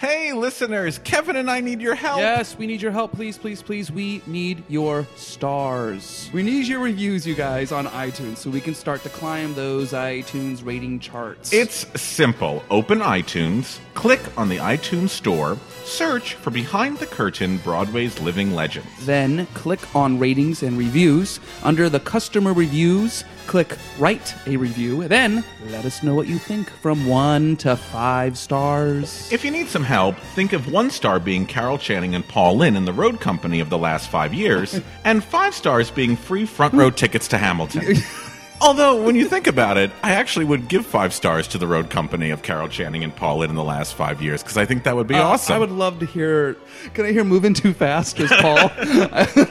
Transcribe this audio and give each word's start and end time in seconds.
Hey, 0.00 0.32
listeners, 0.32 0.98
Kevin 1.00 1.36
and 1.36 1.50
I 1.50 1.60
need 1.60 1.82
your 1.82 1.94
help. 1.94 2.20
Yes, 2.20 2.56
we 2.56 2.66
need 2.66 2.80
your 2.80 2.90
help, 2.90 3.12
please, 3.12 3.36
please, 3.36 3.62
please. 3.62 3.92
We 3.92 4.22
need 4.26 4.64
your 4.66 5.06
stars. 5.14 6.30
We 6.32 6.42
need 6.42 6.66
your 6.66 6.80
reviews, 6.80 7.26
you 7.26 7.34
guys, 7.34 7.70
on 7.70 7.84
iTunes 7.86 8.38
so 8.38 8.48
we 8.48 8.62
can 8.62 8.74
start 8.74 9.02
to 9.02 9.10
climb 9.10 9.52
those 9.52 9.92
iTunes 9.92 10.64
rating 10.64 11.00
charts. 11.00 11.52
It's 11.52 11.86
simple. 12.00 12.64
Open 12.70 13.00
iTunes, 13.00 13.78
click 13.92 14.22
on 14.38 14.48
the 14.48 14.56
iTunes 14.56 15.10
Store, 15.10 15.58
search 15.84 16.32
for 16.32 16.50
Behind 16.50 16.96
the 16.96 17.04
Curtain 17.04 17.58
Broadway's 17.58 18.18
Living 18.20 18.54
Legends. 18.54 18.88
then 19.04 19.44
click 19.52 19.94
on 19.94 20.18
ratings 20.18 20.62
and 20.62 20.78
reviews. 20.78 21.40
Under 21.62 21.90
the 21.90 22.00
customer 22.00 22.54
reviews, 22.54 23.22
click 23.50 23.76
write 23.98 24.32
a 24.46 24.56
review. 24.56 25.08
Then 25.08 25.42
let 25.66 25.84
us 25.84 26.04
know 26.04 26.14
what 26.14 26.28
you 26.28 26.38
think 26.38 26.70
from 26.70 27.08
one 27.08 27.56
to 27.56 27.74
five 27.74 28.38
stars. 28.38 29.28
If 29.32 29.44
you 29.44 29.50
need 29.50 29.66
some 29.66 29.82
help, 29.82 30.16
think 30.36 30.52
of 30.52 30.70
one 30.70 30.88
star 30.88 31.18
being 31.18 31.46
Carol 31.46 31.76
Channing 31.76 32.14
and 32.14 32.26
Paul 32.26 32.58
Lynde 32.58 32.76
in 32.76 32.84
the 32.84 32.92
road 32.92 33.18
company 33.20 33.58
of 33.58 33.68
the 33.68 33.76
last 33.76 34.08
five 34.08 34.32
years, 34.32 34.80
and 35.04 35.24
five 35.24 35.52
stars 35.52 35.90
being 35.90 36.14
free 36.14 36.46
front 36.46 36.74
row 36.74 36.90
tickets 36.90 37.26
to 37.28 37.38
Hamilton. 37.38 37.96
Although, 38.62 39.02
when 39.02 39.16
you 39.16 39.26
think 39.26 39.48
about 39.48 39.78
it, 39.78 39.90
I 40.04 40.12
actually 40.12 40.44
would 40.44 40.68
give 40.68 40.86
five 40.86 41.12
stars 41.12 41.48
to 41.48 41.58
the 41.58 41.66
road 41.66 41.90
company 41.90 42.30
of 42.30 42.42
Carol 42.42 42.68
Channing 42.68 43.02
and 43.02 43.16
Paul 43.16 43.38
Lynde 43.38 43.50
in 43.50 43.56
the 43.56 43.64
last 43.64 43.94
five 43.94 44.22
years 44.22 44.44
because 44.44 44.58
I 44.58 44.64
think 44.64 44.84
that 44.84 44.94
would 44.94 45.08
be 45.08 45.16
Uh, 45.16 45.22
awesome. 45.24 45.56
I 45.56 45.58
would 45.58 45.72
love 45.72 45.98
to 45.98 46.06
hear. 46.06 46.56
Can 46.94 47.04
I 47.04 47.10
hear 47.10 47.24
"Moving 47.24 47.54
Too 47.54 47.72
Fast" 47.72 48.20
as 48.20 48.30
Paul? 48.40 48.68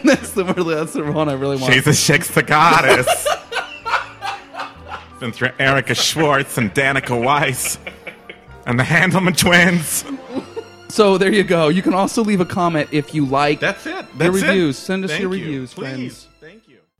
that's 0.06 0.32
the 0.32 0.44
that's 0.44 0.94
the 0.94 1.12
one 1.12 1.28
I 1.28 1.34
really 1.34 1.58
want. 1.58 1.74
She's 1.74 1.86
a 1.86 1.94
chicks 1.94 2.34
the 2.34 2.44
goddess. 2.44 3.28
Been 5.20 5.32
through 5.34 5.52
Erica 5.60 5.96
Schwartz 5.96 6.58
and 6.58 6.74
Danica 6.74 7.22
Weiss 7.22 7.78
and 8.66 8.80
the 8.80 8.84
Handelman 8.84 9.38
twins. 9.38 10.06
So 10.88 11.18
there 11.18 11.32
you 11.32 11.44
go. 11.44 11.68
You 11.68 11.82
can 11.82 11.94
also 11.94 12.24
leave 12.24 12.40
a 12.40 12.46
comment 12.46 12.90
if 12.92 13.14
you 13.14 13.26
like. 13.26 13.60
That's 13.60 13.86
it. 13.86 13.92
your 13.92 14.04
That's 14.16 14.38
it. 14.38 14.48
reviews. 14.48 14.78
Send 14.78 15.04
us 15.04 15.12
Thank 15.12 15.22
your 15.22 15.34
you. 15.36 15.44
reviews, 15.46 15.74
Please. 15.74 15.82
friends. 15.84 16.28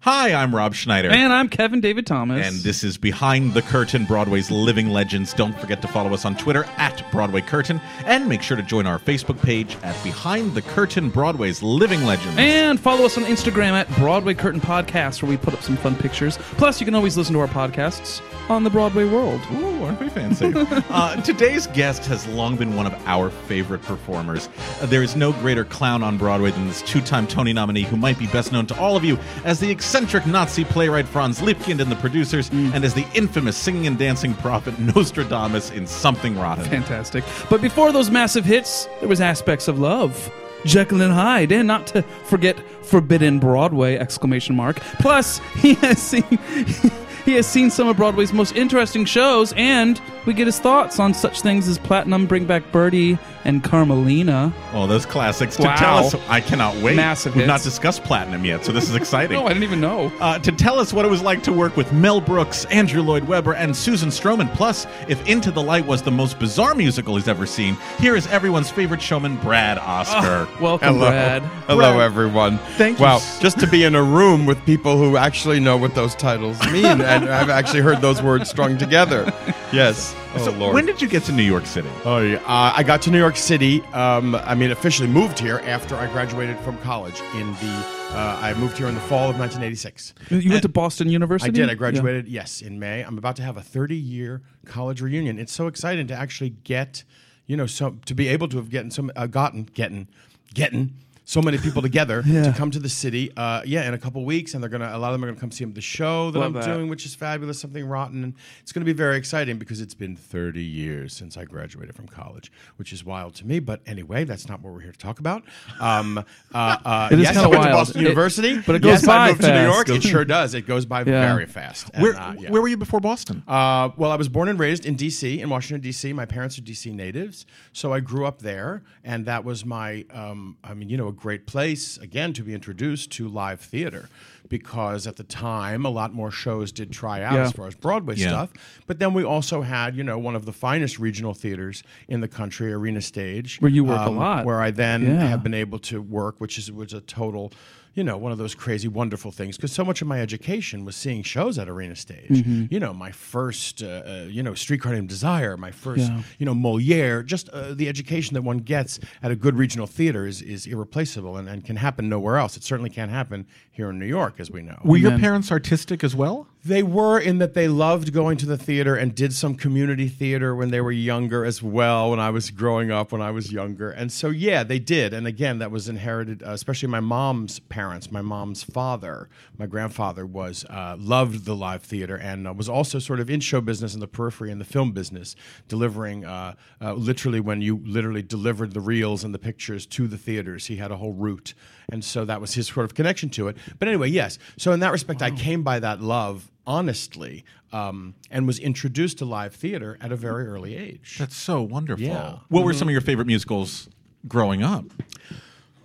Hi, 0.02 0.34
I'm 0.34 0.56
Rob 0.56 0.76
Schneider. 0.76 1.10
And 1.10 1.34
I'm 1.34 1.50
Kevin 1.50 1.82
David 1.82 2.08
Thomas. 2.08 2.48
And 2.48 2.64
this 2.64 2.86
is 2.86 2.98
Behind 2.98 3.54
the 3.54 3.62
Curtain, 3.62 4.06
Broadway's 4.06 4.50
Living 4.50 4.92
Legends. 4.92 5.34
Don't 5.34 5.60
forget 5.60 5.82
to 5.82 5.90
follow 5.90 6.14
us 6.14 6.24
on 6.24 6.38
Twitter 6.38 6.64
at 6.78 7.04
Broadway 7.12 7.42
Curtain, 7.42 7.82
and 8.06 8.30
make 8.30 8.42
sure 8.42 8.56
to 8.56 8.64
join 8.64 8.88
our 8.88 8.98
Facebook 8.98 9.42
page 9.42 9.76
at 9.84 10.02
Behind 10.02 10.54
the 10.54 10.62
Curtain, 10.62 11.10
Broadway's 11.10 11.62
Living 11.62 12.06
Legends. 12.06 12.38
And 12.38 12.80
follow 12.80 13.06
us 13.06 13.18
on 13.18 13.26
Instagram 13.26 13.72
at 13.72 13.94
Broadway 13.98 14.36
Curtain 14.36 14.62
Podcast, 14.62 15.22
where 15.22 15.30
we 15.30 15.36
put 15.36 15.54
up 15.54 15.62
some 15.62 15.76
fun 15.76 15.98
pictures. 15.98 16.38
Plus, 16.38 16.80
you 16.80 16.86
can 16.86 16.96
always 16.96 17.18
listen 17.18 17.34
to 17.34 17.42
our 17.42 17.48
podcasts 17.48 18.22
on 18.50 18.64
the 18.64 18.70
Broadway 18.70 19.04
World. 19.04 19.42
Ooh, 19.52 19.84
aren't 19.84 20.00
we 20.00 20.08
fancy? 20.08 20.54
uh, 20.90 21.22
today's 21.24 21.68
guest 21.68 22.06
has 22.06 22.26
long 22.28 22.56
been 22.56 22.74
one 22.78 22.88
of 22.88 22.94
our 23.06 23.30
favorite 23.30 23.82
performers. 23.82 24.48
Uh, 24.80 24.86
there 24.86 25.04
is 25.04 25.18
no 25.18 25.34
greater 25.34 25.66
clown 25.66 26.04
on 26.04 26.18
Broadway 26.18 26.52
than 26.52 26.68
this 26.68 26.82
two 26.84 27.02
time 27.02 27.28
Tony 27.28 27.52
nominee 27.52 27.84
who 27.84 27.98
might 27.98 28.18
be 28.18 28.28
best 28.28 28.54
known 28.54 28.66
to 28.68 28.80
all 28.80 28.96
of 28.96 29.04
you 29.04 29.20
as 29.44 29.60
the 29.60 29.70
eccentric 29.90 30.28
Nazi 30.28 30.64
playwright 30.64 31.08
Franz 31.08 31.42
Liebkind 31.42 31.80
and 31.80 31.92
the 31.92 31.96
producers, 31.96 32.52
mm. 32.52 32.72
and 32.76 32.86
as 32.86 32.94
the 32.94 33.08
infamous 33.16 33.58
singing 33.58 33.88
and 33.88 33.98
dancing 33.98 34.36
prophet 34.36 34.78
Nostradamus 34.78 35.72
in 35.72 35.88
Something 35.88 36.38
Rotten. 36.38 36.64
Fantastic. 36.66 37.24
But 37.50 37.60
before 37.60 37.92
those 37.92 38.12
massive 38.12 38.46
hits, 38.46 38.88
there 39.00 39.10
was 39.10 39.20
aspects 39.20 39.68
of 39.68 39.80
love. 39.80 40.32
Jekyll 40.64 41.02
and 41.02 41.12
Hyde, 41.12 41.52
and 41.52 41.68
not 41.68 41.88
to 41.88 42.04
forget 42.26 42.60
Forbidden 42.86 43.40
Broadway! 43.40 43.98
Exclamation 43.98 44.56
mark. 44.56 44.80
Plus, 45.00 45.40
he 45.58 45.74
has 45.76 46.00
seen 46.00 46.22
he 47.26 47.34
has 47.34 47.48
seen 47.48 47.72
some 47.72 47.88
of 47.88 47.98
Broadway's 47.98 48.32
most 48.32 48.56
interesting 48.56 49.06
shows, 49.06 49.54
and 49.54 50.00
we 50.28 50.36
get 50.36 50.46
his 50.46 50.60
thoughts 50.60 51.00
on 51.00 51.16
such 51.16 51.42
things 51.42 51.68
as 51.68 51.80
Platinum, 51.80 52.28
Bring 52.28 52.46
Back 52.46 52.72
Birdie, 52.72 53.18
and 53.46 53.64
Carmelina. 53.64 54.54
Oh, 54.74 54.88
those 54.88 55.06
classics. 55.06 55.56
To 55.58 55.64
tell 55.64 56.06
us, 56.06 56.16
I 56.28 56.42
cannot 56.42 56.76
wait. 56.78 56.96
Massive 56.96 57.36
We've 57.36 57.48
not 57.48 57.62
discussed 57.62 58.04
Platinum 58.04 58.46
yet, 58.46 58.66
so 58.66 58.72
this 58.72 58.90
is 58.90 58.96
exciting. 59.04 59.38
No, 59.38 59.46
I 59.46 59.50
didn't 59.50 59.64
even 59.64 59.82
know. 59.82 60.12
Uh, 60.20 60.40
to 60.40 60.52
tell 60.52 60.80
us 60.80 60.94
what 60.94 61.06
it 61.06 61.08
was 61.10 61.22
like 61.22 61.44
to 61.44 61.54
work 61.54 61.76
with 61.78 61.92
Mel 61.94 62.22
Brooks, 62.22 62.66
Andrew 62.66 63.02
Lloyd 63.02 63.24
Webber, 63.26 63.54
and 63.54 63.76
Susan 63.76 64.10
Stroman. 64.10 64.54
Plus, 64.56 64.88
if 65.08 65.26
Into 65.28 65.52
the 65.52 65.62
Light 65.62 65.86
was 65.86 66.02
the 66.02 66.12
most 66.12 66.40
bizarre 66.40 66.76
musical 66.76 67.16
he's 67.16 67.28
ever 67.28 67.46
seen, 67.46 67.78
here 68.00 68.16
is 68.16 68.28
everyone's 68.28 68.70
favorite 68.70 69.02
showman, 69.02 69.38
Brad 69.38 69.78
Oscar. 69.78 70.48
Welcome, 70.62 70.96
Hello. 70.96 71.10
Brad. 71.10 71.42
Hello, 71.68 71.94
Brad. 71.96 72.02
everyone. 72.02 72.58
Thank 72.78 73.00
you 73.00 73.06
Wow, 73.06 73.20
just 73.40 73.60
to 73.60 73.68
be 73.68 73.84
in 73.84 73.96
a 73.96 74.04
room 74.04 74.46
with 74.46 74.64
people 74.66 74.98
who 74.98 75.18
actually 75.18 75.60
know 75.60 75.78
what 75.78 75.96
those 75.96 76.16
titles 76.16 76.60
mean, 76.72 76.86
and 76.86 77.02
I've 77.30 77.50
actually 77.50 77.82
heard 77.82 78.02
those 78.02 78.22
words 78.22 78.50
strung 78.50 78.78
together. 78.78 79.32
Yes. 79.72 80.16
Oh, 80.36 80.46
so, 80.46 80.52
Lord. 80.52 80.76
when 80.76 80.86
did 80.86 81.02
you 81.02 81.08
get 81.08 81.24
to 81.24 81.32
New 81.32 81.44
York 81.44 81.66
City? 81.66 81.90
Oh, 82.06 82.20
yeah. 82.20 82.38
uh, 82.46 82.74
I 82.76 82.84
got 82.84 83.02
to 83.04 83.12
New 83.12 83.18
York 83.18 83.36
City. 83.36 83.82
Um, 83.94 84.36
I 84.36 84.54
mean, 84.54 84.70
officially 84.72 85.08
moved 85.08 85.40
here 85.40 85.58
after 85.66 85.96
I 85.96 86.06
graduated 86.12 86.58
from 86.60 86.78
college. 86.80 87.20
In 87.34 87.52
the, 87.54 87.86
uh, 88.12 88.40
I 88.42 88.54
moved 88.54 88.78
here 88.78 88.88
in 88.88 88.94
the 88.94 89.02
fall 89.02 89.30
of 89.30 89.40
1986. 89.40 90.14
You 90.30 90.52
went 90.52 90.62
to 90.62 90.70
Boston 90.70 91.10
University? 91.10 91.50
I 91.50 91.52
did. 91.52 91.68
I 91.68 91.72
Yeah. 91.72 91.76
graduated, 91.76 92.28
yes, 92.28 92.62
in 92.62 92.80
May. 92.80 93.02
I'm 93.02 93.18
about 93.18 93.36
to 93.38 93.42
have 93.44 93.58
a 93.58 93.62
30 93.64 93.96
year 93.96 94.44
college 94.66 95.02
reunion. 95.02 95.40
It's 95.40 95.54
so 95.54 95.66
exciting 95.66 96.06
to 96.08 96.14
actually 96.14 96.52
get, 96.64 97.04
you 97.48 97.58
know, 97.58 97.66
so 97.66 97.98
to 98.06 98.14
be 98.14 98.28
able 98.28 98.48
to 98.50 98.58
have 98.58 98.70
gotten 98.70 98.92
some, 98.92 99.12
uh, 99.16 99.26
gotten, 99.26 99.64
getting, 99.74 100.08
getting 100.54 100.94
so 101.30 101.44
many 101.44 101.60
people 101.60 101.80
together 101.80 102.24
to 102.24 102.52
come 102.58 102.72
to 102.72 102.80
the 102.80 102.90
city. 102.90 103.32
Uh, 103.38 103.62
yeah, 103.64 103.88
in 103.88 103.94
a 103.94 104.00
couple 104.00 104.26
weeks, 104.26 104.56
and 104.56 104.64
they're 104.64 104.70
gonna. 104.70 104.90
A 104.92 104.98
lot 104.98 105.10
of 105.10 105.14
them 105.14 105.24
are 105.24 105.28
gonna 105.28 105.40
come 105.40 105.52
see 105.52 105.64
him 105.64 105.74
the 105.74 105.80
show 105.82 106.32
that 106.32 106.40
Love 106.40 106.56
I'm 106.56 106.62
that. 106.62 106.66
doing, 106.66 106.90
which 106.90 107.06
is 107.06 107.14
fabulous. 107.14 107.60
Something 107.60 107.86
rotten, 107.86 108.24
and 108.24 108.34
it's 108.64 108.72
gonna 108.72 108.86
be 108.86 108.94
very 108.94 109.16
exciting 109.16 109.60
because 109.60 109.80
it's 109.80 109.94
been 109.94 110.16
30 110.16 110.64
years 110.64 111.14
since 111.14 111.38
I 111.38 111.46
graduated 111.46 111.94
from 111.96 112.08
college, 112.08 112.52
which 112.78 112.92
is 112.92 113.06
wild 113.06 113.36
to 113.36 113.46
me. 113.46 113.60
But 113.60 113.82
anyway, 113.86 114.24
that's 114.24 114.50
not 114.50 114.62
what 114.64 114.74
we're 114.74 114.80
here 114.80 114.92
to 114.92 114.98
talk 114.98 115.20
about. 115.20 115.44
Um, 115.80 116.18
uh, 116.54 116.78
uh, 116.84 117.10
It 117.12 117.20
is 117.20 117.24
yes, 117.26 117.34
kinda 117.36 117.48
I 117.48 117.52
went 117.52 117.62
to 117.64 117.70
wild. 117.70 117.80
Boston 117.80 118.02
It- 118.02 118.04
University, 118.06 118.60
but 118.66 118.76
it 118.76 118.82
goes 118.82 118.92
yes, 118.94 119.06
by 119.06 119.18
I 119.18 119.28
moved 119.28 119.42
to 119.42 119.48
New 119.50 119.54
fast, 119.54 119.88
York. 119.88 119.90
It 119.90 120.04
sure 120.04 120.26
does. 120.26 120.56
It 120.56 120.66
goes 120.66 120.86
by 120.88 121.00
Yeah. 121.06 121.32
very 121.34 121.46
fast. 121.46 121.92
And, 121.94 122.02
Where, 122.02 122.16
uh, 122.16 122.34
yeah. 122.40 122.50
where 122.50 122.62
were 122.64 122.68
you 122.68 122.78
before 122.78 123.00
Boston? 123.02 123.44
Uh, 123.48 123.90
well, 123.98 124.12
I 124.12 124.16
was 124.16 124.30
born 124.30 124.50
and 124.50 124.58
raised 124.58 124.84
in 124.88 124.96
D.C., 124.96 125.40
in 125.42 125.48
Washington, 125.50 125.82
D.C. 125.82 126.12
My 126.14 126.26
parents 126.26 126.58
are 126.58 126.62
D.C. 126.62 126.90
natives, 126.92 127.46
so 127.72 127.94
I 127.94 128.00
grew 128.00 128.26
up 128.26 128.40
there, 128.40 128.82
and 129.04 129.28
that 129.28 129.44
was 129.46 129.64
my, 129.64 130.06
um, 130.12 130.58
I 130.64 130.74
mean, 130.74 130.90
you 130.90 130.98
know, 130.98 131.08
a 131.08 131.19
great 131.20 131.46
place, 131.46 131.98
again, 131.98 132.34
to 132.34 132.44
be 132.44 132.54
introduced 132.54 133.12
to 133.12 133.28
live 133.28 133.60
theater. 133.60 134.10
Because 134.48 135.06
at 135.06 135.18
the 135.18 135.24
time, 135.24 135.86
a 135.86 135.90
lot 135.90 136.12
more 136.12 136.32
shows 136.32 136.72
did 136.72 136.92
try 136.92 137.22
out 137.22 137.34
Yeah. 137.34 137.42
as 137.44 137.52
far 137.52 137.68
as 137.68 137.76
Broadway 137.76 138.16
Yeah. 138.16 138.30
stuff. 138.30 138.50
But 138.88 138.98
then 138.98 139.14
we 139.14 139.24
also 139.24 139.62
had, 139.62 139.96
you 139.96 140.04
know, 140.04 140.18
one 140.18 140.36
of 140.36 140.46
the 140.46 140.54
finest 140.54 140.98
regional 140.98 141.36
theaters 141.36 141.84
in 142.08 142.22
the 142.22 142.28
country, 142.28 142.74
Arena 142.74 143.02
Stage, 143.02 143.58
Where 143.60 143.70
you 143.70 143.84
work 143.84 144.00
a 144.00 144.06
um, 144.06 144.18
lot. 144.18 144.46
Where 144.46 144.60
I 144.62 144.72
then 144.72 145.04
Yeah. 145.06 145.28
have 145.28 145.44
been 145.44 145.54
able 145.54 145.78
to 145.80 146.02
work, 146.02 146.40
which 146.42 146.58
is 146.58 146.72
was 146.72 146.94
a 146.94 147.02
total, 147.02 147.52
you 147.94 148.04
know, 148.04 148.18
one 148.18 148.32
of 148.32 148.38
those 148.38 148.56
crazy, 148.56 148.88
wonderful 148.88 149.32
things. 149.32 149.58
Because 149.58 149.72
so 149.72 149.84
much 149.84 150.02
of 150.02 150.08
my 150.08 150.22
education 150.22 150.86
was 150.86 150.96
seeing 150.96 151.24
shows 151.24 151.58
at 151.58 151.68
Arena 151.68 151.96
Stage. 151.96 152.30
Mm-hmm. 152.30 152.66
You 152.70 152.80
know, 152.80 152.94
my 152.94 153.12
first, 153.12 153.82
uh, 153.84 153.88
uh, 154.06 154.28
you 154.30 154.44
know, 154.44 154.54
Streetcar 154.54 154.94
Named 154.94 155.10
Desire, 155.10 155.58
my 155.58 155.72
first, 155.72 156.04
Yeah. 156.10 156.22
you 156.38 156.46
know, 156.46 156.54
Moliere. 156.54 157.24
Just 157.24 157.50
uh, 157.50 157.74
the 157.74 157.88
education 157.88 158.34
that 158.36 158.44
one 158.44 158.60
gets 158.60 159.00
at 159.24 159.32
a 159.32 159.36
good 159.36 159.56
regional 159.56 159.88
theater 159.88 160.26
is, 160.26 160.42
is 160.42 160.66
irreplaceable 160.68 161.38
and, 161.38 161.50
and 161.50 161.66
can 161.66 161.76
happen 161.78 162.10
nowhere 162.10 162.38
else. 162.38 162.56
It 162.58 162.64
certainly 162.64 162.90
can't 162.90 163.12
happen 163.12 163.46
here 163.72 163.90
in 163.90 164.00
New 164.00 164.06
York, 164.06 164.36
as 164.40 164.52
we 164.52 164.62
know. 164.62 164.78
were 164.84 164.98
your 164.98 165.18
parents 165.18 165.52
artistic 165.52 166.04
as 166.04 166.16
well? 166.16 166.48
They 166.70 166.84
were 166.84 167.20
in 167.20 167.40
that 167.40 167.56
they 167.56 167.68
loved 167.68 168.14
going 168.14 168.38
to 168.38 168.46
the 168.46 168.56
theater 168.56 168.96
and 168.96 169.16
did 169.16 169.34
some 169.34 169.56
community 169.56 170.08
theater 170.08 170.56
when 170.56 170.70
they 170.70 170.82
were 170.82 170.92
younger 170.92 171.44
as 171.44 171.64
well. 171.64 172.12
When 172.12 172.20
I 172.20 172.30
was 172.30 172.52
growing 172.52 172.92
up, 172.92 173.12
when 173.12 173.24
I 173.24 173.32
was 173.32 173.52
younger, 173.52 173.90
and 173.90 174.12
so 174.12 174.30
yeah, 174.30 174.64
they 174.64 174.78
did. 174.78 175.12
And 175.12 175.26
again, 175.26 175.58
that 175.58 175.72
was 175.72 175.90
inherited, 175.90 176.44
uh, 176.44 176.52
especially 176.52 176.88
my 176.90 177.00
mom's 177.00 177.58
parents. 177.58 178.12
My 178.12 178.22
mom's 178.22 178.62
father, 178.62 179.30
my 179.58 179.66
grandfather, 179.66 180.28
was 180.28 180.64
uh, 180.70 180.96
loved 181.00 181.46
the 181.46 181.56
live 181.56 181.82
theater 181.82 182.16
and 182.16 182.48
uh, 182.48 182.54
was 182.54 182.70
also 182.70 183.00
sort 183.00 183.20
of 183.20 183.32
in 183.32 183.40
show 183.40 183.62
business 183.62 183.96
in 183.96 184.00
the 184.00 184.08
periphery 184.08 184.52
in 184.52 184.60
the 184.60 184.66
film 184.66 184.92
business, 184.92 185.36
delivering 185.68 186.24
uh, 186.24 186.54
uh, 186.80 186.94
literally 186.94 187.40
when 187.40 187.64
you 187.64 187.82
literally 187.84 188.22
delivered 188.22 188.76
the 188.76 188.80
reels 188.80 189.24
and 189.24 189.34
the 189.34 189.40
pictures 189.40 189.88
to 189.88 190.08
the 190.08 190.20
theaters. 190.20 190.68
He 190.68 190.76
had 190.76 190.92
a 190.92 190.98
whole 190.98 191.14
route, 191.14 191.56
and 191.92 192.06
so 192.06 192.26
that 192.26 192.40
was 192.40 192.54
his 192.54 192.68
sort 192.68 192.84
of 192.86 192.94
connection 192.94 193.30
to 193.32 193.48
it. 193.48 193.58
But 193.80 193.88
anyway, 193.88 194.10
yes. 194.10 194.38
So 194.58 194.72
in 194.72 194.82
that 194.82 194.92
respect, 194.92 195.24
I 195.24 195.32
came 195.32 195.64
by 195.64 195.80
that 195.80 196.00
love 196.00 196.52
honestly, 196.70 197.44
um, 197.74 198.14
and 198.30 198.46
was 198.46 198.60
introduced 198.60 199.18
to 199.18 199.26
live 199.26 199.56
theater 199.56 199.98
at 200.00 200.12
a 200.12 200.16
very 200.16 200.46
early 200.48 200.78
age. 200.78 201.18
That's 201.18 201.36
so 201.36 201.64
wonderful. 201.64 202.06
Yeah. 202.06 202.38
What 202.50 202.64
were 202.64 202.74
some 202.74 202.88
of 202.88 202.92
your 202.92 203.02
favorite 203.02 203.26
musicals 203.26 203.90
growing 204.28 204.62
up? 204.62 204.86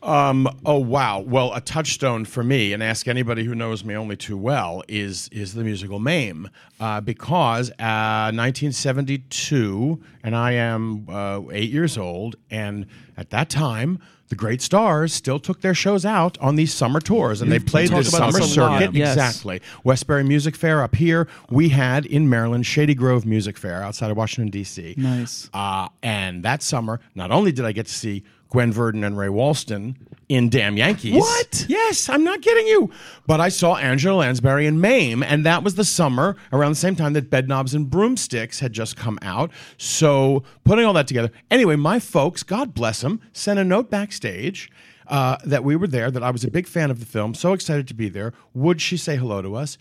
Um, 0.04 0.46
oh 0.66 0.78
wow. 0.78 1.20
Well, 1.20 1.54
a 1.54 1.60
touchstone 1.62 2.26
for 2.26 2.44
me, 2.44 2.72
and 2.74 2.82
ask 2.82 3.08
anybody 3.08 3.42
who 3.44 3.54
knows 3.54 3.84
me 3.84 3.96
only 3.96 4.16
too 4.16 4.36
well, 4.36 4.82
is 4.86 5.28
is 5.32 5.54
the 5.54 5.64
musical 5.64 5.98
Mame, 5.98 6.50
uh, 6.78 7.00
because 7.00 7.70
uh, 7.70 8.30
1972, 8.32 10.02
and 10.22 10.36
I 10.36 10.52
am 10.52 11.06
uh, 11.08 11.40
eight 11.52 11.70
years 11.70 11.96
old, 11.98 12.36
and 12.50 12.86
at 13.16 13.30
that 13.30 13.48
time. 13.50 13.98
The 14.30 14.36
great 14.36 14.62
stars 14.62 15.12
still 15.12 15.38
took 15.38 15.60
their 15.60 15.74
shows 15.74 16.06
out 16.06 16.38
on 16.38 16.56
these 16.56 16.72
summer 16.72 16.98
tours, 16.98 17.42
and 17.42 17.52
they 17.52 17.58
played 17.58 17.90
the 17.90 18.02
summer 18.02 18.32
this 18.32 18.56
a 18.56 18.60
lot, 18.62 18.80
circuit. 18.80 18.94
yes. 18.96 19.12
Exactly. 19.12 19.60
Westbury 19.84 20.24
Music 20.24 20.56
Fair 20.56 20.82
up 20.82 20.94
here. 20.94 21.28
We 21.50 21.68
had 21.68 22.06
in 22.06 22.30
Maryland 22.30 22.64
Shady 22.64 22.94
Grove 22.94 23.26
Music 23.26 23.58
Fair 23.58 23.82
outside 23.82 24.10
of 24.10 24.16
Washington 24.16 24.50
D.C. 24.50 24.94
Nice. 24.96 25.50
Uh, 25.52 25.88
and 26.02 26.42
that 26.42 26.62
summer, 26.62 27.00
not 27.14 27.32
only 27.32 27.52
did 27.52 27.66
I 27.66 27.72
get 27.72 27.84
to 27.84 27.92
see 27.92 28.24
Gwen 28.54 28.72
Verdon 28.72 29.02
and 29.02 29.18
Ray 29.18 29.26
Walston 29.26 29.96
in 30.28 30.48
Damn 30.48 30.76
Yankees. 30.76 31.16
What? 31.16 31.66
Yes, 31.68 32.08
I'm 32.08 32.22
not 32.22 32.40
kidding 32.40 32.68
you. 32.68 32.88
But 33.26 33.40
I 33.40 33.48
saw 33.48 33.74
Angela 33.74 34.18
Lansbury 34.18 34.68
in 34.68 34.80
Mame, 34.80 35.24
and 35.24 35.44
that 35.44 35.64
was 35.64 35.74
the 35.74 35.82
summer 35.84 36.36
around 36.52 36.70
the 36.70 36.76
same 36.76 36.94
time 36.94 37.14
that 37.14 37.30
Bedknobs 37.30 37.74
and 37.74 37.90
Broomsticks 37.90 38.60
had 38.60 38.72
just 38.72 38.96
come 38.96 39.18
out. 39.22 39.50
So 39.76 40.44
putting 40.62 40.84
all 40.84 40.92
that 40.92 41.08
together. 41.08 41.32
Anyway, 41.50 41.74
my 41.74 41.98
folks, 41.98 42.44
God 42.44 42.74
bless 42.74 43.00
them, 43.00 43.20
sent 43.32 43.58
a 43.58 43.64
note 43.64 43.90
backstage. 43.90 44.70
Uh, 45.08 45.36
that 45.44 45.64
we 45.64 45.74
were 45.74 45.88
there, 45.88 46.10
that 46.10 46.22
I 46.22 46.30
was 46.30 46.44
a 46.44 46.50
big 46.50 46.68
fan 46.68 46.92
of 46.92 47.00
the 47.00 47.04
film, 47.06 47.34
so 47.34 47.52
excited 47.52 47.88
to 47.88 47.94
be 47.94 48.08
there. 48.08 48.32
Would 48.54 48.80
she 48.80 48.96
say 48.96 49.16
hello 49.16 49.42
to 49.42 49.56
us? 49.56 49.76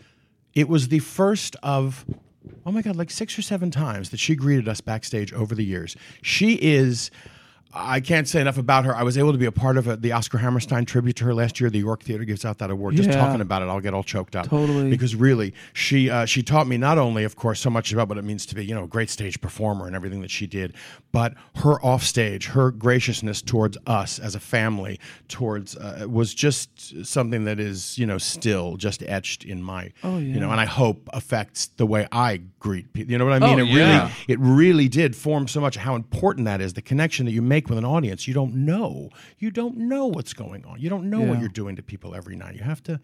It 0.55 0.67
was 0.67 0.87
the 0.87 0.99
first 0.99 1.55
of 1.61 2.05
oh 2.65 2.71
my 2.71 2.81
god 2.81 2.97
like 2.97 3.09
six 3.09 3.37
or 3.39 3.41
seven 3.41 3.71
times 3.71 4.09
that 4.09 4.19
she 4.19 4.35
greeted 4.35 4.67
us 4.67 4.81
backstage 4.81 5.31
over 5.31 5.55
the 5.55 5.63
years 5.63 5.95
she 6.21 6.55
is 6.55 7.09
I 7.75 8.01
can't 8.01 8.27
say 8.27 8.39
enough 8.39 8.59
about 8.59 8.85
her. 8.85 8.95
I 8.95 9.01
was 9.01 9.17
able 9.17 9.31
to 9.31 9.37
be 9.37 9.45
a 9.47 9.51
part 9.51 9.77
of 9.77 9.87
it, 9.87 10.01
the 10.03 10.11
Oscar 10.11 10.37
Hammerstein 10.37 10.85
tribute 10.85 11.15
to 11.17 11.25
her 11.25 11.33
last 11.33 11.59
year. 11.59 11.71
The 11.71 11.79
York 11.79 12.03
Theater 12.03 12.23
gives 12.23 12.45
out 12.45 12.59
that 12.59 12.69
award. 12.69 12.95
Just 12.95 13.09
Yeah. 13.09 13.15
talking 13.15 13.41
about 13.41 13.63
it, 13.63 13.65
I'll 13.65 13.79
get 13.79 13.95
all 13.95 14.03
choked 14.03 14.35
up. 14.35 14.47
Totally. 14.47 14.89
Because 14.91 15.15
really, 15.15 15.53
she 15.73 16.09
uh, 16.09 16.25
she 16.25 16.43
taught 16.43 16.67
me 16.67 16.77
not 16.77 16.97
only, 16.99 17.23
of 17.23 17.35
course, 17.35 17.59
so 17.59 17.71
much 17.71 17.91
about 17.91 18.09
what 18.09 18.17
it 18.19 18.23
means 18.23 18.45
to 18.45 18.55
be, 18.55 18.63
you 18.63 18.75
know, 18.75 18.83
a 18.83 18.87
great 18.87 19.09
stage 19.09 19.41
performer 19.41 19.87
and 19.87 19.95
everything 19.95 20.21
that 20.21 20.29
she 20.29 20.45
did, 20.45 20.73
but 21.13 21.35
her 21.57 21.79
offstage, 21.81 22.47
her 22.47 22.71
graciousness 22.71 23.41
towards 23.41 23.77
us 23.87 24.19
as 24.19 24.35
a 24.35 24.39
family, 24.41 24.99
towards 25.29 25.77
uh, 25.77 26.05
was 26.09 26.33
just 26.33 27.05
something 27.05 27.45
that 27.45 27.59
is, 27.59 27.97
you 27.97 28.05
know, 28.05 28.17
still 28.17 28.75
just 28.75 29.01
etched 29.03 29.45
in 29.45 29.63
my, 29.63 29.91
Oh, 30.03 30.17
you 30.17 30.39
know, 30.39 30.51
and 30.51 30.59
I 30.59 30.65
hope 30.65 31.07
affects 31.13 31.67
the 31.77 31.85
way 31.85 32.07
I 32.11 32.41
greet 32.59 32.91
people. 32.91 33.11
You 33.11 33.19
know 33.19 33.25
what 33.25 33.41
I 33.41 33.47
mean? 33.47 33.59
Oh, 33.59 33.63
it 33.63 33.67
yeah. 33.67 34.01
really 34.01 34.11
it 34.27 34.39
really 34.39 34.89
did 34.89 35.15
form 35.15 35.47
so 35.47 35.61
much 35.61 35.77
how 35.77 35.95
important 35.95 36.45
that 36.45 36.59
is 36.59 36.73
the 36.73 36.81
connection 36.81 37.25
that 37.27 37.31
you 37.31 37.41
make 37.41 37.69
with 37.69 37.77
an 37.77 37.85
audience 37.85 38.27
you 38.27 38.33
don't 38.33 38.55
know 38.55 39.09
you 39.37 39.51
don't 39.51 39.77
know 39.77 40.07
what's 40.07 40.33
going 40.33 40.65
on 40.65 40.79
you 40.79 40.89
don't 40.89 41.09
know 41.09 41.21
what 41.21 41.39
you're 41.39 41.49
doing 41.49 41.75
to 41.75 41.83
people 41.83 42.15
every 42.15 42.35
night 42.35 42.55
you 42.55 42.63
have 42.63 42.81
to 42.81 42.99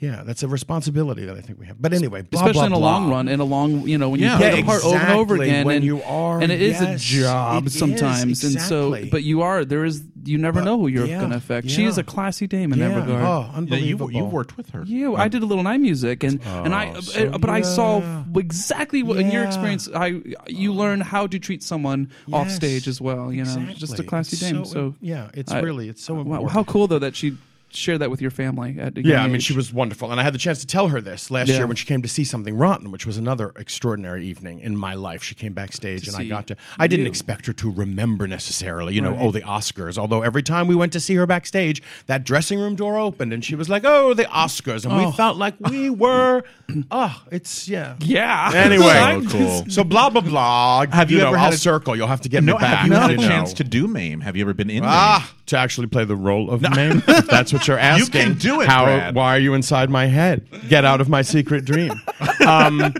yeah 0.00 0.22
that's 0.24 0.42
a 0.42 0.48
responsibility 0.48 1.24
that 1.24 1.36
i 1.36 1.40
think 1.40 1.58
we 1.58 1.66
have 1.66 1.80
but 1.80 1.92
anyway 1.92 2.20
blah, 2.22 2.40
especially 2.40 2.58
blah, 2.58 2.66
in 2.66 2.72
a 2.72 2.78
blah. 2.78 2.90
long 2.98 3.10
run, 3.10 3.28
in 3.28 3.40
a 3.40 3.44
long, 3.44 3.86
you 3.88 3.96
know, 3.96 4.08
when 4.10 4.20
Yeah. 4.20 4.32
you 4.32 4.36
play 4.38 4.50
Yeah, 4.50 4.56
the 4.56 4.62
part 4.64 4.84
over 4.84 4.96
and 4.96 5.12
over 5.18 5.34
again, 5.42 5.64
when 5.66 5.76
and 5.76 5.84
you 5.84 6.02
are- 6.02 6.40
and 6.42 6.50
it 6.52 6.60
is 6.60 6.80
yes, 6.80 6.96
a 6.96 6.98
job 7.22 7.62
it 7.62 7.66
is, 7.68 7.78
sometimes, 7.78 8.44
and 8.44 8.60
so, 8.60 8.96
but 9.10 9.22
you 9.22 9.42
are 9.42 9.64
there 9.64 9.84
is 9.84 10.02
you 10.24 10.38
never 10.38 10.62
know 10.62 10.78
who 10.78 10.88
you're 10.88 11.06
yeah, 11.06 11.18
going 11.18 11.30
to 11.30 11.36
affect. 11.36 11.68
She 11.70 11.84
is 11.84 11.98
a 11.98 12.02
classy 12.02 12.46
dame 12.46 12.72
in 12.72 12.78
yeah. 12.78 12.88
that 12.88 13.00
regard. 13.00 13.22
oh 13.24 13.40
Yeah, 13.40 13.50
you, 13.50 13.56
unbelievable 13.56 14.10
you've 14.12 14.32
worked 14.32 14.56
with 14.56 14.70
her. 14.70 14.82
You, 14.84 15.16
I 15.16 15.28
did 15.28 15.42
a 15.42 15.46
little 15.46 15.62
night 15.64 15.80
music, 15.80 16.24
and 16.24 16.40
and 16.44 16.74
I, 16.74 16.92
Oh, 16.96 17.00
so 17.00 17.28
uh, 17.28 17.38
but 17.38 17.50
I 17.50 17.60
saw 17.62 18.02
exactly 18.36 19.02
what 19.02 19.18
in 19.18 19.30
your 19.30 19.44
experience. 19.44 19.88
I 19.94 20.20
you 20.48 20.72
learn 20.72 21.00
how 21.00 21.26
to 21.26 21.38
treat 21.38 21.62
someone 21.62 22.10
off 22.32 22.50
stage 22.50 22.88
as 22.88 23.00
well. 23.00 23.32
You 23.32 23.44
know, 23.44 23.66
just 23.74 23.98
a 23.98 24.02
classy 24.04 24.34
It's 24.34 24.40
dame. 24.40 24.64
So, 24.64 24.94
yeah 25.00 25.28
it's 25.34 25.52
I- 25.52 25.60
really 25.60 25.88
it's 25.88 26.02
so 26.02 26.14
wow, 26.14 26.20
important 26.20 26.50
how 26.52 26.64
cool 26.64 26.86
though 26.88 26.98
that 26.98 27.14
she 27.16 27.36
shared 27.76 28.00
that 28.00 28.10
with 28.10 28.20
your 28.22 28.30
family 28.30 28.76
at 28.78 28.96
Yeah, 28.96 29.22
I 29.22 29.26
mean, 29.26 29.36
age. 29.36 29.44
she 29.44 29.52
was 29.54 29.72
wonderful. 29.72 30.10
And 30.10 30.20
I 30.20 30.24
had 30.24 30.34
the 30.34 30.38
chance 30.38 30.60
to 30.60 30.66
tell 30.66 30.88
her 30.88 31.00
this 31.00 31.30
last 31.30 31.48
Yeah. 31.48 31.56
year 31.58 31.66
when 31.66 31.76
she 31.76 31.86
came 31.86 32.02
to 32.02 32.08
see 32.08 32.24
Something 32.24 32.56
Rotten, 32.56 32.90
which 32.90 33.06
was 33.06 33.16
another 33.16 33.52
extraordinary 33.56 34.26
evening 34.26 34.60
in 34.60 34.76
my 34.76 34.94
life. 34.94 35.22
She 35.22 35.34
came 35.34 35.52
backstage 35.52 36.06
and 36.08 36.16
I 36.16 36.24
got 36.24 36.46
to, 36.48 36.56
I 36.78 36.86
didn't 36.86 37.04
you. 37.06 37.10
expect 37.10 37.46
her 37.46 37.52
to 37.54 37.70
remember 37.70 38.26
necessarily, 38.26 38.94
you 38.94 39.00
know, 39.00 39.10
Right. 39.12 39.20
oh, 39.22 39.30
the 39.30 39.40
Oscars. 39.42 39.98
Although 39.98 40.22
every 40.22 40.42
time 40.42 40.66
we 40.66 40.74
went 40.74 40.92
to 40.92 41.00
see 41.00 41.14
her 41.16 41.26
backstage, 41.26 41.82
that 42.06 42.24
dressing 42.24 42.58
room 42.58 42.74
door 42.76 42.98
opened 42.98 43.32
and 43.32 43.44
she 43.44 43.54
was 43.54 43.68
like, 43.68 43.82
oh, 43.84 44.14
the 44.14 44.24
Oscars. 44.24 44.84
And 44.84 44.96
we 44.96 45.04
Oh. 45.04 45.10
felt 45.12 45.36
like 45.36 45.54
we 45.60 45.90
were, 46.04 46.42
oh, 46.90 47.22
it's, 47.30 47.68
yeah. 47.68 47.94
Yeah. 48.00 48.50
Anyway, 48.64 49.20
So 49.28 49.28
cool. 49.28 49.64
so 49.68 49.84
blah, 49.84 50.08
blah, 50.10 50.20
blah. 50.22 50.86
Have 50.90 51.10
you 51.10 51.18
know, 51.18 51.28
ever 51.28 51.36
I'll 51.36 51.44
had 51.44 51.52
a- 51.54 51.58
circle. 51.58 51.94
You'll 51.96 52.06
have 52.08 52.22
to 52.22 52.28
get 52.28 52.42
No, 52.44 52.54
me 52.54 52.58
back. 52.60 52.78
have 52.78 52.88
you 52.88 52.94
had 52.94 53.10
a 53.10 53.16
chance 53.18 53.52
to 53.54 53.64
do 53.64 53.86
Mame? 53.86 54.20
Have 54.20 54.36
you 54.36 54.42
ever 54.42 54.54
been 54.54 54.70
in 54.70 54.82
ah. 54.84 55.18
Mame? 55.20 55.28
To 55.48 55.58
actually 55.58 55.88
play 55.88 56.04
the 56.06 56.16
role 56.16 56.50
of 56.50 56.62
Mame. 56.62 57.02
If 57.08 57.26
that's 57.26 57.52
what 57.52 57.68
you're 57.68 57.78
asking. 57.78 58.20
You 58.20 58.26
can 58.28 58.38
do 58.38 58.60
it, 58.62 58.66
How? 58.66 58.84
Brad. 58.86 59.14
Why 59.14 59.36
are 59.36 59.38
you 59.38 59.52
inside 59.52 59.90
my 59.90 60.06
head? 60.06 60.46
Get 60.68 60.84
out 60.86 61.00
of 61.02 61.08
my 61.10 61.22
secret 61.22 61.64
dream. 61.64 61.92
Um, 62.46 62.92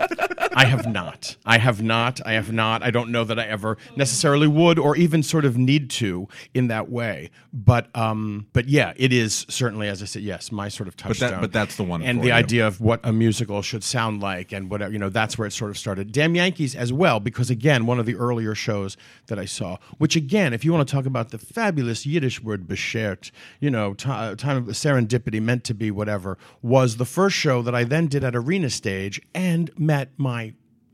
I 0.54 0.64
have 0.66 0.86
not. 0.86 1.36
I 1.44 1.58
have 1.58 1.82
not. 1.82 2.20
I 2.26 2.32
have 2.32 2.52
not. 2.52 2.82
I 2.82 2.90
don't 2.90 3.10
know 3.10 3.24
that 3.24 3.38
I 3.38 3.44
ever 3.44 3.76
necessarily 3.96 4.46
would, 4.46 4.78
or 4.78 4.96
even 4.96 5.22
sort 5.22 5.44
of 5.44 5.56
need 5.58 5.90
to 5.90 6.28
in 6.54 6.68
that 6.68 6.88
way. 6.90 7.30
But, 7.52 7.88
um, 7.96 8.46
but 8.52 8.68
yeah, 8.68 8.92
it 8.96 9.12
is 9.12 9.46
certainly, 9.48 9.88
as 9.88 10.02
I 10.02 10.06
said, 10.06 10.22
yes, 10.22 10.50
my 10.52 10.68
sort 10.68 10.88
of 10.88 10.96
that- 10.96 11.02
touchstone. 11.04 11.40
but 11.40 11.52
that's 11.52 11.76
the 11.76 11.82
one 11.84 12.02
And 12.02 12.20
the 12.22 12.26
you. 12.28 12.32
idea 12.32 12.66
of 12.66 12.80
what 12.80 13.00
a 13.04 13.12
musical 13.12 13.62
should 13.62 13.84
sound 13.84 14.20
like, 14.20 14.52
and 14.52 14.70
whatever 14.70 14.92
you 14.92 14.98
know, 14.98 15.08
that's 15.08 15.36
where 15.38 15.46
it 15.46 15.52
sort 15.52 15.70
of 15.70 15.78
started. 15.78 16.12
Damn 16.12 16.34
Yankees 16.34 16.74
as 16.74 16.92
well, 16.92 17.20
because 17.20 17.50
again, 17.50 17.86
one 17.86 17.98
of 17.98 18.06
the 18.06 18.16
earlier 18.16 18.54
shows 18.54 18.96
that 19.26 19.38
I 19.38 19.44
saw, 19.44 19.78
which 19.98 20.16
again, 20.16 20.52
if 20.52 20.64
you 20.64 20.72
want 20.72 20.86
to 20.88 20.92
talk 20.94 21.06
about 21.06 21.30
the 21.30 21.38
fabulous 21.38 22.06
Yiddish 22.06 22.42
word 22.42 22.66
beschert, 22.66 23.30
you 23.60 23.70
know, 23.70 23.94
uh, 24.06 24.34
time 24.34 24.56
of 24.56 24.64
serendipity, 24.66 25.40
meant 25.42 25.64
to 25.64 25.74
be 25.74 25.90
whatever, 25.90 26.38
was 26.62 26.96
the 26.96 27.04
first 27.04 27.36
show 27.36 27.62
that 27.62 27.74
I 27.74 27.84
then 27.84 28.06
did 28.06 28.22
at 28.24 28.34
Arena 28.36 28.70
Stage 28.70 29.20
and 29.34 29.70
met 29.78 30.10
my 30.16 30.43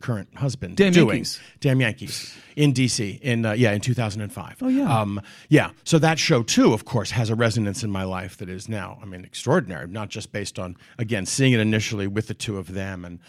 current 0.00 0.34
husband 0.36 0.76
Damn 0.76 0.92
doing 0.92 1.08
Yankees. 1.08 1.40
Damn 1.60 1.80
Yankees 1.80 2.36
in 2.56 2.72
DC 2.72 3.20
in 3.20 3.44
uh, 3.46 3.52
yeah 3.52 3.72
in 3.72 3.80
2005. 3.80 4.56
Oh, 4.62 4.68
yeah. 4.68 5.00
Um, 5.00 5.20
yeah. 5.48 5.70
So 5.84 5.98
that 5.98 6.18
show 6.18 6.42
too, 6.42 6.72
of 6.72 6.84
course, 6.84 7.10
has 7.12 7.30
a 7.30 7.34
resonance 7.34 7.84
in 7.84 7.90
my 7.90 8.04
life 8.04 8.36
that 8.38 8.48
is 8.48 8.68
now, 8.68 8.98
I 9.02 9.06
mean, 9.06 9.24
extraordinary. 9.24 9.86
Not 9.86 10.08
just 10.08 10.32
based 10.32 10.58
on 10.58 10.76
again 10.98 11.26
seeing 11.26 11.52
it 11.52 11.60
initially 11.60 12.06
with 12.06 12.26
the 12.26 12.34
two 12.34 12.58
of 12.58 12.74
them 12.74 13.04
and 13.04 13.20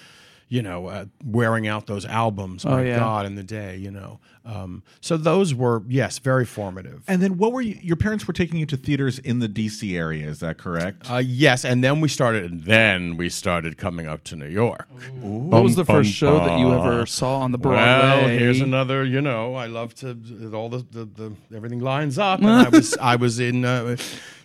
you 0.52 0.62
know 0.62 0.88
uh, 0.88 1.06
wearing 1.24 1.66
out 1.66 1.88
those 1.88 2.06
albums. 2.06 2.66
My 2.66 2.82
Oh, 2.82 2.84
yeah. 2.84 3.00
God, 3.00 3.26
in 3.26 3.36
the 3.36 3.44
day, 3.44 3.78
you 3.78 3.90
know. 3.90 4.20
Um, 4.44 4.84
so 5.00 5.16
those 5.16 5.54
were 5.56 5.82
yes, 5.88 6.20
very 6.20 6.46
formative. 6.46 7.04
And 7.08 7.22
then 7.22 7.38
what 7.38 7.54
were 7.54 7.62
you, 7.62 7.78
your 7.82 7.96
parents 7.96 8.28
were 8.28 8.34
taking 8.34 8.60
you 8.60 8.66
to 8.66 8.76
theaters 8.76 9.18
in 9.20 9.40
the 9.40 9.48
DC 9.48 9.96
area? 9.96 10.28
Is 10.28 10.40
that 10.42 10.58
correct? 10.58 11.10
Uh, 11.10 11.18
yes, 11.24 11.64
and 11.64 11.82
then 11.82 12.02
we 12.02 12.10
started. 12.10 12.52
And 12.52 12.64
then 12.64 13.16
we 13.16 13.30
started 13.30 13.78
coming 13.78 14.08
up 14.08 14.26
to 14.26 14.36
New 14.36 14.48
York. 14.48 14.90
What 15.22 15.64
was 15.64 15.76
the 15.78 15.86
Bum, 15.86 15.96
first 15.98 16.12
show 16.12 16.38
bum, 16.40 16.48
that 16.48 16.60
you 16.60 16.74
ever 16.74 17.06
saw 17.06 17.40
on 17.40 17.54
the 17.54 17.58
Broadway? 17.58 17.82
Well, 17.82 18.28
here's 18.28 18.60
another. 18.60 19.06
You 19.06 19.22
know, 19.22 19.56
I 19.56 19.68
love 19.68 19.96
to 19.96 20.10
all 20.54 20.68
the, 20.68 20.86
the, 20.92 21.06
the 21.06 21.34
everything 21.56 21.80
lines 21.80 22.18
up. 22.18 22.40
And 22.42 22.50
I 22.50 22.68
was 22.68 22.98
I 22.98 23.16
was 23.16 23.40
in 23.40 23.64
uh, 23.64 23.96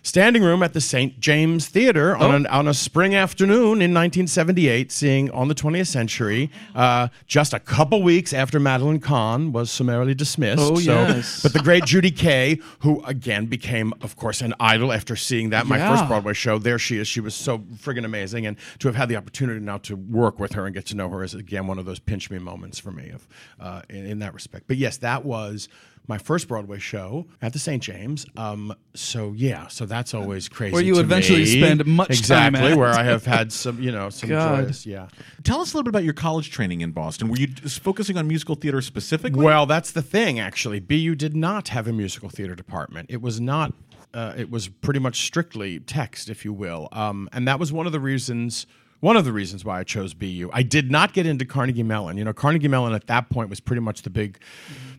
standing 0.07 0.41
room 0.41 0.63
at 0.63 0.71
the 0.73 0.79
St. 0.79 1.19
James 1.19 1.67
Theater 1.67 2.15
on 2.15 2.31
Oh. 2.31 2.35
an, 2.35 2.45
on 2.47 2.67
a 2.67 2.73
spring 2.73 3.13
afternoon 3.13 3.81
in 3.81 3.93
1978, 3.93 4.89
seeing 4.91 5.29
on 5.31 5.49
the 5.49 5.53
20th 5.55 5.87
Century. 5.87 6.49
Uh, 6.73 7.09
just 7.27 7.53
a 7.53 7.59
couple 7.59 8.01
weeks 8.01 8.31
after 8.33 8.57
Madeline 8.59 8.99
Kahn 9.01 9.51
was 9.51 9.69
summarily 9.69 10.15
dismissed. 10.15 10.61
Oh, 10.61 10.75
so, 10.75 10.93
yes. 10.93 11.43
But 11.43 11.51
the 11.53 11.59
great 11.59 11.83
Judy 11.83 12.11
Kaye, 12.11 12.59
who 12.79 13.03
again 13.03 13.47
became, 13.47 13.93
of 14.01 14.15
course, 14.15 14.41
an 14.41 14.53
idol 14.61 14.93
after 14.93 15.15
seeing 15.17 15.49
that 15.49 15.67
my 15.67 15.77
Yeah. 15.77 15.95
first 15.97 16.07
Broadway 16.07 16.33
show. 16.33 16.57
There 16.57 16.79
she 16.79 16.97
is. 16.97 17.07
She 17.07 17.19
was 17.19 17.35
so 17.35 17.59
friggin' 17.59 18.05
amazing, 18.05 18.45
and 18.45 18.55
to 18.79 18.87
have 18.87 18.95
had 18.95 19.09
the 19.09 19.17
opportunity 19.17 19.59
now 19.59 19.77
to 19.79 19.95
work 19.97 20.39
with 20.39 20.53
her 20.53 20.65
and 20.65 20.73
get 20.73 20.85
to 20.87 20.95
know 20.95 21.09
her 21.09 21.21
is 21.23 21.33
again 21.33 21.67
one 21.67 21.77
of 21.79 21.85
those 21.85 21.99
pinch 21.99 22.31
me 22.31 22.39
moments 22.39 22.79
for 22.79 22.91
me 22.91 23.09
of 23.09 23.27
uh, 23.59 23.81
in, 23.89 24.05
in 24.05 24.19
that 24.19 24.33
respect. 24.33 24.65
But 24.67 24.77
yes, 24.77 24.95
that 24.97 25.25
was 25.25 25.67
my 26.07 26.17
first 26.17 26.47
Broadway 26.47 26.79
show 26.79 27.27
at 27.41 27.53
the 27.53 27.59
St. 27.59 27.83
James. 27.83 28.25
Um, 28.37 28.73
so 28.95 29.33
yeah, 29.35 29.67
so 29.67 29.85
that's 29.85 30.13
always 30.13 30.47
crazy. 30.47 30.73
Where 30.73 30.81
you 30.81 30.95
to 30.95 30.99
eventually 31.01 31.39
me. 31.39 31.61
spend 31.61 31.85
much 31.85 32.27
time 32.27 32.55
exactly 32.55 32.75
where 32.75 32.89
I 32.89 33.03
have 33.03 33.25
had 33.25 33.51
some, 33.51 33.81
you 33.81 33.91
know, 33.91 34.09
some 34.09 34.29
God. 34.29 34.63
joyous, 34.63 34.85
yeah. 34.85 35.07
Tell 35.43 35.59
us 35.59 35.73
a 35.73 35.77
little 35.77 35.83
bit 35.83 35.89
about 35.89 36.03
your 36.03 36.13
college 36.13 36.49
training 36.49 36.81
in 36.81 36.91
Boston. 36.91 37.27
Were 37.27 37.37
you 37.37 37.47
just 37.47 37.81
focusing 37.81 38.17
on 38.17 38.27
musical 38.27 38.55
theater 38.55 38.81
specifically? 38.81 39.43
Well, 39.43 39.65
that's 39.65 39.91
the 39.91 40.01
thing, 40.01 40.39
actually. 40.39 40.79
BU 40.79 41.15
did 41.15 41.35
not 41.35 41.69
have 41.69 41.87
a 41.87 41.93
musical 41.93 42.29
theater 42.29 42.55
department. 42.55 43.09
It 43.09 43.21
was 43.21 43.41
not. 43.41 43.73
Uh, 44.13 44.33
it 44.37 44.49
was 44.49 44.69
pretty 44.69 44.99
much 44.99 45.25
strictly 45.25 45.79
text, 45.79 46.29
if 46.29 46.45
you 46.45 46.53
will, 46.53 46.87
um, 46.93 47.29
and 47.33 47.47
that 47.47 47.59
was 47.59 47.73
one 47.73 47.85
of 47.85 47.91
the 47.91 47.99
reasons 47.99 48.65
one 48.99 49.15
of 49.15 49.25
the 49.25 49.31
reasons 49.31 49.63
why 49.63 49.79
I 49.79 49.83
chose 49.83 50.13
BU. 50.13 50.49
I 50.51 50.63
did 50.63 50.89
not 50.89 51.13
get 51.13 51.25
into 51.25 51.45
Carnegie 51.45 51.83
Mellon. 51.83 52.17
You 52.17 52.23
know, 52.23 52.33
Carnegie 52.33 52.67
Mellon 52.67 52.93
at 52.93 53.07
that 53.07 53.29
point 53.29 53.49
was 53.49 53.59
pretty 53.59 53.81
much 53.81 54.01
the 54.01 54.09
big 54.09 54.39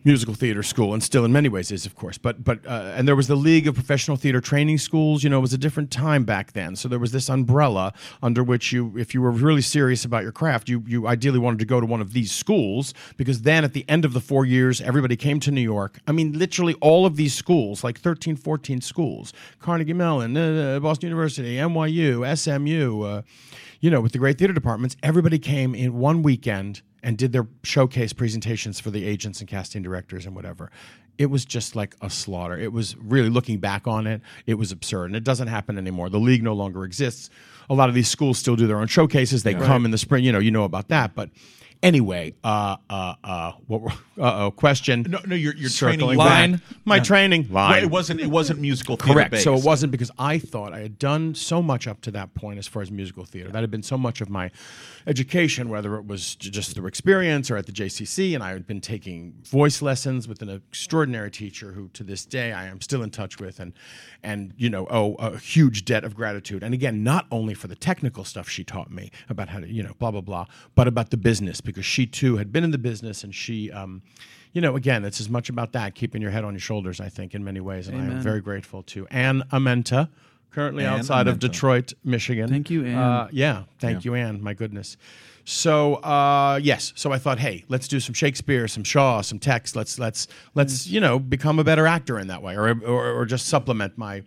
musical 0.05 0.33
theater 0.33 0.63
school, 0.63 0.93
and 0.93 1.03
still 1.03 1.25
in 1.25 1.31
many 1.31 1.49
ways 1.49 1.71
is, 1.71 1.85
of 1.85 1.95
course. 1.95 2.17
But 2.17 2.43
but 2.43 2.65
uh, 2.65 2.93
and 2.95 3.07
there 3.07 3.15
was 3.15 3.27
the 3.27 3.35
League 3.35 3.67
of 3.67 3.75
Professional 3.75 4.17
Theater 4.17 4.39
Training 4.39 4.77
Schools. 4.77 5.23
You 5.23 5.29
know, 5.29 5.39
it 5.39 5.41
was 5.41 5.53
a 5.53 5.57
different 5.57 5.91
time 5.91 6.23
back 6.23 6.53
then. 6.53 6.75
So 6.75 6.87
there 6.87 6.99
was 6.99 7.11
this 7.11 7.29
umbrella 7.29 7.93
under 8.23 8.43
which 8.43 8.71
you, 8.71 8.97
if 8.97 9.13
you 9.13 9.21
were 9.21 9.31
really 9.31 9.61
serious 9.61 10.05
about 10.05 10.23
your 10.23 10.31
craft, 10.31 10.69
you 10.69 10.83
you 10.87 11.07
ideally 11.07 11.39
wanted 11.39 11.59
to 11.59 11.65
go 11.65 11.79
to 11.79 11.85
one 11.85 12.01
of 12.01 12.13
these 12.13 12.31
schools 12.31 12.93
because 13.17 13.41
then 13.41 13.63
at 13.63 13.73
the 13.73 13.85
end 13.89 14.05
of 14.05 14.13
the 14.13 14.21
four 14.21 14.45
years, 14.45 14.79
everybody 14.81 15.15
came 15.15 15.39
to 15.41 15.51
New 15.51 15.61
York. 15.61 15.99
I 16.07 16.11
mean, 16.11 16.37
literally 16.37 16.75
all 16.75 17.05
of 17.05 17.15
these 17.15 17.33
schools, 17.33 17.83
like 17.83 17.99
13, 17.99 18.35
14 18.37 18.81
schools, 18.81 19.33
Carnegie 19.59 19.93
Mellon, 19.93 20.37
uh, 20.37 20.79
Boston 20.79 21.09
University, 21.09 21.57
NYU, 21.57 22.25
SMU. 22.37 23.01
Uh, 23.01 23.21
you 23.79 23.89
know, 23.89 24.01
with 24.01 24.11
the 24.11 24.17
great 24.17 24.37
theater 24.37 24.53
departments, 24.53 24.95
everybody 25.03 25.39
came 25.39 25.73
in 25.73 25.97
one 25.97 26.21
weekend 26.21 26.81
and 27.01 27.17
did 27.17 27.31
their 27.31 27.47
showcase 27.63 28.13
presentations 28.13 28.79
for 28.79 28.89
the 28.89 29.05
agents 29.05 29.39
and 29.39 29.47
casting 29.47 29.81
directors 29.81 30.25
and 30.25 30.35
whatever. 30.35 30.69
It 31.17 31.27
was 31.27 31.45
just 31.45 31.75
like 31.75 31.95
a 32.01 32.09
slaughter. 32.09 32.57
It 32.57 32.73
was 32.73 32.95
really 32.97 33.29
looking 33.29 33.59
back 33.59 33.87
on 33.87 34.07
it, 34.07 34.21
it 34.45 34.55
was 34.55 34.71
absurd. 34.71 35.05
And 35.05 35.15
it 35.15 35.23
doesn't 35.23 35.47
happen 35.47 35.77
anymore. 35.77 36.09
The 36.09 36.19
league 36.19 36.43
no 36.43 36.53
longer 36.53 36.83
exists. 36.83 37.29
A 37.69 37.73
lot 37.73 37.89
of 37.89 37.95
these 37.95 38.07
schools 38.07 38.37
still 38.37 38.55
do 38.55 38.67
their 38.67 38.79
own 38.79 38.87
showcases. 38.87 39.43
They 39.43 39.53
come 39.53 39.85
in 39.85 39.91
the 39.91 39.97
spring, 39.97 40.23
you 40.23 40.31
know, 40.31 40.39
you 40.39 40.51
know 40.51 40.63
about 40.63 40.87
that. 40.87 41.13
But 41.15 41.29
anyway, 41.83 42.33
uh 42.43 42.77
uh 42.89 43.15
uh 43.23 43.51
what 43.67 43.93
uh-oh, 44.17 44.51
question. 44.51 45.05
No, 45.07 45.19
no, 45.25 45.35
you're 45.35 45.55
you're 45.55 45.69
training 45.69 46.15
Line. 46.15 46.53
back. 46.53 46.61
My 46.85 46.99
training 46.99 47.47
line. 47.51 47.71
Well, 47.71 47.83
it 47.83 47.89
wasn't. 47.89 48.21
It 48.21 48.27
wasn't 48.27 48.59
musical 48.59 48.95
theater 48.97 49.13
Correct. 49.13 49.31
based. 49.31 49.43
So 49.43 49.55
it 49.55 49.63
wasn't 49.63 49.91
because 49.91 50.11
I 50.17 50.39
thought 50.39 50.73
I 50.73 50.79
had 50.79 50.99
done 50.99 51.35
so 51.35 51.61
much 51.61 51.87
up 51.87 52.01
to 52.01 52.11
that 52.11 52.33
point 52.33 52.59
as 52.59 52.67
far 52.67 52.81
as 52.81 52.91
musical 52.91 53.25
theater. 53.25 53.51
That 53.51 53.61
had 53.61 53.71
been 53.71 53.83
so 53.83 53.97
much 53.97 54.21
of 54.21 54.29
my 54.29 54.51
education, 55.09 55.69
whether 55.69 55.95
it 55.95 56.05
was 56.05 56.35
just 56.35 56.75
through 56.75 56.85
experience 56.85 57.49
or 57.49 57.57
at 57.57 57.65
the 57.65 57.71
JCC. 57.71 58.35
And 58.35 58.43
I 58.43 58.51
had 58.51 58.67
been 58.67 58.79
taking 58.79 59.33
voice 59.43 59.81
lessons 59.81 60.27
with 60.27 60.43
an 60.43 60.49
extraordinary 60.49 61.31
teacher 61.31 61.71
who, 61.71 61.89
to 61.89 62.03
this 62.03 62.25
day, 62.25 62.53
I 62.53 62.67
am 62.67 62.79
still 62.79 63.01
in 63.01 63.09
touch 63.09 63.39
with, 63.39 63.59
and 63.59 63.73
and 64.21 64.53
you 64.55 64.69
know, 64.69 64.85
owe 64.89 65.15
a 65.15 65.37
huge 65.37 65.83
debt 65.83 66.03
of 66.03 66.15
gratitude. 66.15 66.61
And 66.61 66.73
again, 66.73 67.03
not 67.03 67.25
only 67.31 67.55
for 67.55 67.67
the 67.67 67.75
technical 67.75 68.23
stuff 68.23 68.47
she 68.47 68.63
taught 68.63 68.91
me 68.91 69.11
about 69.29 69.49
how 69.49 69.59
to, 69.59 69.67
you 69.67 69.81
know, 69.81 69.93
blah 69.97 70.11
blah 70.11 70.21
blah, 70.21 70.45
but 70.75 70.87
about 70.87 71.09
the 71.09 71.17
business 71.17 71.59
because 71.59 71.85
she 71.85 72.05
too 72.05 72.37
had 72.37 72.53
been 72.53 72.63
in 72.63 72.71
the 72.71 72.77
business 72.77 73.23
and 73.23 73.33
she. 73.33 73.71
Um, 73.71 74.03
you 74.51 74.61
know, 74.61 74.75
again, 74.75 75.05
it's 75.05 75.21
as 75.21 75.29
much 75.29 75.49
about 75.49 75.73
that, 75.73 75.93
keeping 75.93 76.23
your 76.23 76.31
head 76.31 76.43
on 76.43 76.53
your 76.53 76.59
shoulders, 76.59 76.99
I 76.99 77.07
think, 77.07 77.35
in 77.35 77.43
many 77.43 77.59
ways. 77.59 77.87
And 77.87 78.01
I 78.01 78.05
am 78.05 78.19
very 78.19 78.41
grateful 78.41 78.81
to 78.81 79.05
Ann 79.09 79.43
Amenta, 79.51 80.09
currently 80.51 80.85
Ann 80.85 80.99
outside 80.99 81.27
of 81.27 81.39
Detroit, 81.39 81.93
Michigan. 82.03 82.49
Thank 82.49 82.69
you, 82.69 82.85
Ann. 82.85 82.97
Uh, 82.97 83.27
yeah, 83.31 83.63
thank 83.79 84.05
you, 84.05 84.15
Ann. 84.15 84.41
My 84.41 84.53
goodness. 84.53 84.97
So 85.45 85.95
uh, 85.95 86.59
yes, 86.61 86.93
so 86.95 87.11
I 87.11 87.17
thought, 87.17 87.39
hey, 87.39 87.65
let's 87.69 87.87
do 87.87 87.99
some 87.99 88.13
Shakespeare, 88.13 88.67
some 88.67 88.83
Shaw, 88.83 89.21
some 89.21 89.39
text. 89.39 89.75
Let's 89.75 89.97
let's 89.97 90.27
let's 90.53 90.85
you 90.85 90.99
know 90.99 91.17
become 91.17 91.57
a 91.57 91.63
better 91.63 91.87
actor 91.87 92.19
in 92.19 92.27
that 92.27 92.43
way, 92.43 92.55
or 92.55 92.69
or, 92.83 93.11
or 93.13 93.25
just 93.25 93.47
supplement 93.47 93.97
my. 93.97 94.21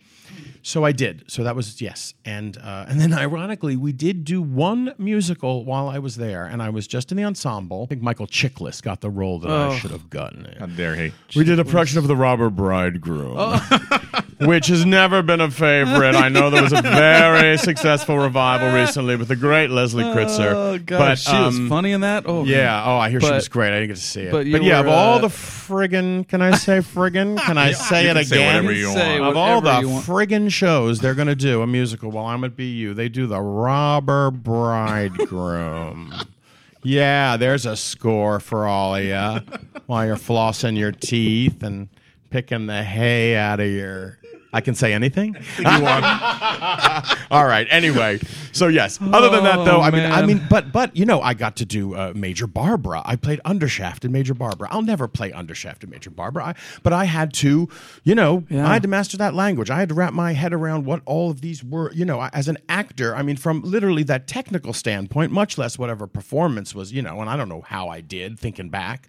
So 0.63 0.85
I 0.85 0.93
did. 0.93 1.25
So 1.27 1.45
that 1.45 1.55
was 1.55 1.81
yes, 1.81 2.15
and 2.25 2.57
uh, 2.57 2.87
and 2.89 3.01
then 3.01 3.13
ironically, 3.27 3.77
we 3.77 3.93
did 3.93 4.25
do 4.25 4.41
one 4.43 4.95
musical 4.99 5.65
while 5.65 5.89
I 5.89 5.99
was 6.01 6.17
there, 6.17 6.45
and 6.47 6.61
I 6.63 6.71
was 6.71 6.87
just 6.89 7.13
in 7.13 7.17
the 7.17 7.25
ensemble. 7.25 7.85
I 7.85 7.87
think 7.87 8.03
Michael 8.03 8.27
Chiklis 8.27 8.83
got 8.83 9.01
the 9.01 9.11
role 9.11 9.39
that 9.41 9.51
I 9.51 9.77
should 9.77 9.91
have 9.93 10.09
gotten. 10.11 10.53
How 10.59 10.67
dare 10.67 10.97
he? 10.97 11.13
We 11.37 11.45
did 11.45 11.59
a 11.61 11.65
production 11.65 11.99
of 11.99 12.09
The 12.09 12.17
Robber 12.17 12.49
Bridegroom, 12.51 13.35
Oh. 13.37 13.99
which 14.47 14.67
has 14.69 14.85
never 14.87 15.23
been 15.23 15.41
a 15.41 15.51
favorite. 15.51 16.15
I 16.15 16.29
know 16.29 16.51
there 16.51 16.63
was 16.63 16.73
a 16.73 16.83
very 16.83 17.57
successful 17.59 18.19
revival 18.19 18.73
recently 18.73 19.17
with 19.17 19.29
the 19.29 19.37
great 19.37 19.71
Leslie 19.71 20.05
Kritzer. 20.05 20.53
Oh 20.53 20.79
god, 20.79 20.99
but 20.99 21.19
she 21.19 21.33
was 21.37 21.59
um, 21.59 21.69
funny 21.69 21.93
in 21.93 22.01
that. 22.03 22.25
Oh 22.27 22.45
Yeah. 22.45 22.83
Oh, 22.85 22.97
I 22.97 23.11
hear 23.11 23.21
she 23.21 23.29
But- 23.29 23.35
was 23.35 23.49
great. 23.49 23.69
I 23.73 23.81
didn't 23.81 23.89
get 23.89 23.97
to 23.97 24.03
see 24.03 24.23
it. 24.23 24.31
but 24.33 24.39
But, 24.51 24.63
you 24.63 24.69
yeah, 24.71 24.81
of 24.81 24.87
were, 24.87 24.93
all 24.93 25.15
uh, 25.17 25.19
the 25.21 25.29
friggin', 25.29 26.27
can 26.29 26.43
I 26.43 26.53
say 26.57 26.79
friggin'? 26.79 27.39
Can 27.47 27.59
I 27.59 27.73
say 27.73 28.05
you 28.05 28.11
it 28.11 28.15
can 28.15 28.25
say 28.25 28.37
again? 28.37 28.47
whatever 28.65 28.73
you 28.73 28.87
Say 28.93 29.19
of 29.19 29.37
all 29.37 29.61
the 29.61 29.67
whatever 29.69 29.83
you 29.87 29.89
want. 29.93 30.07
friggin' 30.07 30.51
shows 30.51 31.01
they're 31.01 31.15
going 31.15 31.29
to 31.29 31.35
do 31.35 31.63
a 31.63 31.67
musical 31.67 32.11
while 32.11 32.27
I'm 32.27 32.45
at 32.45 32.57
BU, 32.57 32.95
they 32.95 33.09
do 33.09 33.27
the 33.27 33.41
Robber 33.41 34.31
Bridegroom. 34.31 36.15
yeah, 36.83 37.37
there's 37.37 37.67
a 37.67 37.77
score 37.77 38.41
for 38.41 38.67
all 38.67 38.97
of 38.97 39.05
you 39.05 39.41
while 39.87 40.07
you're 40.07 40.17
flossing 40.17 40.77
your 40.79 40.93
teeth 40.93 41.63
and 41.63 41.89
picking 42.31 42.67
the 42.67 42.83
hay 42.83 43.37
out 43.37 43.61
of 43.61 43.69
your. 43.69 44.19
I 44.53 44.61
can 44.61 44.75
say 44.75 44.93
anything. 44.93 45.35
you 45.59 45.65
want. 45.65 46.05
All 47.31 47.47
right. 47.47 47.67
Anyway, 47.71 48.21
so 48.53 48.69
yes. 48.69 48.99
Other 49.01 49.31
than 49.31 49.45
that, 49.45 49.65
though, 49.65 49.79
Oh, 49.79 49.81
I 49.81 49.91
mean, 49.91 50.05
I 50.11 50.27
mean, 50.27 50.43
but 50.51 50.73
but 50.73 50.95
you 50.97 51.07
know, 51.07 51.21
I 51.23 51.33
got 51.35 51.57
to 51.57 51.65
do 51.65 51.95
uh, 51.95 52.13
Major 52.15 52.47
Barbara. 52.47 53.01
I 53.05 53.17
played 53.17 53.41
Undershaft 53.47 54.05
in 54.05 54.13
Major 54.13 54.35
Barbara. 54.35 54.69
I'll 54.71 54.83
never 54.83 55.09
play 55.09 55.31
Undershaft 55.33 55.83
in 55.85 55.91
Major 55.91 56.11
Barbara. 56.11 56.45
I, 56.49 56.55
but 56.83 56.93
I 56.93 57.05
had 57.07 57.33
to, 57.35 57.69
you 58.05 58.15
know, 58.15 58.45
Yeah. 58.51 58.69
I 58.69 58.75
had 58.75 58.83
to 58.83 58.89
master 58.89 59.17
that 59.17 59.35
language. 59.35 59.71
I 59.71 59.79
had 59.79 59.89
to 59.89 59.95
wrap 59.95 60.13
my 60.13 60.33
head 60.33 60.53
around 60.53 60.85
what 60.85 61.01
all 61.07 61.31
of 61.31 61.41
these 61.41 61.65
were. 61.65 61.91
You 61.93 62.05
know, 62.05 62.29
as 62.35 62.49
an 62.49 62.59
actor, 62.69 63.17
I 63.17 63.23
mean, 63.23 63.37
from 63.37 63.63
literally 63.63 64.03
that 64.05 64.27
technical 64.29 64.73
standpoint, 64.75 65.33
much 65.33 65.57
less 65.57 65.79
whatever 65.79 66.07
performance 66.07 66.75
was. 66.75 66.93
You 66.93 67.01
know, 67.03 67.21
and 67.21 67.31
I 67.31 67.37
don't 67.37 67.49
know 67.49 67.63
how 67.63 67.89
I 67.89 68.01
did 68.03 68.39
thinking 68.39 68.69
back. 68.69 69.09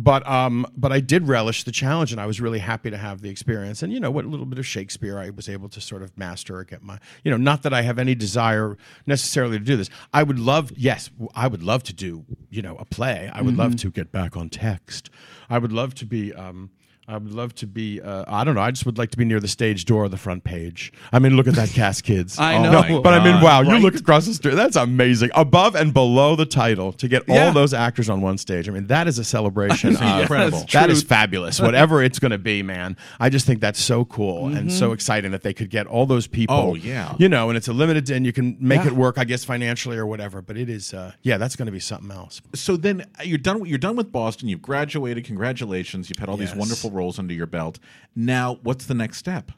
But 0.00 0.24
um, 0.28 0.64
but 0.76 0.92
I 0.92 1.00
did 1.00 1.26
relish 1.26 1.64
the 1.64 1.72
challenge, 1.72 2.12
and 2.12 2.20
I 2.20 2.26
was 2.26 2.40
really 2.40 2.60
happy 2.60 2.88
to 2.88 2.96
have 2.96 3.20
the 3.20 3.30
experience. 3.30 3.82
And 3.82 3.92
you 3.92 3.98
know, 3.98 4.12
what 4.12 4.24
a 4.24 4.28
little 4.28 4.46
bit 4.46 4.60
of 4.60 4.64
Shakespeare 4.64 5.18
I 5.18 5.30
was 5.30 5.48
able 5.48 5.68
to 5.70 5.80
sort 5.80 6.02
of 6.02 6.16
master 6.16 6.56
or 6.56 6.62
get 6.62 6.84
my, 6.84 7.00
you 7.24 7.32
know, 7.32 7.36
not 7.36 7.64
that 7.64 7.74
I 7.74 7.82
have 7.82 7.98
any 7.98 8.14
desire 8.14 8.76
necessarily 9.06 9.58
to 9.58 9.64
do 9.64 9.76
this. 9.76 9.90
I 10.14 10.22
would 10.22 10.38
love, 10.38 10.70
yes, 10.76 11.10
I 11.34 11.48
would 11.48 11.64
love 11.64 11.82
to 11.82 11.92
do, 11.92 12.24
you 12.48 12.62
know, 12.62 12.76
a 12.76 12.84
play. 12.84 13.28
I 13.34 13.42
would 13.42 13.56
love 13.56 13.74
to 13.76 13.90
get 13.90 14.12
back 14.12 14.36
on 14.36 14.50
text. 14.50 15.10
I 15.50 15.58
would 15.58 15.72
love 15.72 15.96
to 15.96 16.06
be. 16.06 16.32
Um, 16.32 16.70
I 17.08 17.16
would 17.16 17.32
love 17.32 17.54
to 17.56 17.66
be. 17.66 18.02
Uh, 18.02 18.24
I 18.28 18.44
don't 18.44 18.54
know. 18.54 18.60
I 18.60 18.70
just 18.70 18.84
would 18.84 18.98
like 18.98 19.10
to 19.12 19.16
be 19.16 19.24
near 19.24 19.40
the 19.40 19.48
stage 19.48 19.86
door 19.86 20.04
or 20.04 20.08
the 20.10 20.18
front 20.18 20.44
page. 20.44 20.92
I 21.10 21.18
mean, 21.18 21.36
look 21.36 21.46
at 21.48 21.54
that 21.54 21.70
cast, 21.70 22.04
kids. 22.04 22.38
I 22.38 22.56
Oh, 22.56 22.62
know. 22.62 22.82
no, 22.82 23.00
but 23.02 23.14
I 23.14 23.24
mean, 23.24 23.40
wow! 23.42 23.62
You 23.62 23.78
look 23.78 23.94
across 23.94 24.26
the 24.26 24.34
street. 24.34 24.56
That's 24.56 24.76
amazing. 24.76 25.30
Above 25.34 25.74
and 25.74 25.94
below 25.94 26.36
the 26.36 26.44
title 26.44 26.92
to 26.92 27.08
get 27.08 27.22
Yeah. 27.26 27.46
all 27.46 27.52
those 27.52 27.72
actors 27.72 28.10
on 28.10 28.20
one 28.20 28.36
stage. 28.36 28.68
I 28.68 28.72
mean, 28.72 28.88
that 28.88 29.08
is 29.08 29.18
a 29.18 29.24
celebration. 29.24 29.90
incredible. 30.02 30.66
That 30.72 30.90
is 30.90 31.02
fabulous. 31.02 31.58
Whatever 31.68 32.02
it's 32.02 32.18
going 32.18 32.32
to 32.32 32.38
be, 32.38 32.62
man. 32.62 32.96
I 33.18 33.30
just 33.30 33.46
think 33.46 33.60
that's 33.60 33.80
so 33.80 34.04
cool 34.04 34.46
and 34.48 34.68
Mm-hmm. 34.68 34.68
so 34.76 34.92
exciting 34.92 35.30
that 35.30 35.42
they 35.42 35.54
could 35.54 35.70
get 35.70 35.86
all 35.86 36.04
those 36.04 36.26
people. 36.26 36.54
Oh, 36.54 36.74
yeah. 36.74 37.14
You 37.18 37.28
know, 37.30 37.48
and 37.48 37.56
it's 37.56 37.68
a 37.68 37.72
limited, 37.72 38.10
and 38.10 38.26
you 38.26 38.32
can 38.34 38.56
make 38.60 38.82
Yeah. 38.82 38.88
it 38.88 38.92
work, 38.92 39.16
I 39.16 39.24
guess, 39.24 39.44
financially 39.44 39.96
or 39.96 40.04
whatever. 40.06 40.42
But 40.42 40.58
it 40.58 40.68
is, 40.68 40.92
uh, 40.92 41.12
yeah, 41.22 41.38
that's 41.38 41.56
going 41.56 41.66
to 41.66 41.72
be 41.72 41.80
something 41.80 42.10
else. 42.10 42.42
So 42.54 42.76
then 42.76 43.06
uh, 43.18 43.22
you're 43.22 43.38
done. 43.38 43.64
You're 43.64 43.78
done 43.78 43.96
with 43.96 44.12
Boston. 44.12 44.48
You've 44.50 44.60
graduated. 44.62 45.24
Congratulations. 45.24 46.10
You've 46.10 46.18
had 46.18 46.28
all 46.28 46.36
these 46.36 46.50
Yes. 46.50 46.58
wonderful 46.58 46.90
roles 46.98 47.18
under 47.18 47.34
your 47.34 47.46
belt. 47.46 47.78
Now, 48.14 48.58
what's 48.62 48.86
the 48.86 48.94
next 48.94 49.18
step? 49.18 49.52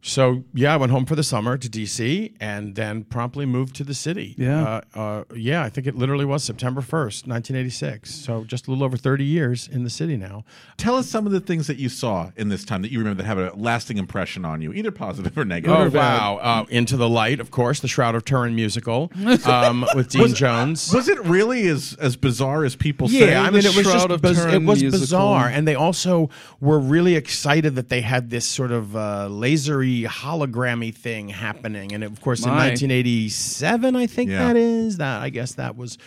So 0.00 0.44
yeah, 0.54 0.72
I 0.72 0.76
went 0.76 0.92
home 0.92 1.06
for 1.06 1.16
the 1.16 1.24
summer 1.24 1.58
to 1.58 1.68
DC 1.68 2.32
and 2.40 2.76
then 2.76 3.02
promptly 3.04 3.44
moved 3.46 3.74
to 3.76 3.84
the 3.84 3.94
city. 3.94 4.34
Yeah. 4.38 4.80
uh, 4.94 4.98
uh, 4.98 5.24
yeah. 5.34 5.64
I 5.64 5.68
think 5.70 5.86
it 5.88 5.96
literally 5.96 6.24
was 6.24 6.44
September 6.44 6.80
first, 6.80 7.26
nineteen 7.26 7.56
eighty 7.56 7.68
six. 7.70 8.14
So 8.14 8.44
just 8.44 8.68
a 8.68 8.70
little 8.70 8.84
over 8.84 8.96
thirty 8.96 9.24
years 9.24 9.66
in 9.66 9.82
the 9.82 9.90
city 9.90 10.16
now. 10.16 10.44
Tell 10.76 10.94
us 10.96 11.08
some 11.08 11.26
of 11.26 11.32
the 11.32 11.40
things 11.40 11.66
that 11.66 11.78
you 11.78 11.88
saw 11.88 12.30
in 12.36 12.48
this 12.48 12.64
time 12.64 12.82
that 12.82 12.92
you 12.92 12.98
remember 13.00 13.22
that 13.22 13.26
have 13.26 13.38
a 13.38 13.52
lasting 13.56 13.98
impression 13.98 14.44
on 14.44 14.62
you, 14.62 14.72
either 14.72 14.92
positive 14.92 15.36
or 15.36 15.44
negative. 15.44 15.94
Oh 15.94 15.98
wow! 15.98 16.36
Uh, 16.36 16.64
Into 16.70 16.96
the 16.96 17.08
Light, 17.08 17.40
of 17.40 17.50
course, 17.50 17.80
the 17.80 17.88
Shroud 17.88 18.14
of 18.14 18.24
Turin 18.24 18.54
musical 18.54 19.10
um, 19.46 19.84
with 19.96 20.10
Dean 20.10 20.32
Jones. 20.32 20.94
Was 20.94 21.08
it 21.08 21.18
really 21.24 21.66
as 21.66 21.96
as 22.00 22.16
bizarre 22.16 22.64
as 22.64 22.76
people 22.76 23.08
say? 23.08 23.30
Yeah, 23.30 23.42
I 23.42 23.50
mean, 23.50 23.64
it 23.66 23.74
was 23.74 23.84
Shroud 23.84 23.94
just 23.94 24.10
of 24.10 24.22
biz- 24.22 24.44
it 24.44 24.62
was 24.62 24.80
musical. 24.80 25.00
bizarre, 25.00 25.48
and 25.48 25.66
they 25.66 25.74
also 25.74 26.30
were 26.60 26.78
really 26.78 27.16
excited 27.16 27.74
that 27.74 27.88
they 27.88 28.00
had 28.00 28.30
this 28.30 28.46
sort 28.46 28.70
of 28.70 28.94
uh, 28.94 29.26
lasery 29.88 30.04
hologrammy 30.06 30.94
thing 30.94 31.28
happening. 31.28 31.92
And 31.92 32.04
of 32.04 32.20
course, 32.20 32.44
in 32.44 32.50
1987, 32.50 33.96
I 33.96 34.06
think 34.06 34.30
Yeah. 34.30 34.46
that 34.48 34.56
is 34.56 34.96
that. 34.98 35.22
I 35.22 35.30
guess 35.30 35.54
that 35.54 35.76
was 35.76 35.98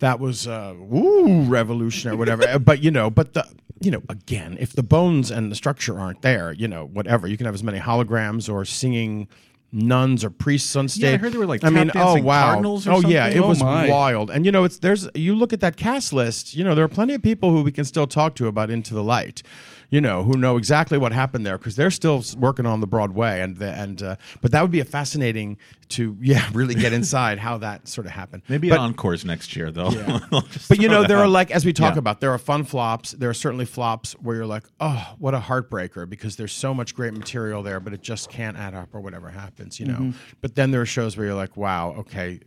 that 0.00 0.18
was 0.20 0.46
uh, 0.48 0.74
woo 0.78 1.42
revolutionary, 1.44 2.16
whatever. 2.16 2.58
But 2.58 2.82
you 2.82 2.90
know, 2.90 3.10
but 3.10 3.34
the 3.34 3.46
you 3.80 3.90
know, 3.90 4.02
again, 4.08 4.56
if 4.60 4.72
the 4.74 4.82
bones 4.82 5.30
and 5.30 5.50
the 5.50 5.56
structure 5.56 5.98
aren't 5.98 6.22
there, 6.22 6.52
you 6.52 6.68
know, 6.68 6.86
whatever, 6.86 7.26
you 7.26 7.36
can 7.36 7.46
have 7.46 7.54
as 7.54 7.62
many 7.64 7.78
holograms 7.78 8.52
or 8.52 8.64
singing. 8.64 9.28
Nuns 9.74 10.22
or 10.22 10.28
priests 10.28 10.76
on 10.76 10.86
stage. 10.86 11.14
I 11.14 11.16
heard 11.16 11.32
they 11.32 11.38
were 11.38 11.46
like 11.46 11.64
I 11.64 11.70
mean, 11.70 11.90
oh 11.94 12.20
wow! 12.20 12.48
cardinals 12.48 12.86
or 12.86 12.92
oh 12.92 13.00
yeah, 13.00 13.28
it 13.28 13.38
Oh, 13.38 13.48
was 13.48 13.62
my. 13.62 13.88
wild. 13.88 14.30
And 14.30 14.44
you 14.44 14.52
know, 14.52 14.64
it's 14.64 14.76
there's 14.80 15.08
you 15.14 15.34
look 15.34 15.54
at 15.54 15.60
that 15.60 15.78
cast 15.78 16.12
list. 16.12 16.54
You 16.54 16.62
know, 16.62 16.74
there 16.74 16.84
are 16.84 16.88
plenty 16.88 17.14
of 17.14 17.22
people 17.22 17.52
who 17.52 17.62
we 17.62 17.72
can 17.72 17.86
still 17.86 18.06
talk 18.06 18.34
to 18.34 18.48
about 18.48 18.68
Into 18.70 18.92
the 18.92 19.02
Light. 19.02 19.42
You 19.92 20.00
know, 20.00 20.22
who 20.24 20.38
know 20.38 20.56
exactly 20.56 20.96
what 20.96 21.12
happened 21.12 21.44
there 21.44 21.58
because 21.58 21.76
they're 21.76 21.90
still 21.90 22.24
working 22.38 22.64
on 22.64 22.80
the 22.80 22.86
Broadway, 22.86 23.42
and 23.42 23.58
the, 23.58 23.70
and 23.72 24.02
uh, 24.02 24.16
but 24.40 24.50
that 24.52 24.62
would 24.62 24.70
be 24.70 24.80
a 24.80 24.86
fascinating 24.86 25.58
to 25.90 26.16
yeah 26.18 26.48
really 26.54 26.74
get 26.74 26.94
inside 26.94 27.38
how 27.38 27.58
that 27.58 27.86
sort 27.86 28.06
of 28.06 28.12
happened. 28.12 28.42
Maybe 28.48 28.70
but, 28.70 28.78
encores 28.78 29.24
next 29.26 29.54
year, 29.54 29.70
though. 29.70 29.90
I'll 30.32 30.48
but 30.66 30.80
you 30.80 30.88
know, 30.88 31.02
that 31.02 31.08
there 31.08 31.18
are 31.18 31.28
like 31.28 31.50
as 31.50 31.66
we 31.66 31.74
talk 31.74 31.94
Yeah. 31.94 31.98
about, 31.98 32.22
there 32.22 32.32
are 32.32 32.38
fun 32.38 32.64
flops. 32.64 33.12
There 33.12 33.28
are 33.28 33.34
certainly 33.34 33.66
flops 33.66 34.14
where 34.14 34.34
you're 34.34 34.46
like, 34.46 34.64
oh, 34.80 35.14
what 35.18 35.34
a 35.34 35.40
heartbreaker 35.40 36.08
because 36.08 36.36
there's 36.36 36.54
so 36.54 36.72
much 36.72 36.94
great 36.94 37.12
material 37.12 37.62
there, 37.62 37.78
but 37.78 37.92
it 37.92 38.00
just 38.00 38.30
can't 38.30 38.56
add 38.56 38.74
up 38.74 38.94
or 38.94 39.00
whatever 39.02 39.28
happens. 39.28 39.78
You 39.78 39.86
know. 39.88 39.98
Mm-hmm. 39.98 40.18
But 40.40 40.54
then 40.54 40.70
there 40.70 40.80
are 40.80 40.86
shows 40.86 41.18
where 41.18 41.26
you're 41.26 41.34
like, 41.34 41.56
wow, 41.58 41.92
okay, 41.98 42.40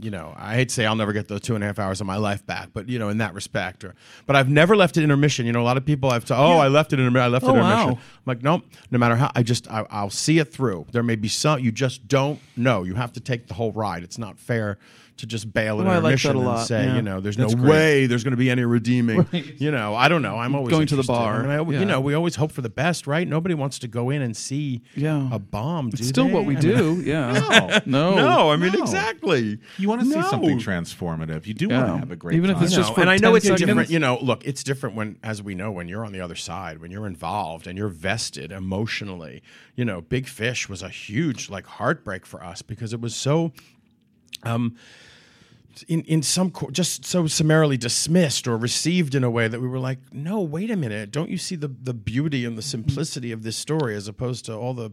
you 0.00 0.10
know, 0.10 0.34
I 0.36 0.54
hate 0.54 0.68
to 0.70 0.74
say 0.74 0.86
I'll 0.86 0.96
never 0.96 1.12
get 1.12 1.28
those 1.28 1.40
two 1.40 1.54
and 1.54 1.62
a 1.62 1.66
half 1.66 1.78
hours 1.78 2.00
of 2.00 2.06
my 2.06 2.16
life 2.16 2.44
back, 2.46 2.70
but 2.72 2.88
you 2.88 2.98
know, 2.98 3.08
in 3.08 3.18
that 3.18 3.34
respect, 3.34 3.84
or 3.84 3.94
but 4.26 4.36
I've 4.36 4.48
never 4.48 4.76
left 4.76 4.96
it 4.96 5.02
intermission. 5.04 5.46
You 5.46 5.52
know, 5.52 5.60
a 5.60 5.64
lot 5.64 5.76
of 5.76 5.84
people 5.84 6.10
I've 6.10 6.26
said, 6.26 6.36
oh, 6.38 6.58
I 6.58 6.68
left 6.68 6.92
it 6.92 6.98
in 7.00 7.16
I 7.16 7.26
left 7.28 7.44
it 7.44 7.48
Oh, 7.48 7.54
intermission. 7.54 7.88
wow. 7.88 7.92
I'm 7.94 7.98
like, 8.26 8.42
nope. 8.42 8.62
No 8.90 8.98
matter 8.98 9.16
how, 9.16 9.30
I 9.34 9.42
just 9.42 9.70
I, 9.70 9.86
I'll 9.90 10.10
see 10.10 10.38
it 10.38 10.52
through. 10.52 10.86
There 10.92 11.02
may 11.02 11.16
be 11.16 11.28
some 11.28 11.60
you 11.60 11.72
just 11.72 12.08
don't 12.08 12.40
know. 12.56 12.82
You 12.82 12.94
have 12.94 13.12
to 13.14 13.20
take 13.20 13.46
the 13.46 13.54
whole 13.54 13.72
ride. 13.72 14.02
It's 14.02 14.18
not 14.18 14.38
fair 14.38 14.78
to 15.16 15.26
just 15.26 15.52
bail 15.52 15.80
at 15.80 15.86
Oh, 15.86 15.90
I 15.90 15.98
like 15.98 16.20
that 16.20 16.30
intermission 16.30 16.36
a 16.36 16.50
and 16.58 16.66
say, 16.66 16.84
yeah. 16.86 16.96
you 16.96 17.02
know, 17.02 17.20
there's 17.20 17.36
That's 17.36 17.54
no 17.54 17.60
great. 17.62 17.70
way 17.70 18.06
there's 18.06 18.24
going 18.24 18.32
to 18.32 18.36
be 18.36 18.50
any 18.50 18.64
redeeming. 18.64 19.26
You 19.58 19.70
know, 19.70 19.94
I 19.94 20.08
don't 20.08 20.22
know. 20.22 20.36
I'm 20.36 20.54
always 20.56 20.70
Going 20.70 20.88
to 20.88 20.96
the 20.96 21.04
bar, 21.04 21.40
I 21.40 21.42
mean, 21.42 21.50
I- 21.50 21.72
yeah. 21.72 21.78
You 21.80 21.84
know, 21.84 22.00
we 22.00 22.14
always 22.14 22.34
hope 22.34 22.50
for 22.50 22.62
the 22.62 22.68
best, 22.68 23.06
right? 23.06 23.26
Nobody 23.26 23.54
wants 23.54 23.78
to 23.80 23.88
go 23.88 24.10
in 24.10 24.22
and 24.22 24.36
see 24.36 24.82
Yeah. 24.96 25.28
a 25.32 25.38
bomb. 25.38 25.88
It's 25.92 26.08
still 26.08 26.26
they? 26.26 26.32
what 26.32 26.44
we 26.46 26.56
I 26.56 26.60
mean, 26.60 26.76
do. 26.76 27.02
Yeah. 27.04 27.80
No. 27.86 28.14
No. 28.14 28.14
no, 28.16 28.50
I 28.50 28.56
mean 28.56 28.72
No. 28.72 28.80
exactly. 28.82 29.58
You 29.78 29.88
want 29.88 30.00
to 30.02 30.06
see 30.08 30.20
something 30.22 30.58
transformative. 30.58 31.46
You 31.46 31.54
do 31.54 31.68
Yeah. 31.68 31.78
want 31.78 31.92
to 31.94 31.98
have 32.00 32.10
a 32.10 32.16
great 32.16 32.36
Even 32.36 32.50
if 32.50 32.60
it's 32.60 32.74
just 32.74 32.94
for 32.94 33.00
and 33.00 33.08
I 33.08 33.16
know 33.18 33.34
it's 33.36 33.46
seconds. 33.46 33.64
different. 33.64 33.90
You 33.90 34.00
know, 34.00 34.18
look, 34.20 34.44
it's 34.44 34.64
different 34.64 34.96
when, 34.96 35.16
as 35.22 35.40
we 35.42 35.54
know, 35.54 35.70
when 35.70 35.88
you're 35.88 36.04
on 36.04 36.12
the 36.12 36.20
other 36.20 36.34
side, 36.36 36.80
when 36.80 36.90
you're 36.90 37.06
involved 37.06 37.66
and 37.68 37.78
you're 37.78 37.88
vested 37.88 38.50
emotionally. 38.50 39.42
You 39.76 39.84
know, 39.84 40.00
Big 40.00 40.26
Fish 40.26 40.68
was 40.68 40.82
a 40.82 40.88
huge 40.88 41.48
like 41.50 41.66
heartbreak 41.66 42.26
for 42.26 42.42
us 42.42 42.62
because 42.62 42.92
it 42.92 43.00
was 43.00 43.14
so. 43.14 43.52
Um, 44.42 44.76
in 45.82 46.02
in 46.02 46.22
some 46.22 46.50
co- 46.50 46.70
just 46.70 47.04
so 47.04 47.26
summarily 47.26 47.76
dismissed 47.76 48.46
or 48.46 48.56
received 48.56 49.14
in 49.14 49.24
a 49.24 49.30
way 49.30 49.48
that 49.48 49.60
we 49.60 49.68
were 49.68 49.78
like, 49.78 49.98
no, 50.12 50.40
wait 50.40 50.70
a 50.70 50.76
minute, 50.76 51.10
don't 51.10 51.30
you 51.30 51.38
see 51.38 51.56
the 51.56 51.68
the 51.68 51.94
beauty 51.94 52.44
and 52.44 52.56
the 52.56 52.62
mm-hmm. 52.62 52.68
simplicity 52.68 53.32
of 53.32 53.42
this 53.42 53.56
story 53.56 53.94
as 53.94 54.08
opposed 54.08 54.44
to 54.46 54.54
all 54.54 54.74
the 54.74 54.90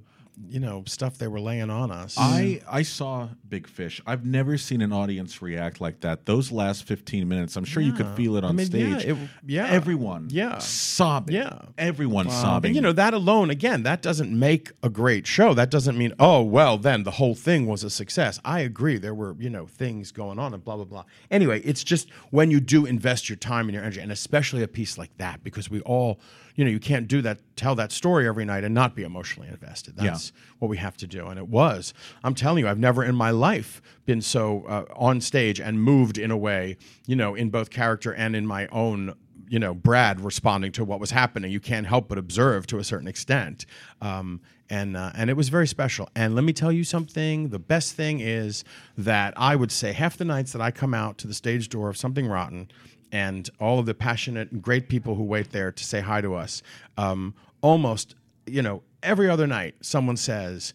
you 0.47 0.59
know 0.59 0.83
stuff 0.87 1.17
they 1.17 1.27
were 1.27 1.39
laying 1.39 1.69
on 1.69 1.91
us? 1.91 2.15
I 2.17 2.61
I 2.69 2.81
saw 2.83 3.29
Big 3.47 3.67
Fish. 3.67 4.01
I've 4.07 4.25
never 4.25 4.57
seen 4.57 4.81
an 4.81 4.91
audience 4.93 5.41
react 5.41 5.79
like 5.81 5.99
that. 6.01 6.25
Those 6.25 6.51
last 6.51 6.83
15 6.85 7.27
minutes, 7.27 7.55
I'm 7.55 7.65
sure 7.65 7.83
you 7.83 7.93
could 7.93 8.07
feel 8.15 8.35
it 8.37 8.43
on 8.43 8.51
I 8.51 8.53
mean, 8.53 8.71
yeah, 8.71 8.97
stage. 8.99 9.11
it- 9.11 9.17
yeah. 9.45 9.67
Everyone 9.67 10.27
Yeah. 10.31 10.57
sobbing. 10.59 11.35
Yeah. 11.35 11.59
Everyone 11.77 12.29
sobbing. 12.29 12.69
And 12.69 12.75
you 12.75 12.81
know 12.81 12.91
that 12.93 13.13
alone, 13.13 13.49
again, 13.49 13.83
that 13.83 14.01
doesn't 14.01 14.31
make 14.37 14.71
a 14.81 14.89
great 14.89 15.27
show. 15.27 15.53
That 15.53 15.69
doesn't 15.69 15.97
mean, 15.97 16.13
oh 16.19 16.41
well, 16.41 16.77
then 16.77 17.03
the 17.03 17.11
whole 17.11 17.35
thing 17.35 17.67
was 17.67 17.83
a 17.83 17.89
success. 17.89 18.39
I 18.45 18.61
agree. 18.61 18.97
There 18.97 19.13
were 19.15 19.35
you 19.39 19.49
know 19.49 19.65
things 19.67 20.11
going 20.11 20.39
on 20.39 20.53
and 20.53 20.63
blah 20.63 20.75
blah 20.75 20.85
blah. 20.85 21.03
Anyway, 21.29 21.61
it's 21.61 21.83
just 21.83 22.09
when 22.31 22.51
you 22.51 22.59
do 22.59 22.85
invest 22.85 23.29
your 23.29 23.35
time 23.37 23.67
and 23.67 23.73
your 23.73 23.83
energy, 23.83 23.99
and 23.99 24.11
especially 24.11 24.63
a 24.63 24.67
piece 24.67 24.97
like 24.97 25.15
that, 25.17 25.43
because 25.43 25.69
we 25.69 25.81
all, 25.81 26.19
you 26.55 26.63
know, 26.65 26.71
you 26.71 26.79
can't 26.79 27.07
do 27.07 27.21
that, 27.21 27.39
tell 27.55 27.75
that 27.75 27.91
story 27.91 28.27
every 28.27 28.45
night 28.45 28.63
and 28.63 28.73
not 28.73 28.95
be 28.95 29.03
emotionally 29.03 29.47
invested. 29.49 29.95
That's 29.97 30.20
what 30.59 30.67
we 30.67 30.77
have 30.77 30.97
to 30.97 31.07
do, 31.07 31.27
and 31.27 31.39
it 31.39 31.47
was. 31.47 31.93
I'm 32.23 32.35
telling 32.35 32.63
you, 32.63 32.69
I've 32.69 32.79
never 32.79 33.03
in 33.03 33.15
my 33.15 33.31
life 33.31 33.81
been 34.05 34.21
so 34.21 34.63
uh, 34.67 34.85
on 34.95 35.21
stage 35.21 35.59
and 35.59 35.81
moved 35.81 36.17
in 36.17 36.31
a 36.31 36.37
way, 36.37 36.77
you 37.07 37.15
know, 37.15 37.33
in 37.35 37.49
both 37.49 37.69
character 37.69 38.13
and 38.13 38.35
in 38.35 38.45
my 38.45 38.67
own 38.67 39.15
you 39.51 39.59
know 39.59 39.73
Brad 39.73 40.21
responding 40.21 40.71
to 40.71 40.85
what 40.85 41.01
was 41.01 41.11
happening. 41.11 41.51
You 41.51 41.59
can't 41.59 41.85
help 41.85 42.07
but 42.07 42.17
observe 42.17 42.65
to 42.67 42.79
a 42.79 42.83
certain 42.85 43.07
extent, 43.07 43.65
um, 44.01 44.39
and 44.69 44.95
uh, 44.95 45.11
and 45.13 45.29
it 45.29 45.33
was 45.33 45.49
very 45.49 45.67
special. 45.67 46.07
And 46.15 46.35
let 46.35 46.45
me 46.45 46.53
tell 46.53 46.71
you 46.71 46.85
something: 46.85 47.49
the 47.49 47.59
best 47.59 47.93
thing 47.93 48.21
is 48.21 48.63
that 48.97 49.33
I 49.35 49.57
would 49.57 49.71
say 49.71 49.91
half 49.91 50.15
the 50.15 50.23
nights 50.23 50.53
that 50.53 50.61
I 50.61 50.71
come 50.71 50.93
out 50.93 51.17
to 51.19 51.27
the 51.27 51.33
stage 51.33 51.67
door 51.67 51.89
of 51.89 51.97
Something 51.97 52.27
Rotten, 52.27 52.71
and 53.11 53.49
all 53.59 53.77
of 53.77 53.85
the 53.85 53.93
passionate 53.93 54.53
and 54.53 54.61
great 54.61 54.87
people 54.87 55.15
who 55.15 55.23
wait 55.23 55.51
there 55.51 55.69
to 55.73 55.83
say 55.83 55.99
hi 55.99 56.21
to 56.21 56.33
us, 56.33 56.63
um, 56.97 57.33
almost 57.59 58.15
you 58.45 58.61
know 58.61 58.83
every 59.03 59.29
other 59.29 59.47
night 59.47 59.75
someone 59.81 60.17
says 60.17 60.73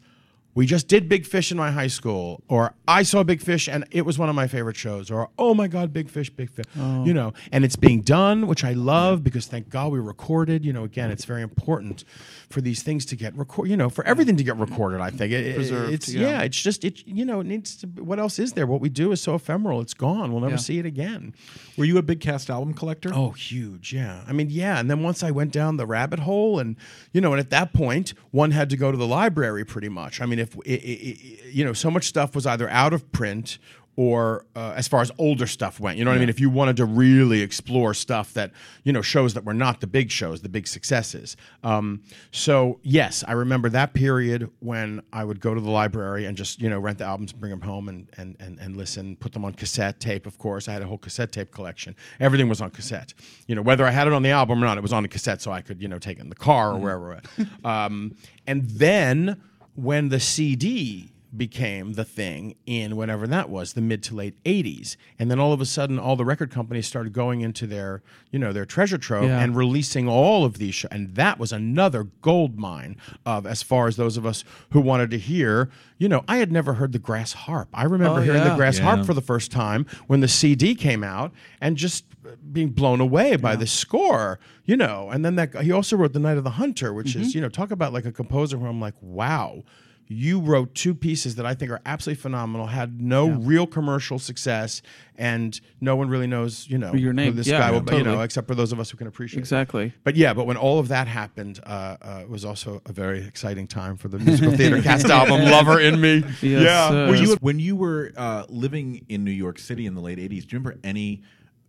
we 0.56 0.64
just 0.64 0.88
did 0.88 1.06
Big 1.06 1.26
Fish 1.26 1.52
in 1.52 1.58
my 1.58 1.70
high 1.70 1.86
school, 1.86 2.42
or 2.48 2.72
I 2.88 3.02
saw 3.02 3.22
Big 3.22 3.42
Fish 3.42 3.68
and 3.68 3.84
it 3.90 4.06
was 4.06 4.18
one 4.18 4.30
of 4.30 4.34
my 4.34 4.48
favorite 4.48 4.74
shows, 4.74 5.10
or 5.10 5.28
oh 5.38 5.52
my 5.52 5.68
God, 5.68 5.92
Big 5.92 6.08
Fish, 6.08 6.30
Big 6.30 6.50
Fish, 6.50 6.64
oh. 6.78 7.04
you 7.04 7.12
know, 7.12 7.34
and 7.52 7.62
it's 7.62 7.76
being 7.76 8.00
done, 8.00 8.46
which 8.46 8.64
I 8.64 8.72
love 8.72 9.22
because 9.22 9.46
thank 9.46 9.68
God 9.68 9.92
we 9.92 10.00
recorded. 10.00 10.64
You 10.64 10.72
know, 10.72 10.84
again, 10.84 11.10
it's 11.10 11.26
very 11.26 11.42
important 11.42 12.04
for 12.48 12.62
these 12.62 12.82
things 12.82 13.04
to 13.06 13.16
get 13.16 13.36
record, 13.36 13.68
you 13.68 13.76
know, 13.76 13.90
for 13.90 14.02
everything 14.06 14.36
to 14.38 14.44
get 14.44 14.56
recorded. 14.56 15.00
I 15.00 15.10
think 15.10 15.32
It- 15.32 15.46
it- 15.46 15.56
Preserved, 15.56 15.92
it's 15.92 16.08
yeah. 16.12 16.28
yeah. 16.28 16.42
it's 16.42 16.60
just 16.60 16.84
it, 16.84 17.06
you 17.06 17.26
know, 17.26 17.40
it 17.40 17.46
needs 17.46 17.76
to. 17.76 17.86
What 17.86 18.18
else 18.18 18.38
is 18.38 18.54
there? 18.54 18.66
What 18.66 18.80
we 18.80 18.88
do 18.88 19.12
is 19.12 19.20
so 19.20 19.34
ephemeral. 19.34 19.82
It's 19.82 19.94
gone. 19.94 20.32
We'll 20.32 20.40
never 20.40 20.52
Yeah. 20.54 20.56
see 20.58 20.78
it 20.78 20.86
again. 20.86 21.34
Were 21.76 21.84
you 21.84 21.98
a 21.98 22.02
big 22.02 22.20
cast 22.20 22.48
album 22.48 22.72
collector? 22.72 23.10
Oh, 23.12 23.32
huge. 23.32 23.92
Yeah. 23.92 24.22
I 24.26 24.32
mean, 24.32 24.48
yeah. 24.48 24.80
And 24.80 24.90
then 24.90 25.02
once 25.02 25.22
I 25.22 25.30
went 25.30 25.52
down 25.52 25.76
the 25.76 25.86
rabbit 25.86 26.20
hole, 26.20 26.58
and, 26.58 26.76
you 27.12 27.20
know, 27.20 27.32
and 27.32 27.40
at 27.40 27.50
that 27.50 27.74
point, 27.74 28.14
one 28.30 28.52
had 28.52 28.70
to 28.70 28.76
go 28.78 28.90
to 28.90 28.96
the 28.96 29.06
library 29.06 29.64
pretty 29.66 29.90
much. 29.90 30.22
I 30.22 30.26
mean, 30.26 30.38
if, 30.46 30.56
i 30.56 30.72
i 30.72 31.46
i 31.46 31.48
you 31.50 31.64
know, 31.64 31.72
so 31.72 31.90
much 31.90 32.04
stuff 32.04 32.34
was 32.34 32.46
either 32.46 32.68
out 32.70 32.92
of 32.92 33.10
print 33.12 33.58
or 33.96 34.44
uh, 34.54 34.74
as 34.76 34.86
far 34.86 35.00
as 35.00 35.10
older 35.16 35.46
stuff 35.46 35.80
went. 35.80 35.96
You 35.96 36.04
know 36.04 36.10
what 36.10 36.18
I 36.18 36.20
mean? 36.20 36.28
If 36.28 36.38
you 36.38 36.50
wanted 36.50 36.76
to 36.76 36.84
really 36.84 37.40
explore 37.40 37.94
stuff 37.94 38.34
that, 38.34 38.52
you 38.84 38.92
know, 38.92 39.00
shows 39.00 39.32
that 39.34 39.44
were 39.44 39.54
not 39.54 39.80
the 39.80 39.86
big 39.86 40.10
shows, 40.10 40.42
the 40.42 40.50
big 40.50 40.68
successes. 40.68 41.34
Um, 41.64 42.02
so, 42.30 42.78
yes, 42.82 43.24
I 43.26 43.32
remember 43.32 43.70
that 43.70 43.94
period 43.94 44.50
when 44.60 45.02
I 45.14 45.24
would 45.24 45.40
go 45.40 45.54
to 45.54 45.60
the 45.60 45.70
library 45.70 46.26
and 46.26 46.36
just, 46.36 46.60
you 46.60 46.68
know, 46.68 46.78
rent 46.78 46.98
the 46.98 47.04
albums, 47.04 47.32
bring 47.32 47.50
them 47.50 47.62
home 47.62 47.88
and, 47.88 48.06
and, 48.18 48.36
and, 48.38 48.58
and 48.60 48.76
listen, 48.76 49.16
put 49.16 49.32
them 49.32 49.46
on 49.46 49.54
cassette 49.54 49.98
tape, 49.98 50.26
of 50.26 50.36
course. 50.36 50.68
I 50.68 50.74
had 50.74 50.82
a 50.82 50.86
whole 50.86 50.98
cassette 50.98 51.32
tape 51.32 51.50
collection. 51.50 51.96
Everything 52.20 52.50
was 52.50 52.60
on 52.60 52.70
cassette. 52.70 53.14
You 53.46 53.54
know, 53.54 53.62
whether 53.62 53.86
I 53.86 53.90
had 53.90 54.06
it 54.06 54.12
on 54.12 54.22
the 54.22 54.30
album 54.30 54.62
or 54.62 54.66
not, 54.66 54.76
it 54.76 54.82
was 54.82 54.92
on 54.92 55.06
a 55.06 55.08
cassette 55.08 55.40
so 55.40 55.52
I 55.52 55.62
could, 55.62 55.80
you 55.80 55.88
know, 55.88 55.98
take 55.98 56.18
it 56.18 56.22
in 56.22 56.28
the 56.28 56.34
car 56.34 56.72
or 56.72 56.78
wherever. 56.78 57.22
um, 57.64 58.14
and 58.46 58.68
then 58.68 59.40
when 59.76 60.08
the 60.08 60.20
CD 60.20 61.10
became 61.36 61.94
the 61.94 62.04
thing 62.04 62.54
in 62.64 62.96
whenever 62.96 63.26
that 63.26 63.50
was 63.50 63.74
the 63.74 63.80
mid 63.82 64.02
to 64.02 64.14
late 64.14 64.42
80s 64.44 64.96
and 65.18 65.30
then 65.30 65.38
all 65.38 65.52
of 65.52 65.60
a 65.60 65.66
sudden 65.66 65.98
all 65.98 66.16
the 66.16 66.24
record 66.24 66.50
companies 66.50 66.86
started 66.86 67.12
going 67.12 67.42
into 67.42 67.66
their 67.66 68.00
you 68.30 68.38
know 68.38 68.54
their 68.54 68.64
treasure 68.64 68.96
trove 68.96 69.24
Yeah. 69.24 69.40
and 69.42 69.54
releasing 69.54 70.08
all 70.08 70.46
of 70.46 70.56
these 70.56 70.74
shows 70.76 70.88
and 70.92 71.14
that 71.16 71.38
was 71.38 71.52
another 71.52 72.04
gold 72.22 72.58
mine 72.58 72.96
of 73.26 73.44
as 73.44 73.62
far 73.62 73.86
as 73.86 73.96
those 73.96 74.16
of 74.16 74.24
us 74.24 74.44
who 74.70 74.80
wanted 74.80 75.10
to 75.10 75.18
hear 75.18 75.68
you 75.98 76.08
know 76.08 76.24
i 76.26 76.38
had 76.38 76.50
never 76.52 76.74
heard 76.74 76.92
the 76.92 76.98
grass 76.98 77.32
harp 77.34 77.68
i 77.74 77.82
remember 77.84 78.20
Oh, 78.20 78.22
hearing 78.22 78.40
yeah. 78.42 78.48
the 78.50 78.56
grass 78.56 78.78
Yeah. 78.78 78.84
harp 78.84 79.04
for 79.04 79.12
the 79.12 79.20
first 79.20 79.50
time 79.50 79.84
when 80.06 80.20
the 80.20 80.28
cd 80.28 80.74
came 80.74 81.04
out 81.04 81.32
and 81.60 81.76
just 81.76 82.04
being 82.52 82.70
blown 82.70 83.00
away 83.00 83.36
by 83.36 83.56
the 83.56 83.66
score 83.66 84.38
you 84.64 84.76
know 84.76 85.10
and 85.10 85.24
then 85.24 85.36
that 85.36 85.54
he 85.62 85.70
also 85.72 85.96
wrote 85.96 86.12
the 86.12 86.18
night 86.18 86.36
of 86.38 86.44
the 86.44 86.50
hunter 86.50 86.92
which 86.92 87.14
is 87.16 87.34
you 87.34 87.40
know 87.40 87.48
talk 87.48 87.70
about 87.70 87.92
like 87.92 88.04
a 88.04 88.12
composer 88.12 88.56
who 88.58 88.66
i'm 88.66 88.80
like 88.80 88.94
wow 89.00 89.62
you 90.08 90.40
wrote 90.40 90.74
two 90.74 90.94
pieces 90.94 91.34
that 91.34 91.46
I 91.46 91.54
think 91.54 91.70
are 91.70 91.80
absolutely 91.84 92.20
phenomenal. 92.22 92.66
Had 92.68 93.00
no 93.00 93.28
real 93.28 93.66
commercial 93.66 94.18
success, 94.18 94.82
and 95.16 95.58
no 95.80 95.96
one 95.96 96.08
really 96.08 96.26
knows, 96.28 96.68
you 96.68 96.78
know, 96.78 96.94
Your 96.94 97.12
name. 97.12 97.32
who 97.32 97.36
this 97.36 97.48
Yeah, 97.48 97.58
guy 97.58 97.66
yeah, 97.66 97.70
will, 97.72 97.80
be, 97.80 97.96
you 97.96 98.04
know, 98.04 98.20
except 98.20 98.46
for 98.46 98.54
those 98.54 98.72
of 98.72 98.78
us 98.78 98.90
who 98.90 98.96
can 98.96 99.06
appreciate. 99.06 99.38
it. 99.38 99.40
Exactly. 99.40 99.92
But 100.04 100.14
yeah, 100.16 100.32
but 100.32 100.46
when 100.46 100.56
all 100.56 100.78
of 100.78 100.88
that 100.88 101.08
happened, 101.08 101.60
uh, 101.66 101.96
uh, 102.00 102.20
it 102.22 102.28
was 102.28 102.44
also 102.44 102.80
a 102.86 102.92
very 102.92 103.26
exciting 103.26 103.66
time 103.66 103.96
for 103.96 104.08
the 104.08 104.18
musical 104.18 104.56
theater 104.56 104.80
cast 104.82 105.06
album 105.06 105.40
"Lover 105.42 105.80
in 105.80 106.00
Me." 106.00 106.18
Yes, 106.40 106.42
yeah, 106.42 106.86
uh, 106.86 107.08
Were 107.08 107.16
you 107.16 107.36
when 107.40 107.58
you 107.58 107.74
were 107.74 108.12
uh, 108.16 108.44
living 108.48 109.04
in 109.08 109.24
New 109.24 109.32
York 109.32 109.58
City 109.58 109.86
in 109.86 109.94
the 109.94 110.00
late 110.00 110.18
'80s? 110.18 110.28
Do 110.28 110.34
you 110.34 110.46
remember 110.60 110.76
any 110.84 111.22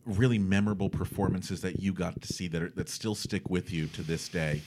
really 0.08 0.40
memorable 0.40 0.90
performances 0.90 1.62
that 1.62 1.80
you 1.80 1.94
got 1.94 2.22
to 2.22 2.34
see 2.34 2.48
that 2.48 2.62
are, 2.62 2.70
that 2.70 2.90
still 2.90 3.16
stick 3.16 3.50
with 3.50 3.72
you 3.72 3.88
to 3.88 4.02
this 4.02 4.30
day 4.30 4.62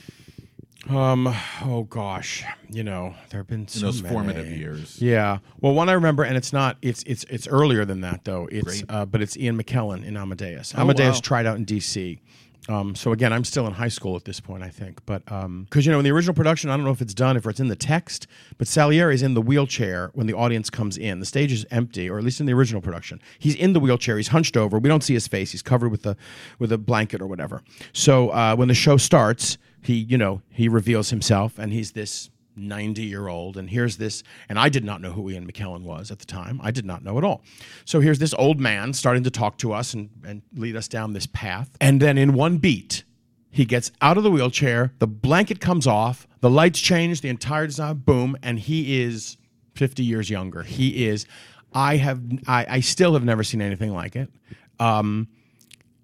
Um. 0.88 1.35
Oh 1.62 1.83
gosh. 1.85 2.44
You 2.70 2.85
know 2.85 3.14
there 3.29 3.40
have 3.40 3.46
been 3.46 3.61
in 3.61 3.68
so 3.68 3.87
those 3.87 4.03
many. 4.03 4.14
formative 4.14 4.46
years? 4.46 5.00
Yeah. 5.00 5.38
Well, 5.61 5.74
one 5.74 5.88
I 5.88 5.92
remember, 5.92 6.22
and 6.22 6.37
it's 6.37 6.53
not. 6.53 6.79
It's 6.81 7.03
it's 7.03 7.24
it's 7.24 7.46
earlier 7.46 7.85
than 7.85 8.00
that 8.00 8.24
though. 8.24 8.48
It's 8.50 8.81
Great. 8.81 8.85
uh, 8.88 9.05
but 9.05 9.20
it's 9.20 9.37
Ian 9.37 9.62
McKellen 9.62 10.05
in 10.05 10.16
Amadeus. 10.16 10.74
Amadeus 10.74 11.16
wow. 11.16 11.20
tried 11.22 11.46
out 11.46 11.57
in 11.57 11.64
D.C. 11.64 12.20
Um, 12.68 12.94
so 12.94 13.12
again, 13.12 13.33
I'm 13.33 13.44
still 13.44 13.66
in 13.66 13.73
high 13.73 13.88
school 13.88 14.16
at 14.16 14.25
this 14.25 14.38
point, 14.38 14.62
I 14.62 14.68
think. 14.68 15.05
But 15.07 15.25
because 15.25 15.87
you 15.87 15.92
know, 15.92 15.99
in 15.99 16.05
the 16.05 16.11
original 16.11 16.35
production, 16.35 16.70
I 16.70 16.77
don't 16.77 16.85
know 16.85 16.92
if 16.92 17.01
it's 17.01 17.14
done, 17.14 17.37
if 17.37 17.46
it's 17.46 17.61
in 17.61 17.68
the 17.68 17.77
text, 17.77 18.27
but 18.59 18.68
Salieri 18.68 19.14
is 19.14 19.23
in 19.23 19.35
the 19.35 19.42
wheelchair 19.42 20.11
when 20.14 20.27
the 20.27 20.35
audience 20.35 20.70
comes 20.70 20.96
in. 20.96 21.20
The 21.20 21.27
stage 21.27 21.53
is 21.53 21.64
empty, 21.70 22.09
or 22.09 22.18
at 22.18 22.25
least 22.25 22.40
in 22.40 22.46
the 22.46 22.53
original 22.53 22.83
production, 22.83 23.20
he's 23.38 23.55
in 23.55 23.73
the 23.73 23.81
wheelchair. 23.81 24.16
He's 24.16 24.29
hunched 24.29 24.57
over. 24.57 24.79
We 24.79 24.88
don't 24.88 25.03
see 25.03 25.14
his 25.14 25.27
face. 25.27 25.53
He's 25.53 25.62
covered 25.62 25.90
with 25.90 26.07
a 26.07 26.16
with 26.59 26.73
a 26.73 26.79
blanket 26.79 27.20
or 27.20 27.27
whatever. 27.27 27.62
So 27.92 28.31
uh, 28.31 28.57
when 28.57 28.68
the 28.68 28.75
show 28.75 28.96
starts, 28.96 29.59
he 29.83 29.94
you 29.94 30.18
know 30.18 30.42
he 30.51 30.68
reveals 30.68 31.11
himself, 31.11 31.59
and 31.59 31.73
he's 31.73 31.92
this 31.92 32.31
90 32.61 33.03
year 33.03 33.29
old 33.29 33.57
and 33.57 33.70
here's 33.70 33.96
this 33.96 34.23
and 34.49 34.59
i 34.59 34.68
did 34.68 34.85
not 34.85 35.01
know 35.01 35.12
who 35.12 35.31
ian 35.31 35.51
mckellen 35.51 35.83
was 35.83 36.11
at 36.11 36.18
the 36.18 36.27
time 36.27 36.61
i 36.62 36.70
did 36.70 36.85
not 36.85 37.03
know 37.03 37.18
at 37.18 37.25
all 37.25 37.42
so 37.85 38.01
here's 38.01 38.18
this 38.18 38.35
old 38.35 38.61
man 38.61 38.92
starting 38.92 39.23
to 39.23 39.31
talk 39.31 39.59
to 39.59 39.73
us 39.73 39.94
and, 39.94 40.11
and 40.27 40.42
lead 40.55 40.77
us 40.77 40.88
down 40.88 41.12
this 41.12 41.27
path 41.27 41.70
and 41.81 42.01
then 42.01 42.18
in 42.18 42.35
one 42.35 42.59
beat 42.59 43.05
he 43.51 43.64
gets 43.64 43.90
out 44.01 44.16
of 44.16 44.23
the 44.23 44.31
wheelchair 44.31 44.92
the 44.99 45.07
blanket 45.07 45.61
comes 45.61 45.87
off 45.87 46.27
the 46.40 46.51
lights 46.51 46.81
change 46.81 47.20
the 47.20 47.29
entire 47.29 47.66
design 47.66 47.96
boom 47.96 48.37
and 48.42 48.59
he 48.61 49.01
is 49.01 49.37
50 49.75 50.05
years 50.05 50.31
younger 50.31 50.62
he 50.62 51.07
is 51.07 51.27
i 51.73 51.96
have 51.96 52.20
i, 52.46 52.66
I 52.68 52.81
still 52.81 53.14
have 53.14 53.25
never 53.25 53.42
seen 53.42 53.62
anything 53.62 53.92
like 53.92 54.16
it 54.16 54.31
um, 54.79 55.29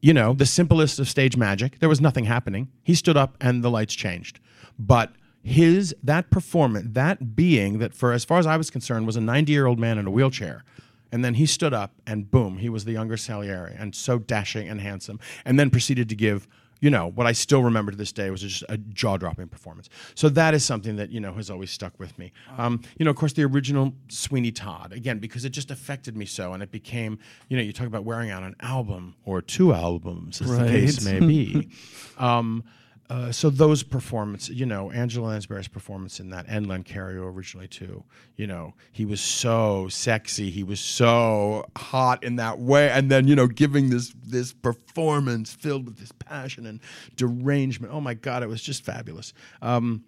you 0.06 0.14
know, 0.14 0.34
the 0.34 0.46
simplest 0.46 1.00
of 1.00 1.08
stage 1.08 1.36
magic. 1.36 1.80
There 1.80 1.88
was 1.88 2.00
nothing 2.00 2.24
happening. 2.26 2.68
He 2.84 2.94
stood 2.94 3.16
up 3.16 3.36
and 3.40 3.64
the 3.64 3.70
lights 3.70 3.94
changed. 3.94 4.38
But 4.78 5.12
his 5.46 5.94
that 6.02 6.28
performance, 6.28 6.88
that 6.94 7.36
being 7.36 7.78
that 7.78 7.94
for 7.94 8.12
as 8.12 8.24
far 8.24 8.40
as 8.40 8.48
I 8.48 8.56
was 8.56 8.68
concerned 8.68 9.06
was 9.06 9.16
a 9.16 9.20
90-year-old 9.20 9.78
man 9.78 9.96
in 9.96 10.04
a 10.04 10.10
wheelchair, 10.10 10.64
And 11.12 11.24
then 11.24 11.34
he 11.34 11.46
stood 11.46 11.72
up 11.72 11.92
and 12.04 12.28
boom, 12.28 12.58
he 12.58 12.68
was 12.68 12.84
the 12.84 12.90
younger 12.90 13.16
Salieri 13.16 13.72
and 13.78 13.94
so 13.94 14.18
dashing 14.18 14.68
and 14.68 14.80
handsome. 14.80 15.20
And 15.44 15.56
then 15.56 15.70
proceeded 15.70 16.08
to 16.08 16.16
give, 16.16 16.48
you 16.80 16.90
know, 16.90 17.12
what 17.12 17.28
I 17.28 17.32
still 17.32 17.62
remember 17.62 17.92
to 17.92 17.96
this 17.96 18.10
day 18.10 18.28
was 18.28 18.42
just 18.42 18.64
a 18.68 18.76
jaw 18.76 19.18
dropping 19.18 19.46
performance. 19.46 19.88
So 20.16 20.28
that 20.30 20.52
is 20.52 20.64
something 20.64 20.96
that, 20.96 21.10
you 21.10 21.20
know, 21.20 21.32
has 21.34 21.48
always 21.48 21.70
stuck 21.70 21.96
with 22.00 22.18
me. 22.18 22.32
Um, 22.58 22.82
you 22.98 23.04
know, 23.04 23.12
of 23.12 23.16
course, 23.16 23.32
the 23.32 23.44
original 23.44 23.94
Sweeney 24.08 24.50
Todd, 24.50 24.92
again, 24.92 25.20
because 25.20 25.44
it 25.44 25.50
just 25.50 25.70
affected 25.70 26.16
me 26.16 26.26
so. 26.26 26.54
And 26.54 26.62
it 26.62 26.72
became, 26.72 27.20
you 27.48 27.56
know, 27.56 27.62
you 27.62 27.72
talk 27.72 27.86
about 27.86 28.02
wearing 28.04 28.32
out 28.32 28.42
an 28.42 28.56
album 28.58 29.14
or 29.24 29.40
two 29.42 29.72
albums, 29.72 30.42
as 30.42 30.50
the 30.50 30.66
case 30.66 31.04
may 31.04 31.20
be. 31.20 31.68
um, 32.18 32.64
uh, 33.08 33.30
so 33.30 33.50
those 33.50 33.82
performances, 33.82 34.58
you 34.58 34.66
know, 34.66 34.90
Angela 34.90 35.28
Lansbury's 35.28 35.68
performance 35.68 36.18
in 36.18 36.30
that, 36.30 36.46
and 36.48 36.66
Len 36.66 36.82
Cariou 36.82 37.32
originally 37.32 37.68
too. 37.68 38.02
You 38.36 38.46
know, 38.48 38.74
he 38.90 39.04
was 39.04 39.20
so 39.20 39.86
sexy, 39.88 40.50
he 40.50 40.64
was 40.64 40.80
so 40.80 41.64
hot 41.76 42.24
in 42.24 42.36
that 42.36 42.58
way, 42.58 42.88
and 42.90 43.10
then 43.10 43.28
you 43.28 43.36
know, 43.36 43.46
giving 43.46 43.90
this 43.90 44.12
this 44.24 44.52
performance 44.52 45.52
filled 45.52 45.86
with 45.86 45.98
this 45.98 46.12
passion 46.12 46.66
and 46.66 46.80
derangement. 47.14 47.92
Oh 47.92 48.00
my 48.00 48.14
God, 48.14 48.42
it 48.42 48.48
was 48.48 48.62
just 48.62 48.84
fabulous. 48.84 49.32
Um, 49.62 50.04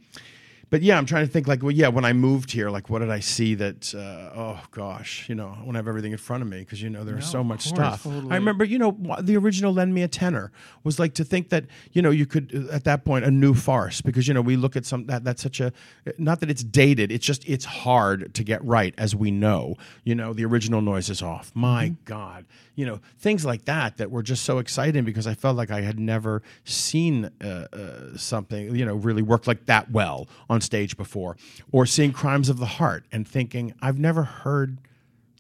but 0.71 0.83
yeah, 0.83 0.99
I'm 0.99 1.07
trying 1.07 1.27
to 1.27 1.33
think 1.33 1.47
like, 1.47 1.63
well, 1.63 1.73
yeah, 1.73 1.89
when 1.89 2.05
I 2.05 2.13
moved 2.13 2.51
here, 2.51 2.69
like, 2.71 2.91
what 2.91 2.99
did 2.99 3.11
I 3.11 3.21
see 3.21 3.55
that? 3.55 3.95
Uh, 3.95 4.39
oh 4.39 4.61
gosh, 4.71 5.29
you 5.29 5.35
know, 5.35 5.57
I 5.57 5.61
want 5.61 5.73
to 5.73 5.79
have 5.79 5.89
everything 5.89 6.13
in 6.13 6.19
front 6.19 6.43
of 6.43 6.49
me 6.49 6.61
because 6.61 6.83
you 6.83 6.91
know 6.91 7.05
there's 7.05 7.29
so 7.29 7.43
much 7.43 7.63
stuff. 7.63 8.07
I 8.07 8.35
remember, 8.35 8.65
you 8.65 8.79
know, 8.79 8.97
the 9.21 9.37
original 9.37 9.73
"Lend 9.73 9.95
Me 9.95 10.03
a 10.03 10.09
Tenor" 10.09 10.53
was 10.85 10.99
like 10.99 11.15
to 11.15 11.25
think 11.25 11.49
that 11.51 11.65
you 11.93 12.03
know 12.03 12.11
you 12.11 12.27
could 12.27 12.53
uh, 12.55 12.75
at 12.75 12.85
that 12.85 13.05
point 13.05 13.25
a 13.25 13.31
new 13.31 13.55
farce 13.55 14.01
because 14.01 14.29
you 14.29 14.35
know 14.35 14.43
we 14.43 14.57
look 14.57 14.77
at 14.77 14.85
some 14.85 15.07
that 15.07 15.25
that's 15.25 15.43
such 15.43 15.61
a 15.61 15.73
not 16.19 16.41
that 16.41 16.51
it's 16.51 16.65
dated, 16.65 17.11
it's 17.11 17.25
just 17.25 17.49
it's 17.49 17.65
hard 17.65 18.35
to 18.35 18.45
get 18.45 18.63
right 18.65 18.95
as 18.99 19.17
we 19.17 19.31
know. 19.31 19.77
You 20.05 20.15
know, 20.15 20.33
the 20.33 20.45
original 20.45 20.83
noise 20.83 21.09
is 21.09 21.23
off. 21.23 21.51
My 21.55 21.95
God, 22.05 22.45
you 22.75 22.85
know 22.85 23.01
things 23.19 23.45
like 23.45 23.65
that 23.65 23.97
that 23.97 24.11
were 24.11 24.23
just 24.23 24.45
so 24.45 24.59
exciting 24.59 25.05
because 25.05 25.27
I 25.27 25.35
felt 25.35 25.57
like 25.57 25.71
I 25.71 25.81
had 25.81 25.99
never 25.99 26.43
seen 26.65 27.31
uh, 27.43 27.67
uh, 27.73 28.17
something 28.17 28.75
you 28.77 28.85
know 28.85 28.95
really 28.97 29.23
work 29.23 29.47
like 29.47 29.67
that 29.67 29.91
well 29.91 30.29
on 30.51 30.58
stage 30.61 30.97
before, 30.97 31.37
or 31.73 31.87
seeing 31.87 32.13
Crimes 32.13 32.49
of 32.49 32.59
the 32.59 32.67
Heart 32.67 33.05
and 33.13 33.27
thinking 33.27 33.75
I've 33.81 33.99
never 33.99 34.23
heard 34.23 34.79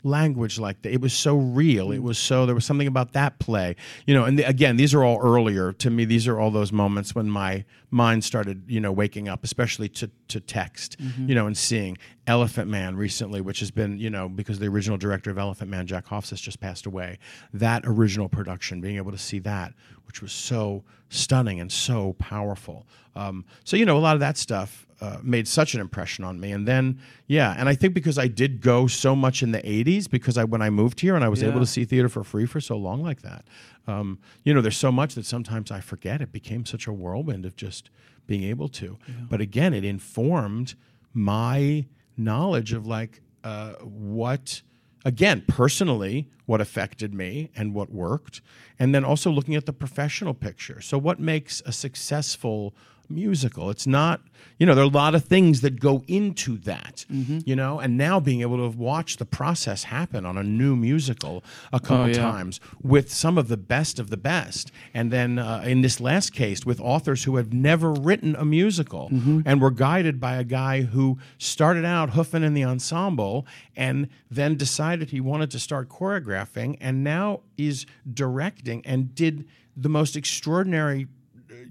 language 0.04 0.58
like 0.58 0.82
that. 0.82 0.92
It 0.92 1.00
was 1.00 1.12
so 1.12 1.36
real. 1.36 1.90
It 1.92 2.02
was 2.02 2.18
so 2.18 2.46
there 2.46 2.54
was 2.54 2.64
something 2.64 2.86
about 2.86 3.12
that 3.12 3.38
play, 3.38 3.76
you 4.06 4.14
know. 4.14 4.24
And 4.24 4.38
the, 4.38 4.44
again, 4.44 4.76
these 4.76 4.94
are 4.94 5.04
all 5.04 5.18
earlier 5.20 5.72
to 5.72 5.90
me. 5.90 6.04
These 6.04 6.28
are 6.28 6.38
all 6.38 6.50
those 6.50 6.72
moments 6.72 7.14
when 7.14 7.28
my 7.28 7.64
mind 7.90 8.24
started, 8.24 8.62
you 8.66 8.80
know, 8.80 8.92
waking 8.92 9.28
up, 9.28 9.44
especially 9.44 9.88
to 9.90 10.10
to 10.28 10.40
text, 10.40 10.96
you 11.26 11.34
know, 11.34 11.46
and 11.46 11.56
seeing 11.56 11.98
Elephant 12.26 12.68
Man 12.68 12.96
recently, 12.96 13.40
which 13.40 13.60
has 13.60 13.70
been, 13.70 13.98
you 13.98 14.10
know, 14.10 14.28
because 14.28 14.58
the 14.58 14.66
original 14.66 14.98
director 14.98 15.30
of 15.30 15.38
Elephant 15.38 15.70
Man, 15.70 15.86
Jack 15.86 16.06
Hofsiss, 16.06 16.40
just 16.40 16.60
passed 16.60 16.86
away. 16.86 17.18
That 17.52 17.82
original 17.84 18.28
production, 18.28 18.80
being 18.80 18.96
able 18.96 19.12
to 19.12 19.18
see 19.18 19.38
that, 19.40 19.74
which 20.06 20.22
was 20.22 20.32
so 20.32 20.84
stunning 21.08 21.60
and 21.60 21.72
so 21.72 22.14
powerful. 22.14 22.86
Um, 23.16 23.44
so 23.64 23.76
you 23.76 23.84
know, 23.84 23.96
a 23.96 24.00
lot 24.00 24.14
of 24.14 24.20
that 24.20 24.36
stuff 24.36 24.86
uh, 25.00 25.18
made 25.22 25.46
such 25.46 25.74
an 25.74 25.80
impression 25.80 26.24
on 26.24 26.40
me. 26.40 26.50
And 26.50 26.66
then, 26.66 27.00
yeah, 27.26 27.54
and 27.56 27.68
I 27.68 27.74
think 27.74 27.94
because 27.94 28.18
I 28.18 28.26
did 28.26 28.60
go 28.60 28.86
so 28.86 29.14
much 29.14 29.42
in 29.42 29.52
the 29.52 29.60
'80s, 29.60 30.10
because 30.10 30.36
I 30.36 30.44
when 30.44 30.62
I 30.62 30.70
moved 30.70 31.00
here 31.00 31.14
and 31.14 31.24
I 31.24 31.28
was 31.28 31.42
able 31.42 31.60
to 31.60 31.66
see 31.66 31.84
theater 31.84 32.08
for 32.08 32.24
free 32.24 32.46
for 32.46 32.60
so 32.60 32.76
long 32.76 33.02
like 33.02 33.22
that. 33.22 33.46
Um, 33.86 34.18
you 34.44 34.52
know, 34.52 34.60
there's 34.60 34.76
so 34.76 34.92
much 34.92 35.14
that 35.14 35.24
sometimes 35.24 35.70
I 35.70 35.80
forget. 35.80 36.20
It 36.20 36.32
became 36.32 36.66
such 36.66 36.86
a 36.86 36.92
whirlwind 36.92 37.46
of 37.46 37.56
just 37.56 37.90
being 38.26 38.42
able 38.44 38.68
to. 38.68 38.98
But 39.30 39.40
again, 39.40 39.72
it 39.72 39.84
informed 39.84 40.74
my 41.14 41.86
knowledge 42.16 42.72
of 42.72 42.86
like 42.86 43.22
uh, 43.44 43.74
what 43.80 44.62
again 45.04 45.44
personally 45.46 46.28
what 46.46 46.60
affected 46.60 47.14
me 47.14 47.50
and 47.54 47.72
what 47.72 47.90
worked 47.90 48.40
and 48.78 48.94
then 48.94 49.04
also 49.04 49.30
looking 49.30 49.54
at 49.54 49.64
the 49.64 49.72
professional 49.72 50.34
picture 50.34 50.80
so 50.80 50.98
what 50.98 51.20
makes 51.20 51.62
a 51.64 51.72
successful 51.72 52.74
musical. 53.08 53.70
It's 53.70 53.86
not 53.86 54.20
you 54.58 54.66
know 54.66 54.74
there 54.74 54.84
are 54.84 54.88
a 54.88 54.90
lot 54.90 55.14
of 55.14 55.24
things 55.24 55.60
that 55.60 55.80
go 55.80 56.04
into 56.06 56.58
that 56.58 57.04
you 57.08 57.56
know? 57.56 57.80
And 57.80 57.96
now 57.96 58.20
being 58.20 58.40
able 58.40 58.70
to 58.70 58.76
watch 58.76 59.16
the 59.16 59.24
process 59.24 59.84
happen 59.84 60.24
on 60.26 60.36
a 60.36 60.42
new 60.42 60.76
musical 60.76 61.44
a 61.72 61.80
couple 61.80 62.08
yeah. 62.08 62.14
times 62.14 62.60
with 62.82 63.12
some 63.12 63.38
of 63.38 63.48
the 63.48 63.56
best 63.56 63.98
of 63.98 64.10
the 64.10 64.16
best 64.16 64.70
and 64.94 65.10
then 65.12 65.38
uh, 65.38 65.62
in 65.64 65.80
this 65.80 66.00
last 66.00 66.32
case 66.32 66.64
with 66.64 66.80
authors 66.80 67.24
who 67.24 67.36
have 67.36 67.52
never 67.52 67.92
written 67.92 68.34
a 68.36 68.44
musical 68.44 69.08
and 69.46 69.60
were 69.60 69.70
guided 69.70 70.20
by 70.20 70.36
a 70.36 70.44
guy 70.44 70.82
who 70.82 71.18
started 71.38 71.84
out 71.84 72.10
hoofing 72.10 72.42
in 72.42 72.54
the 72.54 72.64
ensemble 72.64 73.46
and 73.76 74.08
then 74.30 74.56
decided 74.56 75.10
he 75.10 75.20
wanted 75.20 75.50
to 75.50 75.58
start 75.58 75.88
choreographing 75.88 76.76
and 76.80 77.02
now 77.04 77.40
is 77.56 77.86
directing 78.12 78.84
and 78.84 79.14
did 79.14 79.46
the 79.76 79.88
most 79.88 80.16
extraordinary 80.16 81.06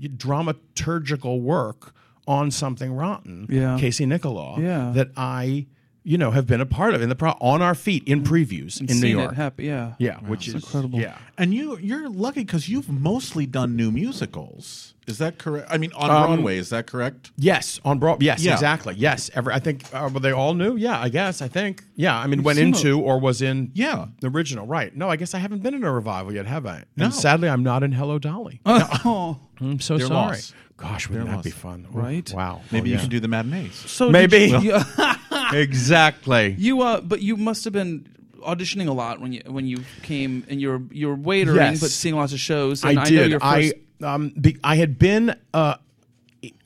dramaturgical 0.02 1.42
work 1.42 1.94
on 2.28 2.52
something 2.52 2.92
rotten 2.94 3.48
Yeah. 3.50 3.78
casey 3.80 4.06
nicholaw 4.06 4.58
Yeah. 4.60 4.92
that 4.96 5.12
i 5.16 5.66
you 6.12 6.18
know 6.18 6.32
have 6.32 6.48
been 6.48 6.62
a 6.62 6.66
part 6.66 6.94
of 6.96 7.02
in 7.02 7.10
the 7.10 7.16
pro- 7.16 7.38
on 7.42 7.62
our 7.62 7.76
feet 7.76 8.04
in 8.08 8.24
previews 8.24 8.80
in 8.80 9.00
new 9.02 9.08
york 9.20 9.34
It 9.34 9.36
happen, 9.36 9.66
yeah. 9.66 9.94
yeah, 10.00 10.18
which 10.32 10.48
is 10.48 10.54
incredible. 10.56 11.00
Yeah, 11.00 11.18
And 11.38 11.54
you 11.54 11.78
you're 11.80 12.08
lucky 12.10 12.42
because 12.46 12.70
you've 12.70 12.90
mostly 12.90 13.46
done 13.46 13.76
new 13.76 13.92
musicals. 13.92 14.94
Is 15.08 15.20
that 15.20 15.38
correct? 15.38 15.68
I 15.72 15.78
mean, 15.78 15.94
on 15.94 16.10
Um, 16.10 16.26
Broadway, 16.28 16.58
is 16.58 16.70
that 16.70 16.86
correct? 16.86 17.32
yes, 17.38 17.80
on 17.86 17.98
Broad. 18.00 18.22
Yes, 18.22 18.44
Yeah. 18.44 18.54
exactly. 18.54 18.94
Yes, 18.98 19.30
every. 19.34 19.54
I 19.54 19.60
think 19.60 19.86
uh, 19.94 20.10
were 20.14 20.20
they 20.20 20.32
all 20.34 20.54
new? 20.54 20.76
Yeah, 20.76 21.00
I 21.00 21.08
guess. 21.10 21.42
I 21.42 21.48
think. 21.48 21.84
Yeah, 21.96 22.18
I 22.18 22.28
mean, 22.28 22.44
went 22.44 22.58
seen 22.58 22.68
into 22.76 23.00
or 23.00 23.18
was 23.20 23.42
in. 23.42 23.72
Yeah. 23.74 24.08
the 24.20 24.28
original. 24.28 24.66
Right. 24.68 24.94
No, 24.96 25.10
I 25.10 25.16
guess 25.16 25.34
I 25.34 25.38
haven't 25.40 25.64
been 25.64 25.74
in 25.74 25.84
a 25.86 25.92
revival 25.94 26.34
yet, 26.34 26.46
have 26.46 26.66
I? 26.66 26.84
No. 26.98 27.06
And 27.06 27.14
sadly, 27.14 27.48
I'm 27.48 27.64
not 27.64 27.84
in 27.84 27.94
Hello 27.94 28.20
Dolly. 28.20 28.60
Oh, 28.66 29.40
I'm 29.62 29.80
so 29.80 29.98
Their 29.98 30.08
sorry. 30.08 30.36
loss. 30.38 30.54
Gosh, 30.76 31.08
wouldn't 31.10 31.28
Their 31.28 31.36
that 31.38 31.44
be 31.44 31.50
fun? 31.52 31.88
Right? 31.90 32.30
Wow. 32.34 32.62
Maybe 32.72 32.90
Oh, 32.90 32.92
you 32.92 32.96
yeah. 32.96 33.02
can 33.02 33.10
do 33.10 33.20
the 33.22 33.28
matinees. 33.30 33.76
so 33.76 34.10
Maybe. 34.12 34.50
did 34.52 34.62
you, 34.64 34.78
exactly. 35.54 36.56
you 36.58 36.82
uh, 36.82 37.02
but 37.02 37.22
you 37.22 37.38
must 37.38 37.64
have 37.64 37.74
been 37.74 38.08
auditioning 38.40 38.88
a 38.88 38.92
lot 38.94 39.20
when 39.20 39.34
you 39.34 39.42
when 39.48 39.66
you 39.68 39.84
came 40.04 40.46
and 40.50 40.62
you're 40.62 40.82
you're 40.92 41.18
waitering 41.18 41.56
Yes. 41.56 41.80
but 41.80 41.90
seeing 41.90 42.16
lots 42.16 42.34
of 42.34 42.40
shows. 42.40 42.84
I 42.84 42.90
And 42.92 43.00
I, 43.00 43.06
did. 43.06 43.16
know 43.16 43.26
your 43.26 43.40
first. 43.40 43.74
I 44.02 44.06
um, 44.14 44.30
be, 44.40 44.58
I 44.64 44.76
had 44.76 45.00
been. 45.00 45.36
Uh, 45.54 45.76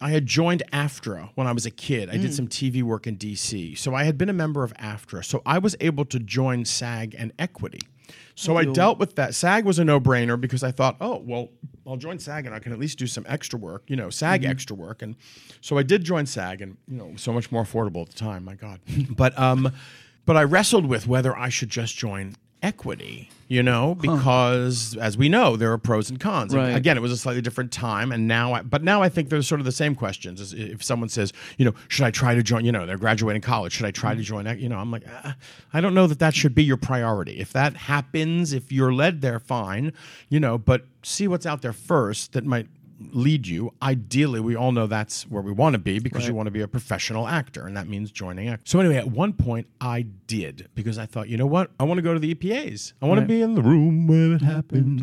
I 0.01 0.09
had 0.09 0.25
joined 0.25 0.63
AFTRA 0.73 1.29
when 1.35 1.47
I 1.47 1.53
was 1.53 1.65
a 1.65 1.71
kid. 1.71 2.09
I 2.09 2.15
Mm. 2.17 2.21
did 2.23 2.33
some 2.33 2.47
TV 2.47 2.83
work 2.83 3.07
in 3.07 3.15
DC, 3.17 3.77
so 3.77 3.95
I 3.95 4.03
had 4.03 4.17
been 4.17 4.27
a 4.29 4.33
member 4.33 4.63
of 4.65 4.73
AFTRA. 4.73 5.23
So 5.23 5.41
I 5.45 5.59
was 5.59 5.75
able 5.79 6.03
to 6.05 6.19
join 6.19 6.65
SAG 6.65 7.15
and 7.17 7.31
Equity. 7.39 7.79
So 8.35 8.57
I 8.57 8.65
dealt 8.65 8.97
with 8.99 9.15
that. 9.15 9.33
SAG 9.33 9.63
was 9.65 9.79
a 9.79 9.85
no-brainer 9.85 10.39
because 10.39 10.61
I 10.63 10.71
thought, 10.71 10.97
oh 10.99 11.23
well, 11.25 11.49
I'll 11.87 11.97
join 11.97 12.19
SAG 12.19 12.45
and 12.45 12.53
I 12.53 12.59
can 12.59 12.71
at 12.71 12.79
least 12.79 12.97
do 12.99 13.07
some 13.07 13.25
extra 13.27 13.57
work, 13.57 13.83
you 13.87 13.95
know, 13.95 14.09
SAG 14.09 14.41
Mm-hmm. 14.41 14.51
extra 14.51 14.75
work. 14.75 15.01
And 15.01 15.15
so 15.61 15.77
I 15.77 15.83
did 15.83 16.03
join 16.03 16.25
SAG, 16.25 16.61
and 16.61 16.77
you 16.87 16.97
know, 16.97 17.13
so 17.15 17.33
much 17.33 17.51
more 17.51 17.63
affordable 17.63 18.03
at 18.03 18.09
the 18.09 18.15
time. 18.19 18.45
My 18.45 18.55
God, 18.55 18.79
but 19.09 19.37
um, 19.39 19.71
but 20.25 20.37
I 20.37 20.43
wrestled 20.43 20.85
with 20.85 21.07
whether 21.07 21.35
I 21.35 21.49
should 21.49 21.69
just 21.69 21.97
join 21.97 22.35
Equity, 22.63 23.27
you 23.47 23.63
know, 23.63 23.95
because 23.95 24.95
as 24.97 25.17
we 25.17 25.29
know, 25.29 25.55
there 25.55 25.71
are 25.71 25.79
pros 25.79 26.11
and 26.11 26.19
cons. 26.19 26.53
Right. 26.53 26.75
Again, 26.75 26.95
it 26.95 26.99
was 26.99 27.11
a 27.11 27.17
slightly 27.17 27.41
different 27.41 27.71
time, 27.71 28.11
and 28.11 28.27
now, 28.27 28.53
I, 28.53 28.61
but 28.61 28.83
now 28.83 29.01
I 29.01 29.09
think 29.09 29.29
there's 29.29 29.47
sort 29.47 29.59
of 29.59 29.65
the 29.65 29.71
same 29.71 29.95
questions. 29.95 30.39
As 30.39 30.53
if 30.53 30.83
someone 30.83 31.09
says, 31.09 31.33
you 31.57 31.65
know, 31.65 31.73
should 31.87 32.05
I 32.05 32.11
try 32.11 32.35
to 32.35 32.43
join? 32.43 32.63
You 32.63 32.71
know, 32.71 32.85
they're 32.85 32.99
graduating 32.99 33.41
college. 33.41 33.73
Should 33.73 33.87
I 33.87 33.91
try 33.91 34.13
to 34.13 34.21
join? 34.21 34.45
You 34.59 34.69
know, 34.69 34.77
I'm 34.77 34.91
like, 34.91 35.03
ah, 35.09 35.35
I 35.73 35.81
don't 35.81 35.95
know 35.95 36.05
that 36.05 36.19
that 36.19 36.35
should 36.35 36.53
be 36.53 36.63
your 36.63 36.77
priority. 36.77 37.39
If 37.39 37.51
that 37.53 37.75
happens, 37.75 38.53
if 38.53 38.71
you're 38.71 38.93
led 38.93 39.21
there, 39.21 39.39
fine. 39.39 39.91
You 40.29 40.39
know, 40.39 40.59
but 40.59 40.85
see 41.01 41.27
what's 41.27 41.47
out 41.47 41.63
there 41.63 41.73
first 41.73 42.33
that 42.33 42.45
might 42.45 42.67
lead 43.11 43.47
you. 43.47 43.73
Ideally, 43.81 44.39
we 44.39 44.55
all 44.55 44.71
know 44.71 44.87
that's 44.87 45.23
where 45.23 45.41
we 45.41 45.51
want 45.51 45.73
to 45.73 45.79
be 45.79 45.99
because 45.99 46.27
you 46.27 46.33
want 46.33 46.47
to 46.47 46.51
be 46.51 46.61
a 46.61 46.67
professional 46.67 47.27
actor, 47.27 47.65
and 47.65 47.75
that 47.77 47.87
means 47.87 48.11
joining. 48.11 48.47
Act. 48.47 48.67
So 48.67 48.79
anyway, 48.79 48.97
at 48.97 49.07
one 49.07 49.33
point, 49.33 49.67
I 49.79 50.03
did 50.27 50.69
because 50.75 50.97
I 50.97 51.05
thought, 51.05 51.29
you 51.29 51.37
know 51.37 51.45
what? 51.45 51.71
I 51.79 51.83
want 51.83 51.97
to 51.97 52.01
go 52.01 52.13
to 52.13 52.19
the 52.19 52.33
EPAs. 52.33 52.93
I 53.01 53.05
want 53.05 53.19
to 53.19 53.25
be 53.25 53.41
in 53.41 53.55
the 53.55 53.61
room 53.61 54.07
where 54.07 54.33
it 54.33 54.41
happened. 54.41 55.01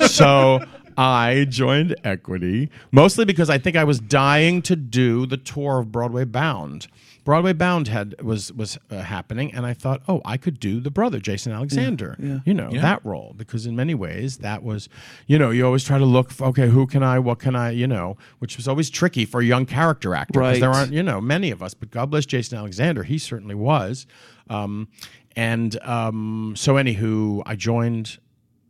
so 0.10 0.60
I 0.96 1.46
joined 1.48 1.96
Equity 2.04 2.70
mostly 2.92 3.24
because 3.24 3.48
I 3.48 3.58
think 3.58 3.76
I 3.76 3.84
was 3.84 4.00
dying 4.00 4.62
to 4.62 4.76
do 4.76 5.26
the 5.26 5.36
tour 5.36 5.78
of 5.80 5.92
Broadway 5.92 6.24
Bound. 6.24 6.88
Broadway 7.24 7.52
Bound 7.52 7.88
had 7.88 8.20
was 8.22 8.52
was 8.52 8.78
uh, 8.90 9.00
happening, 9.00 9.52
and 9.54 9.66
I 9.66 9.74
thought, 9.74 10.02
oh, 10.08 10.20
I 10.24 10.36
could 10.36 10.58
do 10.58 10.80
the 10.80 10.90
brother 10.90 11.18
Jason 11.18 11.52
Alexander. 11.52 12.16
You 12.44 12.54
know 12.54 12.70
that 12.82 13.04
role 13.04 13.34
because 13.36 13.66
in 13.66 13.76
many 13.76 13.94
ways 13.94 14.38
that 14.38 14.62
was, 14.62 14.88
you 15.26 15.38
know, 15.38 15.50
you 15.50 15.64
always 15.64 15.84
try 15.84 15.98
to 15.98 16.04
look. 16.04 16.30
For, 16.30 16.46
okay, 16.46 16.68
who 16.68 16.86
can 16.86 17.02
I? 17.02 17.18
What 17.18 17.38
can 17.38 17.54
I? 17.54 17.70
You 17.70 17.86
know, 17.86 18.16
which 18.38 18.56
was 18.56 18.66
always 18.66 18.90
tricky 18.90 19.24
for 19.24 19.40
a 19.40 19.44
young 19.44 19.66
character 19.66 20.14
actor 20.14 20.40
because 20.40 20.60
there 20.60 20.70
aren't 20.70 20.92
you 20.92 21.02
know 21.02 21.20
many 21.20 21.50
of 21.50 21.62
us. 21.62 21.74
But 21.74 21.90
God 21.90 22.10
bless 22.10 22.26
Jason 22.26 22.58
Alexander, 22.58 23.02
he 23.02 23.18
certainly 23.18 23.54
was. 23.54 24.06
Um, 24.48 24.88
and 25.36 25.80
um, 25.82 26.54
so, 26.56 26.74
anywho, 26.74 27.42
I 27.46 27.56
joined 27.56 28.18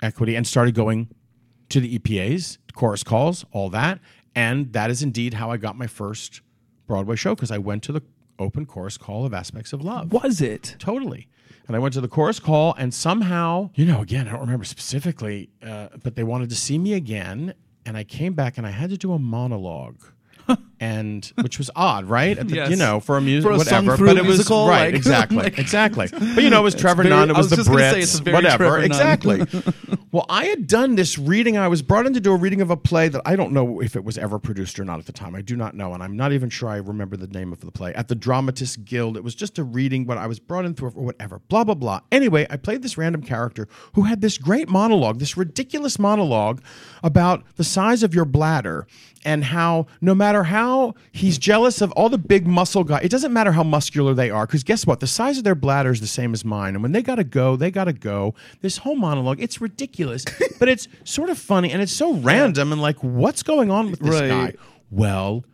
Equity 0.02 0.34
and 0.34 0.46
started 0.46 0.74
going 0.74 1.08
to 1.70 1.80
the 1.80 1.98
EPAs, 1.98 2.58
chorus 2.74 3.02
calls, 3.02 3.44
all 3.52 3.70
that. 3.70 4.00
And 4.34 4.72
that 4.72 4.90
is 4.90 5.02
indeed 5.02 5.34
how 5.34 5.50
I 5.50 5.56
got 5.56 5.76
my 5.76 5.86
first 5.86 6.40
Broadway 6.86 7.16
show 7.16 7.34
because 7.34 7.50
I 7.50 7.58
went 7.58 7.82
to 7.84 7.92
the 7.92 8.02
open 8.40 8.66
chorus 8.66 8.96
call 8.96 9.24
of 9.24 9.34
Aspects 9.34 9.72
of 9.72 9.82
Love. 9.82 10.12
Was 10.12 10.40
it? 10.40 10.74
Totally. 10.78 11.28
And 11.66 11.76
I 11.76 11.78
went 11.78 11.94
to 11.94 12.00
the 12.00 12.08
chorus 12.08 12.40
call, 12.40 12.74
and 12.78 12.92
somehow, 12.92 13.70
you 13.74 13.84
know, 13.84 14.00
again, 14.00 14.26
I 14.26 14.32
don't 14.32 14.40
remember 14.40 14.64
specifically, 14.64 15.50
uh, 15.62 15.88
but 16.02 16.16
they 16.16 16.24
wanted 16.24 16.50
to 16.50 16.56
see 16.56 16.78
me 16.78 16.94
again. 16.94 17.54
And 17.86 17.96
I 17.96 18.04
came 18.04 18.34
back 18.34 18.58
and 18.58 18.66
I 18.66 18.70
had 18.70 18.90
to 18.90 18.96
do 18.96 19.12
a 19.12 19.18
monologue. 19.18 20.02
And 20.80 21.30
which 21.42 21.58
was 21.58 21.70
odd, 21.76 22.06
right? 22.06 22.36
The, 22.38 22.54
Yes. 22.54 22.70
You 22.70 22.76
know, 22.76 23.00
for 23.00 23.16
a 23.16 23.20
music, 23.20 23.50
whatever. 23.50 23.96
but 23.96 24.16
it 24.16 24.24
was 24.24 24.38
musical, 24.38 24.66
right, 24.66 24.86
like- 24.86 24.94
exactly, 24.94 25.36
like- 25.36 25.58
exactly. 25.58 26.08
But 26.10 26.42
you 26.42 26.50
know, 26.50 26.60
it 26.60 26.64
was 26.64 26.74
Trevor 26.74 27.02
very- 27.02 27.14
Nunn. 27.14 27.30
It 27.30 27.34
I 27.34 27.38
was, 27.38 27.50
was 27.50 27.66
the 27.66 27.70
Brits, 27.72 27.90
say, 27.92 28.00
it's 28.00 28.18
very 28.18 28.34
whatever. 28.34 28.78
Exactly. 28.80 29.42
well, 30.12 30.26
I 30.28 30.46
had 30.46 30.66
done 30.66 30.96
this 30.96 31.18
reading. 31.18 31.56
I 31.58 31.68
was 31.68 31.82
brought 31.82 32.06
in 32.06 32.14
to 32.14 32.20
do 32.20 32.32
a 32.32 32.36
reading 32.36 32.60
of 32.62 32.70
a 32.70 32.76
play 32.76 33.08
that 33.08 33.20
I 33.26 33.36
don't 33.36 33.52
know 33.52 33.80
if 33.80 33.94
it 33.94 34.04
was 34.04 34.16
ever 34.18 34.38
produced 34.38 34.78
or 34.80 34.84
not 34.84 34.98
at 34.98 35.06
the 35.06 35.12
time. 35.12 35.34
I 35.34 35.42
do 35.42 35.54
not 35.56 35.74
know, 35.74 35.92
and 35.94 36.02
I'm 36.02 36.16
not 36.16 36.32
even 36.32 36.48
sure 36.50 36.68
I 36.70 36.76
remember 36.78 37.16
the 37.16 37.26
name 37.28 37.52
of 37.52 37.60
the 37.60 37.70
play. 37.70 37.92
At 37.94 38.08
the 38.08 38.14
Dramatists 38.14 38.76
Guild, 38.76 39.16
it 39.16 39.22
was 39.24 39.34
just 39.34 39.58
a 39.58 39.64
reading, 39.64 40.06
but 40.06 40.16
I 40.18 40.26
was 40.26 40.38
brought 40.38 40.64
in 40.64 40.74
through 40.74 40.88
or 40.96 41.04
whatever. 41.04 41.40
Blah 41.48 41.64
blah 41.64 41.74
blah. 41.74 42.00
Anyway, 42.10 42.46
I 42.48 42.56
played 42.56 42.82
this 42.82 42.96
random 42.96 43.22
character 43.22 43.68
who 43.94 44.02
had 44.02 44.20
this 44.22 44.38
great 44.38 44.68
monologue, 44.68 45.18
this 45.18 45.36
ridiculous 45.36 45.98
monologue 45.98 46.62
about 47.02 47.44
the 47.56 47.64
size 47.64 48.02
of 48.02 48.14
your 48.14 48.24
bladder 48.24 48.86
and 49.24 49.44
how 49.44 49.86
no 50.00 50.14
matter 50.14 50.44
how 50.44 50.69
he's 51.12 51.38
jealous 51.38 51.80
of 51.80 51.92
all 51.92 52.08
the 52.08 52.18
big 52.18 52.46
muscle 52.46 52.84
guys, 52.84 53.04
it 53.04 53.10
doesn't 53.10 53.32
matter 53.32 53.52
how 53.52 53.62
muscular 53.62 54.14
they 54.14 54.30
are, 54.30 54.46
because 54.46 54.62
guess 54.64 54.86
what? 54.86 55.00
The 55.00 55.06
size 55.06 55.38
of 55.38 55.44
their 55.44 55.54
bladder 55.54 55.90
is 55.90 56.00
the 56.00 56.06
same 56.06 56.32
as 56.32 56.44
mine. 56.44 56.74
And 56.74 56.82
when 56.82 56.92
they 56.92 57.02
gotta 57.02 57.24
go, 57.24 57.56
they 57.56 57.70
gotta 57.70 57.92
go. 57.92 58.34
This 58.60 58.78
whole 58.78 58.96
monologue, 58.96 59.40
it's 59.40 59.60
ridiculous, 59.60 60.24
but 60.58 60.68
it's 60.68 60.88
sort 61.04 61.30
of 61.30 61.38
funny 61.38 61.70
and 61.72 61.80
it's 61.82 61.92
so 61.92 62.14
random 62.14 62.72
and 62.72 62.80
like, 62.82 62.96
what's 63.02 63.42
going 63.42 63.70
on 63.70 63.90
with 63.90 64.00
this 64.00 64.20
Right. 64.20 64.28
guy? 64.28 64.54
Well, 64.90 65.44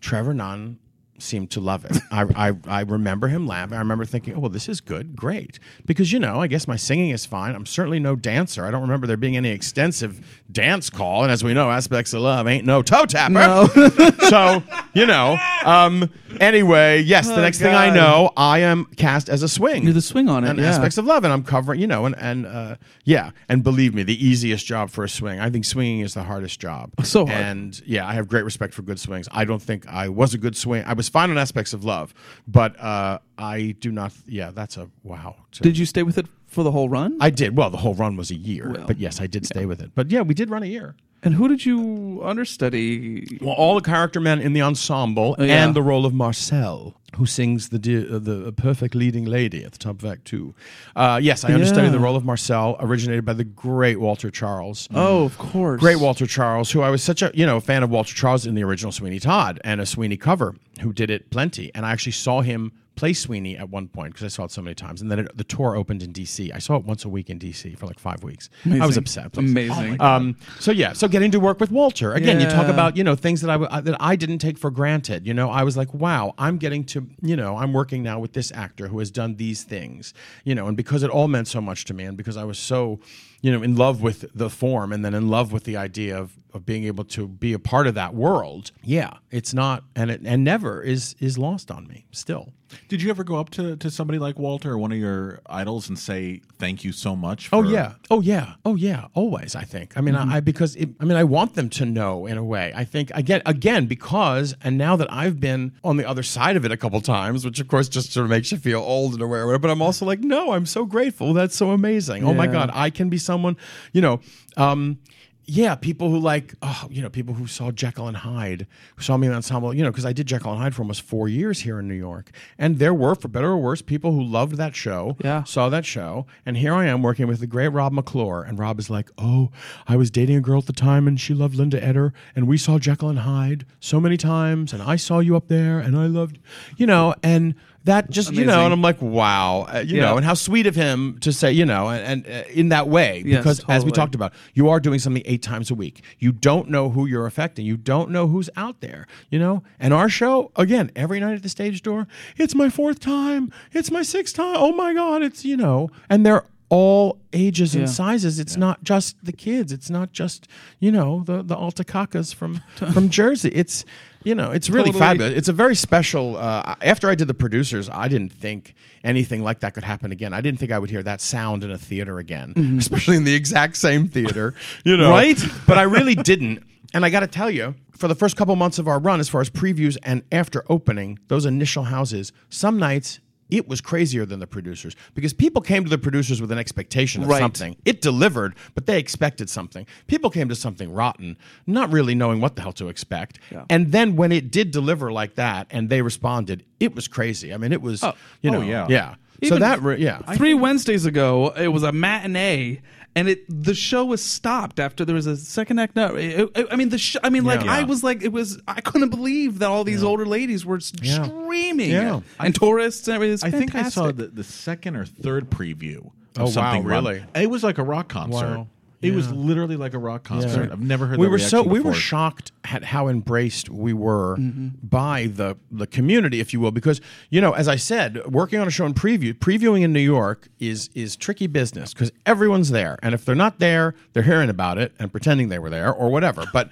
Trevor 0.00 0.34
Nunn 0.34 0.78
seemed 1.18 1.50
to 1.50 1.60
love 1.60 1.84
it. 1.86 1.96
I, 2.10 2.26
I, 2.48 2.52
I 2.66 2.80
remember 2.82 3.28
him 3.28 3.46
laughing. 3.46 3.74
I 3.74 3.78
remember 3.78 4.04
thinking, 4.04 4.34
oh, 4.34 4.40
well, 4.40 4.50
this 4.50 4.68
is 4.68 4.82
good, 4.82 5.16
great. 5.16 5.58
Because, 5.86 6.12
you 6.12 6.18
know, 6.18 6.42
I 6.42 6.46
guess 6.46 6.68
my 6.68 6.76
singing 6.76 7.08
is 7.08 7.24
fine. 7.24 7.54
I'm 7.54 7.64
certainly 7.64 7.98
no 7.98 8.16
dancer. 8.16 8.66
I 8.66 8.70
don't 8.70 8.82
remember 8.82 9.06
there 9.06 9.16
being 9.16 9.34
any 9.34 9.48
extensive 9.48 10.42
dance 10.50 10.90
call. 10.90 11.22
And 11.22 11.30
as 11.32 11.42
we 11.44 11.52
know, 11.54 11.70
Aspects 11.70 12.12
of 12.12 12.22
Love 12.22 12.46
ain't 12.46 12.64
no 12.64 12.82
toe 12.82 13.04
tapper. 13.06 13.32
No. 13.34 13.66
so, 14.28 14.62
you 14.94 15.06
know, 15.06 15.36
um, 15.64 16.10
anyway, 16.40 17.02
yes, 17.02 17.26
the 17.26 17.34
Oh, 17.36 17.40
next 17.42 17.58
thing 17.58 17.74
I 17.74 17.88
God. 17.88 17.94
know, 17.96 18.30
I 18.36 18.60
am 18.60 18.86
cast 18.96 19.28
as 19.28 19.42
a 19.42 19.48
swing. 19.48 19.84
You're 19.84 19.92
the 19.92 20.00
swing 20.00 20.28
on 20.28 20.44
it, 20.44 20.50
And 20.50 20.58
yeah. 20.58 20.66
Aspects 20.68 20.98
of 20.98 21.04
Love. 21.04 21.24
And 21.24 21.32
I'm 21.32 21.42
covering, 21.42 21.80
you 21.80 21.86
know, 21.86 22.06
and, 22.06 22.16
and 22.18 22.46
uh, 22.46 22.76
yeah. 23.04 23.30
And 23.48 23.62
believe 23.62 23.94
me, 23.94 24.02
the 24.02 24.24
easiest 24.24 24.64
job 24.66 24.90
for 24.90 25.04
a 25.04 25.08
swing, 25.08 25.40
I 25.40 25.50
think 25.50 25.64
swinging 25.64 26.00
is 26.00 26.14
the 26.14 26.22
hardest 26.22 26.60
job. 26.60 26.90
So 27.02 27.26
hard. 27.26 27.38
And 27.38 27.82
yeah, 27.86 28.06
I 28.06 28.14
have 28.14 28.28
great 28.28 28.44
respect 28.44 28.72
for 28.74 28.82
good 28.82 29.00
swings. 29.00 29.28
I 29.32 29.44
don't 29.44 29.62
think 29.62 29.86
I 29.88 30.08
was 30.08 30.32
a 30.34 30.38
good 30.38 30.56
swing. 30.56 30.84
I 30.86 30.92
was 30.94 31.08
fine 31.08 31.30
on 31.30 31.38
aspects 31.38 31.72
of 31.72 31.84
love, 31.84 32.14
but 32.46 32.78
uh, 32.80 33.18
I 33.36 33.74
do 33.80 33.90
not. 33.92 34.12
Yeah, 34.26 34.50
that's 34.52 34.76
a 34.76 34.88
wow. 35.02 35.36
To- 35.52 35.62
Did 35.62 35.76
you 35.76 35.86
stay 35.86 36.02
with 36.02 36.18
it 36.18 36.26
for 36.56 36.64
the 36.64 36.72
whole 36.72 36.88
run? 36.88 37.16
I 37.20 37.30
did. 37.30 37.56
Well, 37.56 37.68
the 37.70 37.76
whole 37.76 37.94
run 37.94 38.16
was 38.16 38.30
a 38.30 38.34
year, 38.34 38.70
Well, 38.72 38.86
but 38.86 38.98
yes, 38.98 39.20
I 39.20 39.26
did 39.28 39.44
stay 39.46 39.66
with 39.66 39.80
it. 39.80 39.90
But 39.94 40.10
yeah, 40.10 40.22
we 40.22 40.34
did 40.34 40.48
run 40.50 40.62
a 40.62 40.66
year. 40.76 40.96
and 41.22 41.34
who 41.34 41.46
did 41.48 41.64
you 41.66 42.20
understudy? 42.24 43.38
Well, 43.40 43.54
all 43.54 43.74
the 43.74 43.80
character 43.82 44.20
men 44.20 44.40
in 44.40 44.52
the 44.54 44.62
ensemble 44.62 45.36
Oh, 45.38 45.44
yeah. 45.44 45.64
and 45.64 45.74
the 45.74 45.82
role 45.82 46.06
of 46.06 46.14
Marcel, 46.14 46.94
who 47.16 47.26
sings 47.26 47.68
the 47.70 47.76
uh, 47.78 48.18
the 48.18 48.52
perfect 48.52 48.94
leading 48.94 49.24
lady 49.24 49.64
at 49.64 49.72
the 49.72 49.78
top 49.78 50.02
of 50.02 50.04
Act 50.04 50.24
Two. 50.24 50.54
Uh, 50.94 51.18
yes, 51.22 51.44
I 51.44 51.50
Yeah. 51.50 51.88
the 51.90 51.98
role 51.98 52.16
of 52.16 52.24
Marcel, 52.24 52.76
originated 52.80 53.24
by 53.24 53.32
the 53.32 53.44
great 53.44 53.98
Walter 54.00 54.30
Charles. 54.30 54.88
Oh, 54.94 55.24
of 55.24 55.36
course. 55.38 55.80
Great 55.80 56.00
Walter 56.00 56.26
Charles, 56.26 56.70
who 56.72 56.82
I 56.82 56.90
was 56.90 57.02
such 57.02 57.22
a 57.22 57.30
you 57.34 57.46
know 57.46 57.60
fan 57.60 57.82
of 57.82 57.90
Walter 57.90 58.14
Charles 58.14 58.46
in 58.46 58.54
the 58.54 58.62
original 58.64 58.92
Sweeney 58.92 59.18
Todd 59.20 59.60
and 59.64 59.80
a 59.80 59.86
Sweeney 59.86 60.16
cover, 60.16 60.54
who 60.80 60.92
did 60.92 61.10
it 61.10 61.30
plenty, 61.30 61.70
and 61.74 61.84
I 61.86 61.92
actually 61.92 62.12
saw 62.12 62.40
him 62.42 62.72
play 62.96 63.12
Sweeney 63.12 63.58
at 63.58 63.68
one 63.68 63.88
point 63.88 64.14
because 64.14 64.24
I 64.24 64.28
saw 64.28 64.44
it 64.44 64.50
so 64.50 64.62
many 64.62 64.74
times, 64.74 65.02
and 65.02 65.10
then 65.10 65.18
it, 65.18 65.36
the 65.36 65.44
tour 65.44 65.76
opened 65.76 66.02
in 66.02 66.12
D.C. 66.12 66.50
I 66.52 66.58
saw 66.58 66.76
it 66.76 66.84
once 66.84 67.04
a 67.04 67.10
week 67.10 67.28
in 67.28 67.36
D.C. 67.36 67.74
for 67.74 67.84
like 67.86 67.98
five 67.98 68.22
weeks. 68.22 68.48
I 68.64 68.86
was 68.86 68.96
upset. 68.96 69.32
I 69.36 69.40
was- 69.42 69.50
Amazing. 69.50 70.00
um, 70.00 70.34
so 70.60 70.72
yeah, 70.72 70.94
so 70.94 71.06
getting 71.06 71.30
to 71.32 71.38
work 71.38 71.60
with 71.60 71.70
Walter 71.70 72.14
again, 72.14 72.40
you 72.40 72.46
talk 72.48 72.68
about 72.68 72.96
you 72.96 73.04
know 73.04 73.14
things 73.14 73.42
that 73.42 73.50
I 73.50 73.56
uh, 73.56 73.80
that 73.82 73.96
I 74.00 74.16
didn't 74.16 74.38
take 74.38 74.56
for 74.56 74.70
granted. 74.70 75.26
You 75.26 75.34
know, 75.34 75.50
I 75.50 75.62
was 75.62 75.76
like, 75.76 75.92
wow, 75.92 76.32
I'm 76.38 76.56
getting 76.56 76.84
to 76.84 77.05
you 77.20 77.36
know 77.36 77.56
I'm 77.56 77.72
working 77.72 78.02
now 78.02 78.18
with 78.18 78.32
this 78.32 78.52
actor 78.52 78.88
who 78.88 78.98
has 78.98 79.10
done 79.10 79.36
these 79.36 79.62
things. 79.62 80.14
You 80.44 80.54
know, 80.54 80.66
and 80.66 80.76
because 80.76 81.02
it 81.02 81.10
all 81.10 81.28
meant 81.28 81.48
so 81.48 81.60
much 81.60 81.84
to 81.86 81.94
me, 81.94 82.04
and 82.04 82.16
because 82.16 82.36
I 82.36 82.44
was 82.44 82.58
so 82.58 83.00
you 83.42 83.52
know 83.52 83.62
in 83.62 83.76
love 83.76 84.02
with 84.02 84.26
the 84.34 84.50
form, 84.50 84.92
and 84.92 85.04
then 85.04 85.14
in 85.14 85.28
love 85.28 85.52
with 85.52 85.64
the 85.64 85.76
idea 85.76 86.18
of 86.18 86.36
of 86.56 86.66
being 86.66 86.84
able 86.84 87.04
to 87.04 87.28
be 87.28 87.52
a 87.52 87.58
part 87.58 87.86
of 87.86 87.94
that 87.94 88.14
world. 88.14 88.72
Yeah, 88.82 89.12
it's 89.30 89.54
not 89.54 89.84
and 89.94 90.10
it 90.10 90.22
and 90.24 90.42
never 90.42 90.82
is 90.82 91.14
is 91.20 91.38
lost 91.38 91.70
on 91.70 91.86
me 91.86 92.06
still. 92.10 92.52
Did 92.88 93.00
you 93.00 93.10
ever 93.10 93.22
go 93.22 93.36
up 93.36 93.50
to, 93.50 93.76
to 93.76 93.90
somebody 93.92 94.18
like 94.18 94.40
Walter 94.40 94.72
or 94.72 94.78
one 94.78 94.90
of 94.90 94.98
your 94.98 95.38
idols 95.46 95.88
and 95.88 95.96
say 95.96 96.40
thank 96.58 96.82
you 96.82 96.90
so 96.90 97.14
much? 97.14 97.46
For, 97.46 97.56
Oh 97.56 97.62
yeah. 97.62 97.94
Oh 98.10 98.20
yeah. 98.20 98.54
Oh 98.64 98.74
yeah. 98.74 99.06
Always. 99.14 99.54
I 99.54 99.62
think. 99.62 99.96
I 99.96 100.00
mean, 100.00 100.16
Mm-hmm. 100.16 100.30
I, 100.32 100.36
I 100.38 100.40
because 100.40 100.74
it, 100.74 100.88
I 100.98 101.04
mean, 101.04 101.16
I 101.16 101.22
want 101.22 101.54
them 101.54 101.68
to 101.70 101.84
know 101.86 102.26
in 102.26 102.36
a 102.38 102.42
way. 102.44 102.72
I 102.74 102.84
think 102.84 103.12
again, 103.14 103.40
again, 103.46 103.86
because 103.86 104.56
and 104.64 104.76
now 104.76 104.96
that 104.96 105.12
I've 105.12 105.38
been 105.38 105.72
on 105.84 105.96
the 105.96 106.08
other 106.08 106.24
side 106.24 106.56
of 106.56 106.64
it 106.64 106.72
a 106.72 106.76
couple 106.76 107.00
times, 107.02 107.44
which 107.44 107.60
of 107.60 107.68
course 107.68 107.88
just 107.88 108.12
sort 108.12 108.24
of 108.24 108.30
makes 108.30 108.50
you 108.50 108.58
feel 108.58 108.80
old 108.80 109.12
and 109.12 109.22
a 109.22 109.26
way. 109.28 109.56
But 109.58 109.70
I'm 109.70 109.80
also 109.82 110.04
like, 110.04 110.20
no, 110.20 110.50
I'm 110.50 110.66
so 110.66 110.84
grateful. 110.86 111.34
That's 111.34 111.54
so 111.54 111.70
amazing. 111.70 112.24
Oh 112.24 112.34
my 112.34 112.48
god, 112.48 112.70
I 112.74 112.90
can 112.90 113.08
be 113.08 113.18
someone. 113.18 113.56
You 113.92 114.00
know. 114.00 114.20
Um, 114.56 114.98
yeah, 115.48 115.76
people 115.76 116.10
who 116.10 116.18
like, 116.18 116.54
oh, 116.60 116.88
you 116.90 117.00
know, 117.00 117.08
people 117.08 117.34
who 117.34 117.46
saw 117.46 117.70
Jekyll 117.70 118.08
and 118.08 118.16
Hyde, 118.16 118.66
who 118.96 119.02
saw 119.02 119.16
me 119.16 119.26
in 119.28 119.30
the 119.30 119.36
ensemble, 119.36 119.72
you 119.72 119.84
know, 119.84 119.90
because 119.92 120.04
I 120.04 120.12
did 120.12 120.26
Jekyll 120.26 120.50
and 120.52 120.60
Hyde 120.60 120.74
for 120.74 120.82
almost 120.82 121.02
four 121.02 121.28
years 121.28 121.60
here 121.60 121.78
in 121.78 121.86
New 121.86 121.94
York. 121.94 122.32
And 122.58 122.80
there 122.80 122.92
were, 122.92 123.14
for 123.14 123.28
better 123.28 123.48
or 123.50 123.56
worse, 123.56 123.80
people 123.80 124.10
who 124.12 124.22
loved 124.22 124.56
that 124.56 124.74
show, 124.74 125.16
Yeah. 125.22 125.44
saw 125.44 125.68
that 125.68 125.86
show. 125.86 126.26
And 126.44 126.56
here 126.56 126.74
I 126.74 126.86
am 126.86 127.00
working 127.00 127.28
with 127.28 127.38
the 127.38 127.46
great 127.46 127.68
Rob 127.68 127.92
McClure. 127.92 128.42
And 128.42 128.58
Rob 128.58 128.80
is 128.80 128.90
like, 128.90 129.08
oh, 129.18 129.50
I 129.86 129.94
was 129.96 130.10
dating 130.10 130.36
a 130.36 130.40
girl 130.40 130.58
at 130.58 130.66
the 130.66 130.72
time 130.72 131.06
and 131.06 131.20
she 131.20 131.32
loved 131.32 131.54
Linda 131.54 131.82
Eder. 131.82 132.12
And 132.34 132.48
we 132.48 132.58
saw 132.58 132.78
Jekyll 132.80 133.08
and 133.08 133.20
Hyde 133.20 133.64
so 133.78 134.00
many 134.00 134.16
times. 134.16 134.72
And 134.72 134.82
I 134.82 134.96
saw 134.96 135.20
you 135.20 135.36
up 135.36 135.46
there 135.46 135.78
and 135.78 135.96
I 135.96 136.06
loved, 136.06 136.38
you 136.76 136.86
know, 136.86 137.14
and 137.22 137.54
that 137.86 138.10
just, 138.10 138.32
you 138.32 138.44
know, 138.44 138.64
and 138.64 138.72
I'm 138.72 138.82
like, 138.82 139.00
wow, 139.00 139.66
uh, 139.72 139.78
you 139.78 139.96
Yeah. 139.96 140.02
know, 140.02 140.16
and 140.16 140.24
how 140.24 140.34
sweet 140.34 140.66
of 140.66 140.74
him 140.76 141.18
to 141.20 141.32
say, 141.32 141.50
you 141.52 141.64
know, 141.64 141.88
and, 141.88 142.24
and 142.26 142.44
uh, 142.46 142.48
in 142.50 142.68
that 142.68 142.88
way, 142.88 143.22
Yes, 143.24 143.38
because 143.38 143.64
as 143.68 143.84
we 143.84 143.90
talked 143.90 144.14
about, 144.14 144.32
you 144.54 144.68
are 144.68 144.78
doing 144.80 144.98
something 144.98 145.22
eight 145.24 145.42
times 145.42 145.70
a 145.70 145.74
week. 145.74 146.02
You 146.18 146.32
don't 146.32 146.68
know 146.68 146.90
who 146.90 147.06
you're 147.06 147.26
affecting. 147.26 147.64
You 147.64 147.76
don't 147.76 148.10
know 148.10 148.26
who's 148.28 148.50
out 148.56 148.80
there, 148.80 149.06
you 149.30 149.38
know? 149.38 149.62
And 149.80 149.94
our 149.94 150.08
show, 150.08 150.50
again, 150.56 150.90
every 150.94 151.18
night 151.20 151.34
at 151.34 151.42
the 151.42 151.48
stage 151.48 151.82
door, 151.82 152.06
it's 152.36 152.54
my 152.54 152.68
fourth 152.68 153.00
time. 153.00 153.52
It's 153.72 153.90
my 153.90 154.02
sixth 154.02 154.36
time. 154.36 154.56
Oh 154.58 154.72
my 154.72 154.92
God. 154.92 155.22
It's, 155.22 155.44
you 155.44 155.56
know, 155.56 155.88
and 156.10 156.24
they're 156.26 156.44
all 156.68 157.18
ages 157.32 157.76
and 157.76 157.88
sizes. 157.88 158.40
It's 158.40 158.56
not 158.56 158.82
just 158.82 159.16
the 159.24 159.32
kids. 159.32 159.70
It's 159.70 159.88
not 159.88 160.12
just, 160.12 160.48
you 160.80 160.90
know, 160.90 161.22
the, 161.24 161.42
the 161.44 161.54
Altacacas 161.54 162.34
from, 162.34 162.60
from 162.92 163.08
Jersey. 163.08 163.50
It's, 163.54 163.84
you 164.26 164.34
know, 164.34 164.50
it's 164.50 164.68
really 164.68 164.86
Totally. 164.90 164.98
fabulous. 164.98 165.32
It's 165.38 165.48
a 165.48 165.52
very 165.52 165.76
special. 165.76 166.36
Uh, 166.36 166.74
after 166.82 167.08
I 167.08 167.14
did 167.14 167.28
the 167.28 167.34
producers, 167.34 167.88
I 167.88 168.08
didn't 168.08 168.32
think 168.32 168.74
anything 169.04 169.44
like 169.44 169.60
that 169.60 169.72
could 169.74 169.84
happen 169.84 170.10
again. 170.10 170.34
I 170.34 170.40
didn't 170.40 170.58
think 170.58 170.72
I 170.72 170.80
would 170.80 170.90
hear 170.90 171.02
that 171.04 171.20
sound 171.20 171.62
in 171.62 171.70
a 171.70 171.78
theater 171.78 172.18
again, 172.18 172.52
especially 172.78 173.16
in 173.16 173.22
the 173.24 173.34
exact 173.34 173.76
same 173.76 174.08
theater. 174.08 174.52
You 174.84 174.96
know, 174.96 175.10
Right? 175.10 175.38
But 175.66 175.78
I 175.78 175.82
really 175.82 176.16
didn't. 176.16 176.64
And 176.92 177.04
I 177.04 177.10
got 177.10 177.20
to 177.20 177.26
tell 177.28 177.50
you, 177.50 177.74
for 177.96 178.08
the 178.08 178.14
first 178.16 178.36
couple 178.36 178.56
months 178.56 178.78
of 178.80 178.88
our 178.88 178.98
run, 178.98 179.20
as 179.20 179.28
far 179.28 179.40
as 179.40 179.48
previews 179.48 179.96
and 180.02 180.22
after 180.32 180.64
opening, 180.68 181.18
those 181.28 181.46
initial 181.46 181.84
houses, 181.84 182.32
some 182.50 182.78
nights. 182.78 183.20
It 183.50 183.68
was 183.68 183.80
crazier 183.80 184.26
than 184.26 184.40
the 184.40 184.46
producers 184.46 184.96
because 185.14 185.32
people 185.32 185.62
came 185.62 185.84
to 185.84 185.90
the 185.90 185.98
producers 185.98 186.40
with 186.40 186.50
an 186.50 186.58
expectation 186.58 187.22
of 187.22 187.28
Right. 187.28 187.40
something. 187.40 187.76
It 187.84 188.00
delivered, 188.00 188.54
but 188.74 188.86
they 188.86 188.98
expected 188.98 189.48
something. 189.48 189.86
People 190.06 190.30
came 190.30 190.48
to 190.48 190.54
something 190.54 190.92
rotten, 190.92 191.36
not 191.66 191.92
really 191.92 192.14
knowing 192.14 192.40
what 192.40 192.56
the 192.56 192.62
hell 192.62 192.72
to 192.74 192.88
expect. 192.88 193.38
And 193.70 193.92
then 193.92 194.16
when 194.16 194.32
it 194.32 194.50
did 194.50 194.70
deliver 194.70 195.12
like 195.12 195.34
that 195.36 195.68
and 195.70 195.88
they 195.88 196.02
responded, 196.02 196.64
it 196.80 196.94
was 196.94 197.08
crazy. 197.08 197.54
I 197.54 197.56
mean, 197.56 197.72
it 197.72 197.82
was, 197.82 198.02
oh. 198.02 198.14
you 198.42 198.50
oh, 198.50 198.54
know, 198.54 198.60
oh, 198.60 198.62
yeah. 198.62 198.86
yeah. 198.88 199.14
so 199.48 199.58
that, 199.58 199.82
re- 199.82 199.98
yeah. 199.98 200.18
Three 200.34 200.54
Wednesdays 200.54 201.06
ago, 201.06 201.52
it 201.56 201.68
was 201.68 201.82
a 201.82 201.92
matinee, 201.92 202.80
and 203.16 203.28
it 203.28 203.44
the 203.48 203.74
show 203.74 204.04
was 204.04 204.22
stopped 204.22 204.78
after 204.78 205.04
there 205.04 205.14
was 205.16 205.26
a 205.26 205.36
second 205.36 205.80
act. 205.80 205.96
No, 205.96 206.14
it- 206.14 206.50
it- 206.54 206.66
I 206.70 206.76
mean 206.76 206.90
the 206.90 206.98
sh- 206.98 207.16
I 207.24 207.30
mean, 207.30 207.44
like 207.44 207.64
Yeah. 207.64 207.72
I 207.72 207.82
was 207.82 208.04
like, 208.04 208.22
it 208.22 208.30
was 208.32 208.60
I 208.68 208.80
couldn't 208.80 209.08
believe 209.08 209.58
that 209.58 209.68
all 209.68 209.82
these 209.82 210.04
older 210.04 210.26
ladies 210.26 210.64
were 210.64 210.78
Yeah. 211.02 211.24
screaming, 211.24 211.90
Yeah. 211.90 212.20
and 212.38 212.54
tourists 212.54 213.08
and 213.08 213.14
everything. 213.16 213.46
I 213.46 213.50
think 213.58 213.74
I 213.74 213.88
saw 213.88 214.12
the, 214.12 214.28
the 214.28 214.44
second 214.44 214.94
or 214.96 215.04
third 215.06 215.50
preview 215.50 216.10
of 216.38 216.56
Oh, 216.56 216.60
wow, 216.60 216.80
really? 216.82 217.24
It 217.34 217.50
was 217.50 217.64
like 217.64 217.78
a 217.78 217.82
rock 217.82 218.08
concert. 218.08 218.58
Wow. 218.58 218.68
It 219.02 219.14
was 219.14 219.30
literally 219.30 219.76
like 219.76 219.94
a 219.94 219.98
rock 219.98 220.24
concert. 220.24 220.66
Yeah. 220.66 220.72
I've 220.72 220.80
never 220.80 221.06
heard 221.06 221.18
we 221.18 221.26
that 221.26 221.30
were 221.30 221.38
so 221.38 221.58
reaction 221.58 221.72
we 221.72 221.78
were 221.80 221.90
before. 221.90 222.00
shocked 222.00 222.52
at 222.64 222.82
how 222.84 223.08
embraced 223.08 223.68
we 223.68 223.92
were 223.92 224.36
Mm-hmm. 224.38 224.68
by 224.82 225.26
the 225.26 225.56
the 225.70 225.86
community 225.86 226.40
if 226.40 226.52
you 226.52 226.60
will 226.60 226.70
because 226.72 227.00
you 227.30 227.40
know 227.40 227.52
as 227.52 227.68
i 227.68 227.76
said 227.76 228.24
working 228.26 228.58
on 228.58 228.66
a 228.66 228.70
show 228.70 228.84
in 228.86 228.94
preview 228.94 229.32
previewing 229.32 229.82
in 229.82 229.92
new 229.92 230.00
york 230.00 230.48
is 230.58 230.90
is 230.94 231.14
tricky 231.16 231.46
business 231.46 231.92
because 231.94 232.10
everyone's 232.24 232.70
there 232.70 232.98
and 233.02 233.14
if 233.14 233.24
they're 233.24 233.34
not 233.34 233.58
there 233.60 233.94
they're 234.12 234.22
hearing 234.24 234.50
about 234.50 234.78
it 234.78 234.92
and 234.98 235.10
pretending 235.12 235.48
they 235.48 235.58
were 235.58 235.70
there 235.70 235.92
or 235.92 236.10
whatever 236.10 236.44
but 236.52 236.68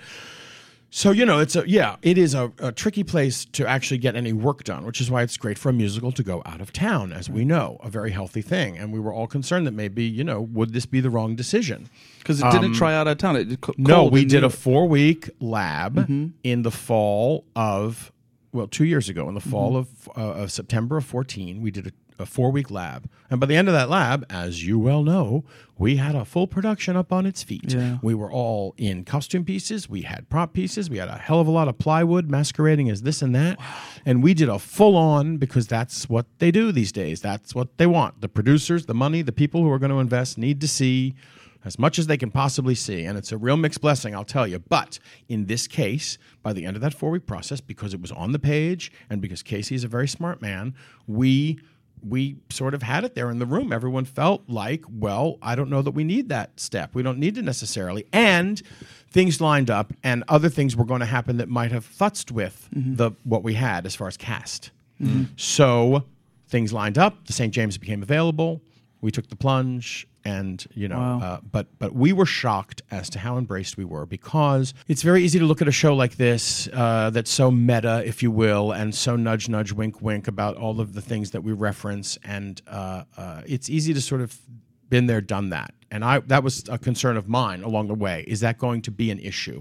So 0.97 1.11
you 1.11 1.27
know, 1.27 1.41
it's 1.41 1.57
a 1.57 1.65
yeah, 1.69 1.97
it 2.03 2.17
is 2.19 2.35
a, 2.35 2.53
a 2.61 2.71
tricky 2.71 3.03
place 3.03 3.45
to 3.47 3.67
actually 3.67 3.99
get 3.99 4.15
any 4.15 4.33
work 4.33 4.63
done, 4.63 4.87
which 4.87 5.01
is 5.01 5.11
why 5.11 5.23
it's 5.23 5.37
great 5.37 5.59
for 5.59 5.69
a 5.69 5.73
musical 5.73 6.13
to 6.13 6.23
go 6.23 6.41
out 6.47 6.61
of 6.61 6.73
town, 6.73 7.13
as 7.13 7.29
we 7.29 7.45
know, 7.45 7.79
a 7.83 7.91
very 7.91 8.13
healthy 8.13 8.43
thing. 8.43 8.79
And 8.79 8.93
we 8.93 9.01
were 9.01 9.13
all 9.13 9.27
concerned 9.27 9.67
that 9.67 9.73
maybe 9.73 10.05
you 10.05 10.23
know, 10.23 10.41
would 10.41 10.73
this 10.73 10.87
be 10.87 11.01
the 11.01 11.11
wrong 11.11 11.35
decision? 11.35 11.89
Because 12.21 12.41
it 12.41 12.45
didn't 12.53 12.75
try 12.75 12.95
out 12.95 13.09
of 13.09 13.19
town. 13.19 13.35
It, 13.35 13.61
co- 13.61 13.73
Um, 13.77 13.83
No, 13.83 14.05
we 14.05 14.25
did 14.25 14.45
a 14.45 14.51
four 14.51 14.87
week 14.87 15.31
lab 15.41 15.99
in 16.45 16.63
the 16.63 16.71
fall 16.71 17.45
of, 17.57 18.13
well, 18.53 18.69
two 18.69 18.85
years 18.85 19.09
ago, 19.09 19.29
in 19.29 19.35
the 19.35 19.41
fall 19.41 19.77
of, 19.77 19.89
uh, 20.17 20.43
of 20.45 20.53
September 20.53 20.97
of 20.97 21.05
14. 21.05 21.61
We 21.61 21.73
did 21.73 21.89
a, 21.89 21.93
a 22.19 22.27
four 22.27 22.51
week 22.51 22.71
lab. 22.71 23.09
And 23.31 23.41
by 23.41 23.47
the 23.47 23.57
end 23.57 23.69
of 23.69 23.75
that 23.75 23.91
lab, 23.91 24.25
as 24.31 24.67
you 24.67 24.79
well 24.79 25.03
know, 25.03 25.45
we 25.77 25.97
had 25.97 26.15
a 26.15 26.25
full 26.25 26.47
production 26.47 26.97
up 26.97 27.13
on 27.13 27.27
its 27.27 27.43
feet. 27.43 27.73
Yeah. 27.73 27.99
We 28.03 28.15
were 28.15 28.31
all 28.31 28.75
in 28.77 29.05
costume 29.05 29.45
pieces, 29.45 29.89
we 29.89 30.03
had 30.03 30.29
prop 30.29 30.53
pieces, 30.53 30.89
we 30.89 30.99
had 30.99 31.09
a 31.09 31.19
hell 31.19 31.41
of 31.41 31.49
a 31.49 31.51
lot 31.51 31.67
of 31.67 31.79
plywood 31.79 32.31
masquerading 32.31 32.91
as 32.91 33.03
this 33.03 33.23
and 33.23 33.35
that. 33.35 33.59
And 34.07 34.23
we 34.23 34.35
did 34.35 34.49
a 34.49 34.59
full 34.59 34.97
on 34.97 35.39
because 35.39 35.67
that's 35.67 36.09
what 36.09 36.27
they 36.39 36.51
do 36.51 36.71
these 36.71 36.93
days. 36.93 37.21
That's 37.21 37.55
what 37.55 37.77
they 37.79 37.87
want. 37.87 38.21
The 38.21 38.29
producers, 38.29 38.87
the 38.87 38.95
money, 38.95 39.23
the 39.23 39.33
people 39.33 39.63
who 39.63 39.71
are 39.71 39.79
going 39.79 39.91
to 39.91 39.99
invest 39.99 40.39
need 40.39 40.61
to 40.61 40.69
see 40.69 41.15
as 41.65 41.79
much 41.79 41.99
as 41.99 42.07
they 42.07 42.17
can 42.17 42.31
possibly 42.31 42.75
see. 42.75 43.05
And 43.05 43.17
it's 43.17 43.33
a 43.33 43.39
real 43.39 43.57
mixed 43.57 43.81
blessing, 43.81 44.15
I'll 44.15 44.25
tell 44.25 44.47
you. 44.47 44.59
But 44.59 44.99
in 45.29 45.47
this 45.47 45.67
case, 45.67 46.19
by 46.43 46.53
the 46.53 46.67
end 46.67 46.77
of 46.77 46.83
that 46.83 46.95
four 46.95 47.11
week 47.11 47.27
process, 47.27 47.61
because 47.61 47.95
it 47.95 48.01
was 48.01 48.13
on 48.13 48.33
the 48.33 48.39
page 48.39 48.93
and 49.09 49.21
because 49.21 49.43
Casey 49.43 49.75
is 49.75 49.85
a 49.85 49.89
very 49.89 50.07
smart 50.07 50.43
man, 50.43 50.75
we 51.07 51.59
we 52.07 52.37
sort 52.51 52.75
of 52.75 52.83
had 52.83 53.05
it 53.05 53.15
there 53.15 53.31
in 53.31 53.39
the 53.39 53.47
room. 53.47 53.73
Everyone 53.73 54.05
felt 54.05 54.43
like, 54.49 54.85
well, 54.89 55.39
I 55.43 55.55
don't 55.55 55.71
know 55.71 55.83
that 55.83 55.93
we 55.93 56.05
need 56.05 56.29
that 56.29 56.59
step. 56.61 56.95
We 56.95 57.03
don't 57.03 57.19
need 57.19 57.39
it 57.39 57.43
necessarily. 57.43 58.07
And 58.13 58.61
things 59.11 59.41
lined 59.41 59.71
up 59.71 59.93
and 60.03 60.25
other 60.29 60.49
things 60.49 60.77
were 60.77 60.85
going 60.85 61.01
to 61.01 61.07
happen 61.07 61.37
that 61.39 61.49
might 61.49 61.73
have 61.73 61.87
futzed 61.87 62.31
with 62.31 62.69
mm-hmm. 62.75 62.97
the 62.97 63.13
what 63.25 63.43
we 63.43 63.55
had 63.55 63.87
as 63.87 63.95
far 63.95 64.09
as 64.09 64.17
cast. 64.17 64.71
Mm-hmm. 65.01 65.25
So 65.37 66.05
things 66.49 66.73
lined 66.73 66.99
up. 66.99 67.27
The 67.27 67.33
St. 67.33 67.53
James 67.53 67.79
became 67.79 68.03
available. 68.03 68.61
We 69.05 69.11
took 69.11 69.29
the 69.29 69.37
plunge, 69.37 70.07
and 70.25 70.65
you 70.75 70.89
know, 70.89 70.97
Wow. 70.99 71.21
uh, 71.21 71.41
but 71.53 71.67
but 71.79 71.95
we 71.95 72.13
were 72.15 72.25
shocked 72.25 72.81
as 72.91 73.11
to 73.11 73.19
how 73.19 73.37
embraced 73.37 73.77
we 73.77 73.85
were 73.85 74.07
because 74.07 74.73
it's 74.89 75.03
very 75.03 75.23
easy 75.23 75.39
to 75.39 75.45
look 75.45 75.61
at 75.61 75.69
a 75.69 75.73
show 75.73 75.95
like 75.95 76.17
this 76.17 76.69
uh, 76.73 77.11
that's 77.11 77.31
so 77.31 77.51
meta, 77.51 78.03
if 78.07 78.23
you 78.23 78.31
will, 78.31 78.73
and 78.73 78.95
so 78.95 79.15
nudge 79.17 79.49
nudge 79.49 79.73
wink 79.73 80.01
wink 80.01 80.27
about 80.27 80.57
all 80.57 80.81
of 80.81 80.95
the 80.95 81.03
things 81.03 81.33
that 81.33 81.43
we 81.45 81.53
reference, 81.53 82.19
and 82.25 82.63
uh, 82.67 83.05
uh, 83.19 83.43
it's 83.47 83.69
easy 83.69 83.93
to 83.93 84.01
sort 84.01 84.23
of 84.23 84.39
been 84.95 85.07
there, 85.07 85.21
done 85.21 85.51
that. 85.51 85.75
And 85.91 86.05
I 86.05 86.21
that 86.21 86.45
was 86.45 86.63
a 86.69 86.79
concern 86.79 87.17
of 87.17 87.29
mine 87.29 87.65
along 87.65 87.89
the 87.89 87.95
way. 87.97 88.25
Is 88.29 88.39
that 88.41 88.59
going 88.59 88.81
to 88.83 88.93
be 88.93 89.11
an 89.11 89.19
issue? 89.19 89.61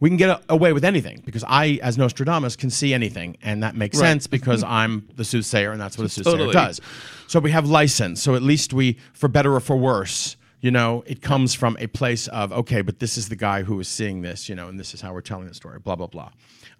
We 0.00 0.10
can 0.10 0.18
get 0.18 0.28
a- 0.28 0.42
away 0.50 0.74
with 0.74 0.84
anything 0.84 1.22
because 1.24 1.42
I, 1.48 1.78
as 1.82 1.96
Nostradamus, 1.96 2.56
can 2.56 2.68
see 2.68 2.92
anything, 2.92 3.38
and 3.40 3.62
that 3.62 3.74
makes 3.74 3.96
sense 3.98 4.26
because 4.36 4.62
I'm 4.62 5.08
the 5.16 5.24
soothsayer, 5.24 5.72
and 5.72 5.80
that's 5.80 5.96
what 5.96 6.04
a 6.04 6.10
soothsayer 6.10 6.36
Totally. 6.36 6.52
does. 6.52 6.78
So 7.26 7.40
we 7.40 7.52
have 7.52 7.66
license. 7.66 8.22
So 8.22 8.34
at 8.34 8.42
least 8.42 8.74
we, 8.74 8.98
for 9.14 9.28
better 9.28 9.54
or 9.54 9.60
for 9.60 9.78
worse, 9.78 10.36
you 10.60 10.70
know, 10.70 11.02
it 11.06 11.22
comes 11.22 11.54
from 11.54 11.78
a 11.80 11.86
place 11.86 12.28
of 12.28 12.52
okay, 12.52 12.82
but 12.82 12.98
this 12.98 13.16
is 13.16 13.30
the 13.30 13.36
guy 13.36 13.62
who 13.62 13.80
is 13.80 13.88
seeing 13.88 14.20
this, 14.20 14.50
you 14.50 14.54
know, 14.54 14.68
and 14.68 14.78
this 14.78 14.92
is 14.92 15.00
how 15.00 15.14
we're 15.14 15.22
telling 15.22 15.48
the 15.48 15.54
story. 15.54 15.78
Blah 15.78 15.96
blah 15.96 16.08
blah. 16.08 16.32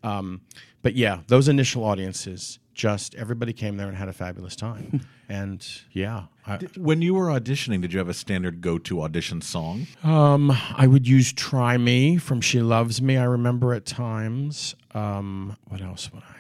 Um, 0.03 0.43
but 0.83 0.95
yeah, 0.97 1.21
those 1.29 1.49
initial 1.49 1.83
audiences, 1.83 2.59
just 2.77 3.15
everybody 3.17 3.53
came 3.53 3.77
there 3.79 3.89
and 3.89 3.97
had 3.97 4.09
a 4.09 4.13
fabulous 4.13 4.55
time, 4.55 5.01
and 5.29 5.67
yeah, 5.93 6.25
I, 6.47 6.59
When 6.77 7.01
you 7.03 7.15
were 7.15 7.27
auditioning, 7.29 7.81
did 7.81 7.93
you 7.93 7.99
have 7.99 8.09
a 8.09 8.15
standard 8.15 8.61
go-to 8.61 9.01
audition 9.03 9.41
song? 9.41 9.87
um, 10.05 10.53
I 10.77 10.87
would 10.87 11.09
use 11.09 11.33
"Try 11.33 11.79
Me" 11.79 12.19
from 12.19 12.41
"She 12.41 12.61
Loves 12.61 13.01
Me." 13.03 13.17
I 13.17 13.25
remember 13.25 13.73
at 13.75 13.87
times. 13.87 14.77
Um, 14.95 15.57
what 15.69 15.81
else 15.81 16.13
would 16.13 16.23
I? 16.23 16.37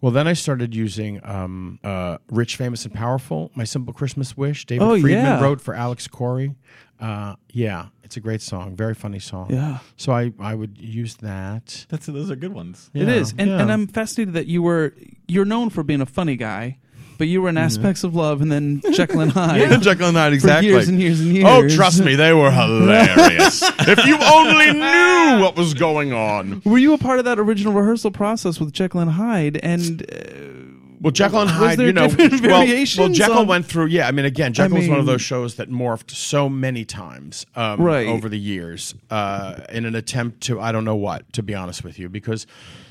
Well, 0.00 0.12
then 0.12 0.26
I 0.26 0.32
started 0.32 0.74
using 0.74 1.20
um, 1.24 1.78
uh, 1.84 2.18
"Rich, 2.30 2.56
Famous, 2.56 2.84
and 2.84 2.94
Powerful." 2.94 3.50
My 3.54 3.64
simple 3.64 3.92
Christmas 3.92 4.36
wish. 4.36 4.66
David 4.66 4.82
Oh, 4.84 5.00
Friedman 5.00 5.24
yeah. 5.24 5.40
wrote 5.42 5.60
for 5.60 5.74
Alix 5.74 6.08
Korey. 6.08 6.54
Uh, 7.00 7.34
yeah, 7.50 7.86
it's 8.02 8.16
a 8.16 8.20
great 8.20 8.40
song. 8.40 8.76
Very 8.76 8.94
funny 8.94 9.18
song. 9.18 9.48
Yeah. 9.50 9.78
So 9.96 10.12
I 10.12 10.32
I 10.38 10.54
would 10.54 10.78
use 10.78 11.16
that. 11.16 11.86
That's 11.88 12.06
those 12.06 12.30
are 12.30 12.36
good 12.36 12.52
ones. 12.52 12.90
It 12.94 13.08
Yeah, 13.08 13.14
is, 13.14 13.34
and 13.36 13.50
yeah. 13.50 13.60
and 13.60 13.72
I'm 13.72 13.86
fascinated 13.86 14.34
that 14.34 14.46
you 14.46 14.62
were 14.62 14.94
you're 15.26 15.44
known 15.44 15.70
for 15.70 15.82
being 15.82 16.00
a 16.00 16.06
funny 16.06 16.36
guy, 16.36 16.78
but 17.18 17.26
you 17.28 17.42
were 17.42 17.48
in 17.48 17.56
aspects 17.56 18.04
of 18.04 18.14
love, 18.14 18.40
and 18.40 18.50
then 18.50 18.80
Jekyll 18.92 19.20
and 19.20 19.32
Hyde. 19.32 19.60
Yeah, 19.60 19.76
Jekyll 19.78 20.08
and 20.08 20.16
Hyde, 20.16 20.32
For 20.32 20.34
exactly. 20.34 20.68
years 20.68 20.88
and 20.88 21.00
years 21.00 21.20
and 21.20 21.32
years. 21.34 21.46
Oh, 21.48 21.68
trust 21.68 22.02
me, 22.04 22.14
they 22.14 22.32
were 22.32 22.50
hilarious. 22.50 23.62
if 23.80 24.04
you 24.06 24.16
only 24.20 24.72
knew 24.72 25.42
what 25.42 25.56
was 25.56 25.74
going 25.74 26.12
on. 26.12 26.62
Were 26.64 26.78
you 26.78 26.92
a 26.94 26.98
part 26.98 27.18
of 27.18 27.24
that 27.26 27.38
original 27.38 27.72
rehearsal 27.72 28.10
process 28.10 28.60
with 28.60 28.72
Jekyll 28.72 29.00
and 29.00 29.10
Hyde? 29.12 29.58
And 29.62 30.02
uh, 30.02 30.96
Well, 31.00 31.10
Jekyll 31.12 31.40
and 31.42 31.50
Hyde, 31.50 31.78
you 31.78 31.92
know, 31.92 32.08
well, 32.08 32.66
well, 32.98 33.08
Jekyll 33.08 33.38
on- 33.38 33.46
went 33.46 33.66
through. 33.66 33.86
Yeah, 33.86 34.08
I 34.08 34.10
mean, 34.12 34.24
again, 34.24 34.52
Jekyll 34.52 34.78
was 34.78 34.88
one 34.88 34.98
of 35.00 35.06
those 35.06 35.22
shows 35.22 35.56
that 35.56 35.70
morphed 35.70 36.10
so 36.10 36.48
many 36.48 36.84
times 36.84 37.44
um, 37.56 37.80
Right. 37.80 38.06
over 38.06 38.28
the 38.28 38.38
years 38.38 38.94
uh, 39.10 39.60
in 39.70 39.84
an 39.84 39.94
attempt 39.94 40.40
to 40.42 40.60
I 40.60 40.72
don't 40.72 40.84
know 40.84 40.96
what, 40.96 41.30
to 41.34 41.42
be 41.42 41.54
honest 41.54 41.84
with 41.84 41.98
you, 41.98 42.08
because 42.08 42.46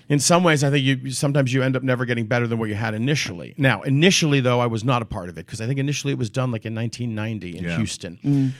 in 0.09 0.19
some 0.19 0.43
ways 0.43 0.63
I 0.63 0.69
think 0.69 0.83
you 0.85 1.11
sometimes 1.11 1.53
you 1.53 1.63
end 1.63 1.75
up 1.75 1.83
never 1.83 2.05
getting 2.05 2.25
better 2.25 2.47
than 2.47 2.59
what 2.59 2.69
you 2.69 2.75
had 2.75 2.93
initially. 2.93 3.53
Now, 3.57 3.81
initially 3.81 4.39
though, 4.39 4.59
I 4.59 4.67
was 4.67 4.83
not 4.83 5.01
a 5.01 5.05
part 5.05 5.29
of 5.29 5.37
it 5.37 5.45
because 5.45 5.61
I 5.61 5.67
think 5.67 5.79
initially 5.79 6.13
it 6.13 6.19
was 6.19 6.29
done 6.29 6.51
like 6.51 6.65
in 6.65 6.75
1990 6.75 7.57
in 7.57 7.63
Yeah. 7.63 7.77
Houston. 7.77 8.19
Mm. 8.23 8.51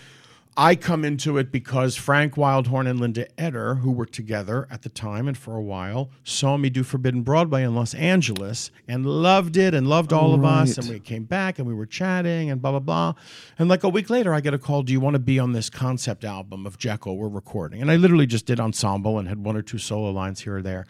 I 0.56 0.76
come 0.76 1.04
into 1.04 1.40
it 1.40 1.52
because 1.52 1.96
Frank 1.96 2.36
Wildhorn 2.36 2.88
and 2.88 3.00
Linda 3.00 3.26
Eder, 3.42 3.76
who 3.76 3.92
were 3.92 4.06
together 4.06 4.68
at 4.70 4.84
the 4.84 4.90
time 4.90 5.28
and 5.28 5.36
for 5.36 5.56
a 5.56 5.62
while, 5.64 6.12
saw 6.24 6.58
me 6.58 6.70
do 6.70 6.84
Forbidden 6.84 7.24
Broadway 7.24 7.64
in 7.64 7.74
Los 7.74 7.96
Angeles 7.96 8.70
and 8.88 9.04
loved 9.04 9.58
it 9.58 9.74
and 9.74 9.88
loved 9.88 10.14
all 10.14 10.36
of 10.36 10.46
us. 10.46 10.78
And 10.78 10.88
we 10.88 11.00
came 11.00 11.24
back 11.24 11.58
and 11.58 11.68
we 11.68 11.74
were 11.74 11.88
chatting 11.88 12.52
and 12.52 12.62
blah, 12.62 12.70
blah, 12.70 12.80
blah. 12.80 13.14
And 13.58 13.68
like 13.68 13.84
a 13.84 13.90
week 13.90 14.12
later, 14.12 14.32
I 14.32 14.42
get 14.42 14.54
a 14.54 14.60
call 14.60 14.84
Do 14.84 14.94
you 14.94 15.00
want 15.00 15.16
to 15.16 15.20
be 15.20 15.40
on 15.40 15.54
this 15.54 15.72
concept 15.72 16.24
album 16.24 16.68
of 16.68 16.78
Jekyll 16.78 17.18
we're 17.18 17.30
recording? 17.30 17.82
And 17.82 17.90
I 17.90 17.96
literally 17.96 18.28
just 18.28 18.46
did 18.46 18.60
ensemble 18.60 19.18
and 19.18 19.28
had 19.28 19.44
one 19.44 19.58
or 19.58 19.64
two 19.64 19.80
solo 19.80 20.12
lines 20.12 20.42
here 20.42 20.58
or 20.58 20.62
there. 20.62 20.86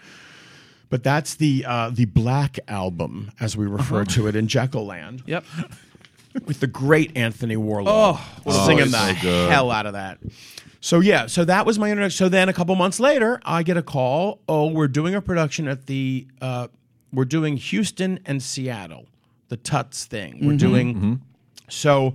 But 0.93 1.01
that's 1.01 1.34
the 1.34 1.65
uh, 1.67 1.89
the 1.89 2.06
Black 2.06 2.60
album, 2.67 3.32
as 3.39 3.58
we 3.58 3.65
refer 3.65 4.06
to 4.06 4.27
it 4.27 4.36
in 4.36 4.47
Jekyll 4.47 4.86
Land 4.86 5.23
yep, 5.25 5.43
with 6.45 6.60
the 6.60 6.67
great 6.67 7.17
Anthony 7.17 7.58
Warlow 7.58 8.19
singing 8.47 8.91
the 8.91 9.15
so 9.15 9.21
good. 9.23 9.49
hell 9.49 9.71
out 9.71 9.88
of 9.88 9.93
that. 9.93 10.19
So 10.82 10.99
yeah, 10.99 11.25
so 11.25 11.45
that 11.45 11.65
was 11.65 11.79
my 11.79 11.89
introduction. 11.89 12.15
So 12.15 12.29
then 12.29 12.47
a 12.47 12.53
couple 12.53 12.75
months 12.75 12.99
later, 12.99 13.41
I 13.43 13.63
get 13.63 13.75
a 13.75 13.82
call. 13.82 14.41
Oh, 14.47 14.67
we're 14.67 14.88
doing 14.88 15.15
a 15.15 15.21
production 15.23 15.67
at 15.67 15.88
the 15.88 16.27
uh, 16.39 16.67
we're 17.12 17.25
doing 17.25 17.58
Houston 17.58 18.19
and 18.27 18.43
Seattle, 18.43 19.08
the 19.47 19.58
Tuts 19.58 20.06
thing. 20.06 20.45
We're 20.45 20.58
doing 20.58 21.23
so. 21.69 22.13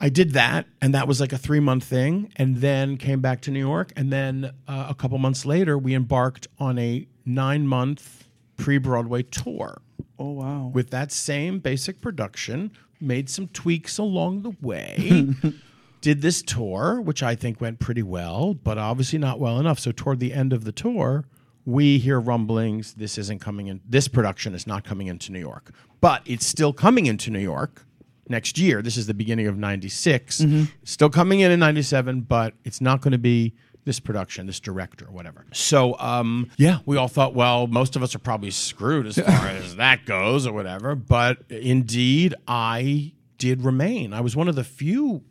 I 0.00 0.08
did 0.08 0.32
that, 0.32 0.66
and 0.82 0.94
that 0.94 1.06
was 1.06 1.20
like 1.20 1.32
a 1.32 1.38
three 1.38 1.60
month 1.60 1.84
thing, 1.84 2.32
and 2.34 2.56
then 2.56 2.96
came 2.96 3.20
back 3.20 3.42
to 3.42 3.52
New 3.52 3.60
York, 3.60 3.92
and 3.94 4.12
then 4.12 4.50
uh, 4.66 4.86
a 4.88 4.94
couple 4.96 5.18
months 5.18 5.46
later, 5.46 5.78
we 5.78 5.94
embarked 5.94 6.48
on 6.58 6.76
a 6.76 7.06
nine 7.24 7.66
month 7.66 8.28
pre 8.56 8.78
Broadway 8.78 9.22
tour 9.22 9.82
oh 10.18 10.30
wow, 10.30 10.70
with 10.72 10.90
that 10.90 11.10
same 11.10 11.58
basic 11.58 12.00
production, 12.00 12.70
made 13.00 13.28
some 13.28 13.48
tweaks 13.48 13.98
along 13.98 14.42
the 14.42 14.56
way. 14.60 15.34
did 16.00 16.22
this 16.22 16.42
tour, 16.42 17.00
which 17.00 17.22
I 17.22 17.34
think 17.34 17.60
went 17.60 17.78
pretty 17.78 18.02
well, 18.02 18.54
but 18.54 18.78
obviously 18.78 19.18
not 19.18 19.38
well 19.38 19.58
enough. 19.58 19.78
So 19.78 19.92
toward 19.92 20.18
the 20.18 20.32
end 20.32 20.52
of 20.52 20.64
the 20.64 20.72
tour, 20.72 21.26
we 21.64 21.98
hear 21.98 22.18
rumblings. 22.18 22.94
This 22.94 23.18
isn't 23.18 23.40
coming 23.40 23.66
in. 23.68 23.80
This 23.86 24.08
production 24.08 24.54
is 24.54 24.66
not 24.66 24.84
coming 24.84 25.08
into 25.08 25.32
New 25.32 25.40
York, 25.40 25.72
but 26.00 26.22
it's 26.24 26.46
still 26.46 26.72
coming 26.72 27.06
into 27.06 27.30
New 27.30 27.40
York 27.40 27.84
next 28.28 28.58
year. 28.58 28.80
This 28.82 28.96
is 28.96 29.06
the 29.06 29.14
beginning 29.14 29.46
of 29.46 29.58
'96. 29.58 30.40
Mm-hmm. 30.40 30.64
Still 30.84 31.10
coming 31.10 31.40
in 31.40 31.50
in 31.50 31.60
'97, 31.60 32.22
but 32.22 32.54
it's 32.64 32.80
not 32.80 33.02
going 33.02 33.12
to 33.12 33.18
be 33.18 33.54
this 33.84 34.00
production, 34.00 34.46
this 34.46 34.60
director, 34.60 35.06
or 35.06 35.12
whatever. 35.12 35.46
So, 35.52 35.98
um, 35.98 36.50
yeah, 36.56 36.78
we 36.86 36.96
all 36.96 37.08
thought, 37.08 37.34
well, 37.34 37.66
most 37.66 37.96
of 37.96 38.02
us 38.02 38.14
are 38.14 38.20
probably 38.20 38.50
screwed 38.50 39.06
as 39.06 39.18
far 39.18 39.26
as 39.48 39.76
that 39.76 40.04
goes, 40.04 40.46
or 40.46 40.52
whatever. 40.52 40.94
But 40.94 41.38
indeed, 41.48 42.34
I 42.46 43.12
did 43.38 43.62
remain. 43.62 44.12
I 44.12 44.20
was 44.20 44.36
one 44.36 44.48
of 44.48 44.54
the 44.54 44.64
few 44.64 45.22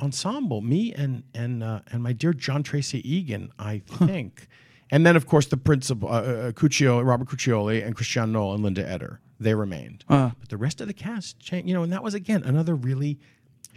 ensemble, 0.00 0.60
me 0.60 0.92
and 0.94 1.22
and 1.34 1.62
uh, 1.62 1.80
and 1.88 2.02
my 2.02 2.12
dear 2.12 2.32
John 2.32 2.62
Tracy 2.62 3.08
Egan, 3.08 3.52
I 3.58 3.78
think. 3.86 4.48
And 4.90 5.04
then, 5.04 5.16
of 5.16 5.26
course, 5.26 5.46
the 5.46 5.56
principal, 5.56 6.08
uh, 6.08 6.12
uh, 6.12 6.52
Cuccio, 6.52 7.04
Robert 7.04 7.28
Cuccioli, 7.28 7.84
and 7.84 7.94
Christiane 7.94 8.32
Noll 8.32 8.54
and 8.54 8.62
Linda 8.62 8.88
Eder, 8.88 9.20
they 9.38 9.54
remained. 9.54 10.04
Uh. 10.08 10.30
But 10.40 10.48
the 10.48 10.56
rest 10.56 10.80
of 10.80 10.86
the 10.86 10.94
cast 10.94 11.38
changed, 11.40 11.68
you 11.68 11.74
know, 11.74 11.82
and 11.82 11.92
that 11.92 12.02
was, 12.02 12.14
again, 12.14 12.42
another 12.42 12.74
really 12.74 13.18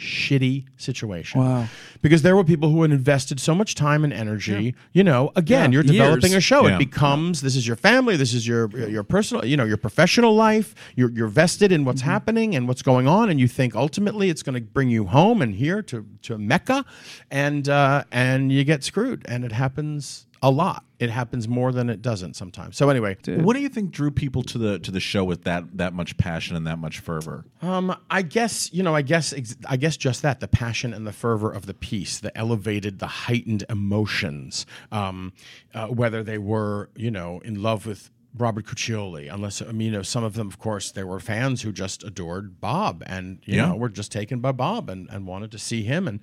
shitty 0.02 0.66
situation. 0.78 1.40
Wow. 1.42 1.68
Because 2.02 2.24
there 2.24 2.36
were 2.36 2.44
people 2.44 2.70
who 2.72 2.82
had 2.82 2.92
invested 2.92 3.40
so 3.40 3.54
much 3.54 3.76
time 3.76 4.04
and 4.04 4.12
energy. 4.12 4.74
You 4.94 5.04
know, 5.04 5.32
again, 5.36 5.72
Yeah, 5.72 5.76
you're 5.76 5.84
developing 5.84 6.32
years. 6.32 6.40
a 6.40 6.42
show. 6.42 6.68
Yeah. 6.68 6.76
It 6.76 6.80
becomes 6.80 7.42
this 7.42 7.56
is 7.56 7.68
your 7.68 7.76
family, 7.76 8.16
this 8.18 8.34
is 8.34 8.48
your 8.48 8.70
your 8.90 9.04
personal, 9.04 9.46
you 9.46 9.56
know, 9.56 9.64
your 9.66 9.78
professional 9.78 10.34
life. 10.36 10.74
You're 10.96 11.12
you're 11.12 11.28
vested 11.28 11.72
in 11.72 11.86
what's 11.86 12.02
happening 12.02 12.56
and 12.56 12.68
what's 12.68 12.82
going 12.82 13.08
on, 13.08 13.30
and 13.30 13.40
you 13.40 13.48
think 13.48 13.76
ultimately 13.76 14.30
it's 14.30 14.44
going 14.44 14.56
to 14.56 14.62
bring 14.62 14.90
you 14.90 15.06
home 15.06 15.42
and 15.42 15.54
here 15.56 15.82
to 15.84 16.06
to 16.24 16.38
Mecca, 16.38 16.84
and 17.30 17.70
uh, 17.70 18.04
and 18.12 18.52
you 18.52 18.64
get 18.64 18.84
screwed, 18.84 19.24
and 19.28 19.46
it 19.46 19.52
happens 19.52 20.26
a 20.44 20.50
lot. 20.50 20.86
It 21.00 21.10
happens 21.12 21.48
more 21.48 21.72
than 21.72 21.90
it 21.90 22.02
doesn't 22.02 22.36
sometimes. 22.36 22.76
So 22.78 22.90
anyway, 22.90 23.16
What 23.28 23.56
do 23.56 23.62
you 23.62 23.70
think 23.70 23.92
drew 23.92 24.10
people 24.12 24.42
to 24.44 24.58
the 24.58 24.80
to 24.80 24.90
the 24.92 25.00
show 25.00 25.24
with 25.24 25.44
that 25.44 25.66
that 25.78 25.94
much 25.94 26.18
passion 26.18 26.56
and 26.56 26.66
that 26.68 26.80
much 26.80 27.00
fervor? 27.00 27.46
Um, 27.62 27.96
I 28.10 28.22
guess 28.24 28.72
you 28.74 28.82
know. 28.84 28.96
I 28.96 29.02
guess 29.04 29.34
ex- 29.34 29.56
I 29.68 29.78
guess 29.78 29.98
just 29.98 30.22
that 30.24 30.40
the 30.40 30.48
passion 30.48 30.94
and 30.94 31.06
the 31.06 31.12
fervor 31.14 31.52
of 31.52 31.66
the 31.68 31.74
piece, 31.74 32.20
the 32.20 32.36
elevated, 32.38 33.00
the 33.00 33.08
heightened 33.08 33.64
emotions. 33.70 34.66
Um, 34.92 35.34
uh, 35.74 35.88
whether 35.88 36.24
they 36.24 36.38
were 36.38 36.90
you 36.96 37.12
know 37.12 37.40
in 37.46 37.62
love 37.62 37.86
with 37.86 38.10
Robert 38.38 38.66
Cuccioli, 38.66 39.32
unless 39.32 39.62
I 39.62 39.72
mean 39.72 39.88
you 39.88 39.92
know 39.92 40.02
some 40.04 40.24
of 40.24 40.34
them, 40.36 40.48
of 40.48 40.58
course, 40.58 40.92
there 40.92 41.06
were 41.06 41.20
fans 41.20 41.62
who 41.62 41.72
just 41.72 42.04
adored 42.04 42.60
Bob 42.62 43.04
and 43.06 43.40
you 43.46 43.58
Yeah. 43.58 43.68
know 43.68 43.76
were 43.76 43.90
just 43.90 44.12
taken 44.12 44.40
by 44.40 44.52
Bob 44.54 44.90
and 44.90 45.08
and 45.10 45.28
wanted 45.28 45.52
to 45.52 45.60
see 45.60 45.84
him 45.84 46.08
and 46.08 46.20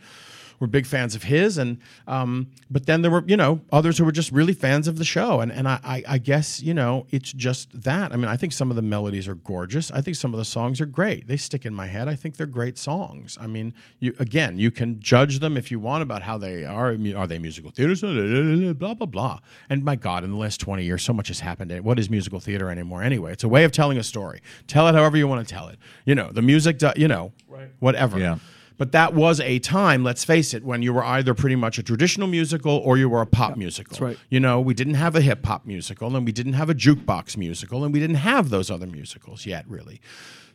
were 0.61 0.67
big 0.67 0.87
fans 0.87 1.15
of 1.15 1.25
his 1.25 1.59
and 1.59 1.79
um, 2.07 2.51
but 2.71 2.87
then 2.87 3.03
there 3.03 3.11
were 3.11 3.25
you 3.27 3.37
know 3.37 3.61
others 3.73 3.99
who 3.99 4.05
were 4.05 4.13
just 4.13 4.33
really 4.33 4.53
fans 4.53 4.89
of 4.89 4.99
the 4.99 5.05
show 5.05 5.41
and 5.41 5.53
and 5.53 5.69
I, 5.69 5.81
I 5.85 6.03
I 6.09 6.19
guess 6.19 6.61
you 6.63 6.75
know 6.75 7.07
it's 7.11 7.33
just 7.33 7.83
that. 7.83 8.13
I 8.13 8.17
mean 8.17 8.29
I 8.29 8.37
think 8.37 8.53
some 8.53 8.71
of 8.71 8.77
the 8.77 8.83
melodies 8.83 9.29
are 9.29 9.35
gorgeous. 9.35 9.91
I 9.91 10.01
think 10.01 10.17
some 10.17 10.35
of 10.35 10.39
the 10.39 10.45
songs 10.45 10.81
are 10.81 10.87
great. 10.87 11.29
They 11.29 11.37
stick 11.37 11.65
in 11.65 11.75
my 11.75 11.87
head. 11.87 12.09
I 12.09 12.17
think 12.17 12.37
they're 12.37 12.47
great 12.47 12.79
songs. 12.79 13.39
I 13.41 13.47
mean 13.47 13.75
you 14.01 14.15
again 14.19 14.59
you 14.59 14.71
can 14.71 15.01
judge 15.01 15.39
them 15.41 15.57
if 15.57 15.71
you 15.71 15.79
want 15.79 16.03
about 16.03 16.23
how 16.23 16.39
they 16.39 16.65
are 16.65 16.97
are 17.17 17.27
they 17.27 17.39
musical 17.39 17.71
theaters? 17.71 18.01
Blah 18.01 18.95
blah 18.95 19.07
blah. 19.07 19.41
And 19.71 19.85
my 19.85 19.97
God 19.97 20.25
in 20.25 20.31
the 20.31 20.37
last 20.37 20.61
twenty 20.61 20.85
years 20.85 21.03
so 21.03 21.13
much 21.13 21.29
has 21.29 21.41
happened. 21.41 21.69
What 21.85 21.99
is 21.99 22.11
musical 22.11 22.41
theater 22.41 22.71
anymore? 22.71 23.03
Anyway 23.03 23.33
it's 23.33 23.45
a 23.45 23.49
way 23.49 23.65
of 23.65 23.73
telling 23.73 23.99
a 23.99 24.03
story. 24.03 24.41
Tell 24.67 24.89
it 24.89 24.95
however 24.95 25.17
you 25.17 25.29
want 25.29 25.47
to 25.47 25.55
tell 25.55 25.69
it. 25.69 25.79
You 26.05 26.15
know 26.15 26.31
the 26.31 26.43
music 26.43 26.79
do, 26.79 26.91
you 26.97 27.09
know 27.09 27.33
right. 27.49 27.71
whatever. 27.79 28.19
Yeah. 28.19 28.39
But 28.79 28.93
that 28.93 29.13
was 29.13 29.41
a 29.41 29.59
time, 29.59 30.03
let's 30.05 30.25
face 30.25 30.55
it, 30.55 30.65
when 30.65 30.81
you 30.83 30.93
were 30.95 31.05
either 31.05 31.35
pretty 31.35 31.57
much 31.57 31.79
a 31.79 31.83
traditional 31.83 32.27
musical 32.29 32.77
or 32.79 32.97
you 32.97 33.09
were 33.09 33.21
a 33.21 33.27
pop 33.27 33.57
musical. 33.57 33.91
that's 33.91 34.01
right. 34.01 34.17
You 34.31 34.41
know, 34.41 34.61
we 34.61 34.73
didn't 34.73 34.95
have 34.95 35.15
a 35.15 35.21
hip 35.21 35.45
hop 35.45 35.67
musical 35.67 36.17
and 36.17 36.25
we 36.25 36.33
didn't 36.33 36.55
have 36.55 36.71
a 36.71 36.75
jukebox 36.75 37.37
musical 37.37 37.85
and 37.85 37.93
we 37.93 38.01
didn't 38.01 38.17
have 38.17 38.49
those 38.51 38.71
other 38.71 38.87
musicals 38.87 39.45
yet, 39.45 39.65
really. 39.69 40.01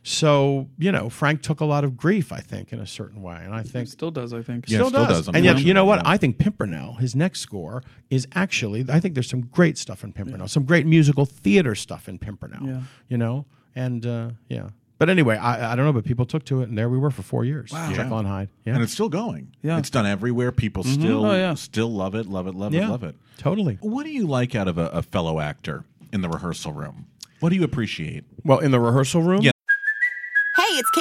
So, 0.06 0.68
you 0.78 0.92
know, 0.92 1.08
Frank 1.08 1.40
took 1.40 1.60
a 1.60 1.64
lot 1.64 1.82
of 1.82 1.96
grief, 1.96 2.30
I 2.30 2.40
think, 2.40 2.74
in 2.74 2.78
a 2.78 2.86
certain 2.86 3.22
way. 3.22 3.40
And 3.42 3.54
I 3.54 3.62
think 3.62 3.88
Still 3.88 4.10
does, 4.10 4.34
I 4.34 4.42
think. 4.42 4.66
Yeah. 4.68 4.78
still, 4.78 4.88
still 4.90 5.06
does. 5.06 5.26
does, 5.26 5.34
And 5.34 5.44
yet, 5.46 5.60
you 5.60 5.72
know 5.72 5.86
what? 5.86 6.06
I 6.06 6.18
think 6.18 6.36
Pimpernel, 6.36 6.94
his 6.94 7.16
next 7.16 7.40
score, 7.40 7.82
is 8.10 8.28
actually, 8.34 8.84
I 8.90 9.00
think 9.00 9.14
there's 9.14 9.30
some 9.30 9.46
great 9.46 9.78
stuff 9.78 10.04
in 10.04 10.12
Pimpernel, 10.12 10.46
some 10.48 10.64
great 10.64 10.84
musical 10.86 11.24
theater 11.24 11.74
stuff 11.74 12.06
in 12.06 12.18
Pimpernel, 12.18 12.66
Yeah. 12.66 12.80
you 13.08 13.16
know? 13.16 13.46
And, 13.74 14.04
uh, 14.04 14.30
yeah. 14.48 14.68
But 15.04 15.10
anyway, 15.10 15.36
I, 15.36 15.72
I 15.72 15.76
don't 15.76 15.84
know, 15.84 15.92
but 15.92 16.06
people 16.06 16.24
took 16.24 16.46
to 16.46 16.62
it, 16.62 16.70
and 16.70 16.78
there 16.78 16.88
we 16.88 16.96
were 16.96 17.10
for 17.10 17.20
four 17.20 17.44
years. 17.44 17.70
Wow. 17.70 17.92
Jekyll 17.92 18.20
and 18.20 18.26
Hyde. 18.26 18.48
Yeah. 18.64 18.72
And 18.72 18.82
it's 18.82 18.94
still 18.94 19.10
going. 19.10 19.54
Yeah. 19.60 19.76
It's 19.76 19.90
done 19.90 20.06
everywhere. 20.06 20.50
People 20.50 20.82
mm-hmm. 20.82 20.98
still 20.98 21.26
Oh, 21.26 21.34
yeah. 21.34 21.52
still 21.52 21.92
love 21.92 22.14
it, 22.14 22.24
love 22.24 22.46
it, 22.46 22.54
love 22.54 22.72
yeah. 22.72 22.86
it, 22.86 22.88
love 22.88 23.04
it. 23.04 23.14
Totally. 23.36 23.76
What 23.82 24.04
do 24.04 24.10
you 24.10 24.26
like 24.26 24.54
out 24.54 24.66
of 24.66 24.78
a, 24.78 24.86
a 24.86 25.02
fellow 25.02 25.40
actor 25.40 25.84
in 26.10 26.22
the 26.22 26.30
rehearsal 26.30 26.72
room? 26.72 27.04
What 27.40 27.50
do 27.50 27.56
you 27.56 27.64
appreciate? 27.64 28.24
Well, 28.46 28.60
in 28.60 28.70
the 28.70 28.80
rehearsal 28.80 29.20
room, 29.20 29.42
Yeah. 29.42 29.50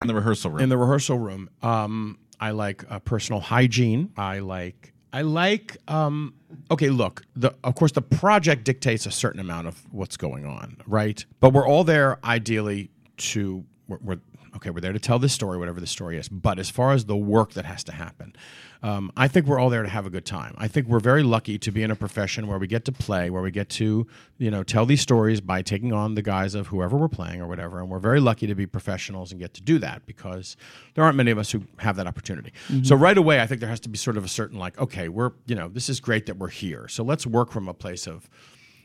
In 0.00 0.06
the 0.06 0.14
rehearsal 0.14 0.52
room. 0.52 0.60
in 0.60 0.68
the 0.68 0.78
rehearsal 0.78 1.18
room, 1.18 1.50
um, 1.60 2.18
I 2.38 2.52
like 2.52 2.84
uh, 2.88 3.00
personal 3.00 3.40
hygiene. 3.40 4.12
I 4.16 4.38
like. 4.38 4.92
I 5.12 5.22
like. 5.22 5.76
Um, 5.88 6.34
okay, 6.70 6.88
look. 6.88 7.24
The 7.34 7.52
of 7.64 7.74
course 7.74 7.90
the 7.90 8.02
project 8.02 8.62
dictates 8.62 9.06
a 9.06 9.10
certain 9.10 9.40
amount 9.40 9.66
of 9.66 9.92
what's 9.92 10.16
going 10.16 10.46
on, 10.46 10.76
right? 10.86 11.24
But 11.40 11.52
we're 11.52 11.66
all 11.66 11.82
there 11.82 12.24
ideally 12.24 12.90
to. 13.16 13.64
We're, 13.88 13.98
we're 14.00 14.20
okay. 14.54 14.70
We're 14.70 14.80
there 14.80 14.92
to 14.92 15.00
tell 15.00 15.18
this 15.18 15.32
story, 15.32 15.58
whatever 15.58 15.80
the 15.80 15.86
story 15.88 16.16
is. 16.16 16.28
But 16.28 16.60
as 16.60 16.70
far 16.70 16.92
as 16.92 17.06
the 17.06 17.16
work 17.16 17.54
that 17.54 17.64
has 17.64 17.82
to 17.84 17.92
happen, 17.92 18.36
um, 18.82 19.10
I 19.16 19.26
think 19.26 19.46
we're 19.46 19.58
all 19.58 19.70
there 19.70 19.82
to 19.82 19.88
have 19.88 20.06
a 20.06 20.10
good 20.10 20.24
time. 20.24 20.54
I 20.56 20.68
think 20.68 20.86
we're 20.86 21.00
very 21.00 21.24
lucky 21.24 21.58
to 21.58 21.72
be 21.72 21.82
in 21.82 21.90
a 21.90 21.96
profession 21.96 22.46
where 22.46 22.58
we 22.58 22.68
get 22.68 22.84
to 22.84 22.92
play, 22.92 23.28
where 23.28 23.42
we 23.42 23.50
get 23.50 23.68
to, 23.70 24.06
you 24.38 24.50
know, 24.50 24.62
tell 24.62 24.86
these 24.86 25.00
stories 25.00 25.40
by 25.40 25.62
taking 25.62 25.92
on 25.92 26.14
the 26.14 26.22
guise 26.22 26.54
of 26.54 26.68
whoever 26.68 26.96
we're 26.96 27.08
playing 27.08 27.40
or 27.40 27.48
whatever. 27.48 27.80
And 27.80 27.88
we're 27.88 27.98
very 27.98 28.20
lucky 28.20 28.46
to 28.46 28.54
be 28.54 28.66
professionals 28.66 29.32
and 29.32 29.40
get 29.40 29.52
to 29.54 29.62
do 29.62 29.80
that 29.80 30.06
because 30.06 30.56
there 30.94 31.02
aren't 31.02 31.16
many 31.16 31.32
of 31.32 31.38
us 31.38 31.50
who 31.50 31.62
have 31.78 31.96
that 31.96 32.06
opportunity. 32.06 32.52
So 32.84 32.94
right 32.94 33.18
away, 33.18 33.40
I 33.40 33.46
think 33.46 33.60
there 33.60 33.70
has 33.70 33.80
to 33.80 33.88
be 33.88 33.98
sort 33.98 34.16
of 34.16 34.24
a 34.24 34.28
certain 34.28 34.58
like, 34.58 34.78
okay, 34.78 35.08
we're, 35.08 35.32
you 35.46 35.56
know, 35.56 35.68
this 35.68 35.88
is 35.88 35.98
great 35.98 36.26
that 36.26 36.36
we're 36.36 36.48
here. 36.48 36.86
So 36.86 37.02
let's 37.02 37.26
work 37.26 37.50
from 37.50 37.66
a 37.68 37.74
place 37.74 38.06
of, 38.06 38.30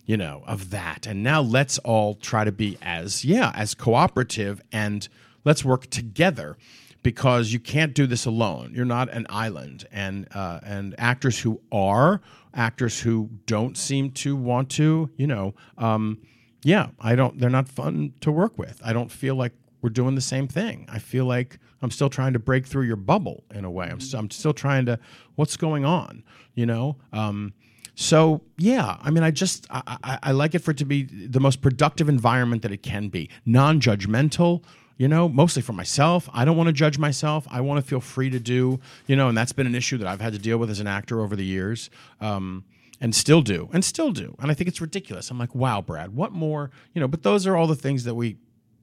you 0.06 0.18
know, 0.18 0.44
of 0.48 0.72
that. 0.72 1.06
And 1.06 1.22
now 1.22 1.42
let's 1.42 1.78
all 1.80 2.16
try 2.16 2.44
to 2.44 2.52
be 2.52 2.80
as, 2.82 3.24
yeah, 3.24 3.52
as 3.54 3.76
cooperative 3.76 4.62
and 4.72 5.08
let's 5.46 5.64
work 5.64 5.90
together 5.90 6.58
because 7.04 7.52
you 7.52 7.60
can't 7.60 7.94
do 7.94 8.08
this 8.08 8.26
alone. 8.26 8.72
You're 8.74 8.86
not 8.86 9.10
an 9.10 9.28
island. 9.30 9.86
And, 9.92 10.28
uh, 10.34 10.62
and 10.64 10.96
actors 10.98 11.40
who 11.40 11.62
are, 11.72 12.22
actors 12.54 13.02
who 13.02 13.30
don't 13.46 13.78
seem 13.78 14.12
to 14.12 14.36
want 14.36 14.70
to, 14.72 15.10
you 15.18 15.28
know, 15.28 15.54
um, 15.78 16.20
yeah, 16.64 16.88
I 17.00 17.16
don't, 17.16 17.38
they're 17.40 17.50
not 17.50 17.68
fun 17.68 18.14
to 18.22 18.32
work 18.32 18.58
with. 18.58 18.82
I 18.84 18.94
don't 18.94 19.12
feel 19.12 19.36
like 19.36 19.52
we're 19.82 19.90
doing 19.90 20.16
the 20.16 20.22
same 20.22 20.48
thing. 20.48 20.88
I 20.90 21.00
feel 21.00 21.26
like 21.26 21.60
I'm 21.82 21.92
still 21.92 22.10
trying 22.10 22.32
to 22.34 22.40
break 22.40 22.66
through 22.66 22.86
your 22.86 22.96
bubble 22.96 23.44
in 23.54 23.66
a 23.66 23.72
way. 23.72 23.90
I'm, 23.90 24.00
st- 24.00 24.18
I'm 24.18 24.32
still 24.32 24.54
trying 24.54 24.86
to, 24.86 24.98
what's 25.36 25.58
going 25.58 25.84
on, 25.84 26.24
you 26.56 26.66
know? 26.66 26.96
Um, 27.12 27.54
so 27.96 28.42
yeah, 28.58 28.98
I 29.02 29.12
mean, 29.12 29.24
I 29.24 29.32
just 29.32 29.68
I, 29.70 29.98
I, 30.04 30.20
I 30.24 30.32
like 30.32 30.56
it 30.56 30.60
for 30.60 30.72
it 30.72 30.78
to 30.78 30.86
be 30.86 31.04
the 31.04 31.40
most 31.40 31.62
productive 31.62 32.10
environment 32.10 32.62
that 32.62 32.72
it 32.72 32.82
can 32.82 33.10
be, 33.10 33.30
non-judgmental. 33.46 34.64
You 35.04 35.10
know, 35.10 35.28
mostly 35.28 35.62
for 35.62 35.74
myself. 35.74 36.30
I 36.34 36.46
don't 36.46 36.56
want 36.56 36.68
to 36.68 36.72
judge 36.72 36.98
myself. 36.98 37.46
I 37.52 37.60
want 37.60 37.84
to 37.84 37.86
feel 37.86 38.00
free 38.00 38.30
to 38.30 38.40
do. 38.40 38.80
You 39.06 39.18
know, 39.18 39.28
and 39.28 39.38
that's 39.38 39.52
been 39.52 39.68
an 39.68 39.76
issue 39.76 39.98
that 39.98 40.08
I've 40.08 40.22
had 40.22 40.32
to 40.32 40.40
deal 40.40 40.58
with 40.58 40.70
as 40.70 40.80
an 40.80 40.88
actor 40.88 41.20
over 41.20 41.36
the 41.36 41.44
years. 41.44 41.90
Um, 42.22 42.64
and 43.02 43.14
still 43.14 43.42
do, 43.42 43.70
and 43.74 43.84
still 43.84 44.12
do. 44.14 44.34
And 44.40 44.50
I 44.50 44.54
think 44.54 44.70
it's 44.70 44.80
ridiculous. 44.80 45.30
I'm 45.30 45.38
like, 45.38 45.54
wow, 45.54 45.82
Brad, 45.82 46.16
what 46.16 46.32
more? 46.32 46.72
You 46.94 47.02
know, 47.02 47.10
but 47.10 47.22
those 47.22 47.46
are 47.46 47.58
all 47.58 47.68
the 47.68 47.76
things 47.76 48.06
that 48.06 48.16
we 48.16 48.38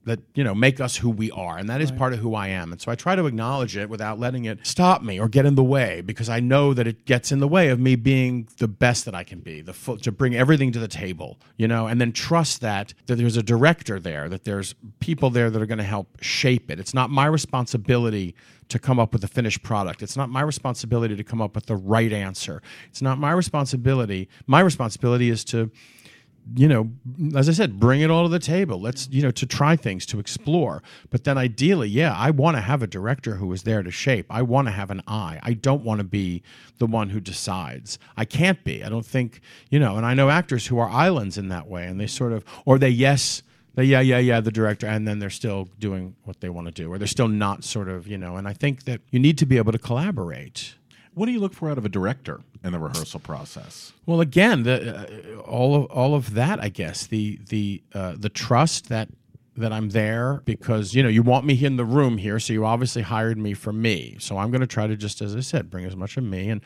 that 0.04 0.20
you 0.34 0.42
know 0.42 0.54
make 0.54 0.80
us 0.80 0.96
who 0.96 1.10
we 1.10 1.30
are 1.30 1.58
and 1.58 1.68
that 1.68 1.80
is 1.80 1.90
part 1.92 2.12
of 2.12 2.20
who 2.20 2.34
i 2.34 2.48
am. 2.48 2.72
And 2.72 2.80
so 2.80 2.90
i 2.90 2.94
try 2.94 3.14
to 3.14 3.26
acknowledge 3.26 3.76
it 3.76 3.88
without 3.88 4.18
letting 4.18 4.44
it 4.46 4.66
stop 4.66 5.02
me 5.02 5.20
or 5.20 5.28
get 5.28 5.46
in 5.46 5.54
the 5.54 5.64
way 5.64 6.00
because 6.00 6.28
i 6.28 6.40
know 6.40 6.72
that 6.74 6.86
it 6.86 7.04
gets 7.04 7.30
in 7.32 7.40
the 7.40 7.48
way 7.48 7.68
of 7.68 7.78
me 7.78 7.96
being 7.96 8.48
the 8.58 8.68
best 8.68 9.04
that 9.04 9.14
i 9.14 9.24
can 9.24 9.40
be 9.40 9.60
the 9.60 9.72
full, 9.72 9.98
to 9.98 10.10
bring 10.10 10.34
everything 10.34 10.72
to 10.72 10.78
the 10.78 10.88
table 10.88 11.38
you 11.56 11.68
know 11.68 11.86
and 11.86 12.00
then 12.00 12.12
trust 12.12 12.60
that 12.60 12.94
that 13.06 13.16
there's 13.16 13.36
a 13.36 13.42
director 13.42 14.00
there 14.00 14.28
that 14.28 14.44
there's 14.44 14.74
people 15.00 15.30
there 15.30 15.50
that 15.50 15.60
are 15.60 15.66
going 15.66 15.78
to 15.78 15.84
help 15.84 16.08
shape 16.20 16.70
it. 16.70 16.80
It's 16.80 16.94
not 16.94 17.10
my 17.10 17.26
responsibility 17.26 18.34
to 18.68 18.78
come 18.78 18.98
up 18.98 19.12
with 19.12 19.24
a 19.24 19.28
finished 19.28 19.62
product. 19.62 20.02
It's 20.02 20.16
not 20.16 20.30
my 20.30 20.40
responsibility 20.40 21.16
to 21.16 21.24
come 21.24 21.42
up 21.42 21.54
with 21.54 21.66
the 21.66 21.76
right 21.76 22.12
answer. 22.12 22.62
It's 22.88 23.02
not 23.02 23.18
my 23.18 23.32
responsibility. 23.32 24.28
My 24.46 24.60
responsibility 24.60 25.28
is 25.28 25.44
to 25.46 25.70
you 26.54 26.68
know, 26.68 26.90
as 27.36 27.48
I 27.48 27.52
said, 27.52 27.78
bring 27.78 28.00
it 28.00 28.10
all 28.10 28.24
to 28.24 28.28
the 28.28 28.38
table. 28.38 28.80
Let's, 28.80 29.08
you 29.10 29.22
know, 29.22 29.30
to 29.30 29.46
try 29.46 29.76
things, 29.76 30.04
to 30.06 30.18
explore. 30.18 30.82
But 31.10 31.24
then 31.24 31.38
ideally, 31.38 31.88
yeah, 31.88 32.14
I 32.16 32.30
want 32.30 32.56
to 32.56 32.60
have 32.60 32.82
a 32.82 32.86
director 32.86 33.36
who 33.36 33.52
is 33.52 33.62
there 33.62 33.82
to 33.82 33.90
shape. 33.90 34.26
I 34.30 34.42
want 34.42 34.68
to 34.68 34.72
have 34.72 34.90
an 34.90 35.02
eye. 35.06 35.38
I 35.42 35.52
don't 35.52 35.84
want 35.84 35.98
to 35.98 36.04
be 36.04 36.42
the 36.78 36.86
one 36.86 37.10
who 37.10 37.20
decides. 37.20 37.98
I 38.16 38.24
can't 38.24 38.62
be. 38.64 38.82
I 38.82 38.88
don't 38.88 39.06
think, 39.06 39.40
you 39.70 39.78
know, 39.78 39.96
and 39.96 40.04
I 40.04 40.14
know 40.14 40.30
actors 40.30 40.66
who 40.66 40.78
are 40.78 40.88
islands 40.88 41.38
in 41.38 41.48
that 41.48 41.68
way 41.68 41.86
and 41.86 42.00
they 42.00 42.06
sort 42.06 42.32
of, 42.32 42.44
or 42.64 42.78
they, 42.78 42.88
yes, 42.88 43.42
they, 43.74 43.84
yeah, 43.84 44.00
yeah, 44.00 44.18
yeah, 44.18 44.40
the 44.40 44.50
director, 44.50 44.86
and 44.86 45.06
then 45.06 45.20
they're 45.20 45.30
still 45.30 45.68
doing 45.78 46.16
what 46.24 46.40
they 46.40 46.48
want 46.48 46.66
to 46.66 46.72
do, 46.72 46.92
or 46.92 46.98
they're 46.98 47.06
still 47.06 47.28
not 47.28 47.62
sort 47.62 47.88
of, 47.88 48.08
you 48.08 48.18
know, 48.18 48.36
and 48.36 48.48
I 48.48 48.52
think 48.52 48.84
that 48.84 49.00
you 49.10 49.20
need 49.20 49.38
to 49.38 49.46
be 49.46 49.58
able 49.58 49.72
to 49.72 49.78
collaborate. 49.78 50.74
What 51.14 51.26
do 51.26 51.32
you 51.32 51.40
look 51.40 51.54
for 51.54 51.70
out 51.70 51.78
of 51.78 51.84
a 51.84 51.88
director 51.88 52.40
in 52.62 52.72
the 52.72 52.78
rehearsal 52.78 53.20
process? 53.20 53.92
Well, 54.06 54.20
again, 54.20 54.64
the 54.64 55.38
uh, 55.38 55.40
all 55.40 55.74
of 55.74 55.84
all 55.86 56.14
of 56.14 56.34
that, 56.34 56.60
I 56.60 56.68
guess 56.68 57.06
the 57.06 57.38
the 57.48 57.82
uh, 57.94 58.14
the 58.18 58.28
trust 58.28 58.88
that 58.88 59.08
that 59.56 59.72
I'm 59.72 59.90
there 59.90 60.42
because 60.44 60.94
you 60.94 61.02
know 61.02 61.08
you 61.08 61.22
want 61.22 61.44
me 61.44 61.64
in 61.64 61.76
the 61.76 61.84
room 61.84 62.18
here, 62.18 62.38
so 62.38 62.52
you 62.52 62.64
obviously 62.64 63.02
hired 63.02 63.38
me 63.38 63.54
for 63.54 63.72
me. 63.72 64.16
So 64.18 64.38
I'm 64.38 64.50
going 64.50 64.60
to 64.60 64.66
try 64.66 64.86
to 64.86 64.96
just, 64.96 65.20
as 65.22 65.34
I 65.34 65.40
said, 65.40 65.70
bring 65.70 65.84
as 65.84 65.96
much 65.96 66.16
of 66.16 66.24
me 66.24 66.50
and. 66.50 66.60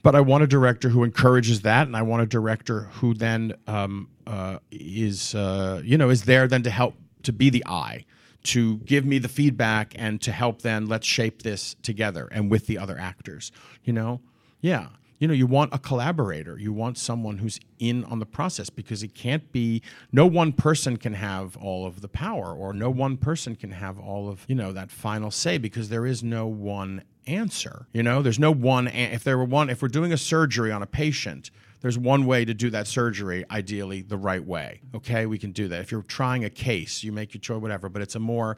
But 0.00 0.14
I 0.14 0.20
want 0.20 0.44
a 0.44 0.46
director 0.46 0.90
who 0.90 1.02
encourages 1.02 1.62
that, 1.62 1.88
and 1.88 1.96
I 1.96 2.02
want 2.02 2.22
a 2.22 2.26
director 2.26 2.82
who 2.92 3.14
then 3.14 3.54
um, 3.66 4.08
uh, 4.28 4.60
is, 4.70 5.34
uh, 5.34 5.82
you 5.84 5.98
know, 5.98 6.08
is 6.08 6.22
there 6.22 6.46
then 6.46 6.62
to 6.62 6.70
help 6.70 6.94
to 7.24 7.32
be 7.32 7.50
the 7.50 7.66
eye, 7.66 8.04
to 8.44 8.76
give 8.78 9.04
me 9.04 9.18
the 9.18 9.28
feedback, 9.28 9.94
and 9.96 10.22
to 10.22 10.30
help 10.30 10.62
then 10.62 10.86
let's 10.86 11.04
shape 11.04 11.42
this 11.42 11.74
together 11.82 12.28
and 12.30 12.48
with 12.48 12.68
the 12.68 12.78
other 12.78 12.96
actors. 12.96 13.50
You 13.82 13.92
know, 13.92 14.20
yeah 14.60 14.86
you 15.18 15.26
know 15.26 15.34
you 15.34 15.46
want 15.46 15.74
a 15.74 15.78
collaborator. 15.78 16.58
You 16.58 16.72
want 16.72 16.98
someone 16.98 17.38
who's 17.38 17.58
in 17.78 18.04
on 18.04 18.18
the 18.18 18.26
process 18.26 18.70
because 18.70 19.02
it 19.02 19.14
can't 19.14 19.50
be 19.52 19.82
no 20.12 20.26
one 20.26 20.52
person 20.52 20.96
can 20.96 21.14
have 21.14 21.56
all 21.56 21.86
of 21.86 22.00
the 22.00 22.08
power 22.08 22.54
or 22.54 22.72
no 22.72 22.90
one 22.90 23.16
person 23.16 23.56
can 23.56 23.72
have 23.72 23.98
all 23.98 24.28
of 24.28 24.44
you 24.48 24.54
know 24.54 24.72
that 24.72 24.90
final 24.90 25.30
say 25.30 25.58
because 25.58 25.88
there 25.88 26.06
is 26.06 26.22
no 26.22 26.46
one 26.46 27.02
answer 27.26 27.86
you 27.92 28.02
know? 28.02 28.22
There's 28.22 28.38
no 28.38 28.52
one 28.52 28.88
if 28.88 29.24
there 29.24 29.36
were 29.36 29.44
one 29.44 29.70
if 29.70 29.82
we're 29.82 29.88
doing 29.88 30.12
a 30.12 30.16
surgery 30.16 30.72
on 30.72 30.82
a 30.82 30.86
patient 30.86 31.50
there's 31.80 31.98
one 31.98 32.26
way 32.26 32.44
to 32.44 32.54
do 32.54 32.70
that 32.70 32.88
surgery 32.88 33.44
ideally 33.50 34.02
the 34.02 34.16
right 34.16 34.44
way 34.44 34.80
okay? 34.94 35.26
We 35.26 35.38
can 35.38 35.52
do 35.52 35.68
that. 35.68 35.80
If 35.80 35.92
you're 35.92 36.02
trying 36.02 36.44
a 36.44 36.50
case 36.50 37.04
you 37.04 37.12
make 37.12 37.34
your 37.34 37.40
choice 37.40 37.60
whatever 37.60 37.88
but 37.88 38.02
it's 38.02 38.14
a 38.14 38.20
more 38.20 38.56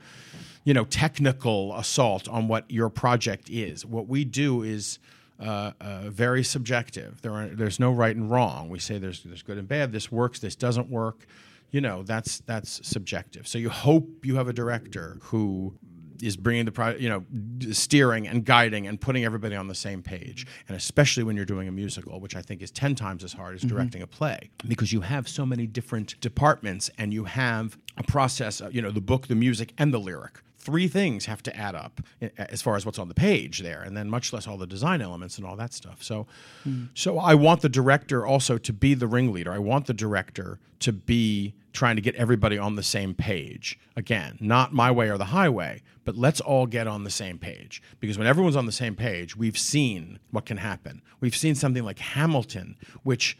you 0.64 0.74
know 0.74 0.84
technical 0.84 1.74
assault 1.76 2.28
on 2.28 2.48
what 2.48 2.70
your 2.70 2.90
project 2.90 3.48
is. 3.50 3.84
What 3.84 4.06
we 4.06 4.24
do 4.24 4.62
is 4.62 4.98
uh, 5.40 5.72
uh, 5.80 6.10
very 6.10 6.44
subjective. 6.44 7.22
There 7.22 7.32
are, 7.32 7.46
there's 7.46 7.80
no 7.80 7.90
right 7.90 8.14
and 8.14 8.30
wrong. 8.30 8.68
We 8.68 8.78
say 8.78 8.98
there's 8.98 9.22
there's 9.22 9.42
good 9.42 9.58
and 9.58 9.66
bad. 9.66 9.92
This 9.92 10.12
works. 10.12 10.38
This 10.38 10.54
doesn't 10.54 10.88
work. 10.88 11.26
You 11.70 11.80
know 11.80 12.02
that's 12.02 12.40
that's 12.40 12.86
subjective. 12.86 13.48
So 13.48 13.58
you 13.58 13.70
hope 13.70 14.24
you 14.24 14.36
have 14.36 14.48
a 14.48 14.52
director 14.52 15.18
who 15.22 15.74
is 16.22 16.36
bringing 16.36 16.64
the 16.64 16.72
pro- 16.72 16.96
you 16.96 17.08
know 17.08 17.24
steering 17.72 18.28
and 18.28 18.44
guiding 18.44 18.86
and 18.86 19.00
putting 19.00 19.24
everybody 19.24 19.56
on 19.56 19.68
the 19.68 19.74
same 19.74 20.02
page 20.02 20.46
and 20.68 20.76
especially 20.76 21.22
when 21.22 21.36
you're 21.36 21.44
doing 21.44 21.68
a 21.68 21.72
musical 21.72 22.20
which 22.20 22.36
i 22.36 22.42
think 22.42 22.62
is 22.62 22.70
10 22.70 22.94
times 22.94 23.24
as 23.24 23.32
hard 23.32 23.54
as 23.54 23.62
directing 23.62 24.02
a 24.02 24.06
play 24.06 24.50
because 24.68 24.92
you 24.92 25.00
have 25.00 25.28
so 25.28 25.46
many 25.46 25.66
different 25.66 26.20
departments 26.20 26.90
and 26.98 27.12
you 27.14 27.24
have 27.24 27.78
a 27.96 28.02
process 28.02 28.60
uh, 28.60 28.68
you 28.70 28.82
know 28.82 28.90
the 28.90 29.00
book 29.00 29.28
the 29.28 29.34
music 29.34 29.72
and 29.78 29.94
the 29.94 29.98
lyric 30.00 30.40
three 30.60 30.88
things 30.88 31.26
have 31.26 31.42
to 31.42 31.56
add 31.56 31.74
up 31.74 32.00
eh, 32.20 32.28
eh, 32.36 32.46
as 32.50 32.62
far 32.62 32.76
as 32.76 32.84
what's 32.84 32.98
on 32.98 33.08
the 33.08 33.14
page 33.14 33.60
there 33.60 33.82
and 33.82 33.96
then 33.96 34.08
much 34.08 34.32
less 34.32 34.46
all 34.46 34.56
the 34.56 34.66
design 34.66 35.00
elements 35.00 35.38
and 35.38 35.46
all 35.46 35.56
that 35.56 35.72
stuff. 35.72 36.02
So 36.02 36.26
hmm. 36.64 36.84
so 36.94 37.18
i 37.18 37.34
want 37.34 37.62
the 37.62 37.68
director 37.68 38.26
also 38.26 38.58
to 38.58 38.72
be 38.72 38.94
the 38.94 39.06
ringleader. 39.06 39.52
I 39.52 39.58
want 39.58 39.86
the 39.86 39.94
director 39.94 40.58
to 40.80 40.92
be 40.92 41.54
trying 41.72 41.96
to 41.96 42.02
get 42.02 42.14
everybody 42.16 42.58
on 42.58 42.76
the 42.76 42.82
same 42.82 43.14
page. 43.14 43.78
Again 43.96 44.36
not 44.40 44.72
my 44.72 44.90
way 44.90 45.08
or 45.08 45.18
the 45.18 45.26
highway 45.26 45.82
but 46.04 46.16
let's 46.16 46.40
all 46.40 46.66
get 46.66 46.86
on 46.86 47.04
the 47.04 47.10
same 47.10 47.38
page. 47.38 47.82
Because 48.00 48.18
when 48.18 48.26
everyone's 48.26 48.56
on 48.56 48.66
the 48.66 48.72
same 48.72 48.94
page 48.94 49.36
we've 49.36 49.58
seen 49.58 50.18
what 50.30 50.44
can 50.44 50.58
happen. 50.58 51.02
We've 51.20 51.36
seen 51.36 51.54
something 51.54 51.84
like 51.84 51.98
hamilton 51.98 52.76
which 53.02 53.38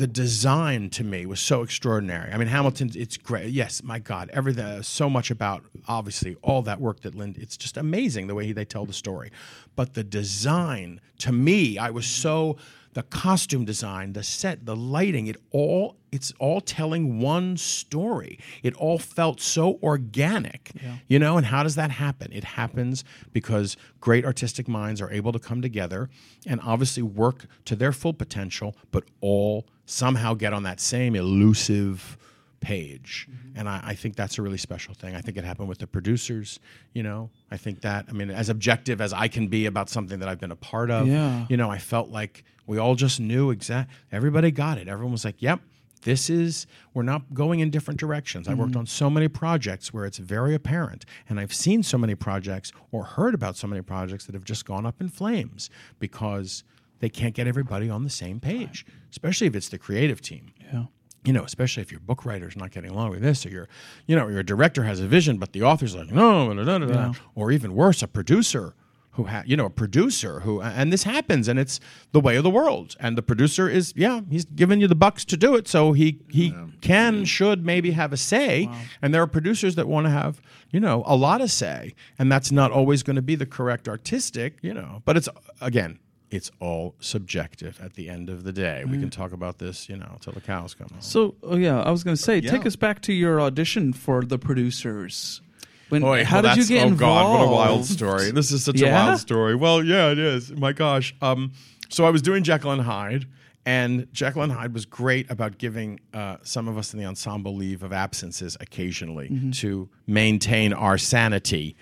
the 0.00 0.06
design 0.06 0.88
to 0.88 1.04
me 1.04 1.26
was 1.26 1.40
so 1.40 1.60
extraordinary. 1.60 2.32
I 2.32 2.38
mean, 2.38 2.48
Hamilton, 2.48 2.90
it's 2.94 3.18
great. 3.18 3.50
Yes, 3.50 3.82
my 3.82 3.98
God, 3.98 4.30
everything, 4.32 4.82
so 4.82 5.10
much 5.10 5.30
about 5.30 5.62
obviously 5.88 6.38
all 6.40 6.62
that 6.62 6.80
work 6.80 7.00
that 7.00 7.14
Lin. 7.14 7.36
It's 7.38 7.54
just 7.54 7.76
amazing 7.76 8.26
the 8.26 8.34
way 8.34 8.46
he, 8.46 8.52
they 8.52 8.64
tell 8.64 8.86
the 8.86 8.94
story. 8.94 9.30
But 9.76 9.92
the 9.92 10.02
design, 10.02 11.02
to 11.18 11.32
me, 11.32 11.76
I 11.76 11.90
was 11.90 12.06
so 12.06 12.56
the 12.92 13.02
costume 13.04 13.64
design, 13.64 14.12
the 14.14 14.22
set, 14.22 14.66
the 14.66 14.76
lighting, 14.76 15.26
it 15.26 15.36
all 15.50 15.96
it's 16.12 16.32
all 16.40 16.60
telling 16.60 17.20
one 17.20 17.56
story. 17.56 18.38
It 18.64 18.74
all 18.74 18.98
felt 18.98 19.40
so 19.40 19.78
organic. 19.80 20.72
You 21.06 21.20
know, 21.20 21.36
and 21.36 21.46
how 21.46 21.62
does 21.62 21.76
that 21.76 21.92
happen? 21.92 22.32
It 22.32 22.42
happens 22.42 23.04
because 23.32 23.76
great 24.00 24.24
artistic 24.24 24.66
minds 24.66 25.00
are 25.00 25.10
able 25.12 25.30
to 25.30 25.38
come 25.38 25.62
together 25.62 26.10
and 26.46 26.60
obviously 26.64 27.04
work 27.04 27.46
to 27.66 27.76
their 27.76 27.92
full 27.92 28.12
potential, 28.12 28.74
but 28.90 29.04
all 29.20 29.66
somehow 29.86 30.34
get 30.34 30.52
on 30.52 30.64
that 30.64 30.80
same 30.80 31.14
elusive 31.14 32.16
page. 32.60 33.28
Mm-hmm. 33.30 33.58
And 33.58 33.68
I, 33.68 33.80
I 33.84 33.94
think 33.94 34.16
that's 34.16 34.38
a 34.38 34.42
really 34.42 34.58
special 34.58 34.94
thing. 34.94 35.14
I 35.16 35.20
think 35.20 35.36
it 35.36 35.44
happened 35.44 35.68
with 35.68 35.78
the 35.78 35.86
producers, 35.86 36.60
you 36.92 37.02
know. 37.02 37.30
I 37.50 37.56
think 37.56 37.80
that 37.80 38.06
I 38.08 38.12
mean, 38.12 38.30
as 38.30 38.48
objective 38.48 39.00
as 39.00 39.12
I 39.12 39.28
can 39.28 39.48
be 39.48 39.66
about 39.66 39.88
something 39.88 40.20
that 40.20 40.28
I've 40.28 40.40
been 40.40 40.52
a 40.52 40.56
part 40.56 40.90
of, 40.90 41.06
Yeah. 41.08 41.46
you 41.48 41.56
know, 41.56 41.70
I 41.70 41.78
felt 41.78 42.10
like 42.10 42.44
we 42.66 42.78
all 42.78 42.94
just 42.94 43.18
knew 43.20 43.50
exact 43.50 43.90
everybody 44.12 44.50
got 44.50 44.78
it. 44.78 44.88
Everyone 44.88 45.12
was 45.12 45.24
like, 45.24 45.40
Yep, 45.42 45.60
this 46.02 46.30
is 46.30 46.66
we're 46.94 47.02
not 47.02 47.34
going 47.34 47.60
in 47.60 47.70
different 47.70 47.98
directions. 47.98 48.48
I 48.48 48.54
worked 48.54 48.72
mm-hmm. 48.72 48.80
on 48.80 48.86
so 48.86 49.10
many 49.10 49.28
projects 49.28 49.92
where 49.92 50.04
it's 50.04 50.18
very 50.18 50.54
apparent. 50.54 51.04
And 51.28 51.40
I've 51.40 51.54
seen 51.54 51.82
so 51.82 51.98
many 51.98 52.14
projects 52.14 52.72
or 52.90 53.04
heard 53.04 53.34
about 53.34 53.56
so 53.56 53.66
many 53.66 53.82
projects 53.82 54.26
that 54.26 54.34
have 54.34 54.44
just 54.44 54.64
gone 54.64 54.86
up 54.86 55.00
in 55.00 55.08
flames 55.08 55.70
because 55.98 56.64
they 57.00 57.08
can't 57.08 57.34
get 57.34 57.46
everybody 57.46 57.88
on 57.88 58.04
the 58.04 58.10
same 58.10 58.40
page, 58.40 58.86
especially 59.10 59.46
if 59.46 59.56
it's 59.56 59.68
the 59.68 59.78
creative 59.78 60.20
team 60.20 60.52
Yeah. 60.72 60.84
You 61.24 61.32
know, 61.32 61.44
especially 61.44 61.82
if 61.82 61.90
your 61.90 62.00
book 62.00 62.24
writer's 62.24 62.56
not 62.56 62.70
getting 62.70 62.90
along 62.90 63.10
with 63.10 63.20
this, 63.22 63.44
or 63.44 63.50
your, 63.50 63.68
you 64.06 64.16
know, 64.16 64.28
your 64.28 64.42
director 64.42 64.84
has 64.84 65.00
a 65.00 65.06
vision, 65.06 65.36
but 65.38 65.52
the 65.52 65.62
author's 65.62 65.94
like, 65.94 66.10
no, 66.10 66.52
da, 66.54 66.64
da, 66.64 66.78
da, 66.78 66.86
da. 66.86 67.12
or 67.34 67.52
even 67.52 67.74
worse, 67.74 68.02
a 68.02 68.08
producer 68.08 68.74
who 69.14 69.24
ha- 69.24 69.42
you 69.44 69.56
know, 69.56 69.66
a 69.66 69.70
producer 69.70 70.40
who, 70.40 70.62
and 70.62 70.92
this 70.92 71.02
happens, 71.02 71.48
and 71.48 71.58
it's 71.58 71.80
the 72.12 72.20
way 72.20 72.36
of 72.36 72.44
the 72.44 72.48
world, 72.50 72.96
and 73.00 73.18
the 73.18 73.22
producer 73.22 73.68
is, 73.68 73.92
yeah, 73.96 74.20
he's 74.30 74.44
giving 74.44 74.80
you 74.80 74.86
the 74.86 74.94
bucks 74.94 75.24
to 75.24 75.36
do 75.36 75.56
it, 75.56 75.66
so 75.66 75.92
he 75.92 76.20
he 76.30 76.52
can, 76.80 77.24
should, 77.24 77.66
maybe 77.66 77.90
have 77.90 78.12
a 78.12 78.16
say, 78.16 78.70
and 79.02 79.12
there 79.12 79.20
are 79.20 79.26
producers 79.26 79.74
that 79.74 79.88
want 79.88 80.06
to 80.06 80.10
have, 80.10 80.40
you 80.70 80.78
know, 80.78 81.02
a 81.06 81.16
lot 81.16 81.40
of 81.40 81.50
say, 81.50 81.92
and 82.20 82.30
that's 82.30 82.52
not 82.52 82.70
always 82.70 83.02
going 83.02 83.16
to 83.16 83.22
be 83.22 83.34
the 83.34 83.46
correct 83.46 83.88
artistic, 83.88 84.54
you 84.62 84.72
know, 84.72 85.02
but 85.04 85.16
it's 85.16 85.28
again 85.60 85.98
it's 86.30 86.50
all 86.60 86.94
subjective 87.00 87.80
at 87.82 87.94
the 87.94 88.08
end 88.08 88.28
of 88.28 88.44
the 88.44 88.52
day. 88.52 88.84
We 88.84 88.98
can 88.98 89.10
talk 89.10 89.32
about 89.32 89.58
this, 89.58 89.88
you 89.88 89.96
know, 89.96 90.16
till 90.20 90.32
the 90.32 90.40
cows 90.40 90.74
come 90.74 90.88
home. 90.90 91.00
So, 91.00 91.34
oh 91.42 91.56
yeah, 91.56 91.80
I 91.82 91.90
was 91.90 92.04
going 92.04 92.16
to 92.16 92.22
say, 92.22 92.40
take 92.40 92.62
Yeah. 92.62 92.68
us 92.68 92.76
back 92.76 93.02
to 93.02 93.12
your 93.12 93.40
audition 93.40 93.92
for 93.92 94.22
the 94.22 94.38
producers. 94.38 95.40
When, 95.88 96.02
Boy, 96.02 96.24
how 96.24 96.40
well, 96.40 96.54
did 96.54 96.58
you 96.58 96.62
that's- 96.64 96.68
get 96.68 96.84
oh 96.84 96.88
involved? 96.88 97.26
God, 97.38 97.40
what 97.40 97.48
a 97.48 97.50
wild 97.52 97.84
story! 97.84 98.30
This 98.30 98.52
is 98.52 98.64
such 98.64 98.80
a 98.80 98.90
wild 98.90 99.18
story. 99.18 99.56
Well, 99.56 99.82
yeah, 99.84 100.12
it 100.12 100.18
is. 100.20 100.52
My 100.52 100.72
gosh. 100.72 101.14
Um, 101.20 101.52
so 101.88 102.04
I 102.04 102.10
was 102.10 102.22
doing 102.22 102.44
Jekyll 102.44 102.70
and 102.70 102.82
Hyde, 102.82 103.26
and 103.66 104.06
Jekyll 104.12 104.42
and 104.42 104.52
Hyde 104.52 104.72
was 104.72 104.86
great 104.86 105.28
about 105.28 105.58
giving 105.58 105.98
uh, 106.14 106.36
some 106.42 106.68
of 106.68 106.78
us 106.78 106.92
in 106.94 107.00
the 107.00 107.06
ensemble 107.06 107.56
leave 107.56 107.82
of 107.82 107.92
absences 107.92 108.56
occasionally 108.60 109.28
Mm-hmm. 109.30 109.50
to 109.62 109.88
maintain 110.06 110.72
our 110.72 110.96
sanity. 110.96 111.74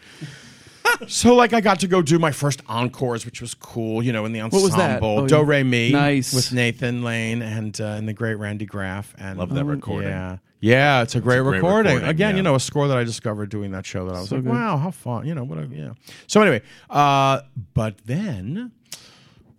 so, 1.09 1.35
like, 1.35 1.53
I 1.53 1.61
got 1.61 1.81
to 1.81 1.87
go 1.87 2.03
do 2.03 2.19
my 2.19 2.33
first 2.33 2.63
encores, 2.69 3.25
which 3.25 3.41
was 3.41 3.55
cool. 3.55 4.03
You 4.03 4.13
know, 4.13 4.25
in 4.25 4.33
the 4.33 4.41
ensemble, 4.41 4.65
was 4.65 4.77
that? 4.77 5.03
Oh, 5.03 5.27
Do 5.27 5.37
yeah. 5.37 5.43
Re 5.45 5.63
Mi, 5.63 5.93
Nice. 5.93 6.33
with 6.35 6.53
Nathan 6.53 7.03
Lane 7.03 7.43
and 7.43 7.79
uh, 7.81 7.85
and 7.85 8.09
the 8.09 8.13
great 8.13 8.35
Randy 8.35 8.67
Graff. 8.67 9.15
And 9.19 9.39
Love 9.39 9.55
that 9.55 9.65
recording. 9.65 10.09
Yeah, 10.11 10.39
yeah, 10.61 11.03
it's 11.03 11.15
a 11.15 11.21
great, 11.21 11.41
great 11.43 11.57
recording. 11.57 11.93
recording, 11.95 12.09
Again, 12.09 12.31
yeah. 12.31 12.37
you 12.39 12.43
know, 12.43 12.55
a 12.55 12.61
score 12.61 12.89
that 12.89 12.97
I 12.97 13.05
discovered 13.05 13.49
doing 13.51 13.71
that 13.73 13.87
show 13.87 14.07
that 14.07 14.15
I 14.17 14.21
was 14.21 14.29
So 14.29 14.37
like, 14.37 14.45
good. 14.45 14.53
wow, 14.53 14.77
how 14.77 14.91
fun. 14.91 15.27
You 15.27 15.35
know, 15.35 15.45
what 15.45 15.59
a, 15.59 15.67
yeah. 15.67 15.93
So 16.27 16.41
anyway, 16.43 16.63
uh, 16.91 17.43
but 17.75 17.99
then, 18.07 18.73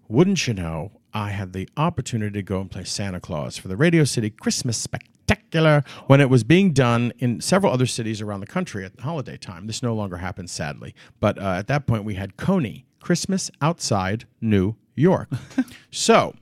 wouldn't 0.07 0.45
you 0.47 0.53
know, 0.53 0.91
I 1.13 1.29
had 1.31 1.53
the 1.53 1.69
opportunity 1.77 2.33
to 2.39 2.43
go 2.43 2.59
and 2.61 2.69
play 2.69 2.83
Santa 2.83 3.19
Claus 3.19 3.57
for 3.57 3.67
the 3.67 3.77
Radio 3.77 4.03
City 4.03 4.29
Christmas 4.29 4.77
Spectacular 4.77 5.05
when 6.07 6.21
it 6.21 6.29
was 6.29 6.43
being 6.43 6.73
done 6.73 7.13
in 7.19 7.41
several 7.41 7.73
other 7.73 7.85
cities 7.85 8.21
around 8.21 8.39
the 8.39 8.47
country 8.47 8.85
at 8.85 8.99
holiday 8.99 9.37
time. 9.37 9.67
This 9.67 9.83
no 9.83 9.93
longer 9.93 10.17
happens, 10.17 10.51
sadly. 10.51 10.93
But 11.19 11.37
uh, 11.37 11.53
at 11.57 11.67
that 11.67 11.87
point, 11.87 12.03
we 12.03 12.15
had 12.15 12.37
Coney, 12.37 12.85
Christmas 13.01 13.49
outside 13.61 14.25
New 14.41 14.75
York. 14.95 15.29
so 15.91 16.33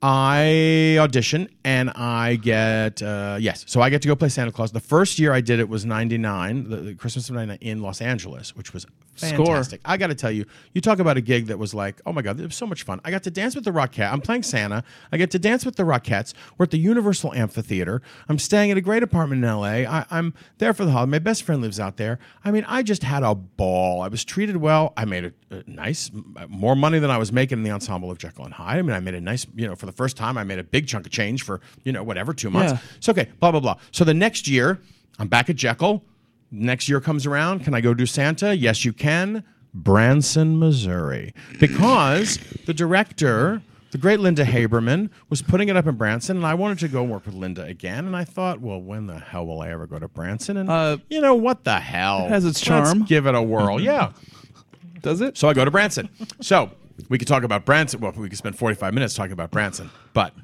I 0.00 0.96
audition 1.00 1.48
and 1.64 1.90
I 1.90 2.36
get 2.36 3.02
uh, 3.02 3.36
yes, 3.40 3.64
so 3.66 3.80
I 3.80 3.90
get 3.90 4.02
to 4.02 4.08
go 4.08 4.14
play 4.14 4.28
Santa 4.28 4.52
Claus. 4.52 4.70
The 4.70 4.80
first 4.80 5.18
year 5.18 5.32
I 5.32 5.40
did 5.40 5.58
it 5.58 5.68
was 5.68 5.84
'99, 5.84 6.70
the, 6.70 6.76
the 6.76 6.94
Christmas 6.94 7.28
of 7.28 7.34
'99 7.34 7.58
in 7.60 7.82
Los 7.82 8.00
Angeles, 8.00 8.54
which 8.54 8.72
was 8.72 8.86
Score. 9.18 9.46
fantastic. 9.46 9.80
I 9.84 9.96
got 9.96 10.08
to 10.08 10.14
tell 10.14 10.30
you, 10.30 10.44
you 10.72 10.80
talk 10.80 10.98
about 10.98 11.16
a 11.16 11.20
gig 11.20 11.46
that 11.46 11.58
was 11.58 11.74
like, 11.74 12.00
oh 12.06 12.12
my 12.12 12.22
god, 12.22 12.40
it 12.40 12.44
was 12.44 12.56
so 12.56 12.66
much 12.66 12.82
fun. 12.82 13.00
I 13.04 13.10
got 13.10 13.22
to 13.24 13.30
dance 13.30 13.54
with 13.54 13.64
the 13.64 13.70
Rockettes. 13.70 14.12
I'm 14.12 14.20
playing 14.20 14.42
Santa. 14.42 14.84
I 15.12 15.16
get 15.16 15.30
to 15.32 15.38
dance 15.38 15.64
with 15.64 15.76
the 15.76 15.82
Rockettes. 15.82 16.34
We're 16.56 16.64
at 16.64 16.70
the 16.70 16.78
Universal 16.78 17.34
Amphitheater. 17.34 18.02
I'm 18.28 18.38
staying 18.38 18.70
at 18.70 18.76
a 18.76 18.80
great 18.80 19.02
apartment 19.02 19.42
in 19.42 19.48
L.A. 19.48 19.86
I, 19.86 20.06
I'm 20.10 20.34
there 20.58 20.72
for 20.72 20.84
the 20.84 20.92
holiday. 20.92 21.10
My 21.10 21.18
best 21.18 21.42
friend 21.42 21.60
lives 21.60 21.80
out 21.80 21.96
there. 21.96 22.18
I 22.44 22.50
mean, 22.50 22.64
I 22.68 22.82
just 22.82 23.02
had 23.02 23.22
a 23.22 23.34
ball. 23.34 24.02
I 24.02 24.08
was 24.08 24.24
treated 24.24 24.56
well. 24.56 24.92
I 24.96 25.04
made 25.04 25.24
a, 25.24 25.32
a 25.50 25.62
nice, 25.66 26.10
more 26.48 26.76
money 26.76 26.98
than 26.98 27.10
I 27.10 27.18
was 27.18 27.32
making 27.32 27.58
in 27.58 27.64
the 27.64 27.70
ensemble 27.70 28.10
of 28.10 28.18
Jekyll 28.18 28.44
and 28.44 28.54
Hyde. 28.54 28.78
I 28.78 28.82
mean, 28.82 28.94
I 28.94 29.00
made 29.00 29.14
a 29.14 29.20
nice, 29.20 29.46
you 29.54 29.66
know, 29.66 29.74
for 29.74 29.86
the 29.86 29.92
first 29.92 30.16
time, 30.16 30.38
I 30.38 30.44
made 30.44 30.58
a 30.58 30.64
big 30.64 30.86
chunk 30.86 31.06
of 31.06 31.12
change 31.12 31.42
for, 31.42 31.60
you 31.84 31.92
know, 31.92 32.02
whatever, 32.02 32.32
two 32.32 32.50
months. 32.50 32.72
Yeah. 32.72 32.78
So, 33.00 33.12
okay, 33.12 33.28
blah, 33.40 33.50
blah, 33.50 33.60
blah. 33.60 33.76
So 33.92 34.04
the 34.04 34.14
next 34.14 34.48
year, 34.48 34.80
I'm 35.18 35.28
back 35.28 35.50
at 35.50 35.56
Jekyll. 35.56 36.04
Next 36.50 36.88
year 36.88 37.00
comes 37.00 37.26
around. 37.26 37.64
Can 37.64 37.74
I 37.74 37.80
go 37.80 37.92
do 37.94 38.06
Santa? 38.06 38.56
Yes, 38.56 38.84
you 38.84 38.92
can. 38.92 39.44
Branson, 39.74 40.58
Missouri. 40.58 41.34
Because 41.60 42.38
the 42.66 42.74
director 42.74 43.62
the 43.90 43.96
great 43.98 44.20
Linda 44.20 44.44
Haberman 44.44 45.08
was 45.30 45.40
putting 45.40 45.70
it 45.70 45.76
up 45.76 45.86
in 45.86 45.94
Branson, 45.96 46.36
and 46.36 46.44
I 46.46 46.52
wanted 46.52 46.78
to 46.80 46.88
go 46.88 47.02
work 47.02 47.24
with 47.24 47.34
Linda 47.34 47.64
again. 47.64 48.04
And 48.06 48.14
I 48.14 48.22
thought, 48.24 48.60
well, 48.60 48.78
when 48.80 49.06
the 49.06 49.18
hell 49.18 49.46
will 49.46 49.62
I 49.62 49.70
ever 49.70 49.86
go 49.86 49.98
to 49.98 50.08
Branson? 50.08 50.58
And 50.58 50.68
Uh, 50.68 50.98
you 51.08 51.22
know 51.22 51.34
what 51.34 51.64
the 51.64 51.80
hell? 51.80 52.26
it 52.26 52.28
has 52.28 52.44
its 52.44 52.58
Let's 52.68 52.90
charm. 52.90 53.04
give 53.04 53.26
it 53.26 53.34
a 53.34 53.40
whirl. 53.42 53.80
yeah. 53.80 54.12
Does 55.00 55.20
it? 55.22 55.38
So 55.38 55.48
I 55.48 55.54
go 55.54 55.64
to 55.64 55.70
Branson. 55.70 56.10
So 56.42 56.70
we 57.08 57.16
could 57.16 57.28
talk 57.28 57.44
about 57.44 57.64
Branson. 57.64 58.00
Well, 58.00 58.12
we 58.12 58.28
could 58.28 58.36
spend 58.36 58.58
45 58.58 58.92
minutes 58.92 59.14
talking 59.14 59.32
about 59.32 59.50
Branson. 59.50 59.90
But 60.12 60.34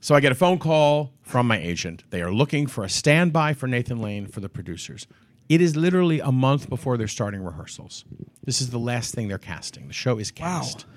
so 0.00 0.14
I 0.14 0.20
get 0.20 0.32
a 0.32 0.36
phone 0.36 0.58
call 0.58 1.12
from 1.22 1.46
my 1.46 1.58
agent. 1.58 2.04
They 2.10 2.22
are 2.22 2.32
looking 2.32 2.66
for 2.66 2.84
a 2.84 2.88
standby 2.88 3.52
for 3.52 3.66
Nathan 3.66 4.00
Lane 4.00 4.28
for 4.28 4.40
the 4.40 4.48
producers. 4.48 5.06
It 5.48 5.60
is 5.60 5.76
literally 5.76 6.20
a 6.20 6.32
month 6.32 6.68
before 6.68 6.96
they're 6.96 7.08
starting 7.08 7.42
rehearsals. 7.42 8.04
This 8.44 8.60
is 8.60 8.70
the 8.70 8.78
last 8.78 9.14
thing 9.14 9.28
they're 9.28 9.38
casting. 9.38 9.88
The 9.88 9.94
show 9.94 10.18
is 10.18 10.30
cast. 10.30 10.86
Wow. 10.86 10.92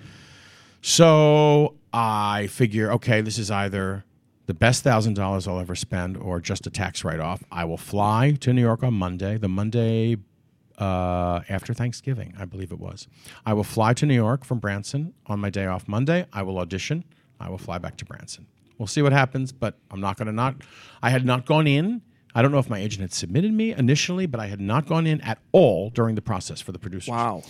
So 0.82 1.76
I 1.92 2.48
figure, 2.48 2.92
okay, 2.94 3.22
this 3.22 3.38
is 3.38 3.52
either 3.52 4.06
the 4.46 4.54
best 4.54 4.84
thousand 4.84 5.16
dollars 5.16 5.48
I'll 5.48 5.60
ever 5.60 5.76
spend 5.76 6.16
or 6.18 6.40
just 6.40 6.66
a 6.66 6.70
tax 6.70 7.04
write 7.04 7.20
off. 7.20 7.44
I 7.52 7.66
will 7.66 7.78
fly 7.78 8.32
to 8.40 8.54
New 8.54 8.62
York 8.62 8.84
on 8.84 8.94
Monday, 8.94 9.38
the 9.38 9.50
Monday 9.50 10.18
uh, 10.78 11.42
after 11.50 11.74
Thanksgiving, 11.74 12.34
I 12.40 12.46
believe 12.46 12.72
it 12.72 12.80
was. 12.80 13.08
I 13.46 13.54
will 13.54 13.64
fly 13.64 13.94
to 13.94 14.06
New 14.06 14.14
York 14.14 14.46
from 14.46 14.60
Branson 14.60 15.14
on 15.26 15.40
my 15.40 15.50
day 15.50 15.66
off 15.66 15.88
Monday. 15.88 16.26
I 16.32 16.44
will 16.44 16.60
audition. 16.60 17.04
I 17.40 17.50
will 17.50 17.58
fly 17.58 17.78
back 17.78 17.98
to 17.98 18.06
Branson. 18.06 18.48
We'll 18.78 18.88
see 18.88 19.02
what 19.02 19.12
happens, 19.12 19.52
but 19.52 19.78
I'm 19.92 20.00
not 20.00 20.18
going 20.18 20.28
to 20.28 20.32
not. 20.32 20.56
I 21.02 21.10
had 21.10 21.26
not 21.26 21.46
gone 21.46 21.68
in. 21.68 22.02
I 22.38 22.44
don't 22.44 22.52
know 22.52 22.60
if 22.60 22.70
my 22.70 22.78
agent 22.78 23.02
had 23.02 23.12
submitted 23.12 23.52
me 23.52 23.74
initially, 23.74 24.28
but 24.28 24.40
I 24.40 24.46
had 24.46 24.62
not 24.62 24.86
gone 24.86 25.08
in 25.08 25.20
at 25.22 25.40
all 25.54 25.90
during 25.90 26.14
the 26.14 26.22
process 26.22 26.62
for 26.62 26.72
the 26.72 26.78
producers. 26.78 27.10
Wow. 27.10 27.42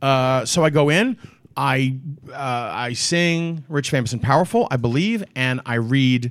Uh, 0.00 0.44
so 0.44 0.64
I 0.64 0.70
go 0.70 0.90
in, 0.90 1.18
I 1.56 1.98
uh, 2.30 2.70
I 2.72 2.92
sing 2.92 3.64
"Rich, 3.68 3.90
Famous, 3.90 4.12
and 4.12 4.22
Powerful," 4.22 4.68
I 4.70 4.76
believe, 4.76 5.24
and 5.34 5.60
I 5.66 5.74
read 5.74 6.30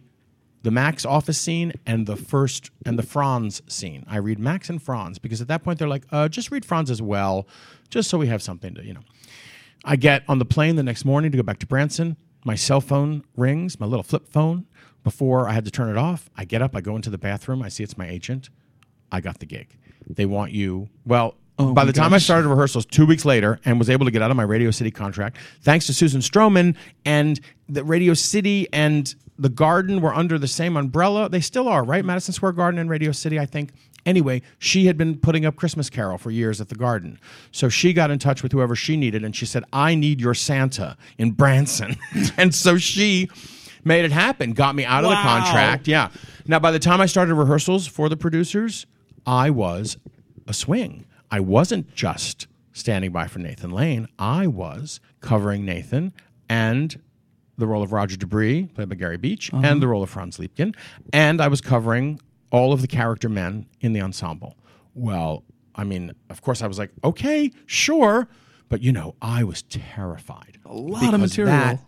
the 0.64 0.72
Max 0.72 1.06
office 1.06 1.38
scene 1.38 1.74
and 1.86 2.08
the 2.08 2.16
first 2.16 2.72
and 2.86 2.98
the 2.98 3.04
Franz 3.04 3.62
scene. 3.68 4.06
I 4.08 4.20
read 4.20 4.40
Max 4.40 4.70
and 4.70 4.82
Franz 4.82 5.20
because 5.20 5.42
at 5.42 5.50
that 5.50 5.62
point 5.62 5.78
they're 5.78 5.90
like, 5.90 6.06
uh, 6.14 6.30
just 6.30 6.50
read 6.50 6.64
Franz 6.64 6.90
as 6.90 7.02
well, 7.02 7.46
just 7.90 8.10
so 8.10 8.18
we 8.18 8.28
have 8.28 8.42
something 8.42 8.74
to 8.76 8.86
you 8.86 8.94
know. 8.94 9.04
I 9.84 9.98
get 9.98 10.24
on 10.30 10.40
the 10.40 10.46
plane 10.46 10.78
the 10.78 10.84
next 10.84 11.04
morning 11.04 11.30
to 11.32 11.38
go 11.38 11.44
back 11.44 11.60
to 11.60 11.68
Branson. 11.68 12.16
My 12.46 12.56
cell 12.56 12.80
phone 12.80 13.26
rings, 13.36 13.82
my 13.82 13.86
little 13.86 14.04
flip 14.04 14.30
phone. 14.30 14.66
Before 15.04 15.48
I 15.48 15.54
had 15.54 15.66
to 15.66 15.72
turn 15.72 15.90
it 15.90 15.98
off, 15.98 16.30
I 16.36 16.46
get 16.46 16.62
up, 16.62 16.76
I 16.76 16.82
go 16.82 16.96
into 16.96 17.10
the 17.10 17.18
bathroom, 17.18 17.64
I 17.64 17.70
see 17.70 17.84
it's 17.84 17.98
my 17.98 18.08
agent. 18.08 18.50
I 19.12 19.20
got 19.20 19.40
the 19.40 19.46
gig. 19.46 19.78
They 20.08 20.26
want 20.26 20.52
you. 20.52 20.90
Well, 21.06 21.36
Oh 21.62 21.74
by 21.74 21.86
the 21.86 21.94
time 21.94 22.14
I 22.14 22.18
started 22.18 22.48
rehearsals 22.48 22.86
two 22.86 23.06
weeks 23.06 23.24
later 23.24 23.60
and 23.66 23.78
was 23.78 23.90
able 23.90 24.06
to 24.06 24.12
get 24.12 24.22
out 24.22 24.32
of 24.32 24.38
my 24.38 24.44
Radio 24.44 24.72
City 24.72 24.90
contract, 24.90 25.38
thanks 25.62 25.86
to 25.88 25.94
Susan 25.94 26.22
Stroman 26.22 26.76
and 27.06 27.40
the 27.68 27.84
Radio 27.84 28.14
City 28.14 28.68
and 28.74 29.14
the 29.38 29.50
Garden 29.50 30.02
were 30.02 30.14
under 30.14 30.40
the 30.40 30.48
same 30.48 30.78
umbrella. 30.78 31.30
They 31.30 31.42
still 31.42 31.68
are, 31.68 31.84
right? 31.84 32.04
Madison 32.04 32.34
Square 32.34 32.54
Garden 32.54 32.80
and 32.80 32.90
Radio 32.90 33.12
City, 33.12 33.40
I 33.40 33.46
think. 33.46 33.72
Anyway, 34.06 34.42
she 34.58 34.88
had 34.88 34.98
been 34.98 35.18
putting 35.18 35.46
up 35.46 35.56
Christmas 35.56 35.90
Carol 35.90 36.18
for 36.18 36.32
years 36.32 36.60
at 36.60 36.70
the 36.70 36.76
Garden. 36.76 37.20
So 37.52 37.70
she 37.70 37.94
got 37.94 38.10
in 38.10 38.18
touch 38.18 38.42
with 38.42 38.52
whoever 38.52 38.76
she 38.76 38.98
needed 38.98 39.24
and 39.24 39.36
she 39.36 39.46
said, 39.46 39.64
I 39.72 39.94
need 39.94 40.20
your 40.20 40.34
Santa 40.34 40.98
in 41.18 41.32
Branson. 41.32 41.98
and 42.38 42.56
so 42.56 42.78
she 42.78 43.30
made 43.84 44.06
it 44.06 44.12
happen, 44.12 44.54
got 44.54 44.76
me 44.76 44.86
out 44.86 45.04
of 45.04 45.10
the 45.10 45.16
contract. 45.16 45.88
Yeah. 45.88 46.10
Now, 46.48 46.60
by 46.60 46.72
the 46.72 46.80
time 46.80 47.02
I 47.02 47.06
started 47.06 47.36
rehearsals 47.36 47.88
for 47.88 48.10
the 48.10 48.18
producers, 48.18 48.86
I 49.26 49.50
was 49.50 49.98
a 50.48 50.54
swing. 50.54 51.06
I 51.30 51.40
wasn't 51.40 51.94
just 51.94 52.48
standing 52.74 53.12
by 53.12 53.28
for 53.28 53.40
Nathan 53.40 53.72
Lane. 53.72 54.08
I 54.18 54.48
was 54.48 55.00
covering 55.20 55.66
Nathan 55.66 56.14
and 56.50 57.00
the 57.58 57.68
role 57.68 57.84
of 57.84 57.92
Roger 57.92 58.18
De 58.18 58.26
Bris, 58.26 58.66
played 58.74 58.90
by 58.90 58.96
Gary 58.96 59.18
Beach, 59.18 59.54
uh-huh. 59.54 59.66
and 59.66 59.82
the 59.82 59.88
role 59.88 60.04
of 60.04 60.10
Franz 60.10 60.38
Liebkind. 60.38 60.76
And 61.14 61.40
I 61.42 61.48
was 61.48 61.62
covering 61.62 62.20
all 62.50 62.74
of 62.74 62.82
the 62.82 62.88
character 62.88 63.30
men 63.30 63.68
in 63.80 63.94
the 63.94 64.02
ensemble. 64.02 64.58
Well, 64.94 65.44
I 65.76 65.84
mean, 65.84 66.14
of 66.30 66.42
course, 66.42 66.62
I 66.62 66.68
was 66.68 66.80
like, 66.80 66.92
okay, 67.04 67.52
sure. 67.66 68.28
But, 68.68 68.82
you 68.82 68.92
know, 68.92 69.16
I 69.22 69.44
was 69.44 69.62
terrified. 69.64 70.58
A 70.66 70.74
lot 70.74 71.14
of 71.14 71.20
material. 71.20 71.80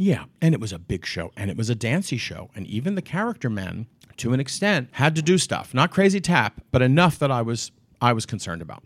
Yeah, 0.00 0.24
and 0.40 0.54
it 0.54 0.60
was 0.62 0.72
a 0.72 0.78
big 0.78 1.04
show, 1.04 1.30
and 1.36 1.50
it 1.50 1.58
was 1.58 1.68
a 1.68 1.74
dancey 1.74 2.16
show, 2.16 2.48
and 2.54 2.66
even 2.66 2.94
the 2.94 3.02
character 3.02 3.50
men, 3.50 3.86
to 4.16 4.32
an 4.32 4.40
extent, 4.40 4.88
had 4.92 5.14
to 5.16 5.20
do 5.20 5.36
stuff. 5.36 5.74
Not 5.74 5.90
crazy 5.90 6.22
tap, 6.22 6.62
but 6.72 6.80
enough 6.80 7.18
that 7.18 7.30
I 7.30 7.42
was 7.42 7.70
I 8.00 8.14
was 8.14 8.24
concerned 8.24 8.62
about. 8.62 8.82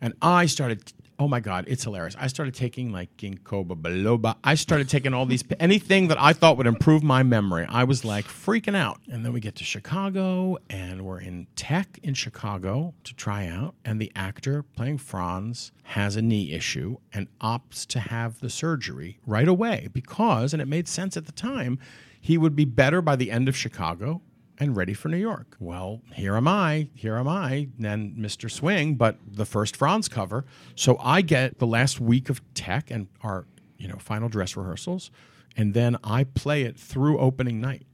And 0.00 0.14
I 0.22 0.46
started. 0.46 0.92
Oh 1.18 1.28
my 1.28 1.40
God, 1.40 1.64
it's 1.68 1.84
hilarious! 1.84 2.16
I 2.18 2.26
started 2.26 2.54
taking 2.54 2.92
like 2.92 3.16
ginkgo 3.16 3.66
biloba. 3.66 4.36
I 4.42 4.54
started 4.54 4.88
taking 4.88 5.14
all 5.14 5.26
these 5.26 5.44
anything 5.60 6.08
that 6.08 6.20
I 6.20 6.32
thought 6.32 6.56
would 6.56 6.66
improve 6.66 7.02
my 7.02 7.22
memory. 7.22 7.66
I 7.68 7.84
was 7.84 8.04
like 8.04 8.24
freaking 8.24 8.74
out. 8.74 9.00
And 9.10 9.24
then 9.24 9.32
we 9.32 9.40
get 9.40 9.54
to 9.56 9.64
Chicago, 9.64 10.58
and 10.70 11.02
we're 11.02 11.20
in 11.20 11.46
tech 11.54 11.98
in 12.02 12.14
Chicago 12.14 12.94
to 13.04 13.14
try 13.14 13.46
out. 13.46 13.74
And 13.84 14.00
the 14.00 14.10
actor 14.16 14.62
playing 14.62 14.98
Franz 14.98 15.72
has 15.84 16.16
a 16.16 16.22
knee 16.22 16.52
issue 16.52 16.96
and 17.12 17.28
opts 17.40 17.86
to 17.88 18.00
have 18.00 18.40
the 18.40 18.50
surgery 18.50 19.18
right 19.26 19.48
away 19.48 19.88
because, 19.92 20.52
and 20.52 20.62
it 20.62 20.66
made 20.66 20.88
sense 20.88 21.16
at 21.16 21.26
the 21.26 21.32
time, 21.32 21.78
he 22.20 22.38
would 22.38 22.56
be 22.56 22.64
better 22.64 23.02
by 23.02 23.16
the 23.16 23.30
end 23.30 23.48
of 23.48 23.56
Chicago 23.56 24.22
and 24.58 24.76
ready 24.76 24.94
for 24.94 25.08
New 25.08 25.16
York. 25.16 25.56
Well, 25.58 26.02
here 26.14 26.36
am 26.36 26.46
I, 26.46 26.88
here 26.94 27.16
am 27.16 27.28
I, 27.28 27.68
then 27.78 28.14
Mr. 28.18 28.50
Swing, 28.50 28.94
but 28.94 29.16
the 29.26 29.46
first 29.46 29.76
Franz 29.76 30.08
cover. 30.08 30.44
So 30.74 30.96
I 31.00 31.22
get 31.22 31.58
the 31.58 31.66
last 31.66 32.00
week 32.00 32.28
of 32.28 32.40
tech 32.54 32.90
and 32.90 33.08
our, 33.22 33.46
you 33.78 33.88
know, 33.88 33.96
final 33.98 34.28
dress 34.28 34.56
rehearsals, 34.56 35.10
and 35.56 35.74
then 35.74 35.96
I 36.04 36.24
play 36.24 36.62
it 36.62 36.78
through 36.78 37.18
opening 37.18 37.60
night 37.60 37.86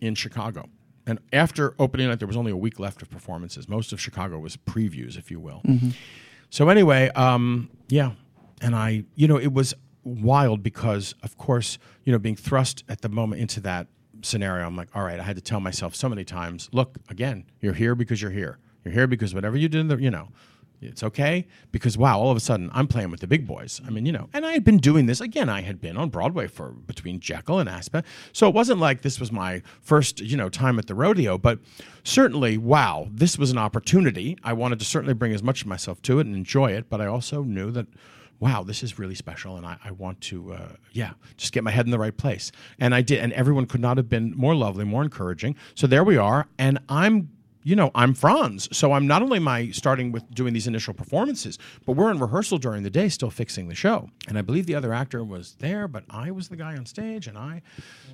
in 0.00 0.14
Chicago. 0.14 0.68
And 1.06 1.20
after 1.32 1.74
opening 1.78 2.08
night, 2.08 2.18
there 2.18 2.26
was 2.26 2.36
only 2.36 2.50
a 2.50 2.56
week 2.56 2.80
left 2.80 3.00
of 3.02 3.10
performances. 3.10 3.68
Most 3.68 3.92
of 3.92 4.00
Chicago 4.00 4.38
was 4.38 4.56
previews, 4.56 5.16
if 5.16 5.30
you 5.30 5.38
will. 5.38 5.62
So 6.50 6.68
anyway, 6.68 7.10
um, 7.10 7.70
yeah, 7.88 8.12
and 8.60 8.74
I, 8.74 9.04
you 9.14 9.28
know, 9.28 9.36
it 9.36 9.52
was 9.52 9.74
wild 10.02 10.62
because, 10.62 11.14
of 11.22 11.36
course, 11.36 11.78
you 12.04 12.12
know, 12.12 12.18
being 12.18 12.36
thrust 12.36 12.82
at 12.88 13.02
the 13.02 13.08
moment 13.08 13.40
into 13.40 13.60
that 13.60 13.86
scenario, 14.22 14.66
I'm 14.66 14.76
like, 14.76 14.88
all 14.94 15.02
right, 15.02 15.20
I 15.20 15.22
had 15.22 15.36
to 15.36 15.42
tell 15.42 15.60
myself 15.60 15.94
so 15.94 16.08
many 16.08 16.24
times, 16.24 16.68
look, 16.72 16.96
again, 17.08 17.44
you're 17.60 17.74
here 17.74 17.94
because 17.94 18.20
you're 18.20 18.30
here. 18.30 18.58
You're 18.84 18.94
here 18.94 19.06
because 19.06 19.34
whatever 19.34 19.56
you 19.56 19.68
did, 19.68 19.80
in 19.80 19.88
the, 19.88 19.96
you 19.96 20.10
know, 20.10 20.28
it's 20.80 21.02
okay 21.02 21.46
because 21.72 21.96
wow, 21.96 22.18
all 22.18 22.30
of 22.30 22.36
a 22.36 22.40
sudden 22.40 22.70
I'm 22.72 22.86
playing 22.86 23.10
with 23.10 23.20
the 23.20 23.26
big 23.26 23.46
boys. 23.46 23.80
I 23.86 23.90
mean, 23.90 24.06
you 24.06 24.12
know, 24.12 24.28
and 24.32 24.44
I 24.44 24.52
had 24.52 24.64
been 24.64 24.78
doing 24.78 25.06
this 25.06 25.20
again. 25.20 25.48
I 25.48 25.62
had 25.62 25.80
been 25.80 25.96
on 25.96 26.10
Broadway 26.10 26.46
for 26.46 26.70
between 26.70 27.20
Jekyll 27.20 27.58
and 27.58 27.68
Aspects, 27.68 28.10
so 28.32 28.48
it 28.48 28.54
wasn't 28.54 28.80
like 28.80 29.02
this 29.02 29.18
was 29.18 29.32
my 29.32 29.62
first, 29.80 30.20
you 30.20 30.36
know, 30.36 30.48
time 30.48 30.78
at 30.78 30.86
the 30.86 30.94
rodeo. 30.94 31.38
But 31.38 31.60
certainly, 32.04 32.58
wow, 32.58 33.08
this 33.10 33.38
was 33.38 33.50
an 33.50 33.58
opportunity. 33.58 34.36
I 34.44 34.52
wanted 34.52 34.78
to 34.80 34.84
certainly 34.84 35.14
bring 35.14 35.32
as 35.32 35.42
much 35.42 35.62
of 35.62 35.66
myself 35.66 36.02
to 36.02 36.18
it 36.18 36.26
and 36.26 36.36
enjoy 36.36 36.72
it, 36.72 36.88
but 36.88 37.00
I 37.00 37.06
also 37.06 37.42
knew 37.42 37.70
that. 37.72 37.86
Wow, 38.38 38.62
this 38.62 38.82
is 38.82 38.98
really 38.98 39.14
special, 39.14 39.56
and 39.56 39.64
I, 39.64 39.78
I 39.84 39.90
want 39.92 40.20
to, 40.22 40.52
uh, 40.52 40.72
yeah, 40.92 41.12
just 41.36 41.52
get 41.52 41.64
my 41.64 41.70
head 41.70 41.86
in 41.86 41.90
the 41.90 41.98
right 41.98 42.16
place. 42.16 42.52
And 42.78 42.94
I 42.94 43.00
did, 43.00 43.20
and 43.20 43.32
everyone 43.32 43.66
could 43.66 43.80
not 43.80 43.96
have 43.96 44.08
been 44.08 44.34
more 44.36 44.54
lovely, 44.54 44.84
more 44.84 45.02
encouraging. 45.02 45.56
So 45.74 45.86
there 45.86 46.04
we 46.04 46.16
are, 46.16 46.46
and 46.58 46.78
I'm 46.88 47.30
you 47.66 47.74
know, 47.74 47.90
I'm 47.96 48.14
Franz. 48.14 48.68
So 48.70 48.92
I'm 48.92 49.08
not 49.08 49.22
only 49.22 49.40
my 49.40 49.70
starting 49.70 50.12
with 50.12 50.32
doing 50.32 50.54
these 50.54 50.68
initial 50.68 50.94
performances, 50.94 51.58
but 51.84 51.96
we're 51.96 52.12
in 52.12 52.20
rehearsal 52.20 52.58
during 52.58 52.84
the 52.84 52.90
day 52.90 53.08
still 53.08 53.28
fixing 53.28 53.66
the 53.66 53.74
show. 53.74 54.08
And 54.28 54.38
I 54.38 54.42
believe 54.42 54.66
the 54.66 54.76
other 54.76 54.92
actor 54.92 55.24
was 55.24 55.56
there, 55.58 55.88
but 55.88 56.04
I 56.08 56.30
was 56.30 56.48
the 56.48 56.54
guy 56.54 56.76
on 56.76 56.86
stage 56.86 57.26
and 57.26 57.36
I 57.36 57.62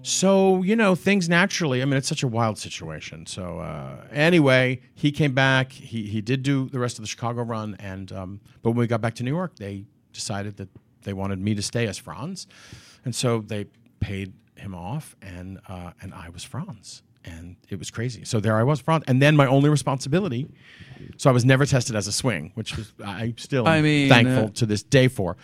so, 0.01 0.62
you 0.62 0.75
know, 0.75 0.95
things 0.95 1.29
naturally, 1.29 1.83
I 1.83 1.85
mean, 1.85 1.99
it's 1.99 2.09
such 2.09 2.23
a 2.23 2.29
wild 2.29 2.57
situation. 2.57 3.27
So 3.27 3.59
uh, 3.59 4.07
anyway, 4.11 4.81
he 4.95 5.12
came 5.12 5.35
back. 5.35 5.70
He 5.70 6.07
he 6.07 6.23
did 6.23 6.43
do 6.43 6.70
the 6.70 6.79
rest 6.79 6.99
of 6.99 7.03
the 7.03 7.09
Chicago 7.09 7.43
run 7.43 7.77
and 7.79 8.11
um, 8.11 8.41
but 8.62 8.70
when 8.70 8.79
we 8.79 8.87
got 8.87 9.03
back 9.03 9.16
to 9.16 9.23
New 9.23 9.35
York, 9.35 9.57
they 9.57 9.85
decided 10.13 10.57
that 10.59 10.69
they 11.03 11.13
wanted 11.13 11.39
me 11.39 11.55
to 11.55 11.63
stay 11.63 11.87
as 11.87 11.99
Franz. 11.99 12.47
And 13.05 13.15
so 13.15 13.41
they 13.41 13.67
paid 14.01 14.33
him 14.57 14.75
off 14.75 15.17
and 15.23 15.61
uh, 15.69 15.93
and 16.01 16.15
I 16.15 16.29
was 16.29 16.45
Franz 16.45 17.03
and 17.25 17.57
it 17.69 17.79
was 17.79 17.91
crazy. 17.91 18.25
So 18.25 18.41
there 18.41 18.57
I 18.57 18.63
was, 18.63 18.81
Franz, 18.81 19.05
and 19.07 19.21
then 19.23 19.37
my 19.37 19.47
only 19.47 19.69
responsibility. 19.71 20.49
So 21.17 21.31
I 21.31 21.33
was 21.33 21.45
never 21.45 21.67
tested 21.67 21.97
as 21.97 22.07
a 22.07 22.13
swing, 22.13 22.53
which 22.55 22.77
was 22.77 22.93
I 23.05 23.35
still 23.37 23.67
I 23.67 23.81
mean, 23.81 24.09
thankful 24.09 24.47
uh, 24.47 24.51
to 24.51 24.67
this 24.67 24.83
day 24.83 25.09
for. 25.09 25.37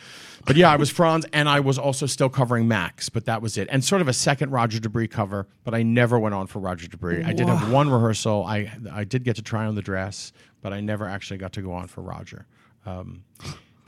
But 0.44 0.56
yeah, 0.56 0.70
I 0.70 0.76
was 0.76 0.90
Franz, 0.90 1.26
and 1.32 1.48
I 1.48 1.60
was 1.60 1.78
also 1.78 2.06
still 2.06 2.28
covering 2.28 2.68
Max, 2.68 3.08
but 3.08 3.26
that 3.26 3.42
was 3.42 3.58
it. 3.58 3.68
And 3.70 3.84
sort 3.84 4.00
of 4.00 4.08
a 4.08 4.12
second 4.12 4.50
Roger 4.50 4.80
De 4.80 4.88
Bris 4.88 5.08
cover, 5.08 5.46
but 5.64 5.74
I 5.74 5.82
never 5.82 6.18
went 6.18 6.34
on 6.34 6.46
for 6.46 6.58
Roger 6.60 6.88
De 6.88 6.96
Bris. 6.96 7.24
I 7.26 7.32
did 7.32 7.48
have 7.48 7.72
one 7.72 7.90
rehearsal. 7.90 8.44
I 8.44 8.72
I 8.92 9.04
did 9.04 9.24
get 9.24 9.36
to 9.36 9.42
try 9.42 9.66
on 9.66 9.74
the 9.74 9.82
dress, 9.82 10.32
but 10.62 10.72
I 10.72 10.80
never 10.80 11.06
actually 11.06 11.38
got 11.38 11.52
to 11.54 11.62
go 11.62 11.72
on 11.72 11.88
for 11.88 12.02
Roger. 12.02 12.46
Um, 12.86 13.24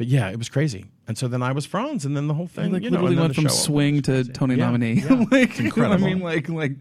but 0.00 0.06
yeah, 0.08 0.30
it 0.30 0.38
was 0.38 0.48
crazy. 0.48 0.86
And 1.06 1.18
so 1.18 1.28
then 1.28 1.42
I 1.42 1.52
was 1.52 1.66
Franz, 1.66 2.06
and 2.06 2.16
then 2.16 2.26
the 2.26 2.32
whole 2.32 2.46
thing, 2.46 2.72
like 2.72 2.82
you 2.82 2.88
know, 2.88 3.02
literally 3.02 3.16
and 3.16 3.20
went 3.20 3.34
from 3.34 3.48
swing 3.50 4.00
to 4.00 4.24
Tony 4.24 4.54
Yeah, 4.54 4.64
nominee. 4.64 4.94
yeah. 4.94 5.26
like, 5.30 5.60
incredible. 5.60 6.02
I 6.06 6.08
mean, 6.08 6.20
like, 6.20 6.48
like 6.48 6.72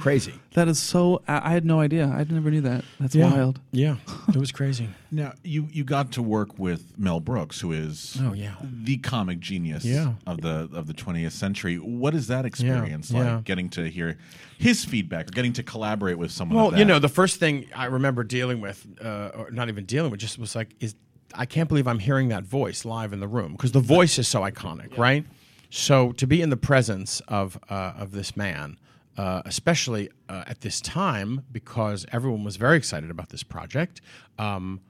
Crazy. 0.00 0.34
That 0.54 0.66
is 0.68 0.78
so. 0.80 1.22
I, 1.28 1.50
I 1.50 1.52
had 1.52 1.64
no 1.64 1.78
idea. 1.80 2.06
I 2.06 2.24
never 2.24 2.50
knew 2.50 2.60
that. 2.62 2.84
That's 3.00 3.14
Yeah. 3.14 3.30
wild. 3.32 3.60
Yeah, 3.72 3.96
it 4.28 4.36
was 4.36 4.50
crazy. 4.52 4.88
Now 5.14 5.34
you 5.44 5.68
you 5.70 5.84
got 5.84 6.12
to 6.12 6.22
work 6.22 6.58
with 6.58 6.98
Mel 6.98 7.20
Brooks, 7.20 7.60
who 7.60 7.72
is 7.72 8.16
Oh, 8.22 8.32
yeah. 8.32 8.54
the 8.62 8.96
comic 8.96 9.40
genius 9.40 9.84
Yeah. 9.84 10.14
of 10.26 10.40
the 10.40 10.68
of 10.72 10.86
the 10.86 10.94
20th 10.94 11.32
century. 11.32 11.76
What 11.76 12.14
is 12.14 12.28
that 12.28 12.44
experience 12.46 13.10
yeah. 13.10 13.34
like? 13.36 13.44
Getting 13.44 13.68
to 13.70 13.88
hear 13.90 14.16
his 14.58 14.84
feedback, 14.84 15.28
or 15.28 15.32
getting 15.32 15.52
to 15.54 15.62
collaborate 15.62 16.16
with 16.18 16.30
someone. 16.32 16.56
Well, 16.56 16.72
of 16.72 16.78
you 16.78 16.84
know, 16.84 16.98
the 16.98 17.08
first 17.10 17.38
thing 17.38 17.66
I 17.74 17.86
remember 17.86 18.24
dealing 18.24 18.60
with, 18.60 18.86
uh, 19.04 19.30
or 19.36 19.50
not 19.50 19.68
even 19.68 19.84
dealing 19.84 20.10
with, 20.10 20.20
just 20.20 20.38
was 20.38 20.54
like, 20.56 20.74
is 20.80 20.94
I 21.34 21.46
can't 21.46 21.68
believe 21.68 21.86
I'm 21.86 21.98
hearing 21.98 22.28
that 22.28 22.44
voice 22.44 22.84
live 22.84 23.12
in 23.12 23.20
the 23.20 23.28
room 23.28 23.52
because 23.52 23.72
the 23.72 23.80
voice 23.80 24.18
is 24.18 24.28
so 24.28 24.40
iconic, 24.42 24.96
right? 24.98 25.24
So 25.70 26.12
to 26.12 26.26
be 26.26 26.42
in 26.42 26.50
the 26.50 26.56
presence 26.56 27.20
of 27.28 27.58
uh, 27.70 27.94
of 27.96 28.12
this 28.12 28.36
man, 28.36 28.78
uh, 29.16 29.42
especially 29.44 30.10
uh, 30.28 30.44
at 30.46 30.60
this 30.60 30.80
time, 30.80 31.44
because 31.50 32.06
everyone 32.12 32.44
was 32.44 32.56
very 32.56 32.76
excited 32.76 33.10
about 33.10 33.30
this 33.30 33.42
project. 33.42 34.00
Um, 34.38 34.80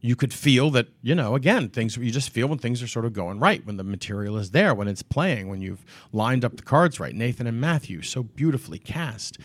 you 0.00 0.14
could 0.14 0.32
feel 0.32 0.70
that 0.70 0.88
you 1.02 1.14
know 1.14 1.34
again 1.34 1.68
things 1.68 1.96
you 1.96 2.10
just 2.10 2.30
feel 2.30 2.46
when 2.46 2.58
things 2.58 2.82
are 2.82 2.86
sort 2.86 3.04
of 3.04 3.12
going 3.12 3.38
right 3.40 3.64
when 3.66 3.76
the 3.76 3.84
material 3.84 4.36
is 4.36 4.52
there 4.52 4.74
when 4.74 4.86
it's 4.86 5.02
playing 5.02 5.48
when 5.48 5.60
you've 5.60 5.84
lined 6.12 6.44
up 6.44 6.56
the 6.56 6.62
cards 6.62 7.00
right. 7.00 7.14
Nathan 7.14 7.46
and 7.46 7.60
matthew 7.60 8.02
so 8.02 8.22
beautifully 8.22 8.78
cast. 8.78 9.38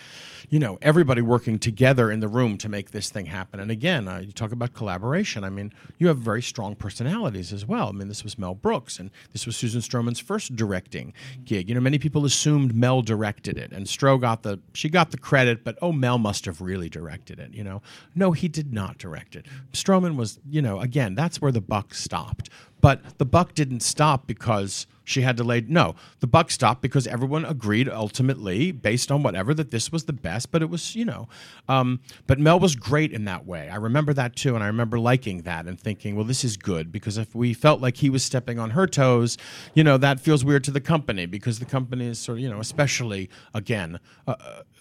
You 0.49 0.59
know 0.59 0.77
everybody 0.81 1.21
working 1.21 1.57
together 1.57 2.11
in 2.11 2.19
the 2.19 2.27
room 2.27 2.57
to 2.59 2.69
make 2.69 2.91
this 2.91 3.09
thing 3.09 3.27
happen. 3.27 3.59
And 3.59 3.71
again 3.71 4.07
uh, 4.07 4.19
you 4.19 4.31
talk 4.31 4.51
about 4.51 4.73
collaboration. 4.73 5.43
I 5.43 5.49
mean 5.49 5.73
you 5.97 6.07
have 6.07 6.17
very 6.17 6.41
strong 6.41 6.75
personalities 6.75 7.51
as 7.51 7.65
well. 7.65 7.89
I 7.89 7.91
mean 7.91 8.07
this 8.07 8.23
was 8.23 8.37
mel 8.37 8.53
brooks 8.53 8.99
and 8.99 9.09
this 9.31 9.45
was 9.45 9.55
susan 9.55 9.81
stroman's 9.81 10.19
first 10.19 10.55
directing 10.55 11.13
gig. 11.43 11.69
You 11.69 11.75
know 11.75 11.81
many 11.81 11.97
people 11.97 12.25
assumed 12.25 12.75
mel 12.75 13.01
directed 13.01 13.57
it 13.57 13.71
and 13.71 13.87
stro 13.87 14.19
got 14.19 14.43
the 14.43 14.59
she 14.73 14.89
got 14.89 15.11
the 15.11 15.17
credit 15.17 15.63
but 15.63 15.77
oh 15.81 15.91
mel 15.91 16.19
must 16.19 16.45
have 16.45 16.61
really 16.61 16.89
directed 16.89 17.39
it 17.39 17.53
you 17.53 17.63
know? 17.63 17.81
No 18.13 18.33
he 18.33 18.47
did 18.47 18.71
not 18.71 18.97
direct 18.99 19.35
it. 19.35 19.47
Stroman 19.71 20.15
was 20.15 20.39
you 20.49 20.61
know 20.61 20.79
again 20.79 21.15
that's 21.15 21.41
where 21.41 21.51
the 21.51 21.61
buck 21.61 21.93
stopped. 21.93 22.49
But 22.81 23.17
the 23.17 23.25
buck 23.25 23.53
didn't 23.53 23.79
stop 23.79 24.27
because 24.27 24.87
she 25.05 25.21
had 25.21 25.37
to 25.37 25.43
lay 25.43 25.61
no 25.61 25.95
the 26.19 26.27
buck 26.27 26.49
stopped 26.49 26.81
because 26.81 27.07
everyone 27.07 27.45
agreed 27.45 27.89
ultimately 27.89 28.71
based 28.71 29.11
on 29.11 29.23
whatever 29.23 29.53
that 29.53 29.71
this 29.71 29.91
was 29.91 30.05
the 30.05 30.13
best 30.13 30.51
but 30.51 30.61
it 30.61 30.69
was 30.69 30.95
you 30.95 31.05
know 31.05 31.27
um, 31.67 31.99
but 32.27 32.39
mel 32.39 32.59
was 32.59 32.75
great 32.75 33.11
in 33.11 33.25
that 33.25 33.45
way. 33.45 33.69
I 33.69 33.75
remember 33.75 34.13
that 34.13 34.35
too 34.35 34.55
and 34.55 34.63
i 34.63 34.67
remember 34.67 34.99
liking 34.99 35.41
that 35.41 35.65
and 35.65 35.79
thinking 35.79 36.15
well 36.15 36.25
this 36.25 36.43
is 36.43 36.57
good 36.57 36.91
because 36.91 37.17
if 37.17 37.35
we 37.35 37.53
felt 37.53 37.81
like 37.81 37.97
he 37.97 38.09
was 38.09 38.23
stepping 38.23 38.59
on 38.59 38.71
her 38.71 38.87
toes 38.87 39.37
you 39.73 39.83
know 39.83 39.97
that 39.97 40.19
feels 40.19 40.45
weird 40.45 40.63
to 40.65 40.71
the 40.71 40.81
company 40.81 41.25
because 41.25 41.59
the 41.59 41.65
company 41.65 42.07
is 42.07 42.19
sort 42.19 42.37
of 42.37 42.43
you 42.43 42.49
know 42.49 42.59
especially 42.59 43.29
again 43.53 43.99
uh, 44.27 44.35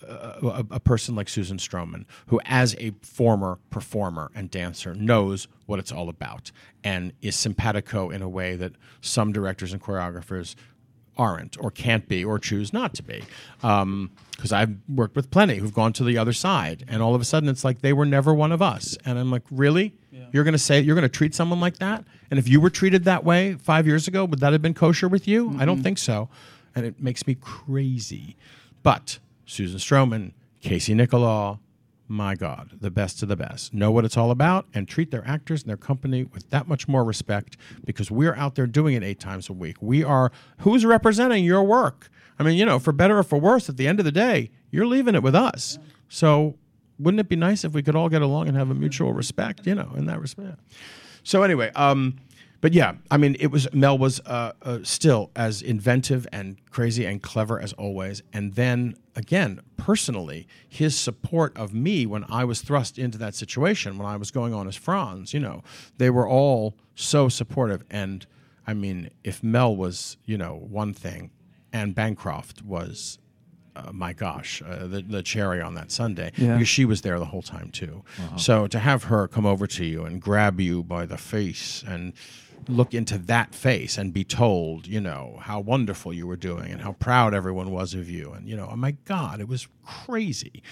a, 0.08 0.66
a 0.70 0.80
person 0.80 1.14
like 1.14 1.28
Susan 1.28 1.58
Stroman, 1.58 2.04
who, 2.26 2.40
as 2.44 2.74
a 2.78 2.92
former 3.02 3.58
performer 3.70 4.30
and 4.34 4.50
dancer, 4.50 4.94
knows 4.94 5.48
what 5.66 5.78
it's 5.78 5.92
all 5.92 6.08
about 6.08 6.50
and 6.84 7.12
is 7.22 7.36
simpatico 7.36 8.10
in 8.10 8.22
a 8.22 8.28
way 8.28 8.56
that 8.56 8.72
some 9.00 9.32
directors 9.32 9.72
and 9.72 9.82
choreographers 9.82 10.54
aren't 11.18 11.62
or 11.62 11.70
can't 11.70 12.08
be 12.08 12.24
or 12.24 12.38
choose 12.38 12.72
not 12.72 12.94
to 12.94 13.02
be. 13.02 13.22
Um, 13.62 14.10
because 14.30 14.52
I've 14.52 14.74
worked 14.88 15.14
with 15.14 15.30
plenty 15.30 15.58
who've 15.58 15.74
gone 15.74 15.92
to 15.94 16.04
the 16.04 16.18
other 16.18 16.32
side, 16.32 16.84
and 16.88 17.00
all 17.00 17.14
of 17.14 17.20
a 17.20 17.24
sudden 17.24 17.48
it's 17.48 17.64
like 17.64 17.80
they 17.80 17.92
were 17.92 18.06
never 18.06 18.34
one 18.34 18.50
of 18.50 18.60
us. 18.60 18.96
And 19.04 19.18
I'm 19.18 19.30
like, 19.30 19.44
really? 19.50 19.94
You're 20.32 20.44
going 20.44 20.52
to 20.52 20.58
say 20.58 20.80
you're 20.80 20.96
going 20.96 21.08
to 21.08 21.08
treat 21.08 21.34
someone 21.34 21.60
like 21.60 21.78
that? 21.78 22.04
And 22.30 22.38
if 22.38 22.48
you 22.48 22.60
were 22.60 22.70
treated 22.70 23.04
that 23.04 23.22
way 23.22 23.54
five 23.54 23.86
years 23.86 24.08
ago, 24.08 24.24
would 24.24 24.40
that 24.40 24.52
have 24.52 24.62
been 24.62 24.74
kosher 24.74 25.06
with 25.06 25.28
you? 25.28 25.54
I 25.58 25.64
don't 25.64 25.82
think 25.82 25.98
so. 25.98 26.28
And 26.74 26.86
it 26.86 27.00
makes 27.00 27.26
me 27.26 27.36
crazy. 27.36 28.36
But 28.82 29.18
Susan 29.46 29.78
Stroman, 29.78 30.32
Casey 30.60 30.94
Nicholaw, 30.94 31.58
my 32.08 32.34
God, 32.34 32.76
the 32.80 32.90
best 32.90 33.22
of 33.22 33.28
the 33.28 33.36
best. 33.36 33.72
Know 33.72 33.90
what 33.90 34.04
it's 34.04 34.16
all 34.16 34.30
about 34.30 34.66
and 34.74 34.86
treat 34.86 35.10
their 35.10 35.26
actors 35.26 35.62
and 35.62 35.70
their 35.70 35.76
company 35.76 36.24
with 36.24 36.48
that 36.50 36.68
much 36.68 36.86
more 36.86 37.04
respect 37.04 37.56
because 37.84 38.10
we're 38.10 38.34
out 38.34 38.54
there 38.54 38.66
doing 38.66 38.94
it 38.94 39.02
eight 39.02 39.18
times 39.18 39.48
a 39.48 39.52
week. 39.52 39.76
We 39.80 40.04
are 40.04 40.30
who's 40.58 40.84
representing 40.84 41.44
your 41.44 41.62
work. 41.62 42.10
I 42.38 42.42
mean, 42.42 42.58
you 42.58 42.66
know, 42.66 42.78
for 42.78 42.92
better 42.92 43.18
or 43.18 43.22
for 43.22 43.40
worse, 43.40 43.68
at 43.68 43.76
the 43.76 43.88
end 43.88 43.98
of 43.98 44.04
the 44.04 44.12
day, 44.12 44.50
you're 44.70 44.86
leaving 44.86 45.14
it 45.14 45.22
with 45.22 45.34
us. 45.34 45.78
So 46.08 46.56
wouldn't 46.98 47.20
it 47.20 47.28
be 47.28 47.36
nice 47.36 47.64
if 47.64 47.72
we 47.72 47.82
could 47.82 47.96
all 47.96 48.08
get 48.08 48.22
along 48.22 48.48
and 48.48 48.56
have 48.56 48.70
a 48.70 48.74
mutual 48.74 49.12
respect, 49.12 49.66
you 49.66 49.74
know, 49.74 49.92
in 49.96 50.06
that 50.06 50.20
respect? 50.20 50.60
So 51.24 51.42
anyway, 51.42 51.70
um, 51.74 52.18
but 52.62 52.72
yeah, 52.72 52.94
I 53.10 53.16
mean, 53.18 53.36
it 53.40 53.48
was 53.48 53.66
Mel 53.74 53.98
was 53.98 54.20
uh, 54.20 54.52
uh, 54.62 54.78
still 54.84 55.30
as 55.36 55.60
inventive 55.62 56.26
and 56.32 56.56
crazy 56.70 57.04
and 57.04 57.20
clever 57.20 57.60
as 57.60 57.72
always. 57.74 58.22
And 58.32 58.54
then 58.54 58.94
again, 59.16 59.60
personally, 59.76 60.46
his 60.68 60.96
support 60.98 61.54
of 61.58 61.74
me 61.74 62.06
when 62.06 62.24
I 62.30 62.44
was 62.44 62.62
thrust 62.62 62.98
into 62.98 63.18
that 63.18 63.34
situation, 63.34 63.98
when 63.98 64.06
I 64.06 64.16
was 64.16 64.30
going 64.30 64.54
on 64.54 64.68
as 64.68 64.76
Franz, 64.76 65.34
you 65.34 65.40
know, 65.40 65.62
they 65.98 66.08
were 66.08 66.26
all 66.28 66.76
so 66.94 67.28
supportive. 67.28 67.82
And 67.90 68.24
I 68.64 68.74
mean, 68.74 69.10
if 69.24 69.42
Mel 69.42 69.74
was, 69.74 70.16
you 70.24 70.38
know, 70.38 70.54
one 70.54 70.94
thing, 70.94 71.30
and 71.72 71.94
Bancroft 71.96 72.62
was 72.62 73.18
uh, 73.74 73.90
my 73.90 74.12
gosh, 74.12 74.62
uh, 74.64 74.86
the, 74.86 75.00
the 75.02 75.22
cherry 75.22 75.60
on 75.60 75.74
that 75.74 75.90
sundae 75.90 76.30
Yeah. 76.36 76.52
because 76.54 76.68
she 76.68 76.84
was 76.84 77.00
there 77.00 77.18
the 77.18 77.24
whole 77.24 77.42
time 77.42 77.70
too. 77.70 78.04
So 78.36 78.66
to 78.66 78.78
have 78.78 79.04
her 79.04 79.26
come 79.26 79.46
over 79.46 79.66
to 79.66 79.84
you 79.84 80.04
and 80.04 80.20
grab 80.20 80.60
you 80.60 80.82
by 80.82 81.06
the 81.06 81.16
face 81.16 81.82
and 81.86 82.12
look 82.68 82.94
into 82.94 83.18
that 83.18 83.54
face 83.54 83.98
and 83.98 84.12
be 84.12 84.24
told, 84.24 84.86
you 84.86 85.00
know, 85.00 85.38
how 85.40 85.60
wonderful 85.60 86.12
you 86.12 86.26
were 86.26 86.36
doing 86.36 86.70
and 86.70 86.80
how 86.80 86.92
proud 86.92 87.34
everyone 87.34 87.70
was 87.70 87.94
of 87.94 88.08
you. 88.08 88.32
And, 88.32 88.48
you 88.48 88.56
know, 88.56 88.68
oh 88.70 88.76
my 88.76 88.92
God, 89.04 89.40
it 89.40 89.48
was 89.48 89.68
crazy. 89.84 90.62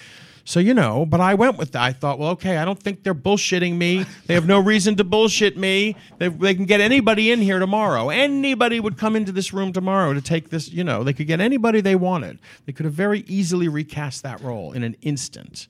So, 0.43 0.59
you 0.59 0.73
know, 0.73 1.05
but 1.05 1.21
I 1.21 1.35
went 1.35 1.57
with 1.57 1.71
that. 1.73 1.81
I 1.81 1.93
thought, 1.93 2.17
well, 2.17 2.31
okay, 2.31 2.57
I 2.57 2.65
don't 2.65 2.79
think 2.79 3.03
they're 3.03 3.13
bullshitting 3.13 3.77
me. 3.77 4.05
They 4.25 4.33
have 4.33 4.47
no 4.47 4.59
reason 4.59 4.95
to 4.95 5.03
bullshit 5.03 5.57
me. 5.57 5.95
They, 6.17 6.29
they 6.29 6.55
can 6.55 6.65
get 6.65 6.81
anybody 6.81 7.31
in 7.31 7.41
here 7.41 7.59
tomorrow. 7.59 8.09
Anybody 8.09 8.79
would 8.79 8.97
come 8.97 9.15
into 9.15 9.31
this 9.31 9.53
room 9.53 9.71
tomorrow 9.71 10.13
to 10.13 10.21
take 10.21 10.49
this, 10.49 10.69
you 10.71 10.83
know, 10.83 11.03
they 11.03 11.13
could 11.13 11.27
get 11.27 11.39
anybody 11.39 11.81
they 11.81 11.95
wanted. 11.95 12.39
They 12.65 12.73
could 12.73 12.85
have 12.85 12.93
very 12.93 13.23
easily 13.27 13.67
recast 13.67 14.23
that 14.23 14.41
role 14.41 14.71
in 14.73 14.83
an 14.83 14.95
instant 15.01 15.67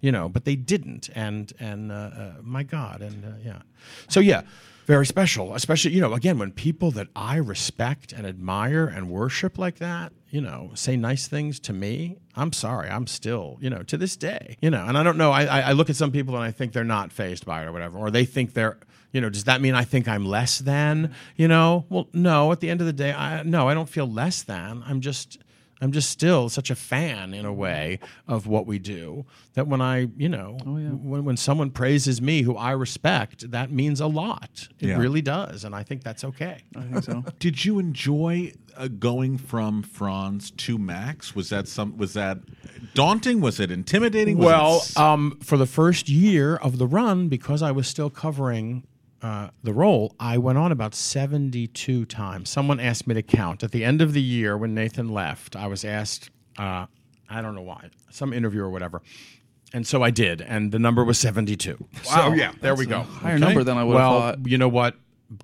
you 0.00 0.12
know, 0.12 0.28
but 0.28 0.44
they 0.44 0.54
didn't. 0.54 1.08
And 1.14 1.50
and 1.58 1.90
uh, 1.90 1.94
uh, 1.94 2.32
my 2.42 2.62
God, 2.62 3.00
and 3.00 3.24
uh, 3.24 3.28
yeah, 3.42 3.62
so 4.06 4.20
yeah, 4.20 4.42
very 4.86 5.06
special. 5.06 5.54
Especially 5.54 5.92
you 5.92 6.00
know, 6.00 6.12
again, 6.14 6.38
when 6.38 6.52
people 6.52 6.90
that 6.92 7.08
I 7.14 7.36
respect 7.36 8.12
and 8.12 8.26
admire 8.26 8.86
and 8.86 9.10
worship 9.10 9.58
like 9.58 9.76
that, 9.76 10.12
you 10.30 10.40
know, 10.40 10.70
say 10.74 10.96
nice 10.96 11.26
things 11.28 11.60
to 11.60 11.72
me. 11.72 12.16
I'm 12.34 12.52
sorry, 12.52 12.88
I'm 12.88 13.06
still 13.06 13.58
you 13.60 13.70
know 13.70 13.82
to 13.84 13.96
this 13.96 14.16
day, 14.16 14.56
you 14.60 14.70
know, 14.70 14.84
and 14.84 14.98
I 14.98 15.02
don't 15.02 15.18
know. 15.18 15.30
I 15.32 15.44
I 15.44 15.72
look 15.72 15.90
at 15.90 15.96
some 15.96 16.10
people 16.10 16.34
and 16.34 16.44
I 16.44 16.50
think 16.50 16.72
they're 16.72 16.84
not 16.84 17.12
fazed 17.12 17.46
by 17.46 17.62
it 17.62 17.66
or 17.66 17.72
whatever, 17.72 17.98
or 17.98 18.10
they 18.10 18.24
think 18.24 18.54
they're. 18.54 18.78
You 19.12 19.20
know, 19.20 19.30
does 19.30 19.44
that 19.44 19.60
mean 19.60 19.76
I 19.76 19.84
think 19.84 20.08
I'm 20.08 20.26
less 20.26 20.58
than? 20.58 21.14
You 21.36 21.46
know, 21.46 21.86
well, 21.88 22.08
no. 22.12 22.50
At 22.50 22.58
the 22.58 22.68
end 22.68 22.80
of 22.80 22.88
the 22.88 22.92
day, 22.92 23.12
I 23.12 23.44
no, 23.44 23.68
I 23.68 23.74
don't 23.74 23.88
feel 23.88 24.10
less 24.10 24.42
than. 24.42 24.82
I'm 24.84 25.00
just 25.00 25.38
I'm 25.80 25.92
just 25.92 26.08
still 26.10 26.48
such 26.48 26.70
a 26.70 26.74
fan 26.74 27.34
in 27.34 27.44
a 27.44 27.52
way 27.52 27.98
of 28.28 28.46
what 28.46 28.66
we 28.66 28.78
do 28.78 29.26
that 29.54 29.66
when 29.66 29.80
I, 29.80 30.08
you 30.16 30.28
know, 30.28 30.56
when, 30.64 31.24
when 31.24 31.36
someone 31.36 31.70
praises 31.70 32.22
me 32.22 32.42
who 32.42 32.56
I 32.56 32.70
respect, 32.70 33.50
that 33.50 33.70
means 33.70 34.00
a 34.00 34.06
lot. 34.06 34.68
It 34.80 34.88
Yeah. 34.88 34.98
really 34.98 35.20
does. 35.22 35.64
And 35.64 35.74
I 35.74 35.82
think 35.82 36.02
that's 36.04 36.24
okay. 36.24 36.58
I 36.76 36.80
think 36.82 37.02
so. 37.04 37.24
Did 37.38 37.64
you 37.64 37.78
enjoy 37.78 38.52
uh, 38.76 38.88
going 38.88 39.36
from 39.36 39.82
Franz 39.82 40.50
to 40.52 40.78
Max? 40.78 41.34
Was 41.34 41.48
that 41.50 41.68
some? 41.68 41.96
Was 41.96 42.14
that 42.14 42.38
daunting? 42.94 43.40
Was 43.40 43.60
it 43.60 43.70
intimidating? 43.70 44.38
Was 44.38 44.46
Well, 44.46 44.76
it 44.84 44.96
um, 44.96 45.38
for 45.42 45.56
the 45.56 45.66
first 45.66 46.08
year 46.08 46.56
of 46.56 46.78
the 46.78 46.86
run, 46.86 47.28
because 47.28 47.62
I 47.62 47.72
was 47.72 47.86
still 47.88 48.10
covering 48.10 48.84
uh, 49.24 49.48
the 49.62 49.72
role, 49.72 50.14
I 50.20 50.36
went 50.36 50.58
on 50.58 50.70
about 50.70 50.94
72 50.94 52.04
times. 52.04 52.50
Someone 52.50 52.78
asked 52.78 53.06
me 53.06 53.14
to 53.14 53.22
count. 53.22 53.62
At 53.62 53.72
the 53.72 53.82
end 53.82 54.02
of 54.02 54.12
the 54.12 54.20
year, 54.20 54.58
when 54.58 54.74
Nathan 54.74 55.08
left, 55.08 55.56
I 55.56 55.66
was 55.66 55.82
asked, 55.82 56.28
uh, 56.58 56.84
I 57.30 57.40
don't 57.40 57.54
know 57.54 57.62
why, 57.62 57.88
some 58.10 58.34
interview 58.34 58.60
or 58.62 58.68
whatever. 58.68 59.00
And 59.72 59.86
so 59.86 60.02
I 60.02 60.10
did, 60.10 60.42
and 60.42 60.70
the 60.72 60.78
number 60.78 61.02
was 61.04 61.18
72. 61.18 61.82
So, 62.02 62.34
yeah, 62.34 62.52
there 62.60 62.74
we 62.74 62.84
go. 62.84 63.00
higher 63.00 63.38
number 63.38 63.64
than 63.64 63.78
I 63.78 63.82
would've 63.84 63.98
well, 63.98 64.20
thought. 64.20 64.46
you 64.46 64.58
know 64.58 64.68
what? 64.68 64.94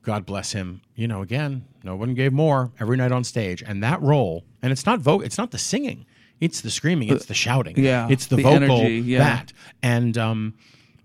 God 0.03 0.27
bless 0.27 0.53
him. 0.53 0.83
You 0.95 1.09
know, 1.09 1.23
again, 1.23 1.65
no 1.83 1.97
one 1.97 2.13
gave 2.13 2.35
more 2.35 2.71
every 2.79 2.99
night 2.99 3.13
on 3.13 3.25
stage. 3.25 3.63
And 3.67 3.83
that 3.83 4.03
role, 4.03 4.45
and 4.63 4.73
it's 4.73 4.85
not 4.85 5.01
vo- 5.01 5.21
it's 5.21 5.39
not 5.39 5.53
the 5.53 5.59
singing, 5.59 6.05
it's 6.39 6.61
the 6.61 6.71
screaming, 6.71 7.09
it's 7.09 7.25
the 7.25 7.35
shouting. 7.35 7.79
yeah, 7.79 8.09
It's 8.11 8.27
the, 8.27 8.37
the 8.37 8.43
vocal 8.43 8.63
energy, 8.63 8.99
yeah. 9.01 9.19
that. 9.21 9.53
And 9.83 10.19
um 10.19 10.55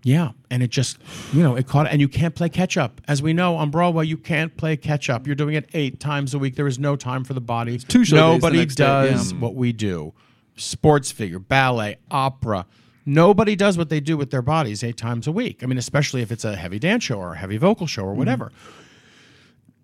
yeah, 0.06 0.30
and 0.52 0.62
it 0.62 0.70
just 0.70 0.98
you 1.32 1.42
know, 1.42 1.56
it 1.56 1.66
caught 1.66 1.88
and 1.88 2.00
you 2.00 2.06
can't 2.06 2.32
play 2.32 2.48
catch 2.48 2.76
up. 2.76 3.00
As 3.08 3.20
we 3.22 3.32
know 3.32 3.56
on 3.56 3.70
Broadway, 3.72 4.06
you 4.06 4.16
can't 4.16 4.56
play 4.56 4.76
catch 4.76 5.10
up. 5.10 5.26
You're 5.26 5.34
doing 5.34 5.56
it 5.56 5.68
8 5.74 5.98
times 5.98 6.32
a 6.32 6.38
week. 6.38 6.54
There 6.54 6.68
is 6.68 6.78
no 6.78 6.94
time 6.94 7.24
for 7.24 7.34
the 7.34 7.40
body. 7.40 7.76
two 7.78 8.04
show 8.04 8.14
days 8.14 8.20
the 8.20 8.32
Nobody 8.34 8.58
next 8.58 8.76
day, 8.76 8.84
does 8.84 9.32
yeah. 9.32 9.38
what 9.40 9.56
we 9.56 9.72
do. 9.72 10.14
Sports 10.54 11.10
figure, 11.10 11.40
ballet, 11.40 11.96
opera. 12.08 12.66
Nobody 13.04 13.56
does 13.56 13.76
what 13.76 13.88
they 13.88 13.98
do 13.98 14.16
with 14.16 14.30
their 14.30 14.42
bodies 14.42 14.84
eight 14.84 14.96
times 14.96 15.26
a 15.26 15.32
week. 15.32 15.64
I 15.64 15.66
mean, 15.66 15.76
especially 15.76 16.22
if 16.22 16.30
it's 16.30 16.44
a 16.44 16.54
heavy 16.54 16.78
dance 16.78 17.02
show 17.02 17.18
or 17.18 17.32
a 17.32 17.36
heavy 17.38 17.56
vocal 17.56 17.88
show 17.88 18.02
or 18.04 18.10
Mm-hmm. 18.10 18.18
whatever 18.20 18.52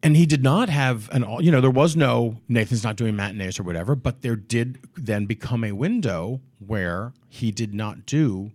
and 0.04 0.16
he 0.16 0.26
did 0.26 0.42
not 0.42 0.68
have 0.68 1.08
an 1.12 1.22
all. 1.24 1.40
You 1.42 1.50
know, 1.52 1.60
there 1.60 1.70
was 1.70 1.94
no 1.96 2.36
Nathan's 2.48 2.82
not 2.84 2.94
doing 2.96 3.14
matinees 3.16 3.58
or 3.60 3.62
whatever, 3.64 3.94
but 3.94 4.22
there 4.22 4.34
did 4.36 4.78
then 4.96 5.26
become 5.26 5.62
a 5.64 5.72
window 5.72 6.40
where 6.58 7.12
he 7.28 7.50
did 7.52 7.72
not 7.74 8.04
do. 8.06 8.50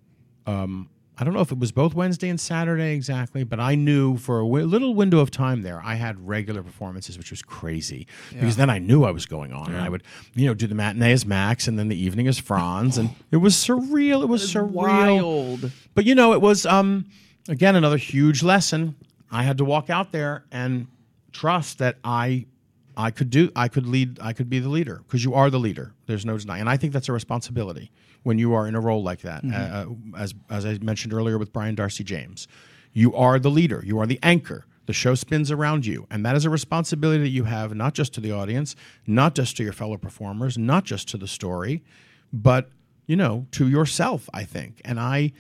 Um, 0.46 0.90
I 1.20 1.24
don't 1.24 1.34
know 1.34 1.42
if 1.42 1.52
it 1.52 1.58
was 1.58 1.72
both 1.72 1.96
Wednesday 1.96 2.30
and 2.30 2.40
Saturday 2.40 2.94
exactly, 2.94 3.44
but 3.44 3.60
I 3.60 3.74
knew 3.74 4.18
for 4.18 4.40
a 4.40 4.46
little 4.46 4.94
window 4.94 5.20
of 5.20 5.32
time 5.32 5.64
there, 5.64 5.82
I 5.84 5.96
had 5.96 6.28
regular 6.28 6.62
performances, 6.62 7.18
which 7.18 7.32
was 7.32 7.42
crazy 7.42 8.06
because 8.32 8.56
then 8.56 8.70
I 8.70 8.78
knew 8.78 9.04
I 9.04 9.10
was 9.12 9.26
going 9.26 9.52
on, 9.52 9.74
and 9.74 9.82
I 9.82 9.90
would, 9.90 10.04
you 10.36 10.46
know, 10.46 10.54
do 10.54 10.68
the 10.68 10.76
matinee 10.76 11.12
as 11.12 11.26
Max, 11.26 11.68
and 11.68 11.80
then 11.80 11.88
the 11.88 12.00
evening 12.00 12.28
as 12.28 12.38
Franz, 12.38 12.98
and 13.00 13.10
it 13.32 13.38
was 13.38 13.56
surreal. 13.56 14.22
It 14.22 14.28
was 14.28 14.44
surreal. 14.54 14.72
Wild. 14.72 15.72
But 15.96 16.06
you 16.06 16.14
know, 16.14 16.34
it 16.34 16.42
was 16.42 16.66
um 16.68 17.06
again 17.50 17.76
another 17.76 17.98
huge 17.98 18.44
lesson. 18.44 18.96
I 19.32 19.44
had 19.44 19.58
to 19.58 19.66
walk 19.66 19.90
out 19.90 20.12
there 20.12 20.46
and 20.52 20.88
trust 21.32 21.80
that 21.80 21.98
I 22.04 22.46
I 22.98 23.12
could 23.12 23.30
do 23.30 23.52
I 23.56 23.68
could 23.68 23.86
lead 23.86 24.20
I 24.22 24.34
could 24.34 24.50
be 24.50 24.60
the 24.60 24.70
leader 24.70 25.02
because 25.06 25.24
you 25.24 25.36
are 25.36 25.50
the 25.52 25.60
leader. 25.60 25.94
There's 26.08 26.26
no 26.26 26.38
denying. 26.38 26.62
And 26.62 26.70
I 26.70 26.78
think 26.78 26.92
that's 26.94 27.08
a 27.08 27.14
responsibility 27.14 27.92
when 28.24 28.40
you 28.40 28.56
are 28.56 28.68
in 28.68 28.74
a 28.74 28.80
role 28.82 29.04
like 29.04 29.22
that. 29.22 29.44
Uh, 29.46 29.86
as 30.18 30.34
as 30.50 30.66
I 30.66 30.80
mentioned 30.80 31.14
earlier 31.14 31.38
with 31.38 31.54
Brian 31.54 31.76
Darcy 31.76 32.04
James. 32.04 32.48
You 32.94 33.14
are 33.16 33.38
the 33.38 33.52
leader. 33.52 33.84
You 33.86 34.00
are 34.00 34.08
the 34.08 34.20
anchor. 34.24 34.66
The 34.88 34.94
show 34.94 35.14
spins 35.14 35.52
around 35.52 35.86
you. 35.86 36.08
And 36.10 36.26
that 36.26 36.36
is 36.36 36.46
a 36.46 36.50
responsibility 36.50 37.22
that 37.22 37.30
you 37.30 37.44
have 37.44 37.76
not 37.76 37.94
just 37.94 38.14
to 38.16 38.22
the 38.22 38.32
audience, 38.32 38.76
not 39.06 39.36
just 39.36 39.56
to 39.58 39.64
your 39.64 39.74
fellow 39.74 39.98
performers, 39.98 40.58
not 40.58 40.84
just 40.84 41.08
to 41.10 41.18
the 41.18 41.28
story, 41.28 41.84
but 42.34 42.70
you 43.06 43.16
know, 43.16 43.46
to 43.52 43.68
yourself, 43.68 44.28
I 44.34 44.44
think. 44.44 44.82
And 44.84 45.00
I 45.00 45.34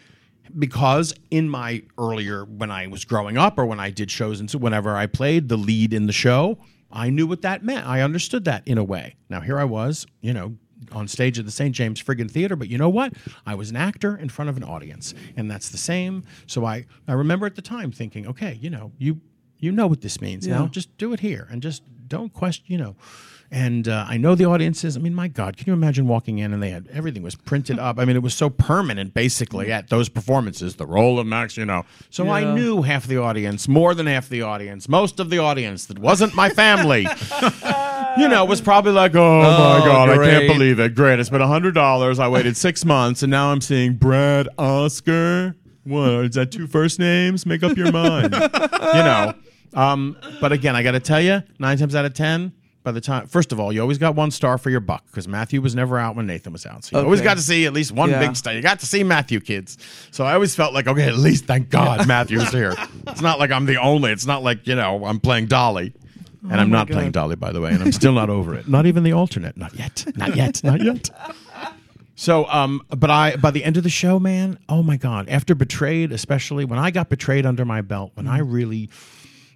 because 0.58 1.14
in 1.32 1.49
my 1.49 1.84
earlier 1.97 2.45
when 2.45 2.70
I 2.70 2.88
was 2.88 3.03
growing 3.03 3.38
up 3.38 3.58
or 3.58 3.66
when 3.66 3.80
I 3.80 3.89
did 3.89 4.12
shows 4.12 4.39
and 4.39 4.49
so 4.49 4.60
whenever 4.60 4.95
I 4.95 5.08
played 5.08 5.49
the 5.49 5.58
lead 5.58 5.93
in 5.93 6.05
the 6.05 6.14
show, 6.14 6.60
I 6.92 7.10
knew 7.10 7.28
what 7.28 7.42
that 7.42 7.64
meant. 7.64 7.86
I 7.86 8.02
understood 8.02 8.46
that 8.46 8.68
in 8.68 8.78
a 8.78 8.84
way. 8.84 9.16
Now 9.30 9.42
here 9.42 9.60
I 9.60 9.66
was, 9.66 10.06
you 10.22 10.34
know, 10.34 10.56
on 10.92 11.08
stage 11.08 11.40
at 11.40 11.46
the 11.46 11.52
St. 11.52 11.74
James 11.76 12.02
Friggin 12.02 12.30
Theater, 12.30 12.56
but 12.56 12.68
you 12.70 12.78
know 12.78 12.90
what? 12.90 13.14
I 13.46 13.56
was 13.56 13.70
an 13.70 13.76
actor 13.76 14.16
in 14.16 14.30
front 14.30 14.50
of 14.50 14.58
an 14.58 14.64
audience, 14.64 15.14
and 15.36 15.50
that's 15.50 15.70
the 15.70 15.78
same. 15.78 16.24
So 16.46 16.66
I 16.66 16.86
I 17.08 17.14
remember 17.14 17.46
at 17.46 17.56
the 17.56 17.62
time 17.62 17.92
thinking, 17.92 18.28
okay, 18.28 18.58
you 18.62 18.70
know, 18.70 18.92
you 18.98 19.20
you 19.60 19.72
know 19.72 19.88
what 19.88 20.02
this 20.02 20.22
means. 20.22 20.48
Now 20.48 20.68
just 20.68 20.96
do 20.98 21.14
it 21.14 21.20
here 21.20 21.48
and 21.50 21.62
just 21.62 21.84
don't 22.08 22.32
question, 22.32 22.66
you 22.68 22.78
know. 22.78 22.96
And 23.50 23.88
uh, 23.88 24.06
I 24.08 24.18
know 24.18 24.36
the 24.36 24.45
audiences. 24.45 24.98
I 24.98 25.00
mean, 25.00 25.16
my 25.16 25.30
God, 25.30 25.56
can 25.56 25.68
you 25.68 25.74
imagine 25.74 26.08
walking 26.08 26.39
in 26.39 26.54
and 26.54 26.62
they 26.62 26.70
had 26.70 26.88
everything 26.91 27.24
was 27.24 27.36
printed 27.36 27.80
up? 27.80 27.98
I 27.98 28.04
mean, 28.04 28.18
it 28.18 28.22
was 28.22 28.34
so 28.34 28.50
permanent, 28.50 29.14
basically, 29.14 29.72
at 29.72 29.89
those 29.89 30.10
performances. 30.10 30.76
The 30.76 30.86
role 30.86 31.18
of 31.18 31.28
Max, 31.28 31.56
you 31.56 31.66
know. 31.66 31.86
So 32.10 32.30
I 32.30 32.54
knew 32.54 32.82
half 32.82 33.08
the 33.08 33.18
audience, 33.18 33.68
more 33.70 33.93
than 33.93 34.06
half 34.06 34.28
the 34.28 34.41
audience, 34.41 34.89
most 34.89 35.22
of 35.22 35.30
the 35.30 35.39
audience 35.39 35.86
that 35.86 35.98
wasn't 35.98 36.36
my 36.36 36.50
family. 36.50 37.04
you 38.18 38.28
know, 38.28 38.43
was 38.45 38.60
probably 38.60 38.91
like, 38.91 39.16
oh, 39.16 39.41
my 39.41 39.86
God, 39.86 40.10
I 40.10 40.18
can't 40.18 40.48
believe 40.48 40.80
it. 40.80 40.93
Great. 40.93 41.20
I 41.20 41.24
spent 41.24 41.41
$100. 41.41 42.20
I 42.20 42.28
waited 42.28 42.58
six 42.58 42.84
months, 42.84 43.24
and 43.24 43.32
now 43.32 43.52
I'm 43.52 43.62
seeing 43.62 43.93
Brad 43.93 44.50
Oscar. 44.58 45.56
What? 45.84 46.26
Is 46.26 46.36
that 46.36 46.52
two 46.52 46.68
first 46.68 47.00
names? 47.00 47.45
Make 47.45 47.64
up 47.64 47.78
your 47.78 47.93
mind. 47.93 48.34
you 48.34 48.39
know. 48.39 49.34
Um, 49.74 50.18
but 50.41 50.52
again, 50.52 50.76
I 50.76 50.84
got 50.84 50.91
to 50.93 51.00
tell 51.00 51.22
you, 51.22 51.43
nine 51.60 51.78
times 51.78 51.95
out 51.95 52.04
of 52.06 52.14
10, 52.14 52.52
by 52.88 52.94
the 52.94 53.02
time, 53.02 53.28
first 53.28 53.52
of 53.52 53.60
all, 53.60 53.74
you 53.74 53.82
always 53.82 53.98
got 53.98 54.16
one 54.16 54.32
star 54.32 54.58
for 54.58 54.70
your 54.70 54.80
buck 54.80 55.06
because 55.08 55.28
Matthew 55.28 55.60
was 55.62 55.76
never 55.76 56.00
out 56.00 56.16
when 56.16 56.26
Nathan 56.26 56.54
was 56.54 56.66
out. 56.66 56.86
So 56.86 56.98
you 56.98 57.04
always 57.04 57.20
got 57.20 57.36
to 57.36 57.44
see 57.44 57.66
at 57.66 57.74
least 57.74 57.92
one 57.92 58.10
Yeah. 58.10 58.20
big 58.26 58.38
star. 58.38 58.54
You 58.54 58.62
got 58.62 58.80
to 58.80 58.86
see 58.86 59.04
Matthew, 59.04 59.42
kids. 59.42 59.78
So 60.12 60.24
I 60.24 60.34
always 60.34 60.56
felt 60.56 60.74
like, 60.74 60.88
okay, 60.88 61.04
at 61.04 61.18
least 61.18 61.44
thank 61.44 61.70
God 61.70 62.08
Matthew's 62.08 62.50
here. 62.54 62.74
It's 63.08 63.20
not 63.20 63.40
like 63.40 63.52
I'm 63.52 63.66
the 63.66 63.76
only. 63.76 64.14
It's 64.14 64.26
not 64.26 64.42
like, 64.42 64.66
you 64.68 64.76
know, 64.76 65.04
I'm 65.04 65.20
playing 65.20 65.48
Dolly. 65.48 65.92
And 66.50 66.62
I'm 66.62 66.70
not 66.70 66.88
playing 66.88 67.12
Dolly, 67.12 67.36
by 67.36 67.52
the 67.52 67.60
way, 67.60 67.74
and 67.74 67.84
I'm 67.84 67.92
still 67.92 68.14
not 68.14 68.30
over 68.30 68.56
it. 68.56 68.70
Not 68.70 68.86
even 68.86 69.04
the 69.04 69.12
alternate. 69.12 69.58
Not 69.58 69.74
yet. 69.78 70.06
Not 70.16 70.34
yet. 70.38 70.64
Not 70.64 70.82
yet. 70.82 71.10
So, 72.16 72.46
um, 72.48 72.82
but 72.90 73.12
I 73.12 73.36
by 73.36 73.52
the 73.52 73.64
end 73.64 73.76
of 73.78 73.84
the 73.84 73.90
show, 73.90 74.18
man, 74.18 74.58
oh 74.70 74.82
my 74.82 74.98
god! 74.98 75.30
After 75.30 75.54
Betrayed, 75.54 76.12
especially 76.12 76.66
when 76.66 76.80
I 76.80 76.90
got 76.90 77.10
Betrayed 77.10 77.46
under 77.46 77.64
my 77.66 77.82
belt, 77.82 78.12
when 78.16 78.28
I 78.28 78.40
really, 78.40 78.90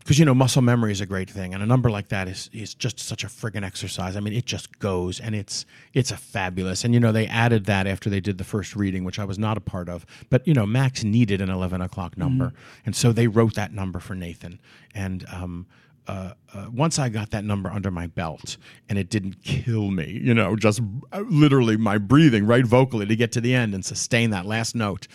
because 0.01 0.19
you 0.19 0.25
know, 0.25 0.33
muscle 0.33 0.61
memory 0.61 0.91
is 0.91 0.99
a 1.01 1.05
great 1.05 1.29
thing, 1.29 1.53
and 1.53 1.61
a 1.61 1.65
number 1.65 1.89
like 1.89 2.09
that 2.09 2.27
is 2.27 2.49
is 2.51 2.73
just 2.73 2.99
such 2.99 3.23
a 3.23 3.27
friggin' 3.27 3.63
exercise. 3.63 4.15
I 4.15 4.19
mean, 4.19 4.33
it 4.33 4.45
just 4.45 4.79
goes, 4.79 5.19
and 5.19 5.35
it's 5.35 5.65
it's 5.93 6.11
a 6.11 6.17
fabulous. 6.17 6.83
And 6.83 6.93
you 6.93 6.99
know, 6.99 7.11
they 7.11 7.27
added 7.27 7.65
that 7.65 7.87
after 7.87 8.09
they 8.09 8.19
did 8.19 8.37
the 8.37 8.43
first 8.43 8.75
reading, 8.75 9.03
which 9.03 9.19
I 9.19 9.25
was 9.25 9.37
not 9.39 9.57
a 9.57 9.61
part 9.61 9.89
of. 9.89 10.05
But 10.29 10.47
you 10.47 10.53
know, 10.53 10.65
Max 10.65 11.03
needed 11.03 11.41
an 11.41 11.49
eleven 11.49 11.81
o'clock 11.81 12.17
number, 12.17 12.53
and 12.85 12.95
so 12.95 13.11
they 13.11 13.27
wrote 13.27 13.55
that 13.55 13.73
number 13.73 13.99
for 13.99 14.15
Nathan, 14.15 14.59
and 14.93 15.25
um, 15.31 15.67
uh, 16.07 16.33
uh, 16.53 16.65
once 16.73 16.97
I 16.99 17.09
got 17.09 17.29
that 17.31 17.45
number 17.45 17.69
under 17.69 17.91
my 17.91 18.07
belt 18.07 18.57
and 18.89 18.97
it 18.97 19.09
didn't 19.09 19.43
kill 19.43 19.91
me, 19.91 20.19
you 20.21 20.33
know, 20.33 20.55
just 20.55 20.81
uh, 21.11 21.23
literally 21.29 21.77
my 21.77 21.97
breathing 21.97 22.45
right 22.45 22.65
vocally 22.65 23.05
to 23.05 23.15
get 23.15 23.31
to 23.33 23.41
the 23.41 23.53
end 23.53 23.73
and 23.73 23.85
sustain 23.85 24.31
that 24.31 24.45
last 24.45 24.75
note. 24.75 25.07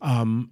Um, 0.00 0.50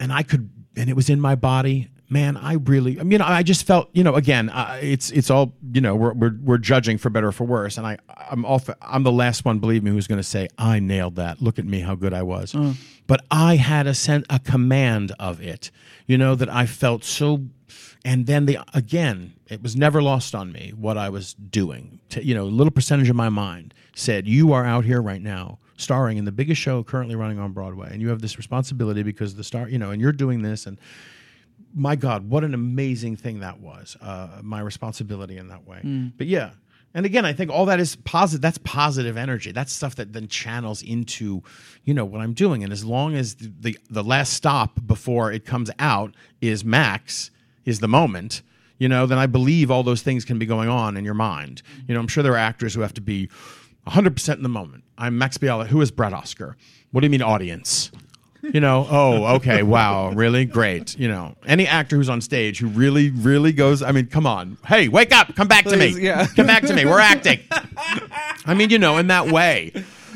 and 0.00 0.12
I 0.12 0.22
could, 0.22 0.50
and 0.76 0.90
it 0.90 0.96
was 0.96 1.08
in 1.08 1.20
my 1.20 1.36
body. 1.36 1.88
Man, 2.10 2.38
I 2.38 2.54
really, 2.54 2.98
I 2.98 3.02
mean, 3.02 3.20
I 3.20 3.42
just 3.42 3.66
felt, 3.66 3.90
you 3.92 4.02
know, 4.02 4.14
again, 4.14 4.48
uh, 4.48 4.78
it's 4.80 5.10
it's 5.10 5.28
all, 5.30 5.52
you 5.72 5.82
know, 5.82 5.94
we're, 5.94 6.14
we're 6.14 6.36
we're 6.42 6.58
judging 6.58 6.96
for 6.96 7.10
better 7.10 7.28
or 7.28 7.32
for 7.32 7.44
worse, 7.44 7.76
and 7.76 7.86
I 7.86 7.98
I'm 8.30 8.46
off. 8.46 8.70
I'm 8.80 9.02
the 9.02 9.12
last 9.12 9.44
one, 9.44 9.58
believe 9.58 9.82
me, 9.82 9.90
who's 9.90 10.06
going 10.06 10.18
to 10.18 10.22
say 10.22 10.48
I 10.56 10.80
nailed 10.80 11.16
that. 11.16 11.42
Look 11.42 11.58
at 11.58 11.66
me, 11.66 11.80
how 11.80 11.94
good 11.94 12.14
I 12.14 12.22
was. 12.22 12.54
But 13.06 13.24
I 13.30 13.56
had 13.56 13.86
a 13.86 13.94
sen- 13.94 14.24
a 14.30 14.38
command 14.38 15.12
of 15.18 15.42
it, 15.42 15.70
you 16.06 16.16
know, 16.16 16.34
that 16.34 16.48
I 16.48 16.64
felt 16.64 17.04
so 17.04 17.44
and 18.04 18.26
then 18.26 18.46
the 18.46 18.58
again 18.74 19.34
it 19.48 19.62
was 19.62 19.76
never 19.76 20.00
lost 20.00 20.34
on 20.34 20.52
me 20.52 20.72
what 20.76 20.96
i 20.96 21.08
was 21.08 21.34
doing 21.34 21.98
T- 22.08 22.22
you 22.22 22.34
know 22.34 22.44
a 22.44 22.46
little 22.46 22.70
percentage 22.70 23.10
of 23.10 23.16
my 23.16 23.28
mind 23.28 23.74
said 23.94 24.26
you 24.28 24.52
are 24.52 24.64
out 24.64 24.84
here 24.84 25.02
right 25.02 25.20
now 25.20 25.58
starring 25.76 26.16
in 26.16 26.24
the 26.24 26.32
biggest 26.32 26.60
show 26.60 26.82
currently 26.84 27.16
running 27.16 27.38
on 27.38 27.52
broadway 27.52 27.88
and 27.90 28.00
you 28.00 28.08
have 28.08 28.20
this 28.20 28.36
responsibility 28.36 29.02
because 29.02 29.34
the 29.34 29.44
star 29.44 29.68
you 29.68 29.78
know 29.78 29.90
and 29.90 30.00
you're 30.00 30.12
doing 30.12 30.42
this 30.42 30.66
and 30.66 30.78
my 31.74 31.96
god 31.96 32.28
what 32.28 32.44
an 32.44 32.54
amazing 32.54 33.16
thing 33.16 33.40
that 33.40 33.60
was 33.60 33.96
uh, 34.00 34.40
my 34.42 34.60
responsibility 34.60 35.36
in 35.36 35.48
that 35.48 35.66
way. 35.66 35.80
But 36.16 36.26
yeah. 36.26 36.50
And 36.94 37.04
again 37.06 37.24
i 37.24 37.32
think 37.32 37.50
all 37.50 37.66
that 37.66 37.80
is 37.80 37.96
positive 37.96 38.40
that's 38.40 38.58
positive 38.58 39.16
energy. 39.16 39.52
That's 39.52 39.72
stuff 39.72 39.94
that 39.96 40.12
then 40.12 40.28
channels 40.28 40.82
into 40.82 41.42
you 41.84 41.94
know 41.94 42.04
what 42.04 42.20
i'm 42.20 42.32
doing. 42.32 42.64
And 42.64 42.72
as 42.72 42.84
long 42.84 43.14
as 43.14 43.36
the 43.36 43.52
the, 43.60 43.78
the 43.90 44.02
last 44.02 44.32
stop 44.32 44.80
before 44.86 45.30
it 45.32 45.44
comes 45.44 45.70
out 45.78 46.14
is 46.40 46.64
max 46.64 47.30
is 47.64 47.80
the 47.80 47.88
moment 47.88 48.42
you 48.78 48.88
know 48.88 49.04
then 49.06 49.18
i 49.18 49.26
believe 49.26 49.70
all 49.70 49.82
those 49.82 50.02
things 50.02 50.24
can 50.24 50.38
be 50.38 50.46
going 50.46 50.68
on 50.68 50.96
in 50.96 51.04
your 51.04 51.14
mind. 51.14 51.62
You 51.86 51.94
know 51.94 52.00
i'm 52.00 52.08
sure 52.08 52.22
there 52.22 52.32
are 52.32 52.36
actors 52.38 52.74
who 52.74 52.80
have 52.80 52.94
to 52.94 53.00
be 53.02 53.28
100% 53.86 54.36
in 54.36 54.42
the 54.42 54.48
moment. 54.48 54.84
I'm 54.96 55.18
max 55.18 55.38
biala 55.38 55.66
who 55.66 55.80
is 55.80 55.90
brad 55.90 56.12
oscar? 56.12 56.56
What 56.90 57.02
do 57.02 57.06
you 57.06 57.10
mean 57.10 57.22
audience 57.22 57.90
you 58.52 58.60
know 58.60 58.86
oh 58.90 59.36
okay 59.36 59.62
wow 59.62 60.10
really? 60.10 60.44
Great 60.44 60.98
you 60.98 61.08
know. 61.08 61.34
Any 61.46 61.66
actor 61.66 61.96
who's 61.96 62.08
on 62.08 62.20
stage 62.20 62.58
who 62.58 62.68
really 62.68 63.10
really 63.10 63.52
goes 63.52 63.82
i 63.82 63.92
mean 63.92 64.06
come 64.06 64.26
on. 64.26 64.56
Hey 64.66 64.88
wake 64.88 65.12
up 65.14 65.34
come 65.34 65.48
back 65.48 65.64
Please, 65.64 65.94
to 65.94 66.00
me. 66.00 66.06
Yeah. 66.06 66.26
come 66.26 66.46
back 66.46 66.62
to 66.64 66.74
me 66.74 66.84
we're 66.84 67.00
acting. 67.00 67.40
I 68.46 68.54
mean 68.54 68.70
you 68.70 68.78
know 68.78 68.98
in 68.98 69.08
that 69.08 69.26
way. 69.28 69.72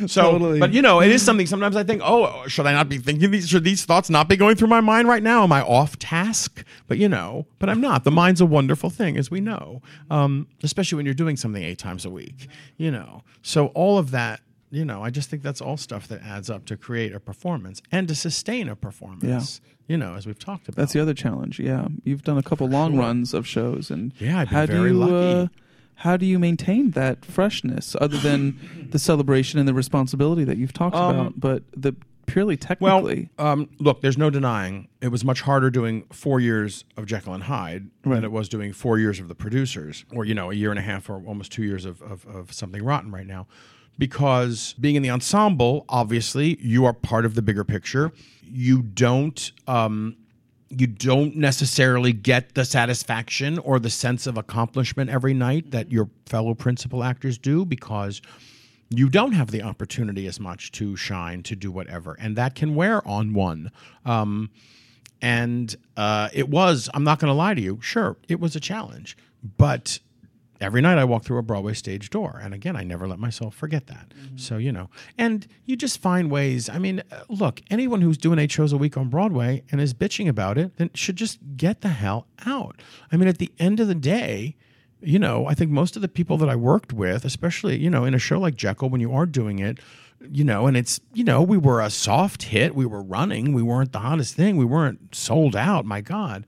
So 0.06 0.32
Totally. 0.32 0.58
but 0.58 0.72
you 0.72 0.82
know 0.82 1.00
it 1.00 1.10
is 1.10 1.22
something 1.22 1.46
sometimes 1.46 1.76
i 1.76 1.84
think 1.84 2.00
oh 2.02 2.46
should 2.48 2.66
i 2.66 2.72
not 2.72 2.88
be 2.88 2.98
thinking 2.98 3.30
these 3.30 3.48
should 3.48 3.62
these 3.62 3.84
thoughts 3.84 4.08
not 4.10 4.26
be 4.28 4.36
going 4.36 4.56
through 4.56 4.68
my 4.68 4.80
mind 4.80 5.06
right 5.06 5.22
now? 5.22 5.44
Am 5.44 5.52
i 5.52 5.60
off 5.62 5.98
task? 5.98 6.64
But 6.88 6.98
you 6.98 7.08
know 7.08 7.46
but 7.58 7.68
i'm 7.68 7.80
not. 7.80 8.04
The 8.04 8.10
mind's 8.10 8.40
a 8.40 8.46
wonderful 8.46 8.90
thing 8.90 9.16
as 9.16 9.30
we 9.30 9.40
know 9.40 9.82
um, 10.10 10.48
especially 10.62 10.96
when 10.96 11.04
you're 11.04 11.14
doing 11.14 11.36
something 11.36 11.62
eight 11.62 11.78
times 11.78 12.04
a 12.04 12.10
week 12.10 12.48
you 12.78 12.90
know. 12.90 13.22
So 13.42 13.66
all 13.68 13.98
of 13.98 14.10
that 14.12 14.40
you 14.72 14.84
know, 14.84 15.02
I 15.04 15.10
just 15.10 15.28
think 15.30 15.42
that's 15.42 15.60
all 15.60 15.76
stuff 15.76 16.08
that 16.08 16.22
adds 16.22 16.48
up 16.50 16.64
to 16.66 16.76
create 16.76 17.12
a 17.14 17.20
performance 17.20 17.80
and 17.92 18.08
to 18.08 18.14
sustain 18.14 18.68
a 18.68 18.74
performance. 18.74 19.60
Yeah. 19.62 19.68
You 19.88 19.96
know, 19.98 20.14
as 20.14 20.26
we've 20.26 20.38
talked 20.38 20.68
about. 20.68 20.76
That's 20.76 20.92
the 20.94 21.00
other 21.00 21.12
challenge. 21.14 21.60
Yeah, 21.60 21.88
you've 22.04 22.22
done 22.22 22.38
a 22.38 22.42
couple 22.42 22.66
long 22.68 22.96
runs 22.96 23.34
of 23.34 23.46
shows, 23.46 23.90
and 23.90 24.12
Yeah, 24.18 24.40
I've 24.40 24.48
been 24.48 24.58
how 24.58 24.66
very 24.66 24.78
do 24.90 24.94
you, 24.94 24.94
lucky. 24.94 25.40
Uh, 25.42 25.46
how 25.96 26.16
do 26.16 26.24
you 26.26 26.38
maintain 26.38 26.92
that 26.92 27.24
freshness, 27.24 27.94
other 28.00 28.16
than 28.16 28.88
the 28.90 28.98
celebration 28.98 29.58
and 29.60 29.68
the 29.68 29.74
responsibility 29.74 30.44
that 30.44 30.56
you've 30.56 30.72
talked 30.72 30.96
Um, 30.96 31.14
about, 31.14 31.38
but 31.38 31.62
the 31.76 31.94
purely 32.26 32.58
Well, 32.80 33.00
technically? 33.02 33.28
um, 33.38 33.68
look, 33.78 34.00
there's 34.00 34.16
no 34.16 34.30
denying 34.30 34.88
it 35.02 35.08
was 35.08 35.24
much 35.24 35.42
harder 35.42 35.68
doing 35.68 36.04
four 36.12 36.40
years 36.40 36.84
of 36.96 37.04
Jekyll 37.04 37.34
and 37.34 37.42
Hyde 37.44 37.90
than 38.04 38.24
it 38.24 38.32
was 38.32 38.48
doing 38.48 38.72
four 38.72 38.98
years 38.98 39.20
of 39.20 39.28
the 39.28 39.34
producers, 39.34 40.04
or 40.14 40.24
you 40.24 40.34
know, 40.34 40.50
a 40.50 40.54
year 40.54 40.70
and 40.70 40.78
a 40.78 40.82
half 40.82 41.10
or 41.10 41.22
almost 41.26 41.52
two 41.52 41.64
years 41.64 41.84
of, 41.84 42.00
of, 42.02 42.24
of 42.26 42.52
something 42.52 42.82
rotten 42.82 43.10
right 43.10 43.26
now. 43.26 43.46
Because 43.98 44.74
being 44.80 44.96
in 44.96 45.02
the 45.02 45.10
ensemble, 45.10 45.84
obviously, 45.88 46.58
you 46.60 46.84
are 46.84 46.92
part 46.92 47.24
of 47.24 47.34
the 47.34 47.42
bigger 47.42 47.64
picture. 47.64 48.12
You 48.42 48.82
don't 48.82 49.52
um, 49.66 50.16
you 50.68 50.86
don't 50.86 51.36
necessarily 51.36 52.12
get 52.12 52.54
the 52.54 52.64
satisfaction 52.64 53.58
or 53.58 53.78
the 53.78 53.90
sense 53.90 54.26
of 54.26 54.38
accomplishment 54.38 55.10
every 55.10 55.34
night 55.34 55.70
that 55.70 55.92
your 55.92 56.08
fellow 56.24 56.54
principal 56.54 57.04
actors 57.04 57.36
do 57.36 57.66
because 57.66 58.22
you 58.88 59.10
don't 59.10 59.32
have 59.32 59.50
the 59.50 59.62
opportunity 59.62 60.26
as 60.26 60.40
much 60.40 60.72
to 60.72 60.96
shine 60.96 61.42
to 61.42 61.54
do 61.54 61.70
whatever 61.70 62.16
and 62.18 62.36
that 62.36 62.54
can 62.54 62.74
wear 62.74 63.06
on 63.06 63.34
one 63.34 63.70
um, 64.06 64.48
and 65.22 65.74
uh, 65.96 66.28
it 66.32 66.48
was. 66.48 66.90
I'm 66.92 67.04
not 67.04 67.20
going 67.20 67.30
to 67.30 67.34
lie 67.34 67.54
to 67.54 67.60
you. 67.60 67.78
Sure, 67.80 68.16
it 68.28 68.40
was 68.40 68.56
a 68.56 68.60
challenge, 68.60 69.16
but 69.56 70.00
every 70.62 70.80
night 70.80 70.98
I 70.98 71.04
walk 71.04 71.24
through 71.24 71.38
a 71.38 71.42
Broadway 71.42 71.74
stage 71.74 72.08
door, 72.10 72.40
and 72.42 72.54
again, 72.54 72.76
I 72.76 72.84
never 72.84 73.06
let 73.06 73.18
myself 73.18 73.54
forget 73.54 73.86
that. 73.88 74.12
So 74.36 74.56
you 74.56 74.72
know, 74.72 74.88
and 75.18 75.46
you 75.64 75.76
just 75.76 76.00
find 76.00 76.30
ways. 76.30 76.68
I 76.68 76.78
mean, 76.78 77.02
uh, 77.10 77.24
look, 77.28 77.60
anyone 77.70 78.00
who's 78.00 78.18
doing 78.18 78.38
eight 78.38 78.52
shows 78.52 78.72
a 78.72 78.76
week 78.76 78.96
on 78.96 79.08
Broadway 79.08 79.64
and 79.70 79.80
is 79.80 79.92
bitching 79.92 80.28
about 80.28 80.56
it, 80.58 80.76
then 80.76 80.90
should 80.94 81.16
just 81.16 81.38
get 81.56 81.82
the 81.82 81.88
hell 81.88 82.26
out. 82.46 82.80
I 83.10 83.16
mean, 83.16 83.28
at 83.28 83.38
the 83.38 83.52
end 83.58 83.80
of 83.80 83.88
the 83.88 83.94
day 83.94 84.56
you 85.02 85.18
know, 85.18 85.46
I 85.46 85.54
think 85.54 85.70
most 85.70 85.96
of 85.96 86.02
the 86.02 86.08
people 86.08 86.36
that 86.38 86.48
I 86.48 86.56
worked 86.56 86.92
with, 86.92 87.24
especially, 87.24 87.76
you 87.76 87.90
know, 87.90 88.04
in 88.04 88.14
a 88.14 88.18
show 88.18 88.38
like 88.38 88.54
Jekyll, 88.54 88.88
when 88.88 89.00
you 89.00 89.12
are 89.12 89.26
doing 89.26 89.58
it, 89.58 89.78
you 90.30 90.44
know, 90.44 90.66
and 90.66 90.76
it's, 90.76 91.00
you 91.12 91.24
know, 91.24 91.42
we 91.42 91.58
were 91.58 91.80
a 91.80 91.90
soft 91.90 92.44
hit. 92.44 92.74
We 92.74 92.86
were 92.86 93.02
running. 93.02 93.52
We 93.52 93.62
weren't 93.62 93.92
the 93.92 93.98
hottest 93.98 94.34
thing. 94.34 94.56
We 94.56 94.64
weren't 94.64 95.14
sold 95.14 95.56
out. 95.56 95.84
My 95.84 96.00
God. 96.00 96.46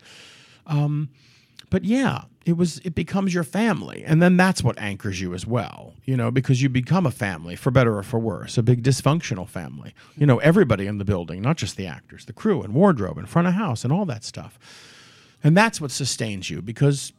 Um, 0.67 1.11
but 1.71 1.85
yeah, 1.85 2.23
it 2.45 2.57
was, 2.57 2.79
it 2.85 2.95
becomes 2.95 3.33
your 3.33 3.45
family. 3.45 4.05
And 4.07 4.23
then 4.23 4.37
that's 4.37 4.63
what 4.63 4.79
anchors 4.79 5.21
you 5.21 5.35
as 5.35 5.47
well, 5.47 5.95
you 6.05 6.17
know, 6.17 6.31
because 6.31 6.63
you 6.63 6.69
become 6.69 7.07
a 7.07 7.11
family 7.11 7.57
for 7.57 7.71
better 7.71 7.97
or 7.97 8.03
for 8.03 8.19
worse, 8.19 8.59
a 8.59 8.63
big 8.63 8.83
dysfunctional 8.83 9.49
family. 9.49 9.95
You 10.17 10.27
know, 10.27 10.39
everybody 10.39 10.87
in 10.87 10.99
the 10.99 11.05
building, 11.05 11.41
not 11.41 11.57
just 11.57 11.77
the 11.77 11.87
actors, 11.87 12.27
the 12.27 12.33
crew 12.33 12.63
and 12.63 12.75
wardrobe 12.75 13.19
and 13.19 13.29
front 13.29 13.49
of 13.49 13.55
house 13.55 13.85
and 13.85 13.93
all 13.93 14.05
that 14.07 14.25
stuff. 14.25 14.59
And 15.43 15.57
that's 15.57 15.81
what 15.81 15.91
sustains 15.91 16.51
you 16.51 16.63
because 16.63 17.13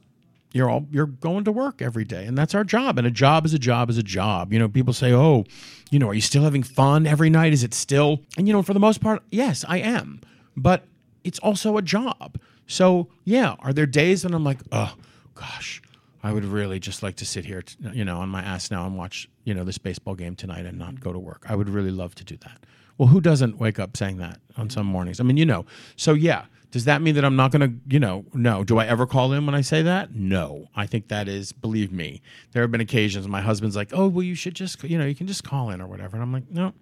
you're 0.56 0.70
all 0.70 0.88
you're 0.90 1.06
going 1.06 1.44
to 1.44 1.52
work 1.52 1.82
every 1.82 2.06
day 2.06 2.26
and 2.26 2.38
that's 2.38 2.56
our 2.56 2.64
job 2.64 2.98
and 2.98 3.06
a 3.06 3.12
job 3.12 3.46
is 3.46 3.54
a 3.54 3.60
job 3.60 3.90
is 3.90 3.98
a 3.98 4.04
job 4.04 4.54
you 4.54 4.58
know 4.58 4.70
people 4.70 4.94
say 4.94 5.12
oh 5.12 5.44
you 5.92 6.00
know 6.00 6.08
are 6.08 6.14
you 6.14 6.22
still 6.22 6.44
having 6.44 6.64
fun 6.64 7.06
every 7.06 7.30
night 7.30 7.52
is 7.52 7.62
it 7.62 7.74
still 7.74 8.22
and 8.38 8.48
you 8.48 8.54
know 8.54 8.62
for 8.62 8.74
the 8.74 8.80
most 8.80 9.02
part 9.02 9.22
yes 9.32 9.66
i 9.68 9.78
am 9.78 10.22
but 10.56 10.86
it's 11.26 11.40
also 11.40 11.76
a 11.76 11.82
job 11.82 12.40
so 12.68 13.10
yeah 13.26 13.56
are 13.60 13.74
there 13.74 13.86
days 13.86 14.24
when 14.24 14.34
i'm 14.34 14.46
like 14.46 14.60
oh 14.72 14.96
gosh 15.36 15.82
i 16.24 16.32
would 16.32 16.46
really 16.46 16.80
just 16.80 17.04
like 17.04 17.16
to 17.16 17.26
sit 17.26 17.46
here 17.46 17.62
t- 17.62 17.76
you 17.94 18.04
know 18.04 18.18
on 18.18 18.30
my 18.30 18.42
ass 18.42 18.72
now 18.72 18.86
and 18.86 18.98
watch 18.98 19.30
you 19.44 19.54
know 19.54 19.64
this 19.64 19.78
baseball 19.78 20.16
game 20.16 20.36
tonight 20.36 20.66
and 20.66 20.78
not 20.78 21.00
go 21.00 21.14
to 21.14 21.20
work 21.20 21.46
i 21.48 21.56
would 21.56 21.70
really 21.70 21.92
love 21.92 22.16
to 22.16 22.24
do 22.24 22.36
that 22.38 22.64
well 22.98 23.08
who 23.08 23.22
doesn't 23.22 23.60
wake 23.60 23.80
up 23.80 23.96
saying 23.96 24.18
that 24.18 24.40
on 24.58 24.70
some 24.70 24.86
mornings 24.86 25.20
i 25.20 25.24
mean 25.24 25.38
you 25.38 25.46
know 25.46 25.66
so 25.96 26.14
yeah 26.14 26.46
does 26.76 26.84
that 26.84 27.02
mean 27.02 27.16
that 27.16 27.24
I'm 27.24 27.38
not 27.38 27.52
going 27.52 27.62
to, 27.62 27.74
you 27.88 28.02
know, 28.02 28.26
no. 28.34 28.66
Do 28.66 28.80
I 28.80 28.86
ever 28.86 29.06
call 29.06 29.32
in 29.32 29.46
when 29.46 29.56
I 29.56 29.62
say 29.62 29.82
that? 29.84 30.14
No. 30.14 30.68
I 30.76 30.86
think 30.86 31.08
that 31.08 31.30
is, 31.30 31.54
believe 31.54 31.90
me, 31.90 32.22
there 32.52 32.62
have 32.64 32.70
been 32.70 32.82
occasions 32.82 33.26
my 33.30 33.40
husband's 33.40 33.78
like, 33.78 33.92
oh, 33.94 34.10
well, 34.10 34.24
you 34.24 34.36
should 34.36 34.56
just, 34.56 34.84
you 34.84 34.98
know, 34.98 35.06
you 35.06 35.16
can 35.16 35.26
just 35.26 35.46
call 35.46 35.70
in 35.70 35.80
or 35.80 35.88
whatever. 35.88 36.18
And 36.18 36.24
I'm 36.24 36.34
like, 36.34 36.52
no, 36.52 36.74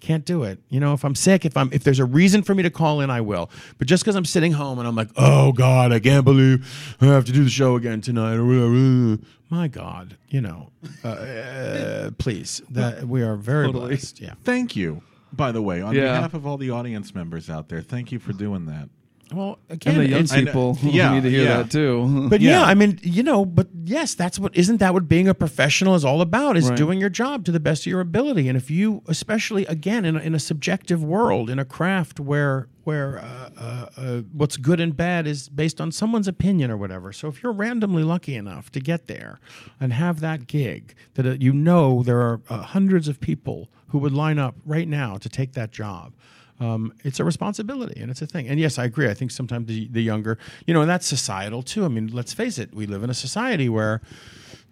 can't 0.00 0.24
do 0.24 0.42
it. 0.42 0.58
You 0.68 0.80
know, 0.80 0.92
if 0.94 1.04
I'm 1.04 1.14
sick, 1.14 1.44
if 1.44 1.56
I'm, 1.56 1.68
if 1.72 1.84
there's 1.84 1.98
a 1.98 2.04
reason 2.04 2.42
for 2.42 2.54
me 2.54 2.62
to 2.62 2.70
call 2.70 3.00
in, 3.00 3.10
I 3.10 3.20
will. 3.20 3.50
But 3.78 3.86
just 3.86 4.02
because 4.02 4.16
I'm 4.16 4.24
sitting 4.24 4.52
home 4.52 4.78
and 4.78 4.88
I'm 4.88 4.96
like, 4.96 5.10
oh 5.16 5.52
God, 5.52 5.92
I 5.92 6.00
can't 6.00 6.24
believe 6.24 6.96
I 7.00 7.06
have 7.06 7.24
to 7.26 7.32
do 7.32 7.44
the 7.44 7.50
show 7.50 7.76
again 7.76 8.00
tonight 8.00 8.34
or 8.34 8.44
whatever. 8.44 9.22
My 9.50 9.68
God, 9.68 10.16
you 10.28 10.40
know, 10.40 10.70
uh, 11.04 11.08
uh, 11.08 12.10
please, 12.18 12.62
that 12.70 13.06
we 13.08 13.22
are 13.22 13.36
very 13.36 13.66
Totally. 13.66 13.88
blessed. 13.88 14.20
Yeah. 14.20 14.34
Thank 14.44 14.76
you, 14.76 15.02
by 15.32 15.50
the 15.52 15.60
way, 15.60 15.82
on 15.82 15.94
Yeah. 15.94 16.12
behalf 16.14 16.34
of 16.34 16.46
all 16.46 16.56
the 16.56 16.70
audience 16.70 17.14
members 17.14 17.50
out 17.50 17.68
there. 17.68 17.80
Thank 17.82 18.12
you 18.12 18.18
for 18.20 18.32
doing 18.32 18.66
that. 18.66 18.88
Well, 19.32 19.58
again, 19.68 19.94
And 19.94 20.02
the 20.02 20.08
young 20.08 20.20
it's- 20.24 20.32
I 20.32 20.40
know- 20.40 20.46
people 20.46 20.78
yeah, 20.82 21.14
need 21.14 21.22
to 21.22 21.30
hear 21.30 21.44
yeah. 21.44 21.56
that 21.62 21.70
too. 21.70 22.26
But 22.30 22.40
yeah. 22.40 22.50
Yeah. 22.60 22.62
I 22.64 22.74
mean, 22.74 22.98
you 23.02 23.22
know, 23.22 23.44
but 23.44 23.68
yes, 23.84 24.14
that's 24.14 24.38
what 24.38 24.54
isn't 24.56 24.78
that 24.78 24.92
what 24.94 25.08
being 25.08 25.28
a 25.28 25.34
professional 25.34 25.94
is 25.94 26.04
all 26.04 26.20
about? 26.20 26.56
Is 26.56 26.68
Right. 26.68 26.76
doing 26.76 27.00
your 27.00 27.10
job 27.10 27.44
to 27.46 27.52
the 27.52 27.60
best 27.60 27.82
of 27.82 27.86
your 27.86 28.00
ability. 28.00 28.48
And 28.48 28.56
if 28.56 28.70
you, 28.70 29.02
especially 29.08 29.64
again 29.66 30.04
in 30.04 30.16
a, 30.16 30.20
in 30.20 30.34
a 30.34 30.38
subjective 30.38 31.02
world, 31.04 31.48
in 31.50 31.58
a 31.58 31.64
craft 31.64 32.18
where 32.20 32.68
where 32.84 33.18
uh, 33.18 33.50
uh, 33.58 33.86
uh, 33.96 34.20
what's 34.32 34.56
good 34.56 34.80
and 34.80 34.96
bad 34.96 35.26
is 35.26 35.48
based 35.50 35.80
on 35.80 35.92
someone's 35.92 36.26
opinion 36.26 36.70
or 36.70 36.76
whatever. 36.76 37.12
So 37.12 37.28
if 37.28 37.42
you're 37.42 37.52
randomly 37.52 38.02
lucky 38.02 38.34
enough 38.34 38.70
to 38.72 38.80
get 38.80 39.06
there 39.06 39.38
and 39.78 39.92
have 39.92 40.20
that 40.20 40.46
gig, 40.46 40.94
that 41.14 41.26
uh, 41.26 41.30
you 41.38 41.52
know 41.52 42.02
there 42.02 42.20
are 42.20 42.40
uh, 42.48 42.62
hundreds 42.62 43.06
of 43.06 43.20
people 43.20 43.68
who 43.88 43.98
would 43.98 44.12
line 44.12 44.38
up 44.38 44.54
right 44.64 44.88
now 44.88 45.16
to 45.18 45.28
take 45.28 45.52
that 45.52 45.70
job 45.72 46.14
um, 46.60 46.92
it's 47.04 47.18
a 47.18 47.24
responsibility 47.24 48.00
and 48.00 48.10
it's 48.10 48.22
a 48.22 48.26
thing. 48.26 48.46
And 48.46 48.60
yes, 48.60 48.78
I 48.78 48.84
agree. 48.84 49.08
I 49.08 49.14
think 49.14 49.30
sometimes 49.30 49.66
the, 49.66 49.88
the 49.88 50.02
younger, 50.02 50.38
you 50.66 50.74
know, 50.74 50.82
and 50.82 50.90
that's 50.90 51.06
societal 51.06 51.62
too. 51.62 51.84
I 51.84 51.88
mean, 51.88 52.08
let's 52.08 52.34
face 52.34 52.58
it, 52.58 52.74
we 52.74 52.86
live 52.86 53.02
in 53.02 53.08
a 53.08 53.14
society 53.14 53.68
where, 53.68 54.02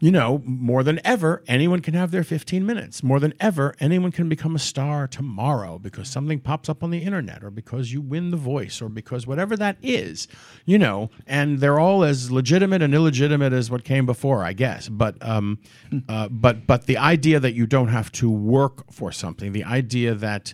you 0.00 0.12
know, 0.12 0.42
more 0.44 0.84
than 0.84 1.00
ever, 1.04 1.42
anyone 1.48 1.80
can 1.80 1.94
have 1.94 2.10
their 2.10 2.22
15 2.22 2.64
minutes. 2.64 3.02
More 3.02 3.18
than 3.18 3.32
ever, 3.40 3.74
anyone 3.80 4.12
can 4.12 4.28
become 4.28 4.54
a 4.54 4.58
star 4.58 5.08
tomorrow 5.08 5.78
because 5.78 6.08
something 6.08 6.38
pops 6.38 6.68
up 6.68 6.84
on 6.84 6.90
the 6.90 6.98
internet 6.98 7.42
or 7.42 7.50
because 7.50 7.90
you 7.90 8.00
win 8.00 8.30
the 8.30 8.36
voice 8.36 8.80
or 8.82 8.88
because 8.90 9.26
whatever 9.26 9.56
that 9.56 9.76
is, 9.82 10.28
you 10.66 10.78
know, 10.78 11.10
and 11.26 11.58
they're 11.58 11.80
all 11.80 12.04
as 12.04 12.30
legitimate 12.30 12.82
and 12.82 12.94
illegitimate 12.94 13.52
as 13.52 13.70
what 13.70 13.82
came 13.82 14.06
before, 14.06 14.44
I 14.44 14.52
guess. 14.52 14.88
But, 14.88 15.16
um, 15.26 15.58
uh, 16.08 16.28
but, 16.28 16.66
but 16.66 16.86
the 16.86 16.98
idea 16.98 17.40
that 17.40 17.54
you 17.54 17.66
don't 17.66 17.88
have 17.88 18.12
to 18.12 18.30
work 18.30 18.92
for 18.92 19.10
something, 19.10 19.52
the 19.52 19.64
idea 19.64 20.14
that, 20.14 20.52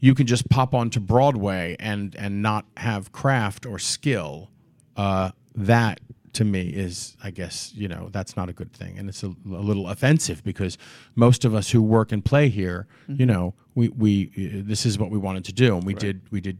you 0.00 0.14
can 0.14 0.26
just 0.26 0.48
pop 0.48 0.74
onto 0.74 0.98
Broadway 0.98 1.76
and 1.78 2.14
and 2.16 2.42
not 2.42 2.64
have 2.78 3.12
craft 3.12 3.66
or 3.66 3.78
skill. 3.78 4.50
Uh, 4.96 5.30
that 5.54 6.00
to 6.32 6.44
me 6.44 6.68
is, 6.68 7.16
I 7.22 7.30
guess, 7.30 7.72
you 7.74 7.88
know, 7.88 8.08
that's 8.12 8.36
not 8.36 8.48
a 8.48 8.52
good 8.52 8.72
thing, 8.72 8.98
and 8.98 9.08
it's 9.08 9.22
a, 9.22 9.28
a 9.28 9.62
little 9.62 9.88
offensive 9.88 10.42
because 10.44 10.78
most 11.16 11.44
of 11.44 11.54
us 11.54 11.70
who 11.70 11.82
work 11.82 12.12
and 12.12 12.24
play 12.24 12.48
here, 12.48 12.86
you 13.08 13.26
know, 13.26 13.54
we 13.74 13.88
we 13.88 14.30
uh, 14.36 14.66
this 14.66 14.86
is 14.86 14.98
what 14.98 15.10
we 15.10 15.18
wanted 15.18 15.44
to 15.46 15.52
do, 15.52 15.76
and 15.76 15.84
we 15.84 15.94
did 15.94 16.22
we 16.30 16.40
did 16.40 16.58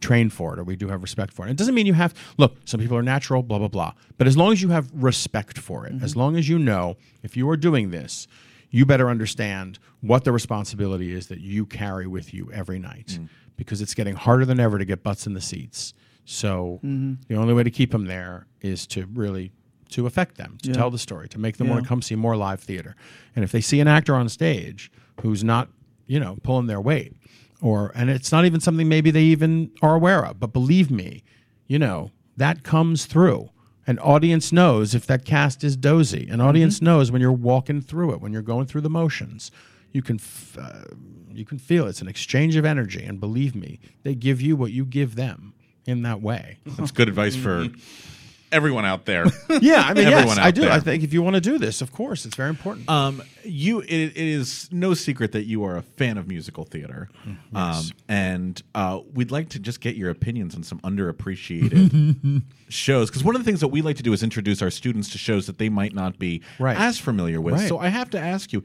train 0.00 0.30
for 0.30 0.54
it 0.54 0.58
or 0.58 0.64
we 0.64 0.76
do 0.76 0.88
have 0.88 1.02
respect 1.02 1.32
for 1.32 1.46
it. 1.46 1.50
It 1.50 1.56
doesn't 1.58 1.74
mean 1.74 1.86
you 1.86 1.92
have 1.92 2.14
look, 2.38 2.56
some 2.64 2.80
people 2.80 2.96
are 2.96 3.02
natural, 3.02 3.42
blah 3.42 3.58
blah 3.58 3.68
blah. 3.68 3.92
But 4.18 4.26
as 4.26 4.36
long 4.36 4.52
as 4.52 4.62
you 4.62 4.70
have 4.70 4.90
respect 4.94 5.58
for 5.58 5.86
it, 5.86 6.02
as 6.02 6.16
long 6.16 6.36
as 6.36 6.48
you 6.48 6.58
know 6.58 6.96
if 7.22 7.36
you 7.36 7.48
are 7.50 7.56
doing 7.56 7.90
this, 7.90 8.26
you 8.70 8.86
better 8.86 9.08
understand 9.08 9.78
what 10.00 10.24
the 10.24 10.32
responsibility 10.32 11.12
is 11.12 11.26
that 11.28 11.40
you 11.40 11.66
carry 11.66 12.06
with 12.06 12.32
you 12.32 12.50
every 12.52 12.78
night 12.78 13.18
mm. 13.20 13.28
because 13.56 13.80
it's 13.80 13.94
getting 13.94 14.14
harder 14.14 14.44
than 14.44 14.60
ever 14.60 14.78
to 14.78 14.84
get 14.84 15.02
butts 15.02 15.26
in 15.26 15.34
the 15.34 15.40
seats. 15.40 15.92
So 16.24 16.80
mm-hmm. 16.84 17.14
the 17.28 17.34
only 17.34 17.54
way 17.54 17.64
to 17.64 17.70
keep 17.70 17.90
them 17.90 18.06
there 18.06 18.46
is 18.60 18.86
to 18.88 19.06
really 19.12 19.52
to 19.90 20.06
affect 20.06 20.36
them, 20.36 20.56
to 20.62 20.68
Yeah. 20.68 20.74
tell 20.74 20.90
the 20.90 20.98
story, 20.98 21.28
to 21.30 21.38
make 21.38 21.56
them 21.56 21.68
want 21.68 21.82
to 21.82 21.88
come 21.88 22.00
see 22.00 22.14
more 22.14 22.36
live 22.36 22.60
theater. 22.60 22.94
And 23.34 23.44
if 23.44 23.50
they 23.50 23.60
see 23.60 23.80
an 23.80 23.88
actor 23.88 24.14
on 24.14 24.28
stage 24.28 24.90
who's 25.22 25.42
not, 25.42 25.68
you 26.06 26.20
know, 26.20 26.38
pulling 26.44 26.66
their 26.66 26.80
weight, 26.80 27.16
or 27.60 27.90
and 27.94 28.08
it's 28.08 28.30
not 28.30 28.44
even 28.44 28.60
something 28.60 28.88
maybe 28.88 29.10
they 29.10 29.24
even 29.24 29.72
are 29.82 29.96
aware 29.96 30.24
of, 30.24 30.38
but 30.38 30.52
believe 30.52 30.90
me, 30.90 31.24
you 31.66 31.78
know, 31.78 32.12
that 32.36 32.62
comes 32.62 33.06
through. 33.06 33.50
An 33.90 33.98
audience 33.98 34.52
knows 34.52 34.94
if 34.94 35.04
that 35.08 35.24
cast 35.24 35.64
is 35.64 35.76
dozy. 35.76 36.28
An 36.30 36.40
audience 36.40 36.80
knows 36.80 37.10
when 37.10 37.20
you're 37.20 37.32
walking 37.32 37.80
through 37.80 38.12
it, 38.12 38.20
when 38.20 38.32
you're 38.32 38.40
going 38.40 38.66
through 38.66 38.82
the 38.82 38.88
motions. 38.88 39.50
You 39.90 40.00
can 40.00 40.14
f- 40.14 40.56
uh, 40.56 40.84
you 41.32 41.44
can 41.44 41.58
feel 41.58 41.88
it's 41.88 42.00
an 42.00 42.06
exchange 42.06 42.54
of 42.54 42.64
energy, 42.64 43.02
and 43.04 43.18
believe 43.18 43.56
me, 43.56 43.80
they 44.04 44.14
give 44.14 44.40
you 44.40 44.54
what 44.54 44.70
you 44.70 44.84
give 44.84 45.16
them 45.16 45.54
in 45.86 46.02
that 46.02 46.22
way. 46.22 46.58
That's 46.64 46.92
good 46.92 47.08
advice 47.08 47.34
for 47.34 47.66
everyone 48.52 48.84
out 48.84 49.04
there. 49.06 49.24
yeah, 49.60 49.82
I 49.82 49.94
mean, 49.94 50.04
yes, 50.08 50.12
Everyone 50.14 50.38
I 50.38 50.50
do. 50.50 50.62
there. 50.62 50.72
I 50.72 50.80
think 50.80 51.02
if 51.04 51.12
you 51.12 51.22
want 51.22 51.34
to 51.34 51.40
do 51.40 51.58
this, 51.58 51.80
of 51.82 51.92
course, 51.92 52.24
it's 52.26 52.36
very 52.36 52.50
important. 52.50 52.88
Um, 52.88 53.22
you, 53.44 53.80
it, 53.80 53.88
it 53.90 54.16
is 54.16 54.68
no 54.72 54.94
secret 54.94 55.32
that 55.32 55.44
you 55.46 55.64
are 55.64 55.76
a 55.76 55.82
fan 55.82 56.18
of 56.18 56.26
musical 56.28 56.64
theater, 56.64 57.08
um, 57.54 57.84
and 58.08 58.62
uh, 58.74 59.00
we'd 59.14 59.30
like 59.30 59.50
to 59.50 59.58
just 59.58 59.80
get 59.80 59.96
your 59.96 60.10
opinions 60.10 60.54
on 60.54 60.62
some 60.62 60.80
underappreciated 60.80 62.42
shows. 62.68 63.08
Because 63.10 63.24
one 63.24 63.34
of 63.34 63.42
the 63.44 63.48
things 63.48 63.60
that 63.60 63.68
we 63.68 63.82
like 63.82 63.96
to 63.96 64.02
do 64.02 64.12
is 64.12 64.22
introduce 64.22 64.62
our 64.62 64.70
students 64.70 65.10
to 65.10 65.18
shows 65.18 65.46
that 65.46 65.58
they 65.58 65.68
might 65.68 65.94
not 65.94 66.18
be 66.18 66.42
Right. 66.58 66.76
as 66.78 66.98
familiar 66.98 67.40
with. 67.40 67.54
Right. 67.54 67.68
So 67.68 67.78
I 67.78 67.88
have 67.88 68.10
to 68.10 68.18
ask 68.20 68.52
you, 68.52 68.62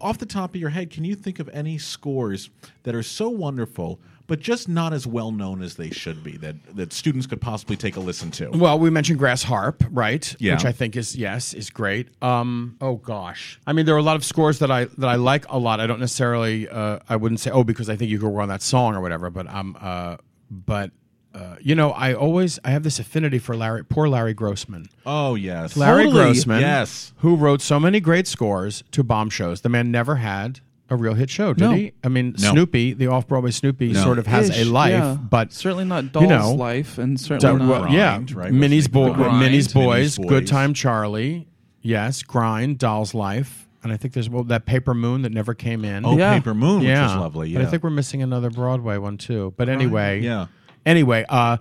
off 0.00 0.18
the 0.18 0.26
top 0.26 0.54
of 0.54 0.60
your 0.60 0.70
head, 0.70 0.90
can 0.90 1.04
you 1.04 1.14
think 1.14 1.38
of 1.38 1.48
any 1.50 1.78
scores 1.78 2.50
that 2.82 2.94
are 2.94 3.02
so 3.02 3.28
wonderful? 3.28 4.00
But 4.30 4.38
just 4.38 4.68
not 4.68 4.92
as 4.92 5.08
well 5.08 5.32
known 5.32 5.60
as 5.60 5.74
they 5.74 5.90
should 5.90 6.22
be 6.22 6.36
that 6.36 6.54
that 6.76 6.92
students 6.92 7.26
could 7.26 7.40
possibly 7.40 7.76
take 7.76 7.96
a 7.96 8.00
listen 8.00 8.30
to. 8.30 8.50
Well, 8.50 8.78
we 8.78 8.88
mentioned 8.88 9.18
Grass 9.18 9.42
Harp, 9.42 9.82
right? 9.90 10.36
Yeah. 10.38 10.54
Which 10.54 10.64
I 10.64 10.70
think 10.70 10.94
is 10.94 11.16
yes, 11.16 11.52
is 11.52 11.68
great. 11.68 12.10
Um, 12.22 12.76
oh 12.80 12.94
gosh, 12.94 13.58
I 13.66 13.72
mean, 13.72 13.86
there 13.86 13.94
are 13.96 13.98
a 13.98 14.04
lot 14.04 14.14
of 14.14 14.24
scores 14.24 14.60
that 14.60 14.70
I 14.70 14.84
that 14.84 15.08
I 15.08 15.16
like 15.16 15.46
a 15.48 15.58
lot. 15.58 15.80
I 15.80 15.88
don't 15.88 15.98
necessarily, 15.98 16.68
uh, 16.68 17.00
I 17.08 17.16
wouldn't 17.16 17.40
say 17.40 17.50
oh 17.50 17.64
because 17.64 17.90
I 17.90 17.96
think 17.96 18.08
you 18.08 18.20
could 18.20 18.28
work 18.28 18.44
on 18.44 18.48
that 18.50 18.62
song 18.62 18.94
or 18.94 19.00
whatever. 19.00 19.30
But 19.30 19.48
um, 19.52 19.76
uh, 19.80 20.18
but 20.48 20.92
uh, 21.34 21.56
you 21.60 21.74
know, 21.74 21.90
I 21.90 22.14
always 22.14 22.60
I 22.64 22.70
have 22.70 22.84
this 22.84 23.00
affinity 23.00 23.40
for 23.40 23.56
Larry, 23.56 23.84
poor 23.84 24.08
Larry 24.08 24.34
Grossman. 24.34 24.86
Oh 25.04 25.34
yes, 25.34 25.76
Larry 25.76 26.04
Totally. 26.04 26.22
Grossman, 26.22 26.60
Yes, 26.60 27.12
who 27.16 27.34
wrote 27.34 27.62
so 27.62 27.80
many 27.80 27.98
great 27.98 28.28
scores 28.28 28.84
to 28.92 29.02
bomb 29.02 29.28
shows. 29.28 29.62
The 29.62 29.68
man 29.68 29.90
never 29.90 30.14
had 30.16 30.60
a 30.90 30.96
real 30.96 31.14
hit 31.14 31.30
show, 31.30 31.54
did 31.54 31.60
No. 31.64 31.70
he? 31.72 31.92
I 32.04 32.08
mean, 32.08 32.34
No. 32.38 32.50
Snoopy, 32.52 32.94
the 32.94 33.06
off 33.06 33.26
Broadway 33.28 33.52
Snoopy, 33.52 33.92
No. 33.92 34.02
sort 34.02 34.18
of 34.18 34.26
has 34.26 34.50
a 34.50 34.60
Ish, 34.62 34.66
life, 34.66 34.90
yeah. 34.92 35.14
but 35.20 35.52
certainly 35.52 35.84
not 35.84 36.12
Doll's 36.12 36.22
you 36.24 36.28
know, 36.28 36.52
life, 36.54 36.98
and 36.98 37.18
certainly 37.18 37.64
not. 37.64 37.82
well, 37.82 37.92
yeah, 37.92 38.16
Grind, 38.16 38.32
right? 38.32 38.52
Minnie's, 38.52 38.88
Wasn't 38.90 39.14
it 39.14 39.16
boy, 39.18 39.22
Grind? 39.22 39.38
Minnie's 39.40 39.72
Minnie's 39.72 39.72
boys, 39.72 40.16
Boys. 40.18 40.28
Good 40.28 40.46
Time 40.48 40.74
Charlie, 40.74 41.46
yes, 41.80 42.22
Grind, 42.22 42.78
Doll's 42.78 43.14
Life, 43.14 43.68
and 43.82 43.92
I 43.92 43.96
think 43.96 44.14
there's 44.14 44.28
well, 44.28 44.42
that 44.44 44.66
Paper 44.66 44.92
Moon 44.94 45.22
that 45.22 45.30
never 45.32 45.54
came 45.54 45.84
in. 45.84 46.04
Oh, 46.04 46.16
Yeah. 46.18 46.34
Paper 46.34 46.54
Moon, 46.54 46.82
yeah, 46.82 47.02
which 47.02 47.12
was 47.12 47.20
lovely. 47.20 47.48
Yeah, 47.50 47.58
But 47.60 47.66
I 47.68 47.70
think 47.70 47.82
we're 47.84 47.90
missing 47.90 48.20
another 48.22 48.50
Broadway 48.50 48.98
one 48.98 49.16
too. 49.16 49.54
But 49.56 49.68
anyway, 49.68 50.20
yeah. 50.20 50.46
Anyway, 50.84 51.24
uh, 51.28 51.58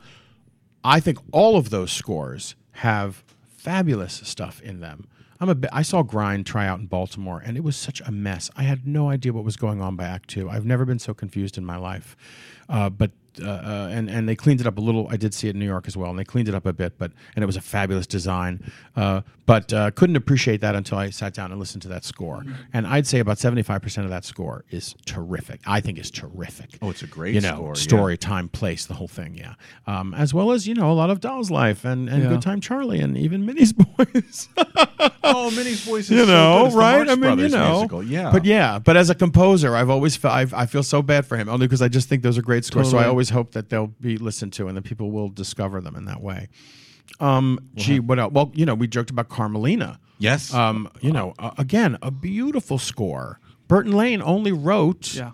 I 0.84 1.00
think 1.00 1.20
all 1.32 1.56
of 1.58 1.70
those 1.70 1.92
scores 1.92 2.56
have 2.72 3.24
fabulous 3.58 4.22
stuff 4.24 4.62
in 4.62 4.80
them. 4.80 5.08
I'm 5.40 5.50
a 5.50 5.56
I 5.72 5.84
saw 5.84 6.04
Grind 6.04 6.46
try 6.46 6.68
out 6.68 6.80
in 6.80 6.88
Baltimore, 6.88 7.42
and 7.44 7.56
it 7.56 7.64
was 7.64 7.78
such 7.78 8.02
a 8.02 8.12
mess. 8.12 8.50
I 8.56 8.64
had 8.64 8.86
no 8.86 9.10
idea 9.10 9.32
what 9.32 9.46
was 9.46 9.56
going 9.56 9.82
on 9.82 9.96
by 9.96 10.04
Act 10.06 10.30
Two. 10.30 10.50
I've 10.50 10.66
never 10.66 10.86
been 10.86 11.00
so 11.00 11.14
confused 11.14 11.58
in 11.58 11.66
my 11.66 11.78
life. 11.78 12.18
Uh, 12.68 12.90
but 12.90 13.12
uh, 13.42 13.48
uh, 13.48 13.90
and 13.92 14.10
and 14.10 14.28
they 14.28 14.36
cleaned 14.36 14.62
it 14.62 14.68
up 14.68 14.78
a 14.78 14.82
little. 14.82 15.08
I 15.10 15.18
did 15.18 15.34
see 15.34 15.48
it 15.48 15.56
in 15.56 15.60
New 15.60 15.66
York 15.66 15.88
as 15.88 15.96
well, 15.96 16.10
and 16.10 16.18
they 16.20 16.24
cleaned 16.24 16.50
it 16.50 16.56
up 16.56 16.66
a 16.66 16.74
bit. 16.74 16.98
But 16.98 17.12
and 17.36 17.44
it 17.44 17.46
was 17.46 17.56
a 17.56 17.62
fabulous 17.62 18.08
design. 18.08 18.72
Uh, 18.96 19.22
but 19.46 19.74
uh, 19.74 19.90
couldn't 19.92 20.16
appreciate 20.16 20.62
that 20.62 20.76
until 20.76 20.98
I 21.00 21.10
sat 21.10 21.34
down 21.34 21.52
and 21.52 21.60
listened 21.60 21.82
to 21.84 21.88
that 21.88 22.06
score. 22.06 22.44
And 22.72 22.86
I'd 22.86 23.08
say 23.08 23.20
about 23.20 23.40
seventy 23.40 23.64
five 23.64 23.82
percent 23.82 24.06
of 24.06 24.12
that 24.12 24.26
score 24.26 24.64
is 24.70 24.96
terrific. 25.06 25.62
I 25.66 25.80
think 25.82 25.98
is 25.98 26.12
terrific. 26.12 26.78
Oh, 26.82 26.90
it's 26.90 27.02
a 27.02 27.08
great 27.08 27.34
you 27.36 27.42
know 27.42 27.56
score, 27.56 27.74
yeah. 27.76 27.82
story, 27.82 28.18
time, 28.18 28.50
place, 28.50 28.86
the 28.86 28.94
whole 28.94 29.08
thing. 29.08 29.36
Yeah, 29.36 29.56
um, 29.88 30.14
as 30.14 30.34
well 30.34 30.52
as 30.52 30.68
you 30.68 30.76
know 30.76 30.92
a 30.92 30.94
lot 30.94 31.10
of 31.10 31.20
Doll's 31.20 31.50
Life 31.52 31.86
and 31.86 32.10
and 32.10 32.24
Yeah. 32.24 32.30
Good 32.30 32.42
Time 32.42 32.62
Charlie 32.62 33.00
and 33.00 33.18
even 33.18 33.46
Minnie's 33.46 33.74
Boys. 33.98 34.50
Oh, 35.24 35.52
Minnie's 35.52 35.82
voice 35.82 36.06
is 36.06 36.12
you 36.12 36.20
so 36.20 36.26
know, 36.26 36.58
good. 36.60 36.66
It's 36.66 36.76
the 36.76 36.80
right? 36.80 37.02
I 37.02 37.04
mean, 37.12 37.20
Brothers 37.20 37.52
you 37.52 37.58
know, 37.58 37.72
musical. 37.72 38.04
Yeah. 38.04 38.32
But 38.32 38.46
yeah, 38.46 38.80
but 38.80 38.98
as 38.98 39.10
a 39.10 39.16
composer, 39.16 39.76
I've 39.76 39.90
always 39.90 40.16
felt 40.16 40.34
I, 40.34 40.62
I 40.62 40.66
feel 40.66 40.84
so 40.84 41.02
bad 41.02 41.26
for 41.26 41.38
him 41.38 41.50
only 41.50 41.68
because 41.68 41.82
I 41.82 41.88
just 41.88 42.10
think 42.10 42.24
those 42.24 42.38
are 42.38 42.42
great 42.42 42.66
scores. 42.66 42.90
So 42.90 42.98
I 42.98 43.02
Totally. 43.02 43.10
Always 43.20 43.30
hope 43.32 43.52
that 43.52 43.68
they'll 43.70 43.88
be 43.88 44.18
listened 44.18 44.54
to 44.54 44.70
and 44.70 44.78
that 44.78 44.84
people 44.84 45.12
will 45.12 45.28
discover 45.28 45.82
them 45.82 45.94
in 45.98 46.06
that 46.06 46.22
way. 46.22 46.48
Um, 47.20 47.60
gee, 47.76 48.00
what 48.00 48.18
else? 48.18 48.32
Well, 48.32 48.50
you 48.56 48.66
know, 48.66 48.76
we 48.76 48.88
joked 48.88 49.10
about 49.10 49.28
Carmelina. 49.28 50.00
Yes. 50.20 50.54
Um, 50.54 50.90
you 51.02 51.12
know, 51.12 51.34
uh, 51.38 51.52
again, 51.58 51.98
a 52.02 52.12
beautiful 52.12 52.78
score. 52.78 53.42
Burton 53.68 53.92
Lane 53.92 54.22
only 54.22 54.54
wrote 54.54 55.14
Yeah. 55.14 55.32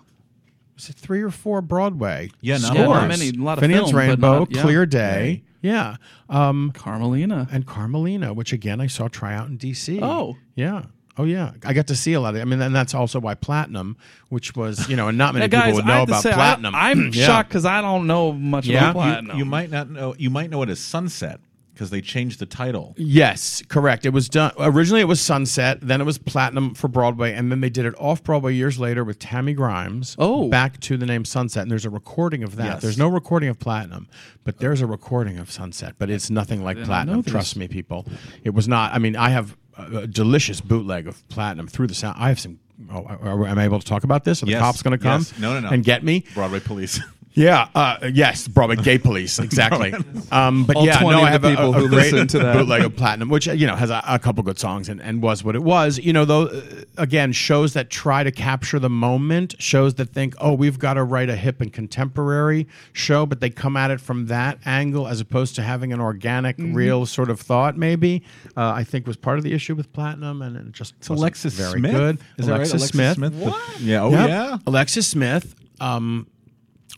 was 0.74 0.88
it 0.88 0.96
three 0.96 1.22
or 1.22 1.30
four 1.30 1.62
Broadway? 1.62 2.30
Yeah, 2.40 2.58
not 2.58 2.74
lot. 2.76 2.86
Not 3.02 3.08
many, 3.08 3.28
a 3.28 3.32
lot 3.34 3.58
of 3.58 3.62
Finian's 3.62 3.90
film, 3.90 3.92
but 3.92 3.98
Rainbow, 4.08 4.38
not- 4.40 4.50
yeah. 4.52 4.62
Clear 4.62 4.84
Day. 4.86 5.44
Yeah. 5.62 5.96
Um, 6.28 6.72
Carmelina. 6.74 7.46
and 7.52 7.66
Carmelina, 7.66 8.34
which 8.34 8.52
again 8.52 8.80
I 8.80 8.88
saw 8.88 9.06
try 9.06 9.32
out 9.34 9.46
in 9.48 9.58
DC. 9.58 10.00
Oh. 10.02 10.36
yeah. 10.56 10.86
Oh 11.18 11.24
yeah, 11.24 11.52
I 11.64 11.72
got 11.72 11.86
to 11.88 11.96
see 11.96 12.12
a 12.12 12.20
lot 12.20 12.34
of. 12.34 12.40
I 12.42 12.44
mean, 12.44 12.60
and 12.60 12.74
that's 12.74 12.94
also 12.94 13.18
why 13.20 13.34
Platinum, 13.34 13.96
which 14.28 14.54
was 14.54 14.88
you 14.88 14.96
know, 14.96 15.08
and 15.08 15.16
not 15.16 15.32
many 15.34 15.44
Yeah, 15.44 15.48
guys, 15.48 15.64
people 15.66 15.76
would 15.78 15.86
know 15.86 16.02
about 16.02 16.22
say, 16.22 16.32
platinum. 16.32 16.74
I, 16.74 16.90
am 16.90 17.10
Yeah. 17.12 17.26
shocked 17.26 17.48
because 17.48 17.64
I 17.64 17.80
don't 17.80 18.06
know 18.06 18.32
much 18.32 18.66
Yeah. 18.66 18.78
about 18.78 18.86
You- 18.88 18.92
Platinum. 19.12 19.38
you 19.38 19.44
might 19.44 19.70
not 19.70 19.88
know. 19.90 20.14
You 20.18 20.30
might 20.30 20.50
know 20.50 20.62
it 20.62 20.68
as 20.68 20.78
Sunset 20.80 21.40
because 21.72 21.90
they 21.90 22.00
changed 22.00 22.38
the 22.38 22.46
title. 22.46 22.94
Yes, 22.96 23.62
correct. 23.68 24.06
It 24.06 24.10
was 24.10 24.30
done 24.30 24.50
originally. 24.58 25.02
It 25.02 25.08
was 25.08 25.20
Sunset, 25.20 25.78
then 25.82 26.00
it 26.00 26.04
was 26.04 26.16
Platinum 26.16 26.74
for 26.74 26.88
Broadway, 26.88 27.34
and 27.34 27.50
then 27.52 27.60
they 27.60 27.68
did 27.68 27.84
it 27.84 27.94
off 27.98 28.22
Broadway 28.22 28.54
years 28.54 28.78
later 28.78 29.04
with 29.04 29.18
Tammy 29.18 29.52
Grimes. 29.52 30.16
Oh. 30.18 30.48
back 30.48 30.80
to 30.80 30.96
the 30.96 31.04
name 31.04 31.24
Sunset, 31.26 31.62
and 31.62 31.70
there's 31.70 31.84
a 31.84 31.90
recording 31.90 32.42
of 32.42 32.56
that. 32.56 32.64
Yes. 32.64 32.82
There's 32.82 32.98
no 32.98 33.08
recording 33.08 33.50
of 33.50 33.58
Platinum, 33.58 34.08
but 34.44 34.58
there's 34.58 34.80
a 34.80 34.86
recording 34.86 35.38
of 35.38 35.50
Sunset. 35.50 35.96
But 35.98 36.08
it's 36.08 36.30
nothing 36.30 36.64
like 36.64 36.82
Platinum. 36.82 37.22
Trust 37.22 37.56
me, 37.56 37.68
people. 37.68 38.06
It 38.42 38.54
was 38.54 38.66
not. 38.68 38.94
I 38.94 38.98
mean, 38.98 39.14
I 39.16 39.28
have 39.30 39.54
a, 39.76 40.06
delicious 40.06 40.60
bootleg 40.60 41.06
of 41.06 41.26
Platinum 41.28 41.66
through 41.68 41.86
the 41.88 41.94
sound. 41.94 42.16
I 42.18 42.28
have 42.28 42.40
some. 42.40 42.58
Oh, 42.92 43.06
am 43.46 43.58
I 43.58 43.64
able 43.64 43.78
to 43.80 43.86
talk 43.86 44.04
about 44.04 44.24
this? 44.24 44.42
Are 44.42 44.46
the 44.46 44.52
Yes. 44.52 44.60
cops 44.60 44.82
going 44.82 44.92
to 44.98 45.02
come? 45.02 45.20
Yes. 45.20 45.38
No, 45.38 45.54
no, 45.54 45.60
no. 45.60 45.68
and 45.70 45.82
get 45.82 46.04
me? 46.04 46.24
Broadway 46.34 46.60
Police. 46.60 47.00
Yeah, 47.36 47.68
uh, 47.74 48.10
yes, 48.14 48.48
Broadway 48.48 48.76
gay 48.76 48.96
police, 49.08 49.38
exactly. 49.38 49.92
um, 50.32 50.64
but 50.64 50.74
All 50.76 50.86
yeah, 50.86 50.98
no, 51.00 51.20
I 51.20 51.26
of 51.26 51.28
have 51.28 51.44
a, 51.44 51.50
people 51.50 51.66
a, 51.66 51.68
a 51.76 51.80
who 51.80 51.88
great 51.90 52.12
listen 52.12 52.26
to 52.28 52.38
that. 52.38 52.54
bootleg 52.56 52.82
of 52.82 52.96
Platinum, 52.96 53.28
which 53.28 53.46
you 53.46 53.66
know 53.66 53.76
has 53.76 53.90
a, 53.90 54.02
a 54.08 54.18
couple 54.18 54.42
good 54.42 54.58
songs 54.58 54.88
and, 54.88 55.02
and 55.02 55.20
was 55.22 55.44
what 55.44 55.54
it 55.54 55.62
was. 55.62 55.98
You 55.98 56.14
know, 56.14 56.24
though, 56.24 56.46
uh, 56.46 56.62
again, 56.96 57.32
shows 57.32 57.74
that 57.74 57.90
try 57.90 58.24
to 58.24 58.30
capture 58.32 58.78
the 58.78 58.88
moment, 58.88 59.54
shows 59.58 59.94
that 59.96 60.08
think, 60.14 60.34
oh, 60.40 60.54
we've 60.54 60.78
got 60.78 60.94
to 60.94 61.04
write 61.04 61.28
a 61.28 61.36
hip 61.36 61.60
and 61.60 61.70
contemporary 61.72 62.66
show, 62.94 63.26
but 63.26 63.40
they 63.40 63.50
come 63.50 63.76
at 63.76 63.90
it 63.90 64.00
from 64.00 64.26
that 64.28 64.58
angle 64.64 65.06
as 65.06 65.20
opposed 65.20 65.54
to 65.56 65.62
having 65.62 65.92
an 65.92 66.00
organic, 66.00 66.56
Mm-hmm. 66.56 66.72
real 66.74 67.04
sort 67.04 67.28
of 67.28 67.38
thought. 67.38 67.76
Maybe 67.76 68.22
uh, 68.56 68.70
I 68.70 68.82
think 68.82 69.06
was 69.06 69.16
part 69.18 69.36
of 69.36 69.44
the 69.44 69.52
issue 69.52 69.74
with 69.74 69.92
Platinum, 69.92 70.40
and 70.40 70.56
it 70.56 70.72
just 70.72 70.94
It's 70.98 71.10
wasn't 71.10 71.22
Alexis 71.24 71.52
very 71.54 71.80
Smith. 71.80 71.92
good. 71.92 72.18
Is 72.38 72.46
that 72.46 72.52
right? 72.52 72.60
Alexis 72.72 72.88
Smith. 72.88 73.16
The- 73.18 73.56
yeah. 73.80 74.02
Oh 74.02 74.10
Yep. 74.10 74.28
yeah. 74.28 74.58
Alexis 74.66 75.06
Smith. 75.06 75.54
Um, 75.80 76.26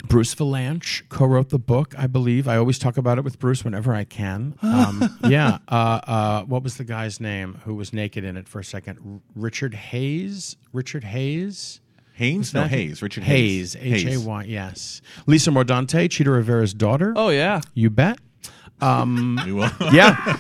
Bruce 0.05 0.34
Vilanch 0.34 1.03
co-wrote 1.09 1.49
the 1.49 1.59
book, 1.59 1.95
I 1.99 2.07
believe. 2.07 2.47
I 2.47 2.57
always 2.57 2.78
talk 2.78 2.97
about 2.97 3.18
it 3.18 3.24
with 3.24 3.39
Bruce 3.39 3.64
whenever 3.64 3.93
I 3.93 4.05
can. 4.05 4.55
Um, 4.62 5.18
yeah. 5.28 5.59
Uh, 5.66 6.01
uh, 6.07 6.43
what 6.45 6.62
was 6.62 6.76
the 6.76 6.84
guy's 6.84 7.20
name 7.20 7.61
who 7.64 7.74
was 7.74 7.93
naked 7.93 8.22
in 8.24 8.36
it 8.36 8.49
for 8.49 8.61
a 8.61 8.64
second? 8.64 8.99
R- 9.05 9.20
Richard 9.34 9.74
Hayes. 9.74 10.57
Richard 10.72 11.03
Hayes. 11.05 11.80
Haynes. 12.14 12.53
No 12.55 12.64
Hayes. 12.64 13.01
Richard 13.03 13.24
Hayes. 13.24 13.74
Hayes. 13.74 14.07
H 14.07 14.14
A 14.14 14.20
Y. 14.20 14.43
Yes. 14.45 15.01
Lisa 15.26 15.51
Mordente, 15.51 16.09
Chita 16.11 16.30
Rivera's 16.30 16.74
daughter. 16.74 17.12
oh 17.16 17.28
yeah. 17.30 17.61
You 17.74 17.91
bet. 17.91 18.18
Um, 18.81 19.41
We 19.47 19.53
will. 19.53 19.70
yeah, 19.93 20.39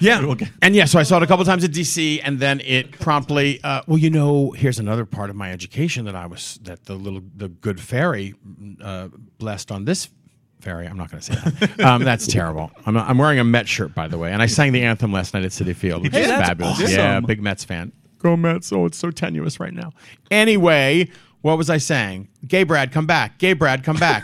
yeah, 0.00 0.20
Okay. 0.24 0.48
and 0.62 0.74
yeah. 0.76 0.84
So 0.84 0.98
I 0.98 1.02
saw 1.02 1.16
it 1.16 1.22
a 1.22 1.26
couple 1.26 1.44
times 1.44 1.64
at 1.64 1.70
DC, 1.72 2.20
and 2.24 2.38
then 2.38 2.60
it 2.60 2.92
promptly. 2.92 3.60
Uh, 3.64 3.82
well, 3.86 3.98
you 3.98 4.10
know, 4.10 4.50
here's 4.52 4.78
another 4.78 5.04
part 5.04 5.30
of 5.30 5.36
my 5.36 5.50
education 5.52 6.04
that 6.04 6.14
I 6.14 6.26
was 6.26 6.58
that 6.62 6.84
the 6.86 6.94
little 6.94 7.22
the 7.36 7.48
good 7.48 7.80
fairy 7.80 8.34
uh, 8.82 9.08
blessed 9.38 9.70
on 9.72 9.84
this 9.84 10.08
fairy. 10.60 10.86
I'm 10.86 10.96
not 10.98 11.10
going 11.10 11.22
to 11.22 11.34
say 11.34 11.50
that. 11.66 11.80
um, 11.80 12.04
that's 12.04 12.26
terrible. 12.26 12.70
I'm, 12.86 12.96
I'm 12.96 13.18
wearing 13.18 13.38
a 13.38 13.44
Met 13.44 13.66
shirt, 13.66 13.94
by 13.94 14.08
the 14.08 14.18
way, 14.18 14.30
and 14.32 14.42
I 14.42 14.46
sang 14.46 14.72
the 14.72 14.82
anthem 14.82 15.12
last 15.12 15.32
night 15.34 15.44
at 15.44 15.50
Citi 15.52 15.74
Field, 15.74 16.02
which 16.02 16.12
Hey, 16.12 16.22
is 16.24 16.30
fabulous. 16.30 16.74
awesome. 16.80 16.90
Yeah, 16.90 17.20
big 17.20 17.40
Mets 17.42 17.64
fan. 17.64 17.92
Go 18.18 18.36
Mets! 18.36 18.70
Oh, 18.72 18.84
it's 18.84 18.98
so 18.98 19.10
tenuous 19.10 19.58
right 19.58 19.72
now. 19.72 19.92
Anyway, 20.30 21.08
what 21.40 21.56
was 21.58 21.70
I 21.70 21.78
saying? 21.78 22.28
Gay 22.46 22.64
Brad, 22.64 22.92
come 22.92 23.06
back. 23.06 23.38
Gay 23.38 23.54
Brad, 23.54 23.82
come 23.82 23.96
back. 23.96 24.22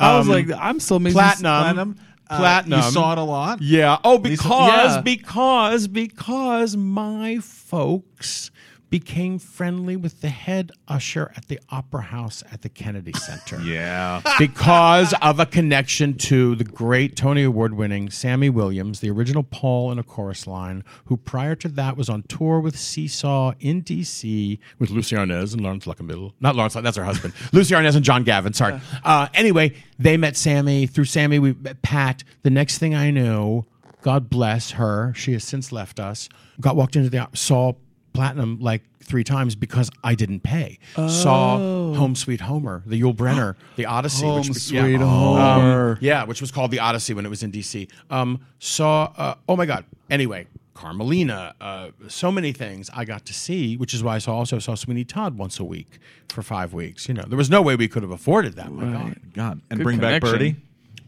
I 0.00 0.16
was 0.16 0.26
Um, 0.28 0.32
like, 0.32 0.50
I'm 0.58 0.80
still 0.80 0.96
amazed. 0.96 1.14
Platinum. 1.14 1.42
Platinum. 1.62 1.96
Uh, 2.30 2.38
Platinum. 2.38 2.78
You 2.80 2.90
saw 2.90 3.12
it 3.12 3.18
a 3.18 3.22
lot. 3.22 3.60
Yeah. 3.60 3.98
Oh, 4.04 4.18
because 4.18 4.94
Yeah. 4.96 5.00
because 5.02 5.88
because 5.88 6.76
my 6.76 7.38
folks 7.40 8.50
became 8.90 9.38
friendly 9.38 9.96
with 9.96 10.20
the 10.20 10.28
head 10.28 10.72
usher 10.88 11.32
at 11.36 11.46
the 11.48 11.58
Opera 11.70 12.02
House 12.02 12.42
at 12.52 12.62
the 12.62 12.68
Kennedy 12.68 13.12
Center. 13.12 13.60
Yeah. 13.70 14.20
because 14.38 15.14
of 15.22 15.38
a 15.38 15.46
connection 15.46 16.14
to 16.18 16.56
the 16.56 16.64
great 16.64 17.14
Tony 17.14 17.44
Award 17.44 17.74
winning 17.74 18.10
Sammy 18.10 18.50
Williams, 18.50 18.98
the 19.00 19.10
original 19.10 19.44
Paul 19.44 19.92
in 19.92 19.98
a 19.98 20.02
chorus 20.02 20.46
line, 20.46 20.82
who 21.04 21.16
prior 21.16 21.54
to 21.56 21.68
that 21.68 21.96
was 21.96 22.08
on 22.08 22.22
tour 22.24 22.58
with 22.58 22.76
Seesaw 22.76 23.52
in 23.60 23.82
DC 23.82 24.58
with 24.78 24.90
Lucie 24.90 25.14
Arnaz 25.14 25.52
and 25.52 25.60
Laurence 25.62 25.84
Luckinbill. 25.86 26.32
Not 26.40 26.56
Laurence, 26.56 26.74
that's 26.74 26.96
her 26.96 27.04
husband. 27.04 27.32
Lucie 27.52 27.74
Arnaz 27.74 27.94
and 27.94 28.04
John 28.04 28.24
Gavin, 28.24 28.52
sorry. 28.52 28.80
Uh, 29.04 29.28
anyway, 29.34 29.72
they 29.98 30.16
met 30.16 30.36
Sammy. 30.36 30.86
Through 30.86 31.04
Sammy, 31.04 31.38
we 31.38 31.52
met 31.52 31.82
Pat. 31.82 32.24
The 32.42 32.50
next 32.50 32.78
thing 32.78 32.94
I 32.94 33.10
knew, 33.10 33.64
God 34.02 34.28
bless 34.30 34.72
her, 34.72 35.12
she 35.14 35.32
has 35.34 35.44
since 35.44 35.70
left 35.70 36.00
us, 36.00 36.28
got 36.60 36.74
walked 36.74 36.96
into 36.96 37.10
the 37.10 37.28
saw 37.34 37.74
platinum 38.12 38.58
like 38.60 38.82
three 39.02 39.24
times 39.24 39.54
because 39.54 39.90
I 40.04 40.14
didn't 40.14 40.40
pay. 40.40 40.78
Saw 40.94 41.58
Home 41.94 42.14
Sweet 42.14 42.42
Homer, 42.42 42.82
the 42.86 43.00
Yul 43.00 43.14
Brynner, 43.14 43.56
the 43.76 43.86
Odyssey, 43.86 44.26
Home 44.26 44.40
which 44.40 44.48
was, 44.48 44.62
Sweet 44.62 44.92
yeah, 44.92 44.98
Homer. 44.98 45.92
Um, 45.92 45.98
yeah, 46.00 46.24
which 46.24 46.40
was 46.40 46.50
called 46.50 46.70
the 46.70 46.80
Odyssey 46.80 47.14
when 47.14 47.26
it 47.26 47.28
was 47.28 47.42
in 47.42 47.52
DC. 47.52 47.90
Um, 48.10 48.44
saw, 48.58 49.12
uh, 49.16 49.34
oh 49.48 49.56
my 49.56 49.66
God. 49.66 49.84
Anyway, 50.10 50.46
Carmelina, 50.74 51.54
uh, 51.60 51.90
so 52.08 52.32
many 52.32 52.52
things 52.52 52.90
I 52.94 53.04
got 53.04 53.26
to 53.26 53.34
see, 53.34 53.76
which 53.76 53.92
is 53.94 54.02
why 54.02 54.16
I 54.16 54.18
saw 54.18 54.34
also 54.34 54.58
saw 54.58 54.74
Sweeney 54.74 55.04
Todd 55.04 55.36
once 55.36 55.58
a 55.58 55.64
week 55.64 55.98
for 56.28 56.42
five 56.42 56.72
weeks. 56.72 57.08
You 57.08 57.14
know, 57.14 57.24
there 57.26 57.38
was 57.38 57.50
no 57.50 57.62
way 57.62 57.76
we 57.76 57.88
could 57.88 58.02
have 58.02 58.12
afforded 58.12 58.54
that. 58.54 58.72
My 58.72 58.84
God. 58.84 59.20
God. 59.34 59.60
And 59.70 59.78
Good 59.78 59.84
bring 59.84 59.98
back 59.98 60.22
connection. 60.22 60.32
Birdie. 60.32 60.56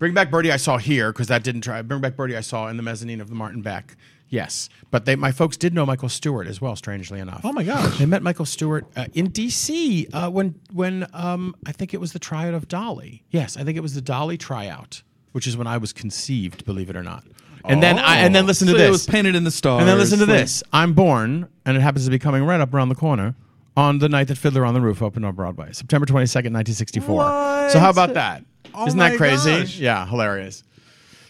Bring 0.02 0.14
Back 0.14 0.32
Birdie 0.32 0.50
I 0.50 0.56
saw 0.56 0.78
here 0.78 1.12
because 1.12 1.28
that 1.28 1.44
didn't 1.44 1.60
try. 1.60 1.80
Bring 1.80 2.00
Back 2.00 2.16
Birdie 2.16 2.36
I 2.36 2.40
saw 2.40 2.66
in 2.66 2.76
the 2.76 2.82
mezzanine 2.82 3.20
of 3.20 3.28
the 3.28 3.36
Martin 3.36 3.62
Beck. 3.62 3.96
Yes, 4.32 4.70
but 4.90 5.04
they, 5.04 5.14
my 5.14 5.30
folks 5.30 5.58
did 5.58 5.74
know 5.74 5.84
Michael 5.84 6.08
Stewart 6.08 6.46
as 6.46 6.58
well. 6.58 6.74
Strangely 6.74 7.20
enough. 7.20 7.42
Oh 7.44 7.52
my 7.52 7.62
gosh. 7.62 7.98
They 7.98 8.06
met 8.06 8.22
Michael 8.22 8.46
Stewart 8.46 8.86
uh, 8.96 9.04
in 9.12 9.28
D.C. 9.28 10.08
Uh, 10.10 10.30
when 10.30 10.54
when 10.72 11.06
um, 11.12 11.54
I 11.66 11.72
think 11.72 11.92
it 11.92 12.00
was 12.00 12.14
the 12.14 12.18
tryout 12.18 12.54
of 12.54 12.66
Dolly. 12.66 13.24
Yes, 13.30 13.58
I 13.58 13.62
think 13.62 13.76
it 13.76 13.82
was 13.82 13.94
the 13.94 14.00
Dolly 14.00 14.38
tryout, 14.38 15.02
which 15.32 15.46
is 15.46 15.54
when 15.54 15.66
I 15.66 15.76
was 15.76 15.92
conceived. 15.92 16.64
Believe 16.64 16.88
it 16.88 16.96
or 16.96 17.02
not. 17.02 17.24
And 17.66 17.82
then 17.82 17.98
I, 17.98 18.20
and 18.20 18.34
then 18.34 18.46
listen 18.46 18.68
so 18.68 18.72
to 18.72 18.78
this. 18.78 18.88
it 18.88 18.90
was 18.90 19.06
painted 19.06 19.34
in 19.34 19.44
the 19.44 19.50
stars. 19.50 19.80
And 19.80 19.88
then 19.88 19.98
listen 19.98 20.18
to 20.20 20.24
like- 20.24 20.40
this. 20.40 20.62
I'm 20.72 20.94
born, 20.94 21.46
and 21.66 21.76
it 21.76 21.80
happens 21.80 22.06
to 22.06 22.10
be 22.10 22.18
coming 22.18 22.42
right 22.42 22.58
up 22.60 22.72
around 22.72 22.88
the 22.88 22.94
corner 22.94 23.34
on 23.76 23.98
the 23.98 24.08
night 24.08 24.28
that 24.28 24.38
Fiddler 24.38 24.64
on 24.64 24.72
the 24.72 24.80
Roof 24.80 25.02
opened 25.02 25.26
on 25.26 25.34
Broadway, 25.34 25.72
September 25.72 26.06
22nd, 26.06 26.52
1964. 26.52 27.68
So 27.68 27.78
how 27.78 27.90
about 27.90 28.14
that? 28.14 28.44
Oh 28.74 28.86
not 28.86 28.96
that 29.10 29.16
crazy? 29.18 29.50
gosh. 29.60 29.76
Yeah, 29.78 30.06
hilarious. 30.06 30.64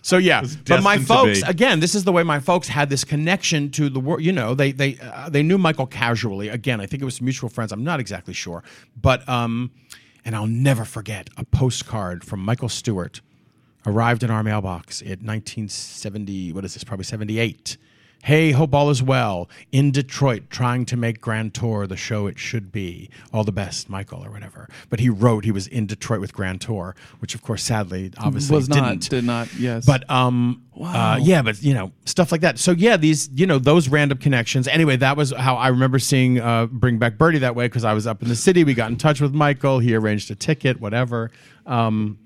So 0.03 0.17
yeah, 0.17 0.43
but 0.67 0.83
my 0.83 0.99
folks 0.99 1.43
again, 1.43 1.79
this 1.79 1.95
is 1.95 2.03
the 2.03 2.13
way 2.13 2.25
my 2.25 2.41
folks 2.41 2.67
had 2.67 2.91
this 2.91 3.05
connection 3.05 3.71
to 3.71 3.89
the 3.89 4.01
world. 4.01 4.23
You 4.23 4.33
know, 4.33 4.53
they 4.55 4.73
they 4.73 4.99
uh, 4.99 5.29
they 5.29 5.43
knew 5.45 5.59
Michael 5.59 5.87
casually. 5.87 6.49
Again, 6.49 6.81
I 6.81 6.87
think 6.87 7.03
it 7.03 7.05
was 7.05 7.21
mutual 7.23 7.49
friends. 7.49 7.73
I'm 7.73 7.85
not 7.85 8.01
exactly 8.01 8.35
sure, 8.35 8.65
but 9.01 9.27
um, 9.29 9.71
and 10.25 10.35
I'll 10.35 10.49
never 10.49 10.85
forget 10.85 11.31
a 11.37 11.45
postcard 11.45 12.25
from 12.25 12.41
Michael 12.41 12.69
Stewart 12.69 13.21
arrived 13.87 14.23
in 14.23 14.31
our 14.31 14.43
mailbox 14.43 15.01
in 15.01 15.21
1970. 15.21 16.53
What 16.53 16.65
is 16.65 16.75
this? 16.75 16.85
Probably 16.85 17.05
78. 17.05 17.77
Hey, 18.25 18.53
hope 18.53 18.73
all 18.73 18.89
is 18.89 19.03
well. 19.03 19.51
In 19.73 19.91
Detroit, 19.91 20.45
trying 20.49 20.87
to 20.87 20.97
make 20.97 21.21
Grand 21.21 21.55
Tour 21.55 21.89
the 21.89 21.97
show 21.97 22.29
it 22.29 22.39
should 22.39 22.71
be. 22.71 23.11
All 23.33 23.43
the 23.43 23.51
best, 23.51 23.91
Michael, 23.91 24.25
or 24.25 24.31
whatever. 24.31 24.69
But 24.91 25.01
he 25.01 25.11
wrote 25.11 25.45
he 25.45 25.51
was 25.51 25.67
in 25.67 25.87
Detroit 25.87 26.21
with 26.21 26.33
Grand 26.33 26.61
Tour, 26.61 26.95
which 27.19 27.35
of 27.35 27.43
course, 27.43 27.65
sadly, 27.65 28.13
obviously 28.19 28.55
was 28.55 28.69
not 28.69 28.91
didn't. 28.91 29.11
did 29.11 29.25
not 29.25 29.53
yes 29.55 29.85
But 29.85 30.09
um, 30.09 30.63
uh, 30.81 31.19
yeah, 31.21 31.43
but 31.43 31.61
you 31.65 31.75
know 31.75 31.91
stuff 32.05 32.31
like 32.31 32.43
that. 32.43 32.61
So 32.61 32.71
yeah, 32.71 32.97
these 32.97 33.29
you 33.35 33.45
know 33.45 33.59
those 33.59 33.89
random 33.89 34.19
connections. 34.19 34.69
Anyway, 34.69 34.95
that 34.99 35.17
was 35.17 35.33
how 35.33 35.57
I 35.57 35.69
remember 35.69 35.99
seeing 35.99 36.39
uh, 36.41 36.67
Bring 36.67 36.99
Back 36.99 37.19
Birdie 37.19 37.39
that 37.39 37.57
way 37.57 37.67
because 37.67 37.85
I 37.85 37.93
was 37.93 38.07
up 38.07 38.23
in 38.23 38.29
the 38.29 38.37
city. 38.37 38.63
We 38.63 38.75
got 38.75 38.91
in 38.91 38.99
touch 38.99 39.21
with 39.21 39.35
Michael. 39.35 39.81
He 39.81 39.97
arranged 39.97 40.31
a 40.31 40.37
ticket, 40.37 40.81
whatever. 40.81 41.33
Um, 41.67 42.19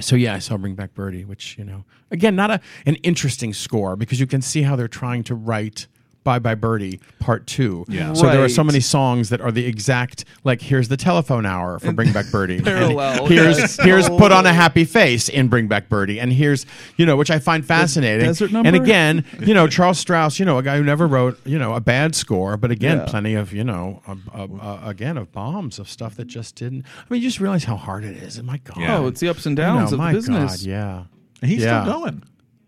so 0.00 0.16
yeah, 0.16 0.34
I 0.34 0.38
saw 0.38 0.56
Bring 0.56 0.74
Back 0.74 0.94
Birdie, 0.94 1.24
which 1.24 1.56
you 1.58 1.64
know, 1.64 1.84
again, 2.10 2.36
not 2.36 2.50
a 2.50 2.60
an 2.86 2.96
interesting 2.96 3.52
score 3.52 3.96
because 3.96 4.20
you 4.20 4.26
can 4.26 4.42
see 4.42 4.62
how 4.62 4.76
they're 4.76 4.88
trying 4.88 5.24
to 5.24 5.34
write 5.34 5.86
Bye 6.28 6.38
Bye 6.38 6.54
Birdie 6.56 7.00
Part 7.20 7.46
Two. 7.46 7.86
Yeah. 7.88 8.12
So 8.12 8.26
there 8.26 8.44
are 8.44 8.50
so 8.50 8.60
Right. 8.60 8.66
many 8.66 8.80
songs 8.80 9.30
that 9.30 9.40
are 9.40 9.50
the 9.50 9.64
exact 9.64 10.26
like 10.44 10.60
here's 10.60 10.88
the 10.88 10.96
telephone 10.98 11.46
hour 11.46 11.78
for 11.78 11.90
Bring 11.92 12.12
Back 12.12 12.30
Birdie. 12.30 12.56
And 12.58 12.64
Parallel, 12.66 13.24
here's 13.26 13.58
yes. 13.58 13.78
here's 13.82 14.08
put 14.10 14.30
on 14.30 14.44
a 14.44 14.50
Oh. 14.50 14.52
happy 14.52 14.84
face 14.84 15.30
in 15.30 15.48
Bring 15.48 15.68
Back 15.68 15.88
Birdie, 15.88 16.20
and 16.20 16.30
here's 16.30 16.66
you 16.98 17.06
know 17.06 17.16
which 17.16 17.30
I 17.30 17.38
find 17.38 17.64
fascinating. 17.64 18.26
desert 18.26 18.52
Number? 18.52 18.66
And 18.68 18.76
again, 18.76 19.24
you 19.40 19.54
know 19.54 19.66
Charles 19.68 19.98
Strouse, 20.04 20.38
you 20.38 20.44
know 20.44 20.58
a 20.58 20.62
guy 20.62 20.76
who 20.76 20.84
never 20.84 21.06
wrote 21.06 21.38
you 21.46 21.58
know 21.58 21.72
a 21.72 21.80
bad 21.80 22.14
score, 22.14 22.58
but 22.58 22.70
again, 22.70 22.98
Yeah. 22.98 23.04
plenty 23.06 23.32
of 23.34 23.54
you 23.54 23.64
know 23.64 24.02
uh, 24.06 24.16
uh, 24.34 24.46
uh, 24.60 24.80
again 24.84 25.16
of 25.16 25.32
bombs 25.32 25.78
of 25.78 25.88
stuff 25.88 26.14
that 26.16 26.26
just 26.26 26.56
didn't. 26.56 26.84
I 26.86 27.04
mean, 27.08 27.22
you 27.22 27.28
just 27.28 27.40
realize 27.40 27.64
how 27.64 27.76
hard 27.76 28.04
it 28.04 28.16
is. 28.18 28.36
And 28.36 28.46
my 28.46 28.58
God, 28.58 28.76
Yeah. 28.78 28.98
oh 28.98 29.06
it's 29.06 29.20
the 29.20 29.28
ups 29.30 29.46
and 29.46 29.56
You 29.56 29.64
downs 29.64 29.92
know, 29.92 29.94
of 29.94 29.98
my 29.98 30.12
the 30.12 30.18
business 30.18 30.56
God, 30.58 30.66
yeah, 30.66 31.02
And 31.40 31.50
he's 31.50 31.62
Yeah. 31.62 31.82
still 31.84 32.00
going. 32.00 32.22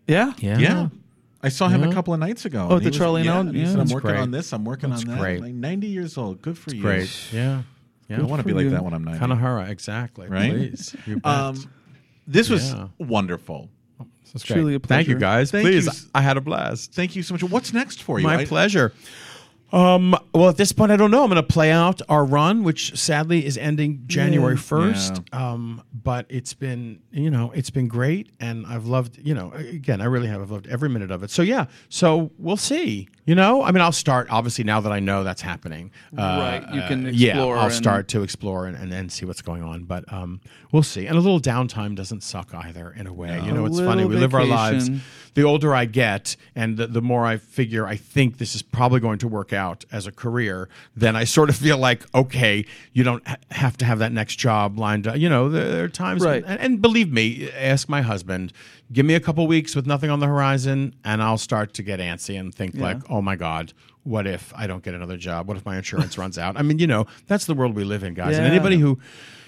yeah 0.07 0.33
yeah, 0.39 0.57
Yeah. 0.57 0.87
I 1.43 1.49
saw 1.49 1.67
him 1.67 1.83
a 1.83 1.93
couple 1.93 2.13
of 2.13 2.19
nights 2.19 2.45
ago. 2.45 2.67
Oh, 2.69 2.79
the 2.79 2.85
he 2.85 2.91
Charlie 2.91 3.23
yeah, 3.23 3.39
and 3.39 3.49
and 3.49 3.57
he 3.57 3.65
said, 3.65 3.69
yeah. 3.69 3.73
I'm 3.73 3.79
That's 3.87 3.93
working 3.93 4.09
great. 4.11 4.19
on 4.19 4.31
this. 4.31 4.53
I'm 4.53 4.63
working 4.65 4.89
That's 4.91 5.03
on 5.03 5.09
that. 5.09 5.19
great. 5.19 5.41
Like 5.41 5.53
90 5.53 5.87
years 5.87 6.17
old. 6.17 6.41
Good 6.41 6.57
for 6.57 6.73
you. 6.73 6.81
Great, 6.81 7.09
yeah, 7.33 7.63
yeah. 8.07 8.19
I 8.19 8.23
want 8.23 8.39
to 8.41 8.45
be 8.45 8.51
for 8.51 8.57
like 8.57 8.63
you. 8.65 8.69
that 8.71 8.83
when 8.83 8.93
I'm 8.93 9.03
90. 9.03 9.19
Kanahara, 9.19 9.69
exactly. 9.69 10.27
Right? 10.27 10.51
Please, 10.51 10.95
you 11.05 11.17
bet. 11.19 11.25
Um, 11.31 11.71
this 12.27 12.49
was 12.49 12.71
Yeah. 12.73 12.87
wonderful. 12.99 13.69
That's 14.33 14.43
truly 14.45 14.73
great. 14.73 14.85
a 14.85 14.87
Thank 14.87 15.07
you, 15.07 15.15
pleasure. 15.15 15.19
guys. 15.19 15.51
Thank 15.51 15.65
Please, 15.65 15.85
you. 15.85 16.09
I 16.15 16.21
had 16.21 16.37
a 16.37 16.41
blast. 16.41 16.93
Thank 16.93 17.15
you 17.17 17.23
so 17.23 17.33
much. 17.33 17.43
What's 17.43 17.73
next 17.73 18.01
for 18.03 18.19
you? 18.19 18.25
My 18.25 18.37
I- 18.37 18.45
pleasure. 18.45 18.93
Um, 19.71 20.15
well, 20.33 20.49
at 20.49 20.57
this 20.57 20.71
point, 20.71 20.91
I 20.91 20.97
don't 20.97 21.11
know. 21.11 21.23
I'm 21.23 21.29
going 21.29 21.41
to 21.41 21.47
play 21.47 21.71
out 21.71 22.01
our 22.09 22.25
run, 22.25 22.63
which 22.63 22.97
sadly 22.97 23.45
is 23.45 23.57
ending 23.57 24.03
January 24.05 24.55
1st. 24.55 25.33
Um, 25.33 25.83
but 25.93 26.25
it's 26.29 26.53
been, 26.53 27.01
you 27.11 27.29
know, 27.29 27.51
it's 27.55 27.69
been 27.69 27.87
great. 27.87 28.29
And 28.39 28.65
I've 28.67 28.85
loved, 28.85 29.17
you 29.17 29.33
know, 29.33 29.51
again, 29.53 30.01
I 30.01 30.05
really 30.05 30.27
have. 30.27 30.41
I've 30.41 30.51
loved 30.51 30.67
every 30.67 30.89
minute 30.89 31.11
of 31.11 31.23
it. 31.23 31.29
So, 31.31 31.41
yeah. 31.41 31.67
So 31.89 32.31
we'll 32.37 32.57
see. 32.57 33.07
You 33.25 33.35
know, 33.35 33.63
I 33.63 33.71
mean, 33.71 33.81
I'll 33.81 33.91
start, 33.91 34.27
obviously, 34.29 34.63
now 34.63 34.81
that 34.81 34.91
I 34.91 34.99
know 34.99 35.23
that's 35.23 35.41
happening. 35.41 35.91
Uh, 36.17 36.39
Right, 36.41 36.73
you 36.73 36.81
can 36.87 37.05
uh, 37.07 37.09
yeah, 37.13 37.39
I'll 37.39 37.69
start 37.69 38.07
to 38.09 38.23
explore 38.23 38.65
and, 38.65 38.75
and, 38.75 38.91
and 38.91 39.11
see 39.11 39.25
what's 39.25 39.41
going 39.41 39.61
on. 39.61 39.83
But 39.83 40.11
um, 40.11 40.41
we'll 40.71 40.83
see. 40.83 41.05
And 41.05 41.17
a 41.17 41.21
little 41.21 41.39
downtime 41.39 41.95
doesn't 41.95 42.21
suck 42.23 42.53
either, 42.53 42.91
in 42.91 43.05
a 43.07 43.13
way. 43.13 43.39
You 43.45 43.51
know, 43.51 43.65
it's 43.65 43.79
funny. 43.79 44.05
We 44.05 44.15
live 44.15 44.33
our 44.33 44.45
lives 44.45 44.89
the 45.33 45.43
older 45.43 45.73
I 45.73 45.85
get 45.85 46.35
and 46.55 46.77
the, 46.77 46.87
the 46.87 47.01
more 47.01 47.25
I 47.25 47.37
figure 47.37 47.87
I 47.87 47.95
think 47.95 48.37
this 48.37 48.55
is 48.55 48.61
probably 48.61 48.99
going 48.99 49.19
to 49.19 49.27
work 49.27 49.53
out 49.53 49.60
as 49.91 50.07
a 50.07 50.11
career, 50.11 50.67
then 50.95 51.15
I 51.15 51.23
sort 51.23 51.49
of 51.49 51.55
feel 51.55 51.77
like, 51.77 52.03
okay, 52.15 52.65
you 52.93 53.03
don't 53.03 53.25
ha- 53.27 53.37
have 53.51 53.77
to 53.77 53.85
have 53.85 53.99
that 53.99 54.11
next 54.11 54.35
job 54.37 54.77
lined 54.79 55.07
up. 55.07 55.17
You 55.17 55.29
know, 55.29 55.49
there, 55.49 55.69
there 55.69 55.83
are 55.85 55.89
times, 55.89 56.23
Right. 56.23 56.43
and, 56.45 56.59
and 56.59 56.81
believe 56.81 57.11
me, 57.11 57.49
ask 57.51 57.87
my 57.89 58.01
husband, 58.01 58.53
give 58.91 59.05
me 59.05 59.13
a 59.15 59.19
couple 59.19 59.45
weeks 59.47 59.75
with 59.75 59.85
nothing 59.85 60.09
on 60.09 60.19
the 60.19 60.27
horizon, 60.27 60.93
and 61.03 61.21
I'll 61.23 61.37
start 61.37 61.73
to 61.75 61.83
get 61.83 61.99
antsy 61.99 62.39
and 62.39 62.53
think, 62.53 62.75
like, 62.75 62.97
oh 63.09 63.21
my 63.21 63.35
God. 63.35 63.73
What 64.03 64.25
if 64.25 64.51
I 64.55 64.65
don't 64.65 64.83
get 64.83 64.95
another 64.95 65.15
job? 65.15 65.47
What 65.47 65.57
if 65.57 65.65
my 65.65 65.77
insurance 65.77 66.17
runs 66.23 66.39
out? 66.39 66.57
I 66.57 66.63
mean, 66.63 66.79
you 66.79 66.87
know, 66.87 67.05
that's 67.27 67.45
the 67.45 67.53
world 67.53 67.75
we 67.75 67.83
live 67.83 68.03
in, 68.03 68.15
guys. 68.15 68.35
And 68.35 68.47
anybody 68.47 68.77
who 68.79 68.97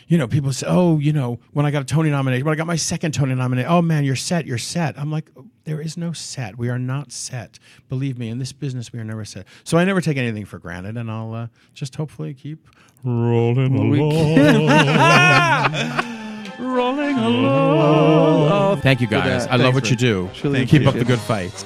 you 0.07 0.17
know, 0.17 0.27
people 0.27 0.51
say, 0.53 0.67
"Oh, 0.69 0.99
you 0.99 1.13
know, 1.13 1.39
when 1.51 1.65
I 1.65 1.71
got 1.71 1.81
a 1.81 1.85
Tony 1.85 2.09
nomination, 2.09 2.45
when 2.45 2.53
I 2.53 2.57
got 2.57 2.67
my 2.67 2.75
second 2.75 3.13
Tony 3.13 3.35
nomination, 3.35 3.71
oh 3.71 3.81
man, 3.81 4.03
you're 4.03 4.15
set, 4.15 4.45
you're 4.45 4.57
set." 4.57 4.97
I'm 4.97 5.11
like, 5.11 5.30
there 5.65 5.81
is 5.81 5.97
no 5.97 6.13
set. 6.13 6.57
We 6.57 6.69
are 6.69 6.80
not 6.80 7.11
set. 7.11 7.59
Believe 7.89 8.17
me, 8.17 8.30
in 8.30 8.39
this 8.39 8.51
business, 8.51 8.91
we 8.91 8.99
are 8.99 9.03
never 9.03 9.25
set. 9.25 9.45
So 9.63 9.77
I 9.77 9.85
never 9.85 10.01
take 10.01 10.17
anything 10.17 10.45
for 10.45 10.59
granted, 10.59 10.97
and 10.97 11.09
I'll 11.09 11.34
uh, 11.34 11.47
just 11.73 11.95
hopefully 11.95 12.34
keep 12.34 12.67
rolling 13.03 13.75
along. 13.75 13.99
rolling 16.59 17.17
along. 17.17 18.51
Oh, 18.51 18.80
Thank 18.81 19.01
you, 19.01 19.07
guys. 19.07 19.45
that. 19.45 19.53
I 19.53 19.55
love 19.57 19.73
what 19.73 19.89
you 19.89 19.95
do. 19.95 20.30
Truly 20.34 20.65
Keep 20.65 20.81
up 20.81 20.88
appreciate 20.89 20.99
the 20.99 21.05
good 21.05 21.19
fights. 21.19 21.65